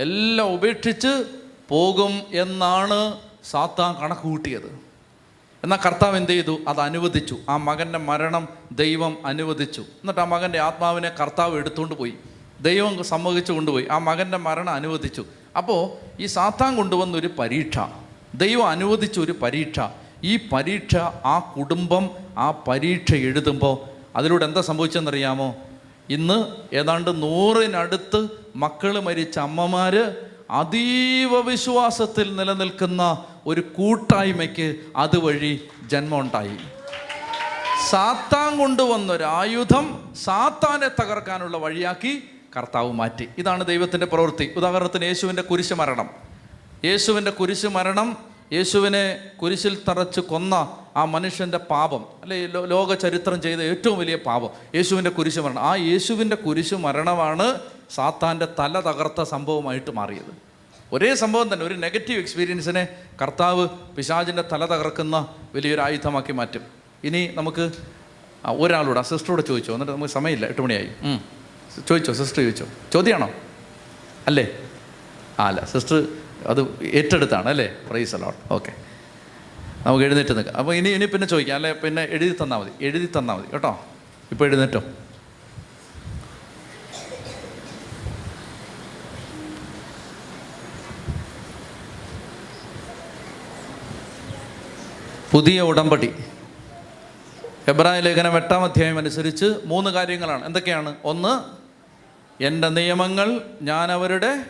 എല്ലാം 0.02 0.54
ഉപേക്ഷിച്ച് 0.54 1.26
പോകും 1.70 2.22
എന്നാണ് 2.34 3.20
സാത്താൻ 3.44 4.02
കണക്ക് 4.02 4.22
കൂട്ടിയത്. 4.22 4.80
എന്നാൽ 5.64 5.80
കർത്താവ് 5.86 6.18
എന്ത് 6.18 6.32
ചെയ്തു? 6.32 6.60
അത് 6.68 6.80
അനുവദിച്ചു. 6.80 7.38
ആ 7.50 7.58
മകന്റെ 7.58 8.00
മരണം 8.00 8.48
ദൈവം 8.72 9.18
അനുവദിച്ചു. 9.26 9.82
എന്നിട്ട് 9.82 10.22
ആ 10.22 10.26
മകന്റെ 10.26 10.60
ആത്മാവിനെ 10.60 11.10
കർത്താവ് 11.10 11.58
എടുത്തുകൊണ്ട് 11.58 11.96
പോയി. 11.96 12.14
ദൈവം 12.64 13.04
സമ്മതിച്ചു 13.04 13.52
കൊണ്ടുപോയി. 13.52 13.88
ആ 13.92 13.98
മകന്റെ 13.98 14.38
മരണം 14.38 14.74
അനുവദിച്ചു. 14.74 15.26
അപ്പോൾ 15.58 15.82
ഈ 16.22 16.26
സാത്താൻ 16.26 16.76
കൊണ്ടുവന്ന 16.76 17.18
ഒരു 17.18 17.30
പരീക്ഷ 17.40 17.78
ദൈവം 18.36 18.68
അനുവദിച്ച 18.68 19.20
ഒരു 19.20 19.32
പരീക്ഷ 19.32 19.80
ഈ 20.24 20.40
പരീക്ഷ 20.52 20.98
ആ 21.26 21.54
കുടുംബം 21.58 22.10
ആ 22.38 22.52
പരീക്ഷ 22.52 23.14
എഴുതുമ്പോൾ 23.14 23.78
അതിലൂടെ 24.18 24.46
എന്താ 24.46 24.62
സംഭവിച്ചെന്നറിയാമോ? 24.62 25.56
ഇന്ന് 26.10 26.46
ഏതാണ്ട് 26.76 27.22
നൂറിനടുത്ത് 27.22 28.28
മക്കൾ 28.56 29.00
മരിച്ച 29.00 29.40
അമ്മമാർ 29.40 29.96
അതീവ 30.52 31.40
വിശ്വാസത്തിൽ 31.40 32.36
നിലനിൽക്കുന്ന 32.36 33.26
ഒരു 33.46 33.62
കൂട്ടായ്മയ്ക്ക് 33.62 34.76
അതുവഴി 34.96 35.60
ജന്മമുണ്ടായി. 35.88 36.58
സാത്താൻ 37.90 38.58
കൊണ്ടുവന്നൊരു 38.58 39.24
ആയുധം 39.24 40.16
സാത്താനെ 40.24 41.02
തകർക്കാനുള്ള 41.02 41.58
വഴിയാക്കി 41.58 42.24
കർത്താവ് 42.56 42.92
മാറ്റി. 42.92 43.30
ഇതാണ് 43.38 43.66
ദൈവത്തിന്റെ 43.66 44.06
പ്രവൃത്തി. 44.06 44.54
ഉദാഹരണത്തിന് 44.58 45.04
യേശുവിന്റെ 45.04 45.42
കുരിശ് 45.42 45.74
മരണം. 45.74 46.10
യേശുവിന്റെ 46.86 47.32
കുരിശ് 47.32 47.68
മരണം 47.68 48.18
യേശുവിനെ 48.54 49.20
കുരിശിൽ 49.42 49.78
തറച്ച് 49.88 50.20
കൊന്ന 50.20 50.78
ആ 50.98 51.06
മനുഷ്യന്റെ 51.06 51.58
പാപം 51.58 52.06
അല്ലെ 52.22 52.48
ലോക 52.48 52.94
ചരിത്രം 52.94 53.42
ചെയ്ത 53.42 53.60
ഏറ്റവും 53.60 54.00
വലിയ 54.00 54.16
പാപം 54.16 54.50
യേശുവിന്റെ 54.76 55.12
കുരിശ് 55.12 55.40
മരണം. 55.40 55.62
ആ 55.62 55.76
യേശുവിന്റെ 55.76 56.36
കുരിശ് 56.36 56.76
മരണമാണ് 56.76 57.60
സാത്താന്റെ 57.96 58.48
തല 58.60 58.80
തകർത്ത 58.80 59.24
സംഭവമായിട്ട് 59.24 59.92
മാറിയത്. 59.92 60.34
ഒരേ 60.94 61.16
സംഭവം 61.16 61.54
തന്നെ 61.54 61.66
ഒരു 61.66 61.74
നെഗറ്റീവ് 61.74 62.20
എക്സ്പീരിയൻസിനെ 62.20 62.88
കർത്താവ് 63.22 63.68
പിശാചിന്റെ 63.98 64.44
തല 64.52 64.66
തകർക്കുന്ന 64.66 65.28
വലിയൊരു 65.56 65.82
ആയുധമാക്കി 65.82 66.32
മാറ്റും. 66.32 66.62
ഇനി 67.04 67.30
നമുക്ക് 67.34 67.72
ഒരാളോട് 68.46 69.00
ആ 69.00 69.02
സിസ്റ്ററോട് 69.02 69.42
ചോദിച്ചു 69.48 69.72
എന്നിട്ട് 69.72 69.94
നമുക്ക് 69.94 70.14
സമയമില്ല 70.14 70.46
എട്ട് 70.46 70.62
മണിയായി. 70.62 70.90
ചോദിച്ചോ 71.90 72.14
സിസ്റ്റർ 72.14 72.44
ചോദിച്ചോ? 72.44 72.68
ചോദ്യമാണോ? 72.94 73.30
അല്ലേ? 74.28 74.46
ആ 75.40 75.48
അല്ല 75.48 75.66
സിസ്റ്റർ 75.66 76.08
അത് 76.48 76.62
ഏറ്റെടുത്താണ് 76.84 77.50
അല്ലേ? 77.50 77.68
പ്രൈസ് 77.90 78.16
അലോട്ട് 78.16 78.54
ഓക്കെ 78.54 78.74
നമുക്ക് 79.86 80.04
എഴുന്നേറ്റ് 80.06 80.38
നിൽക്കാം. 80.38 80.56
അപ്പോൾ 80.58 80.76
ഇനി 80.76 80.90
ഇനി 80.90 81.06
പിന്നെ 81.06 81.28
ചോദിക്കാം. 81.28 81.56
അല്ലേ 81.56 81.74
പിന്നെ 81.74 82.02
എഴുതി 82.02 82.36
തന്നാൽ 82.44 82.58
മതി. 82.58 82.72
എഴുതി 82.86 83.10
തന്നാൽ 83.18 83.36
മതി. 83.36 83.48
കേട്ടോ? 83.52 83.86
ഇപ്പോൾ 84.32 84.46
എഴുന്നേറ്റോ? 84.46 84.82
പുതിയ 95.32 95.62
ഉടമ്പടി. 95.62 96.10
എബ്രായ 97.68 98.00
ലേഖനം 98.00 98.38
എട്ടാം 98.38 98.64
അധ്യായം 98.64 98.98
അനുസരിച്ച് 98.98 99.46
മൂന്ന് 99.66 99.90
കാര്യങ്ങളാണ്. 99.90 100.46
എന്തൊക്കെയാണ്? 100.46 100.96
ഒന്ന് 101.04 101.63
എന്റെ 102.42 102.70
നിയമങ്ങൾ 102.70 103.42
ഞാൻ 103.62 103.92
അവരുടെ 103.92 104.46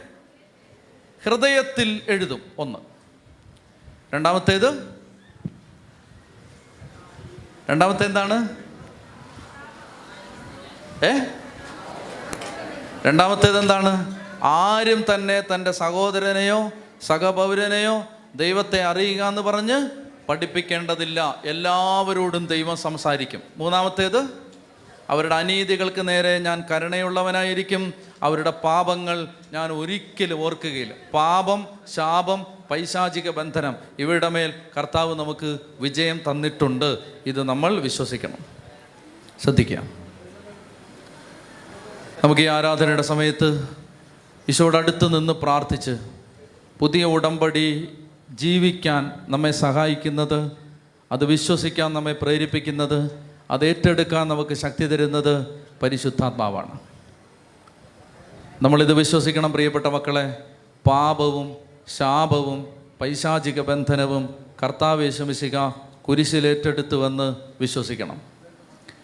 ഹൃദയത്തിൽ 1.23 2.01
എഴുതും. 2.07 2.41
ഒന്ന്. 2.57 2.79
രണ്ടാമത്തേത്? 4.13 4.95
രണ്ടാമത്തെ 7.69 8.05
എന്താണ് 8.05 8.49
ഏ? 11.05 11.19
രണ്ടാമത്തേത് 13.05 13.59
എന്താണ് 13.59 14.19
ആരും 14.43 15.05
തന്നെ 15.15 15.43
തന്റെ 15.55 15.71
സഹോദരനെയോ 15.71 16.71
സഹപൗരനെയോ 17.01 18.03
ദൈവത്തെ 18.35 18.83
അറിയുക 18.83 19.25
എന്ന് 19.25 19.41
പറഞ്ഞ് 19.41 19.89
പഠിപ്പിക്കേണ്ടതില്ല. 20.29 21.41
എല്ലാവരോടും 21.45 22.45
ദൈവം 22.45 22.77
സംസാരിക്കും. 22.77 23.41
മൂന്നാമത്തേത്? 23.57 24.52
അവരുടെ 25.09 25.35
അനീതികൾക്ക് 25.35 26.07
നേരെ 26.07 26.39
ഞാൻ 26.39 26.63
കരുണയുള്ളവനായിരിക്കും. 26.71 27.93
അവരുടെ 28.23 28.49
പാപങ്ങൾ 28.49 29.27
ഞാൻ 29.53 29.71
ഒരിക്കലും 29.71 30.39
ഓർക്കുകയില്ല. 30.39 30.93
പാപം 31.13 31.67
ശാപം 31.93 32.45
പൈശാചിക 32.71 33.29
ബന്ധനം 33.29 33.75
ഇവയുടെ 33.99 34.29
മേൽ 34.29 34.53
കർത്താവ് 34.77 35.15
നമുക്ക് 35.15 35.59
വിജയം 35.79 36.21
തന്നിട്ടുണ്ട്. 36.31 36.97
ഇത് 37.25 37.43
നമ്മൾ 37.43 37.79
വിശ്വസിക്കണം. 37.79 38.37
ശ്രദ്ധിക്കാം 39.43 39.89
നമുക്ക് 42.23 42.41
ഈ 42.41 42.45
ആരാധനയുടെ 42.45 43.01
സമയത്ത് 43.01 43.69
ഈശോയുടെ 44.49 44.77
അടുത്ത് 44.77 45.17
നിന്ന് 45.17 45.33
പ്രാർത്ഥിച്ച് 45.33 45.97
പുതിയ 46.79 47.03
ഉടമ്പടി 47.03 47.87
ജീവിക്കാൻ 48.31 49.11
നമ്മെ 49.27 49.51
സഹായിക്കുന്നത് 49.51 50.51
അത് 51.11 51.25
വിശ്വസിക്കാൻ 51.25 51.93
നമ്മെ 51.93 52.13
പ്രേരിപ്പിക്കുന്നത് 52.13 53.32
അത് 53.51 53.65
ഏറ്റെടുക്കാൻ 53.65 54.27
നമുക്ക് 54.27 54.53
ശക്തി 54.53 54.85
തരുന്നത് 54.85 55.63
പരിശുദ്ധാത്മാവാണ്. 55.83 56.79
നമ്മളിത് 58.61 58.93
വിശ്വസിക്കണം 58.93 59.51
പ്രിയപ്പെട്ട 59.51 59.85
മക്കളെ. 59.85 60.43
പാപവും 60.87 61.55
ശാപവും 61.87 62.67
പൈശാചിക 63.01 63.61
ബന്ധനവും 63.61 64.35
കർത്താവേശമിശിക 64.63 65.69
കുരിശിലേറ്റെടുത്ത് 66.01 66.95
വന്ന് 66.95 67.35
വിശ്വസിക്കണം. 67.61 68.21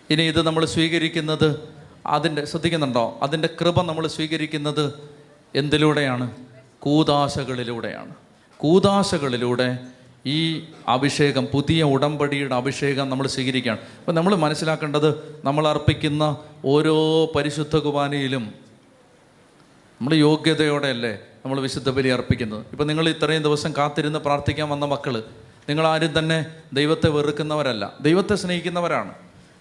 ഇനി 0.10 0.22
ഇത് 0.22 0.42
നമ്മൾ 0.42 0.66
സ്വീകരിക്കുന്നത് 0.66 1.70
അതിന്റെ 2.06 2.46
ശ്രദ്ധിക്കുന്നുണ്ടോ? 2.46 3.20
അതിന്റെ 3.24 3.50
കൃപ 3.62 3.82
നമ്മൾ 3.82 4.08
സ്വീകരിക്കുന്നത് 4.08 4.94
എന്തിലൂടെയാണ്? 5.56 6.32
കൂതാശകളിലൂടെയാണ്. 6.80 8.16
കൂതാശകളിലൂടെ 8.58 9.78
ഈ 10.26 10.64
അഭിഷേകം 10.88 11.46
പുതിയ 11.46 11.84
ഉടമ്പടിയുടെ 11.84 12.56
അഭിഷേകം 12.56 13.10
നമ്മൾ 13.10 13.28
സ്വീകരിക്കുകയാണ്. 13.28 13.80
അപ്പം 13.80 14.16
നമ്മൾ 14.16 14.36
മനസ്സിലാക്കേണ്ടത് 14.36 15.40
നമ്മൾ 15.46 15.68
അർപ്പിക്കുന്ന 15.68 16.38
ഓരോ 16.66 17.26
പരിശുദ്ധ 17.36 17.76
കുർബാനയിലും 17.76 18.54
നമ്മൾ 20.02 20.14
യോഗ്യതയോടെയല്ലേ 20.14 21.20
നമ്മൾ 21.46 21.60
വിശുദ്ധ 21.60 21.90
ബലി 21.90 22.08
അർപ്പിക്കുന്നത്. 22.08 22.66
ഇപ്പം 22.72 22.88
നിങ്ങൾ 22.88 23.10
ഇത്രയും 23.10 23.44
ദിവസം 23.44 23.74
കാത്തിരുന്ന് 23.78 24.20
പ്രാർത്ഥിക്കാൻ 24.20 24.70
വന്ന 24.70 24.86
മക്കൾ 24.86 25.24
നിങ്ങളാരും 25.70 26.20
തന്നെ 26.20 26.46
ദൈവത്തെ 26.74 27.10
വെറുക്കുന്നവരല്ല. 27.10 27.94
ദൈവത്തെ 28.02 28.36
സ്നേഹിക്കുന്നവരാണ്. 28.36 29.14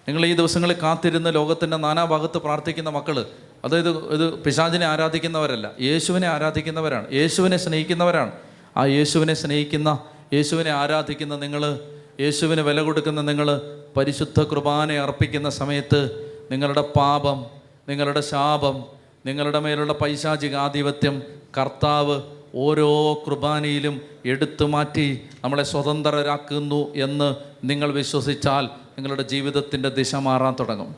നിങ്ങൾ 0.07 0.25
ഈ 0.25 0.33
ദിവസങ്ങളിൽ 0.33 0.75
കാത്തിരുന്ന് 0.81 1.35
ലോകത്തിന്റെ 1.35 1.77
നാനാഭാഗത്ത് 1.77 2.37
പ്രാർത്ഥിക്കുന്ന 2.37 2.89
മക്കൾ 2.89 3.25
അതായത് 3.65 4.13
ഇത് 4.13 4.33
പിശാചിനെ 4.39 4.85
ആരാധിക്കുന്നവരല്ല 4.85 5.71
യേശുവിനെ 5.81 6.27
ആരാധിക്കുന്നവരാണ് 6.27 7.13
യേശുവിനെ 7.13 7.57
സ്നേഹിക്കുന്നവരാണ്. 7.57 8.31
ആ 8.77 8.85
യേശുവിനെ 8.85 9.33
സ്നേഹിക്കുന്ന 9.33 9.99
യേശുവിനെ 10.33 10.71
ആരാധിക്കുന്ന 10.71 11.35
നിങ്ങൾ 11.35 11.79
യേശുവിന് 12.19 12.61
വില 12.61 12.81
കൊടുക്കുന്ന 12.81 13.21
നിങ്ങൾ 13.21 13.61
പരിശുദ്ധ 13.97 14.41
കുർബാന 14.41 14.91
അർപ്പിക്കുന്ന 14.91 15.49
സമയത്ത് 15.49 16.31
നിങ്ങളുടെ 16.51 16.81
പാപം 16.81 17.45
നിങ്ങളുടെ 17.89 18.21
ശാപം 18.21 18.85
നിങ്ങളുടെ 19.25 19.59
മേലുള്ള 19.59 19.93
പൈശാചിക 19.93 20.55
ആധിപത്യം 20.55 21.23
കർത്താവ് 21.57 22.21
ഓരോ 22.55 23.13
കുർബാനയിലും 23.27 24.01
എടുത്തു 24.25 24.65
മാറ്റി 24.65 25.21
നമ്മളെ 25.43 25.63
സ്വതന്ത്രരാക്കുന്നു 25.63 26.93
എന്ന് 26.95 27.35
നിങ്ങൾ 27.63 27.91
വിശ്വസിച്ചാൽ 27.91 28.65
നിങ്ങളുടെ 28.65 29.23
ജീവിതത്തിന്റെ 29.23 29.89
ദിശ 29.89 30.15
മാറാൻ 30.15 30.55
തുടങ്ങും. 30.59 30.95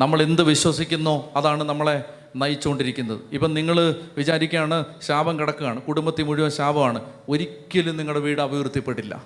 നമ്മൾ 0.00 0.22
എന്ത് 0.22 0.42
വിശ്വസിക്കുന്നു? 0.42 1.24
അതാണ് 1.36 1.64
നമ്മളെ 1.64 2.04
നയിച്ചുകൊണ്ടിരിക്കുന്നത്. 2.36 3.20
ഇപ്പം 3.32 3.54
നിങ്ങൾ 3.54 3.94
വിചാരിക്കുകയാണ് 4.16 4.84
ശാപം 5.02 5.40
കിടക്കുകയാണ്. 5.40 5.82
കുടുംബത്തിൽ 5.82 6.22
മുഴുവൻ 6.22 6.50
ശാപമാണ്. 6.50 7.02
ഒരിക്കലും 7.28 7.96
നിങ്ങളുടെ 7.96 8.24
വീട് 8.24 8.40
അഭിവൃദ്ധിപ്പെട്ടില്ല. 8.40 9.24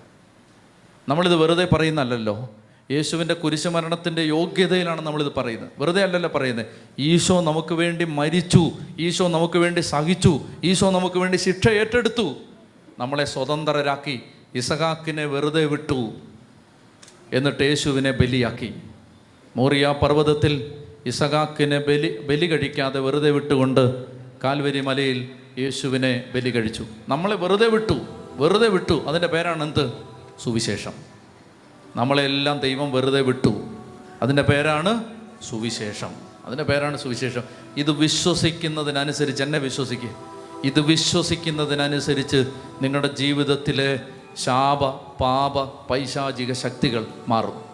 നമ്മളിത് 1.08 1.36
വെറുതെ 1.36 1.68
പറയുന്നല്ലോ 1.72 2.50
യേശുവിന്റെ 2.90 3.34
കുരിശുമരണത്തിന്റെ 3.34 4.22
യോഗ്യതയിലാണ് 4.22 5.00
നമ്മളിത് 5.00 5.32
പറയുന്നത്. 5.36 5.70
വെറുതെ 5.78 6.02
അല്ലല്ലോ 6.02 6.30
പറയുന്നത്. 6.34 6.66
ഈശോ 6.98 7.40
നമുക്ക് 7.40 7.74
വേണ്ടി 7.74 8.04
മരിച്ചു. 8.04 8.70
ഈശോ 8.98 9.28
നമുക്ക് 9.28 9.58
വേണ്ടി 9.58 9.80
സഹിച്ചു. 9.80 10.40
ഈശോ 10.64 10.90
നമുക്ക് 10.90 11.18
വേണ്ടി 11.18 11.36
ശിക്ഷ 11.36 11.68
ഏറ്റെടുത്തു. 11.68 12.34
നമ്മളെ 12.98 13.24
സ്വതന്ത്രരാക്കി. 13.24 14.20
ഇസഹാക്കിനെ 14.54 15.24
വെറുതെ 15.24 15.64
വിട്ടു. 15.64 16.12
എന്നിട്ട് 17.32 17.62
യേശുവിനെ 17.62 18.10
ബലിയാക്കി. 18.10 18.74
മോറിയ 19.56 19.94
പർവതത്തിൽ 20.02 20.74
ഇസഹാക്കിനെ 21.08 21.78
ബലി 21.78 22.18
ബലി 22.18 22.46
കഴിക്കാതെ 22.46 23.00
വെറുതെ 23.00 23.30
വിട്ടുകൊണ്ട് 23.30 24.04
കാൽവരി 24.44 24.80
മലയിൽ 24.80 25.28
യേശുവിനെ 25.58 26.24
ബലി 26.34 26.50
കഴിച്ചു. 26.50 26.86
നമ്മളെ 27.08 27.36
വെറുതെ 27.36 27.68
വിട്ടു 27.68 27.94
വെറുതെ 28.32 28.68
വിട്ടു. 28.68 29.04
അതിന്റെ 29.08 29.28
പേരാണ് 29.28 29.62
എന്ത്? 29.62 29.92
സുവിശേഷം. 30.44 30.92
നമ്മളെല്ലാം 31.96 32.60
ദൈവം 32.60 32.92
വെറുതെ 32.92 33.20
വിട്ടു. 33.20 33.68
അതിന്റെ 34.22 34.42
പേരാണ് 34.42 35.04
സുവിശേഷം. 35.50 36.10
അതിന്റെ 36.44 36.64
പേരാണ് 36.64 36.98
സുവിശേഷം. 36.98 37.42
ഇത് 37.76 37.90
വിശ്വസിക്കുന്നതിനനുസരിച്ച് 37.90 39.42
എന്നെ 39.42 39.58
വിശ്വസിക്കുക 39.58 40.10
ഇത് 40.64 40.80
വിശ്വസിക്കുന്നതിനനുസരിച്ച് 40.80 42.46
നിങ്ങളുടെ 42.82 43.08
ജീവിതത്തിലെ 43.08 44.00
ശാപ 44.36 44.88
പാപ 45.20 45.64
പൈശാചിക 45.90 46.52
ശക്തികൾ 46.52 47.06
മാറും. 47.28 47.67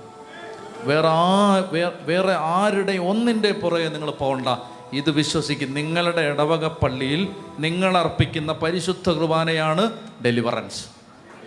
വേറെ 0.84 1.08
ആ 1.08 1.56
വേറെ 2.00 2.32
ആരുടെ 2.32 2.92
ഒന്നിന്റെ 2.92 3.52
പുറകെ 3.52 3.88
നിങ്ങൾ 3.88 4.10
പോകണ്ട. 4.10 4.48
ഇത് 4.92 5.10
വിശ്വസിക്കും 5.10 5.74
നിങ്ങളുടെ 5.74 6.20
ഇടവക 6.20 6.66
പള്ളിയിൽ 6.66 7.28
നിങ്ങൾ 7.58 7.98
അർപ്പിക്കുന്ന 7.98 8.52
പരിശുദ്ധ 8.52 9.10
കുർബാനയാണ് 9.10 9.92
ഡെലിവറൻസ്. 10.24 10.84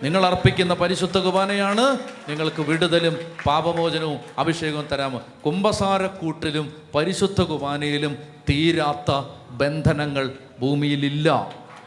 നിങ്ങൾ 0.02 0.26
അർപ്പിക്കുന്ന 0.26 0.74
പരിശുദ്ധ 0.74 1.18
കുർബാനയാണ് 1.18 1.98
നിങ്ങൾക്ക് 2.28 2.62
വിടുതലും 2.62 3.16
പാപമോചനവും 3.46 4.18
അഭിഷേകവും 4.38 4.86
തരാമോ 4.92 5.22
കുംഭസാരക്കൂട്ടിലും 5.46 6.72
പരിശുദ്ധ 6.94 7.40
കുർബാനയിലും 7.42 8.18
തീരാത്ത 8.50 9.10
ബന്ധനങ്ങൾ 9.50 10.30
ഭൂമിയിലില്ല. 10.60 11.28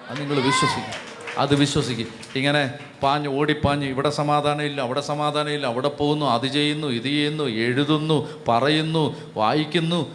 അത് 0.09 0.21
നിങ്ങൾ 0.21 0.35
വിശ്വസിക്കും. 0.35 1.10
അത് 1.37 1.55
വിശ്വസിക്കും. 1.55 2.07
ഇങ്ങനെ 2.35 2.73
പാഞ്ഞ് 3.03 3.27
ഓടിപ്പാഞ്ഞ് 3.27 3.85
ഇവിടെ 3.85 4.09
സമാധാനമില്ല 4.09 4.81
അവിടെ 4.81 5.01
സമാധാനമില്ല 5.01 5.65
അവിടെ 5.65 5.87
പോകുന്നു 5.87 6.25
അത് 6.25 6.47
ചെയ്യുന്നു 6.47 6.87
ഇത് 6.87 7.03
ചെയ്യുന്നു 7.03 7.43
എഴുതുന്നു 7.43 8.29
പറയുന്നു 8.47 9.15
വായിക്കുന്നു. 9.35 10.11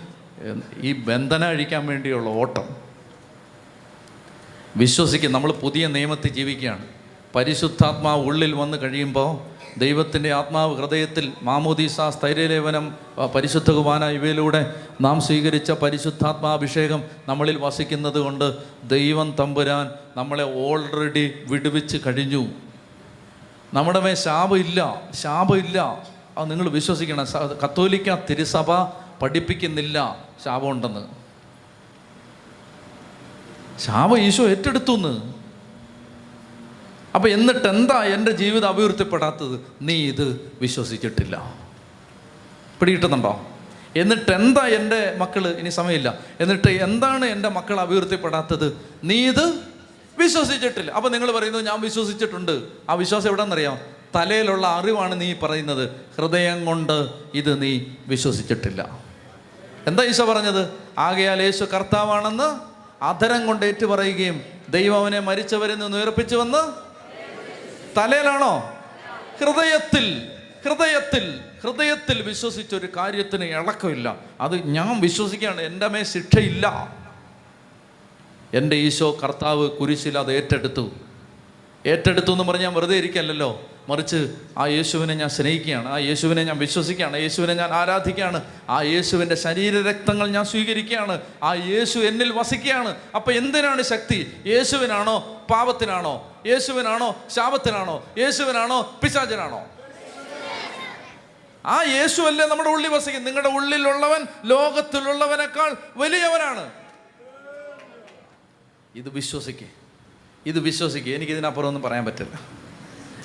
ഈ 0.82 0.92
ബന്ധന 0.92 1.44
അഴിക്കാൻ 1.44 1.86
വേണ്ടിയുള്ള 1.86 2.30
ഓട്ടം. 2.30 2.64
വിശ്വസിക്കും 4.76 5.32
നമ്മൾ 5.32 5.52
പുതിയ 5.52 5.86
നിയമത്തിൽ 5.86 6.32
ജീവിക്കുകയാണ്. 6.32 6.84
പരിശുദ്ധാത്മാവ് 7.34 8.24
ഉള്ളിൽ 8.24 8.52
വന്ന് 8.52 8.78
കഴിയുമ്പോൾ 8.78 9.55
ദൈവത്തിന്റെ 9.78 10.32
ആത്മാവ് 10.32 10.76
ഹൃദയത്തിൽ 10.76 11.32
മാമോദീസ 11.42 12.00
സ്ഥൈര്യലേവനം 12.00 12.94
പരിശുദ്ധ 13.34 13.70
കുമാന 13.70 14.04
ഇവയിലൂടെ 14.04 14.74
നാം 15.00 15.20
സ്വീകരിച്ച 15.20 15.70
പരിശുദ്ധാത്മാഭിഷേകം 15.70 17.04
നമ്മളിൽ 17.28 17.58
വസിക്കുന്നത് 17.58 18.18
കൊണ്ട് 18.18 18.56
ദൈവം 18.88 19.34
തമ്പുരാൻ 19.40 19.90
നമ്മളെ 20.16 20.44
ഓൾറെഡി 20.44 21.32
വിടുവിച്ച് 21.46 21.98
കഴിഞ്ഞു. 22.06 22.46
നമ്മുടെ 23.74 24.00
മേൽ 24.00 24.14
ശാപമില്ല 24.14 25.02
ശാപമില്ല 25.14 26.02
അത് 26.38 26.50
നിങ്ങൾ 26.50 26.68
വിശ്വസിക്കണം. 26.68 27.26
കത്തോലിക്ക 27.64 28.14
തിരുസഭ 28.30 28.82
പഠിപ്പിക്കുന്നില്ല 29.22 30.16
ശാപമുണ്ടെന്ന്. 30.44 31.00
ശാപം 33.80 34.18
ഈശോ 34.18 34.44
ഏറ്റെടുത്തു 34.44 34.92
എന്ന് 34.92 35.35
അപ്പം 37.16 37.32
എന്നിട്ട് 37.32 37.68
എന്താ 37.68 38.04
എന്റെ 38.04 38.30
ജീവിതം 38.30 38.68
അഭിവൃദ്ധിപ്പെടാത്തത്? 38.68 39.60
നീ 39.82 40.08
ഇത് 40.08 40.52
വിശ്വസിച്ചിട്ടില്ല. 40.60 41.54
പിടികിട്ടുന്നുണ്ടോ? 42.80 43.46
എന്നിട്ട് 43.96 44.30
എന്താ 44.30 44.66
എന്റെ 44.66 45.14
മക്കൾ 45.18 45.48
ഇനി 45.48 45.68
സമയമില്ല. 45.68 46.18
എന്നിട്ട് 46.40 46.68
എന്താണ് 46.68 47.24
എന്റെ 47.24 47.48
മക്കൾ 47.48 47.80
അഭിവൃദ്ധിപ്പെടാത്തത്? 47.80 48.80
നീ 49.04 49.28
ഇത് 49.28 49.60
വിശ്വസിച്ചിട്ടില്ല. 50.18 50.90
അപ്പം 50.90 51.12
നിങ്ങൾ 51.12 51.32
പറയുന്നു 51.32 51.58
ഞാൻ 51.58 51.80
വിശ്വസിച്ചിട്ടുണ്ട്. 51.80 52.62
ആ 52.90 52.94
വിശ്വാസം 52.94 53.26
എവിടെന്നറിയാം 53.26 53.78
തലയിലുള്ള 54.14 54.66
അറിവാണ് 54.66 55.20
നീ 55.20 55.34
പറയുന്നത്. 55.34 55.90
ഹൃദയം 56.16 56.64
കൊണ്ട് 56.64 57.08
ഇത് 57.34 57.62
നീ 57.62 57.80
വിശ്വസിച്ചിട്ടില്ല. 58.06 59.00
എന്താ 59.86 60.04
ഈശോ 60.04 60.24
പറഞ്ഞത്? 60.24 60.70
ആകയാൽ 60.98 61.42
യേശു 61.42 61.64
കർത്താവാണെന്ന് 61.64 62.76
അധരം 63.04 63.46
കൊണ്ട് 63.46 63.66
ഏറ്റു 63.66 63.86
പറയുകയും 63.86 64.42
ദൈവം 64.68 64.98
അവനെ 64.98 65.18
മരിച്ചവരിൽ 65.20 65.78
നിന്ന് 65.78 65.96
ഉയർപ്പിച്ചുവെന്ന് 65.96 66.85
തലയിലാണോ? 67.96 68.76
ഹൃദയത്തിൽ 69.40 70.28
ഹൃദയത്തിൽ 70.64 71.40
ഹൃദയത്തിൽ 71.62 72.22
വിശ്വസിച്ച 72.22 72.74
ഒരു 72.74 72.88
കാര്യത്തിന് 72.96 73.44
ഇളക്കമില്ല. 73.44 74.16
അത് 74.40 74.66
ഞാൻ 74.66 75.00
വിശ്വസിക്കുകയാണ്. 75.00 75.60
എന്റെ 75.60 75.88
മേ 75.88 76.02
ശിക്ഷയില്ല. 76.02 76.96
എന്റെ 78.54 78.76
ഈശോ 78.76 79.20
കർത്താവ് 79.22 79.70
കുരിശിൽ 79.70 80.18
അത് 80.18 80.32
ഏറ്റെടുത്തു. 80.32 80.90
ഏറ്റെടുത്തു 81.86 82.32
എന്ന് 82.32 82.44
പറഞ്ഞാൽ 82.44 82.70
വെറുതെ 82.70 82.96
ഇരിക്കല്ലല്ലോ 82.96 83.62
മറിച്ച് 83.88 84.34
ആ 84.58 84.66
യേശുവിനെ 84.66 85.14
ഞാൻ 85.14 85.28
സ്നേഹിക്കുകയാണ്. 85.28 85.88
ആ 85.88 85.98
യേശുവിനെ 85.98 86.44
ഞാൻ 86.44 86.58
വിശ്വസിക്കുകയാണ്. 86.58 87.16
യേശുവിനെ 87.16 87.54
ഞാൻ 87.54 87.70
ആരാധിക്കുകയാണ്. 87.70 88.44
ആ 88.68 88.82
യേശുവിന്റെ 88.82 89.34
ശരീരരക്തങ്ങൾ 89.34 90.28
ഞാൻ 90.28 90.44
സ്വീകരിക്കുകയാണ്. 90.44 91.20
ആ 91.42 91.54
യേശു 91.54 91.98
എന്നിൽ 91.98 92.32
വസിക്കുകയാണ്. 92.32 92.96
അപ്പം 93.14 93.32
എന്തിനാണ് 93.32 93.82
ശക്തി? 93.82 94.36
യേശുവിനാണോ? 94.46 95.42
പാപത്തിനാണോ? 95.50 96.35
യേശുവിനാണോ 96.46 97.16
ശാപത്തിനാണോ? 97.30 98.06
യേശുവിനാണോ 98.18 98.98
പിശാചനാണോ? 99.02 99.64
ആ 101.66 101.82
യേശു 101.82 102.22
അല്ലേ 102.22 102.46
നമ്മുടെ 102.46 102.70
ഉള്ളിൽ 102.70 102.88
വസിക്കും. 102.88 103.24
നിങ്ങളുടെ 103.24 103.48
ഉള്ളിലുള്ളവൻ 103.48 104.26
ലോകത്തിലുള്ളവനേക്കാൾ 104.44 105.76
വലിയവനാണ്. 105.96 106.70
ഇത് 108.94 109.08
വിശ്വസിക്കേ. 109.08 109.68
ഇത് 110.46 110.58
വിശ്വസിക്കുക 110.58 111.14
എനിക്കിതിനപ്പുറം 111.14 111.66
ഒന്നും 111.66 111.82
പറയാൻ 111.82 112.04
പറ്റില്ല. 112.04 112.40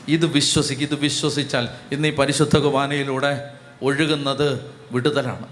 ഇത് 0.08 0.26
വിശ്വസിക്കുക 0.26 0.88
ഇത് 0.88 0.96
വിശ്വസിച്ചാൽ 0.96 1.70
ഇന്ന് 1.92 2.08
ഈ 2.08 2.16
പരിശുദ്ധ 2.16 2.58
കുർബാനയിലൂടെ 2.58 3.58
ഒഴുകുന്നത് 3.82 4.76
വിടുതലാണ്. 4.92 5.48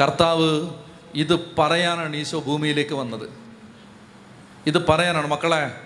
കർത്താവ് 0.00 0.70
ഇത് 1.14 1.56
പറയാനാണ് 1.58 2.16
ഈശോ 2.16 2.40
ഭൂമിയിലേക്ക് 2.40 2.94
വന്നത്. 2.94 3.28
ഇത് 4.66 4.86
പറയാനാണ്. 4.86 5.26
മക്കളെ 5.26 5.85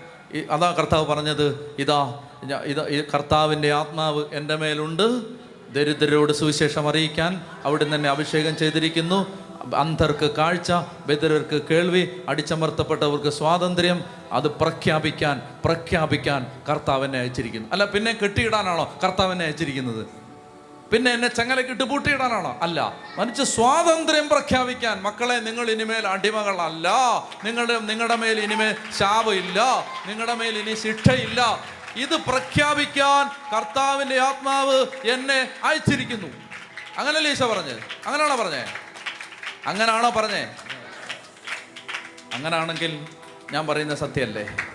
അതാ 0.51 0.71
കർത്താവ് 0.71 1.05
പറഞ്ഞത് 1.05 1.75
ഇതാ 1.79 2.19
ഇത് 2.65 3.05
കർത്താവിന്റെ 3.13 3.73
ആത്മാവ് 3.73 4.25
എന്റെ 4.33 4.55
മേലുണ്ട്. 4.55 5.21
ദരിദ്രരോട് 5.73 6.33
സുവിശേഷം 6.33 6.89
അറിയിക്കാൻ 6.89 7.41
അവിടെ 7.63 7.95
തന്നെ 7.95 8.09
അഭിഷേകം 8.09 8.57
ചെയ്തിരിക്കുന്നു. 8.57 9.27
അന്ധർക്ക് 9.75 10.31
കാഴ്ച 10.35 10.71
ബദിരർക്ക് 11.05 11.61
കേൾവി 11.71 12.09
അടിച്ചമർത്തപ്പെട്ടവർക്ക് 12.29 13.29
സ്വാതന്ത്ര്യം. 13.29 14.03
അത് 14.31 14.47
പ്രഖ്യാപിക്കാൻ 14.47 15.41
പ്രഖ്യാപിക്കാൻ 15.65 16.47
കർത്താവിനെ 16.69 17.19
അയച്ചിരിക്കുന്നു. 17.19 17.69
അല്ല 17.71 17.85
പിന്നെ 17.85 18.17
കെട്ടിയിടാനാണോ 18.23 18.93
കർത്താവിനെ 19.03 19.45
അയച്ചിരിക്കുന്നത്? 19.45 20.20
പിന്നെ 20.93 21.11
എന്നെ 21.11 21.27
ചങ്ങലക്കിട്ട് 21.27 21.83
പൂട്ടിയിടാനാണോ? 21.83 22.59
അല്ല. 22.61 22.93
മനുഷ്യ 23.17 23.43
സ്വാതന്ത്ര്യം 23.43 24.29
പ്രഖ്യാപിക്കാൻ 24.29 25.01
മക്കളെ 25.01 25.35
നിങ്ങൾ 25.35 25.71
ഇനിമേൽ 25.71 26.07
അടിമകളല്ല. 26.07 26.89
നിങ്ങളുടെ 27.43 27.79
നിങ്ങളുടെ 27.79 28.15
മേൽ 28.15 28.39
ഇനിമേൽ 28.39 28.75
ശാപമില്ല 28.99 29.85
നിങ്ങളുടെ 30.07 30.33
മേൽ 30.33 30.57
ഇനി 30.57 30.75
ശിക്ഷയില്ല. 30.75 31.63
ഇത് 31.95 32.15
പ്രഖ്യാപിക്കാൻ 32.15 33.53
കർത്താവിന്റെ 33.55 34.19
ആത്മാവ് 34.19 34.85
എന്നെ 35.03 35.49
അയച്ചിരിക്കുന്നു. 35.63 36.27
അങ്ങനല്ലേ 36.97 37.31
ഈശോ 37.31 37.47
പറഞ്ഞത്? 37.47 37.79
അങ്ങനെയാണോ 38.05 38.35
പറഞ്ഞേ? 38.35 38.65
അങ്ങനാണോ 39.67 40.09
പറഞ്ഞേ? 40.09 40.55
അങ്ങനാണെങ്കിൽ 42.33 43.07
ഞാൻ 43.51 43.67
പറയുന്ന 43.67 43.95
സത്യമല്ലേ? 43.95 44.70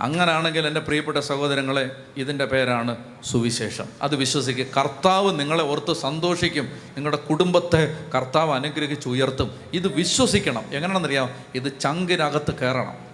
അങ്ങനാണെങ്കിൽ 0.00 0.66
എന്റെ 0.66 0.80
പ്രിയപ്പെട്ട 0.80 1.18
സഹോദരങ്ങളെ 1.18 1.96
ഇതിന്റെ 2.16 2.44
പേരാണ് 2.44 2.96
സുവിശേഷം. 3.24 3.84
അത് 4.02 4.16
വിശ്വസിക്കുക 4.16 4.66
കർത്താവ് 4.76 5.40
നിങ്ങളെ 5.40 5.64
ഓർത്ത് 5.64 5.92
സന്തോഷിക്കും. 5.92 6.64
നിങ്ങളുടെ 6.64 7.16
കുടുംബത്തെ 7.16 7.98
കർത്താവ് 8.14 8.54
അനുഗ്രഹിച്ച് 8.54 9.08
ഉയർത്തും. 9.08 9.60
ഇത് 9.72 9.88
വിശ്വസിക്കണം. 9.88 10.62
എങ്ങനെയാണെന്നറിയാം 10.72 11.30
ഇത് 11.54 11.80
ചങ്കിനകത്ത് 11.80 12.54
കയറണം. 12.54 13.10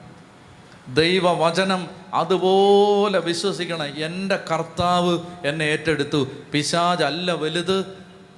ദൈവവചനം 0.95 1.87
അതുപോലെ 2.15 3.19
വിശ്വസിക്കണം. 3.19 3.87
എന്റെ 4.05 4.39
കർത്താവ് 4.53 5.19
എന്നെ 5.45 5.65
ഏറ്റെടുത്തു. 5.65 6.29
പിശാജല്ല 6.53 7.33
വലുത് 7.33 7.85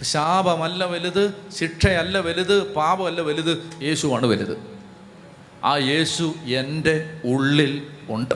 ശാപമല്ല 0.03 0.85
വലുത് 0.85 1.35
ശിക്ഷയല്ല 1.59 2.19
വലുത് 2.19 2.75
പാപമല്ല 2.75 3.21
വലുത് 3.21 3.71
യേശുവാണ് 3.83 4.27
വലുത്. 4.27 4.79
ആ 5.65 5.77
യേശു 5.77 6.35
എന്റെ 6.45 7.21
ഉള്ളിൽ 7.25 7.87
ഉണ്ട്. 8.11 8.35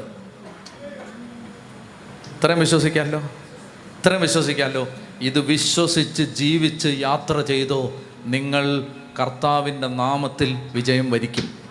ഇത്രയും 2.36 2.60
വിശ്വസിക്കാമല്ലോ 2.60 3.18
ഇത്രയും 3.98 4.20
വിശ്വസിക്കാമല്ലോ 4.20 4.88
ഇത് 5.20 5.38
വിശ്വസിച്ച് 5.38 6.22
ജീവിച്ച് 6.22 6.88
യാത്ര 6.88 7.40
ചെയ്തോ 7.40 8.00
നിങ്ങൾ 8.24 8.86
കർത്താവിന്റെ 9.20 9.88
നാമത്തിൽ 9.88 10.56
വിജയം 10.72 11.10
വരിക്കും. 11.10 11.62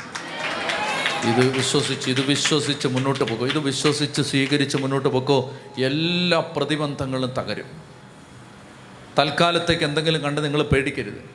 ഇത് 1.29 1.57
വിശ്വസിച്ച് 1.57 2.09
ഇത് 2.09 2.21
വിശ്വസിച്ച് 2.21 2.87
മുന്നോട്ട് 2.87 3.23
പോകോ 3.23 3.45
ഇത് 3.45 3.59
വിശ്വസിച്ച് 3.59 4.21
സ്വീകരിച്ച് 4.21 4.77
മുന്നോട്ട് 4.77 5.09
പോക്കോ 5.09 5.53
എല്ലാ 5.77 6.39
പ്രതിബന്ധങ്ങളും 6.39 7.29
തകരും. 7.29 7.65
തൽക്കാലത്തേക്ക് 9.19 9.83
എന്തെങ്കിലും 9.83 10.21
കണ്ട് 10.21 10.43
നിങ്ങൾ 10.43 10.63
പേടിക്കരുത്. 10.63 11.29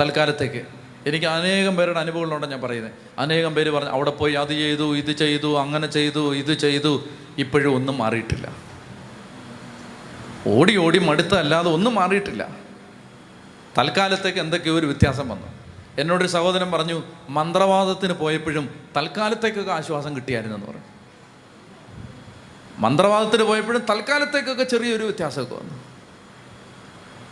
തൽക്കാലത്തേക്ക്. 0.00 0.81
എനിക്ക് 1.06 1.26
അനേകം 1.26 1.76
പേരുടെ 1.76 2.00
അനുഭവങ്ങളുണ്ടെന്ന് 2.00 2.56
ഞാൻ 2.56 2.62
പറയുന്നത്. 2.62 2.92
അനേകം 3.18 3.54
പേര് 3.54 3.70
പറഞ്ഞു 3.70 3.90
അവിടെ 3.90 4.10
പോയി 4.10 4.32
അത് 4.32 4.48
ചെയ്തു 4.48 4.96
ഇത് 4.96 5.12
ചെയ്തു 5.12 5.58
അങ്ങനെ 5.58 5.86
ചെയ്തു 5.86 6.34
ഇത് 6.34 6.54
ചെയ്തു. 6.54 7.04
ഇപ്പോഴും 7.38 7.74
ഒന്നും 7.74 7.98
മാറിയിട്ടില്ല. 7.98 8.56
ഓടി 10.46 10.76
ഓടി 10.76 10.98
മടുത്തല്ലാതെ 10.98 11.70
ഒന്നും 11.70 11.94
മാറിയിട്ടില്ല. 11.94 12.48
തൽക്കാലത്തേക്ക് 13.78 14.38
എന്തൊക്കെയോ 14.38 14.78
ഒരു 14.78 14.86
വ്യത്യാസം 14.86 15.28
വന്നു. 15.28 15.46
എന്നോടൊരു 15.98 16.28
സഹോദരൻ 16.28 16.70
പറഞ്ഞു 16.70 17.02
മന്ത്രവാദത്തിന് 17.28 18.12
പോയപ്പോഴും 18.12 18.68
തൽക്കാലത്തേക്കൊക്കെ 18.96 19.72
ആശ്വാസം 19.72 20.16
കിട്ടിയായിരുന്നു 20.16 20.56
എന്ന് 20.56 20.66
പറഞ്ഞു. 20.66 20.82
മന്ത്രവാദത്തിന് 22.78 23.42
പോയപ്പോഴും 23.42 23.82
തൽക്കാലത്തേക്കൊക്കെ 23.90 24.64
ചെറിയൊരു 24.64 25.04
വ്യത്യാസമൊക്കെ 25.04 25.54
വന്നു. 25.54 25.74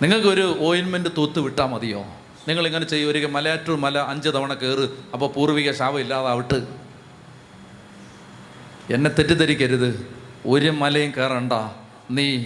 നിങ്ങൾക്കൊരു 0.02 0.56
ഓയിൻമെന്റ് 0.60 1.08
തൂത്ത് 1.16 1.38
വിട്ടാൽ 1.38 1.66
മതിയോ? 1.66 2.04
നിങ്ങളിങ്ങനെ 2.48 2.86
ചെയ്യും 2.86 3.12
ചെയ്യുക 3.14 3.30
മലയാറ്റൂർ 3.30 3.78
മല 3.78 3.98
അഞ്ച് 3.98 4.28
തവണ 4.28 4.54
കയറ് 4.54 4.88
അപ്പോൾ 5.12 5.32
പൂർവിക 5.32 5.72
ശാപം 5.72 6.00
ഇല്ലാതാവട്ട്. 6.00 6.58
എന്നെ 8.92 9.10
തെറ്റിദ്ധരിക്കരുത്. 9.10 10.14
ഒരു 10.46 10.70
മലയും 10.70 11.12
കയറണ്ട. 11.16 11.52
നീ 12.10 12.44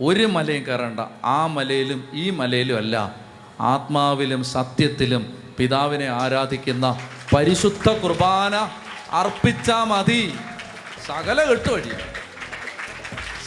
ഒരു 0.00 0.24
മലയും 0.24 0.66
കയറണ്ട. 0.66 1.00
ആ 1.24 1.46
മലയിലും 1.46 2.08
ഈ 2.12 2.30
മലയിലും 2.30 2.76
അല്ല 2.76 3.16
ആത്മാവിലും 3.60 4.44
സത്യത്തിലും 4.44 5.38
പിതാവിനെ 5.58 6.06
ആരാധിക്കുന്ന 6.06 7.00
പരിശുദ്ധ 7.34 7.88
കുർബാന 7.88 8.54
അർപ്പിച്ചാൽ 9.10 9.84
മതി. 9.84 10.34
സകല 11.06 11.44
കെട്ട് 11.44 11.72
വഴി 11.72 11.92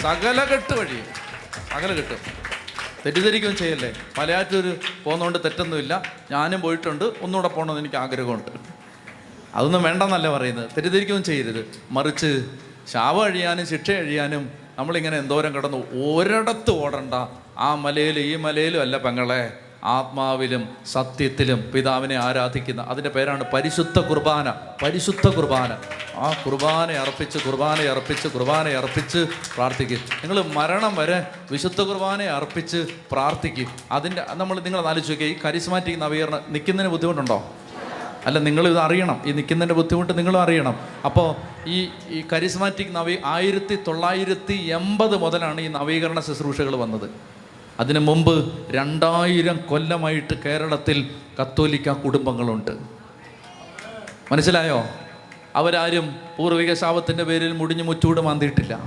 സകല 0.01 0.43
കെട്ട് 0.43 0.73
വഴി 0.73 0.99
സകല 1.69 1.93
കെട്ടും 1.93 2.48
തെറ്റിദ്ധരിക്കുകയും 3.05 3.57
ചെയ്യല്ലേ? 3.57 3.93
മലയാറ്റൂർ 4.19 4.75
പോകുന്നതുകൊണ്ട് 5.03 5.39
തെറ്റൊന്നുമില്ല. 5.43 6.03
ഞാനും 6.31 6.61
പോയിട്ടുണ്ട്. 6.61 7.05
ഒന്നുകൂടെ 7.21 7.47
പോകണമെന്ന് 7.47 7.81
എനിക്ക് 7.81 7.95
ആഗ്രഹമുണ്ട്. 7.95 8.51
അതൊന്നും 9.55 9.83
വേണ്ടെന്നല്ല 9.83 10.37
പറയുന്നത്. 10.37 10.69
തെറ്റിദ്ധരിക്കുകയും 10.69 11.23
ചെയ്യരുത്. 11.23 11.65
മറിച്ച് 11.91 12.45
ശാപം 12.87 13.23
അഴിയാനും 13.23 13.65
ശിക്ഷ 13.67 13.91
അഴിയാനും 13.91 14.49
നമ്മളിങ്ങനെ 14.77 15.17
എന്തോരം 15.17 15.55
കിടന്നു 15.55 15.77
ഒരിടത്ത് 15.91 16.71
ഓടണ്ട. 16.71 17.13
ആ 17.57 17.75
മലയിലും 17.75 18.21
ഈ 18.21 18.35
മലയിലും 18.35 18.81
അല്ല 18.81 18.97
പെങ്ങളെ. 18.97 19.51
ആത്മാവിലും 19.83 20.69
സത്യത്തിലും 20.85 21.71
പിതാവിനെ 21.75 22.15
ആരാധിക്കുന്ന 22.15 22.81
അതിന്റെ 22.81 23.09
പേരാണ് 23.09 23.43
പരിശുദ്ധ 23.53 23.99
കുർബാന 23.99 24.53
പരിശുദ്ധ 24.83 25.27
കുർബാന. 25.29 25.71
ആ 26.15 26.33
കുർബാന 26.45 26.91
അർപ്പിച്ച് 26.91 27.37
കുർബാന 27.37 27.81
അർപ്പിച്ച് 27.81 28.27
കുർബാന 28.27 28.69
അർപ്പിച്ച് 28.69 29.25
പ്രാർത്ഥിക്കും. 29.55 29.97
നിങ്ങൾ 29.97 30.45
മരണം 30.53 30.95
വരെ 30.95 31.27
വിശുദ്ധ 31.51 31.81
കുർബാന 31.81 32.23
അർപ്പിച്ച് 32.23 32.85
പ്രാർത്ഥിക്കും. 33.11 33.67
അതിന്റെ 33.91 34.25
നമ്മൾ 34.33 34.59
നിങ്ങൾ 34.59 34.87
ആലോചിച്ച് 34.87 35.11
നോക്കിയാൽ 35.11 35.31
ഈ 35.31 35.35
കരിസ്മാറ്റിക് 35.45 36.01
നവീകരണം 36.01 36.39
നിൽക്കുന്നതിന് 36.49 36.91
ബുദ്ധിമുട്ടുണ്ടോ? 36.91 37.49
അല്ല 38.25 38.39
നിങ്ങൾ 38.39 38.67
ഇത് 38.67 38.79
അറിയണം. 38.79 39.21
ഈ 39.25 39.31
നിൽക്കുന്നതിന്റെ 39.31 39.75
ബുദ്ധിമുട്ട് 39.75 40.17
നിങ്ങളും 40.17 40.41
അറിയണം. 40.41 40.79
അപ്പോൾ 41.05 41.35
ഈ 41.67 41.89
ഈ 42.09 42.23
കരിസ്മാറ്റിക് 42.33 42.95
നവീ 42.95 43.17
ആയിരത്തി 43.25 43.75
തൊള്ളായിരത്തി 43.87 44.53
എൺപത് 44.53 45.17
മുതലാണ് 45.17 45.61
ഈ 45.61 45.67
നവീകരണ 45.67 46.19
ശുശ്രൂഷകൾ 46.19 46.75
വന്നത്. 46.75 47.38
അതിനു 47.79 47.99
മുമ്പ് 47.99 48.51
രണ്ടായിരം 48.71 49.59
കൊല്ലമായിട്ട് 49.69 50.33
കേരളത്തിൽ 50.33 51.09
കത്തോലിക്ക 51.41 51.89
കുടുംബങ്ങളുണ്ട്. 51.89 52.71
മനസ്സിലായോ? 54.31 54.83
അവരാരും 55.55 56.15
പൂർവിക 56.37 56.73
ശാപത്തിന്റെ 56.73 57.23
പേരിൽ 57.23 57.51
മുടിഞ്ഞു 57.51 57.83
മുച്ചൂട് 57.83 58.21
മാന്തിയിട്ടില്ല. 58.21 58.79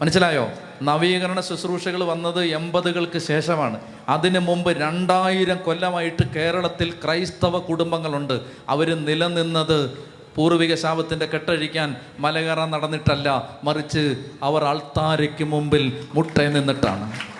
മനസ്സിലായോ? 0.00 0.48
നവീകരണ 0.82 1.40
ശുശ്രൂഷകൾ 1.40 2.04
വന്നത് 2.04 2.44
എൺപതുകൾക്ക് 2.44 3.18
ശേഷമാണ്. 3.18 3.80
അതിനു 4.08 4.38
മുമ്പ് 4.38 4.80
രണ്ടായിരം 4.80 5.56
കൊല്ലമായിട്ട് 5.56 6.22
കേരളത്തിൽ 6.36 6.94
ക്രൈസ്തവ 7.04 7.58
കുടുംബങ്ങളുണ്ട്. 7.58 8.40
അവർ 8.68 9.04
നിലനിന്നത് 9.04 9.90
പൂർവിക 10.36 10.74
ശാപത്തിന്റെ 10.74 11.26
കെട്ടഴിക്കാൻ 11.26 11.96
മലകയറാൻ 12.18 12.70
നടന്നിട്ടല്ല 12.70 13.50
മറിച്ച് 13.64 14.16
അവർ 14.42 14.64
അൾത്താരയ്ക്ക് 14.64 15.44
മുമ്പിൽ 15.44 16.04
മുട്ടയിൽ 16.14 16.52
നിന്നിട്ടാണ്. 16.52 17.35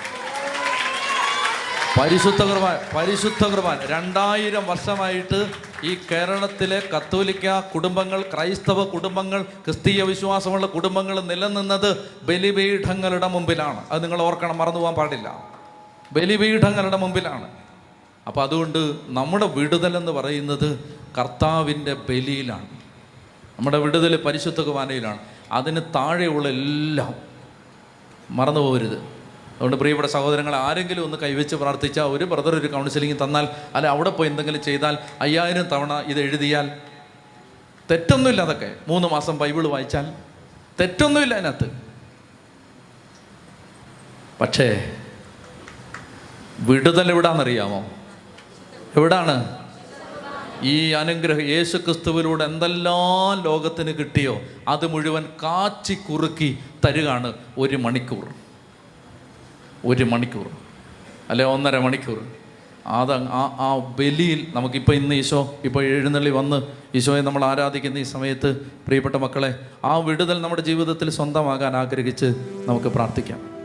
പരിശുദ്ധ 1.98 2.42
കുർബാൻ 2.42 2.96
പരിശുദ്ധ 2.96 3.44
കുർബാൻ 3.44 3.78
രണ്ടായിരം 3.86 4.66
വർഷമായിട്ട് 4.66 5.52
ഈ 5.84 5.98
കേരളത്തിലെ 6.10 6.82
കത്തോലിക്ക 6.96 7.60
കുടുംബങ്ങൾ 7.60 8.22
ക്രൈസ്തവ 8.22 8.84
കുടുംബങ്ങൾ 8.84 9.42
ക്രിസ്തീയ 9.42 10.02
വിശ്വാസമുള്ള 10.02 10.66
കുടുംബങ്ങൾ 10.66 11.20
നിലനിന്നത് 11.20 12.10
ബലിപീഠങ്ങളുടെ 12.22 13.28
മുമ്പിലാണ്. 13.28 13.84
അത് 13.90 14.02
നിങ്ങൾ 14.02 14.22
ഓർക്കണം 14.22 14.58
മറന്നു 14.58 14.80
പോകാൻ 14.80 14.94
പാടില്ല. 14.94 15.44
ബലിപീഠങ്ങളുടെ 16.12 16.96
മുമ്പിലാണ്. 16.96 17.48
അപ്പോൾ 18.26 18.42
അതുകൊണ്ട് 18.42 18.94
നമ്മുടെ 19.06 19.46
വിടുതലെന്ന് 19.46 20.12
പറയുന്നത് 20.12 20.98
കർത്താവിന്റെ 21.18 21.94
ബലിയിലാണ്. 21.94 22.66
നമ്മുടെ 23.58 23.78
വിടുതൽ 23.78 24.16
പരിശുദ്ധ 24.16 24.60
കുർബാനയിലാണ്. 24.60 25.18
അതിന് 25.52 25.80
താഴെയുള്ള 25.94 26.48
എല്ലാം 26.48 27.14
മറന്നു 28.30 28.60
പോകരുത്. 28.60 29.15
അതുകൊണ്ട് 29.56 29.76
പ്രിയപ്പെട്ട 29.76 30.08
സഹോദരങ്ങൾ 30.08 30.54
ആരെങ്കിലും 30.54 31.04
ഒന്ന് 31.04 31.16
കൈവച്ച് 31.16 31.56
പ്രാർത്ഥിച്ചാൽ 31.56 32.04
ഒരു 32.04 32.24
ബ്രദർ 32.24 32.54
ഒരു 32.54 32.66
കൗൺസിലിംഗ് 32.66 33.24
തന്നാൽ 33.24 33.48
അല്ല 33.74 33.86
അവിടെ 33.86 34.10
പോയി 34.10 34.28
എന്തെങ്കിലും 34.28 34.62
ചെയ്താൽ 34.62 34.98
അയ്യായിരം 35.20 35.62
തവണ 35.62 36.00
ഇത് 36.00 36.20
എഴുതിയാൽ 36.20 36.70
തെറ്റൊന്നുമില്ല 37.90 38.42
അതൊക്കെ. 38.42 38.76
മൂന്ന് 38.88 39.08
മാസം 39.08 39.38
ബൈബിൾ 39.38 39.66
വായിച്ചാൽ 39.66 40.12
തെറ്റൊന്നുമില്ല 40.80 41.34
അതിനകത്ത്. 41.34 41.70
പക്ഷേ 44.40 44.96
വിടുതൽ 46.60 47.10
എവിടാന്നറിയാമോ? 47.10 47.90
എവിടാണ്? 48.96 49.66
ഈ 50.62 50.92
അനുഗ്രഹം 50.92 51.42
യേശു 51.42 51.76
ക്രിസ്തുവിലൂടെ 51.76 52.44
എന്തെല്ലാം 52.44 53.42
ലോകത്തിന് 53.42 53.94
കിട്ടിയോ 53.94 54.40
അത് 54.68 54.86
മുഴുവൻ 54.86 55.24
കാച്ചി 55.42 55.94
കുറുക്കി 55.94 56.58
തരുകയാണ് 56.86 57.32
ഒരു 57.58 57.76
മണിക്കൂർ. 57.76 58.45
ഒരു 59.90 60.04
മണിക്കൂർ 60.12 60.46
അല്ലെ 61.30 61.44
ഒന്നര 61.44 61.78
മണിക്കൂർ. 61.86 62.18
അത് 62.98 63.12
ആ 63.12 63.42
ആ 63.66 63.68
ബലിയിൽ 63.98 64.40
നമുക്കിപ്പോൾ 64.56 64.94
ഇന്ന് 65.00 65.14
ഈശോ 65.14 65.40
ഇപ്പോൾ 65.64 65.82
എഴുന്നള്ളി 65.84 66.30
വന്ന് 66.30 66.58
ഈശോയെ 66.98 67.22
നമ്മൾ 67.22 67.44
ആരാധിക്കുന്ന 67.44 67.98
ഈ 67.98 68.06
സമയത്ത് 68.14 68.50
പ്രിയപ്പെട്ട 68.86 69.16
മക്കളെ 69.24 69.50
ആ 69.84 69.94
വിടുതൽ 70.06 70.40
നമ്മുടെ 70.44 70.62
ജീവിതത്തിൽ 70.62 71.10
സ്വന്തമാകാൻ 71.18 71.76
ആഗ്രഹിച്ച് 71.82 72.28
നമുക്ക് 72.68 72.92
പ്രാർത്ഥിക്കാം. 72.96 73.55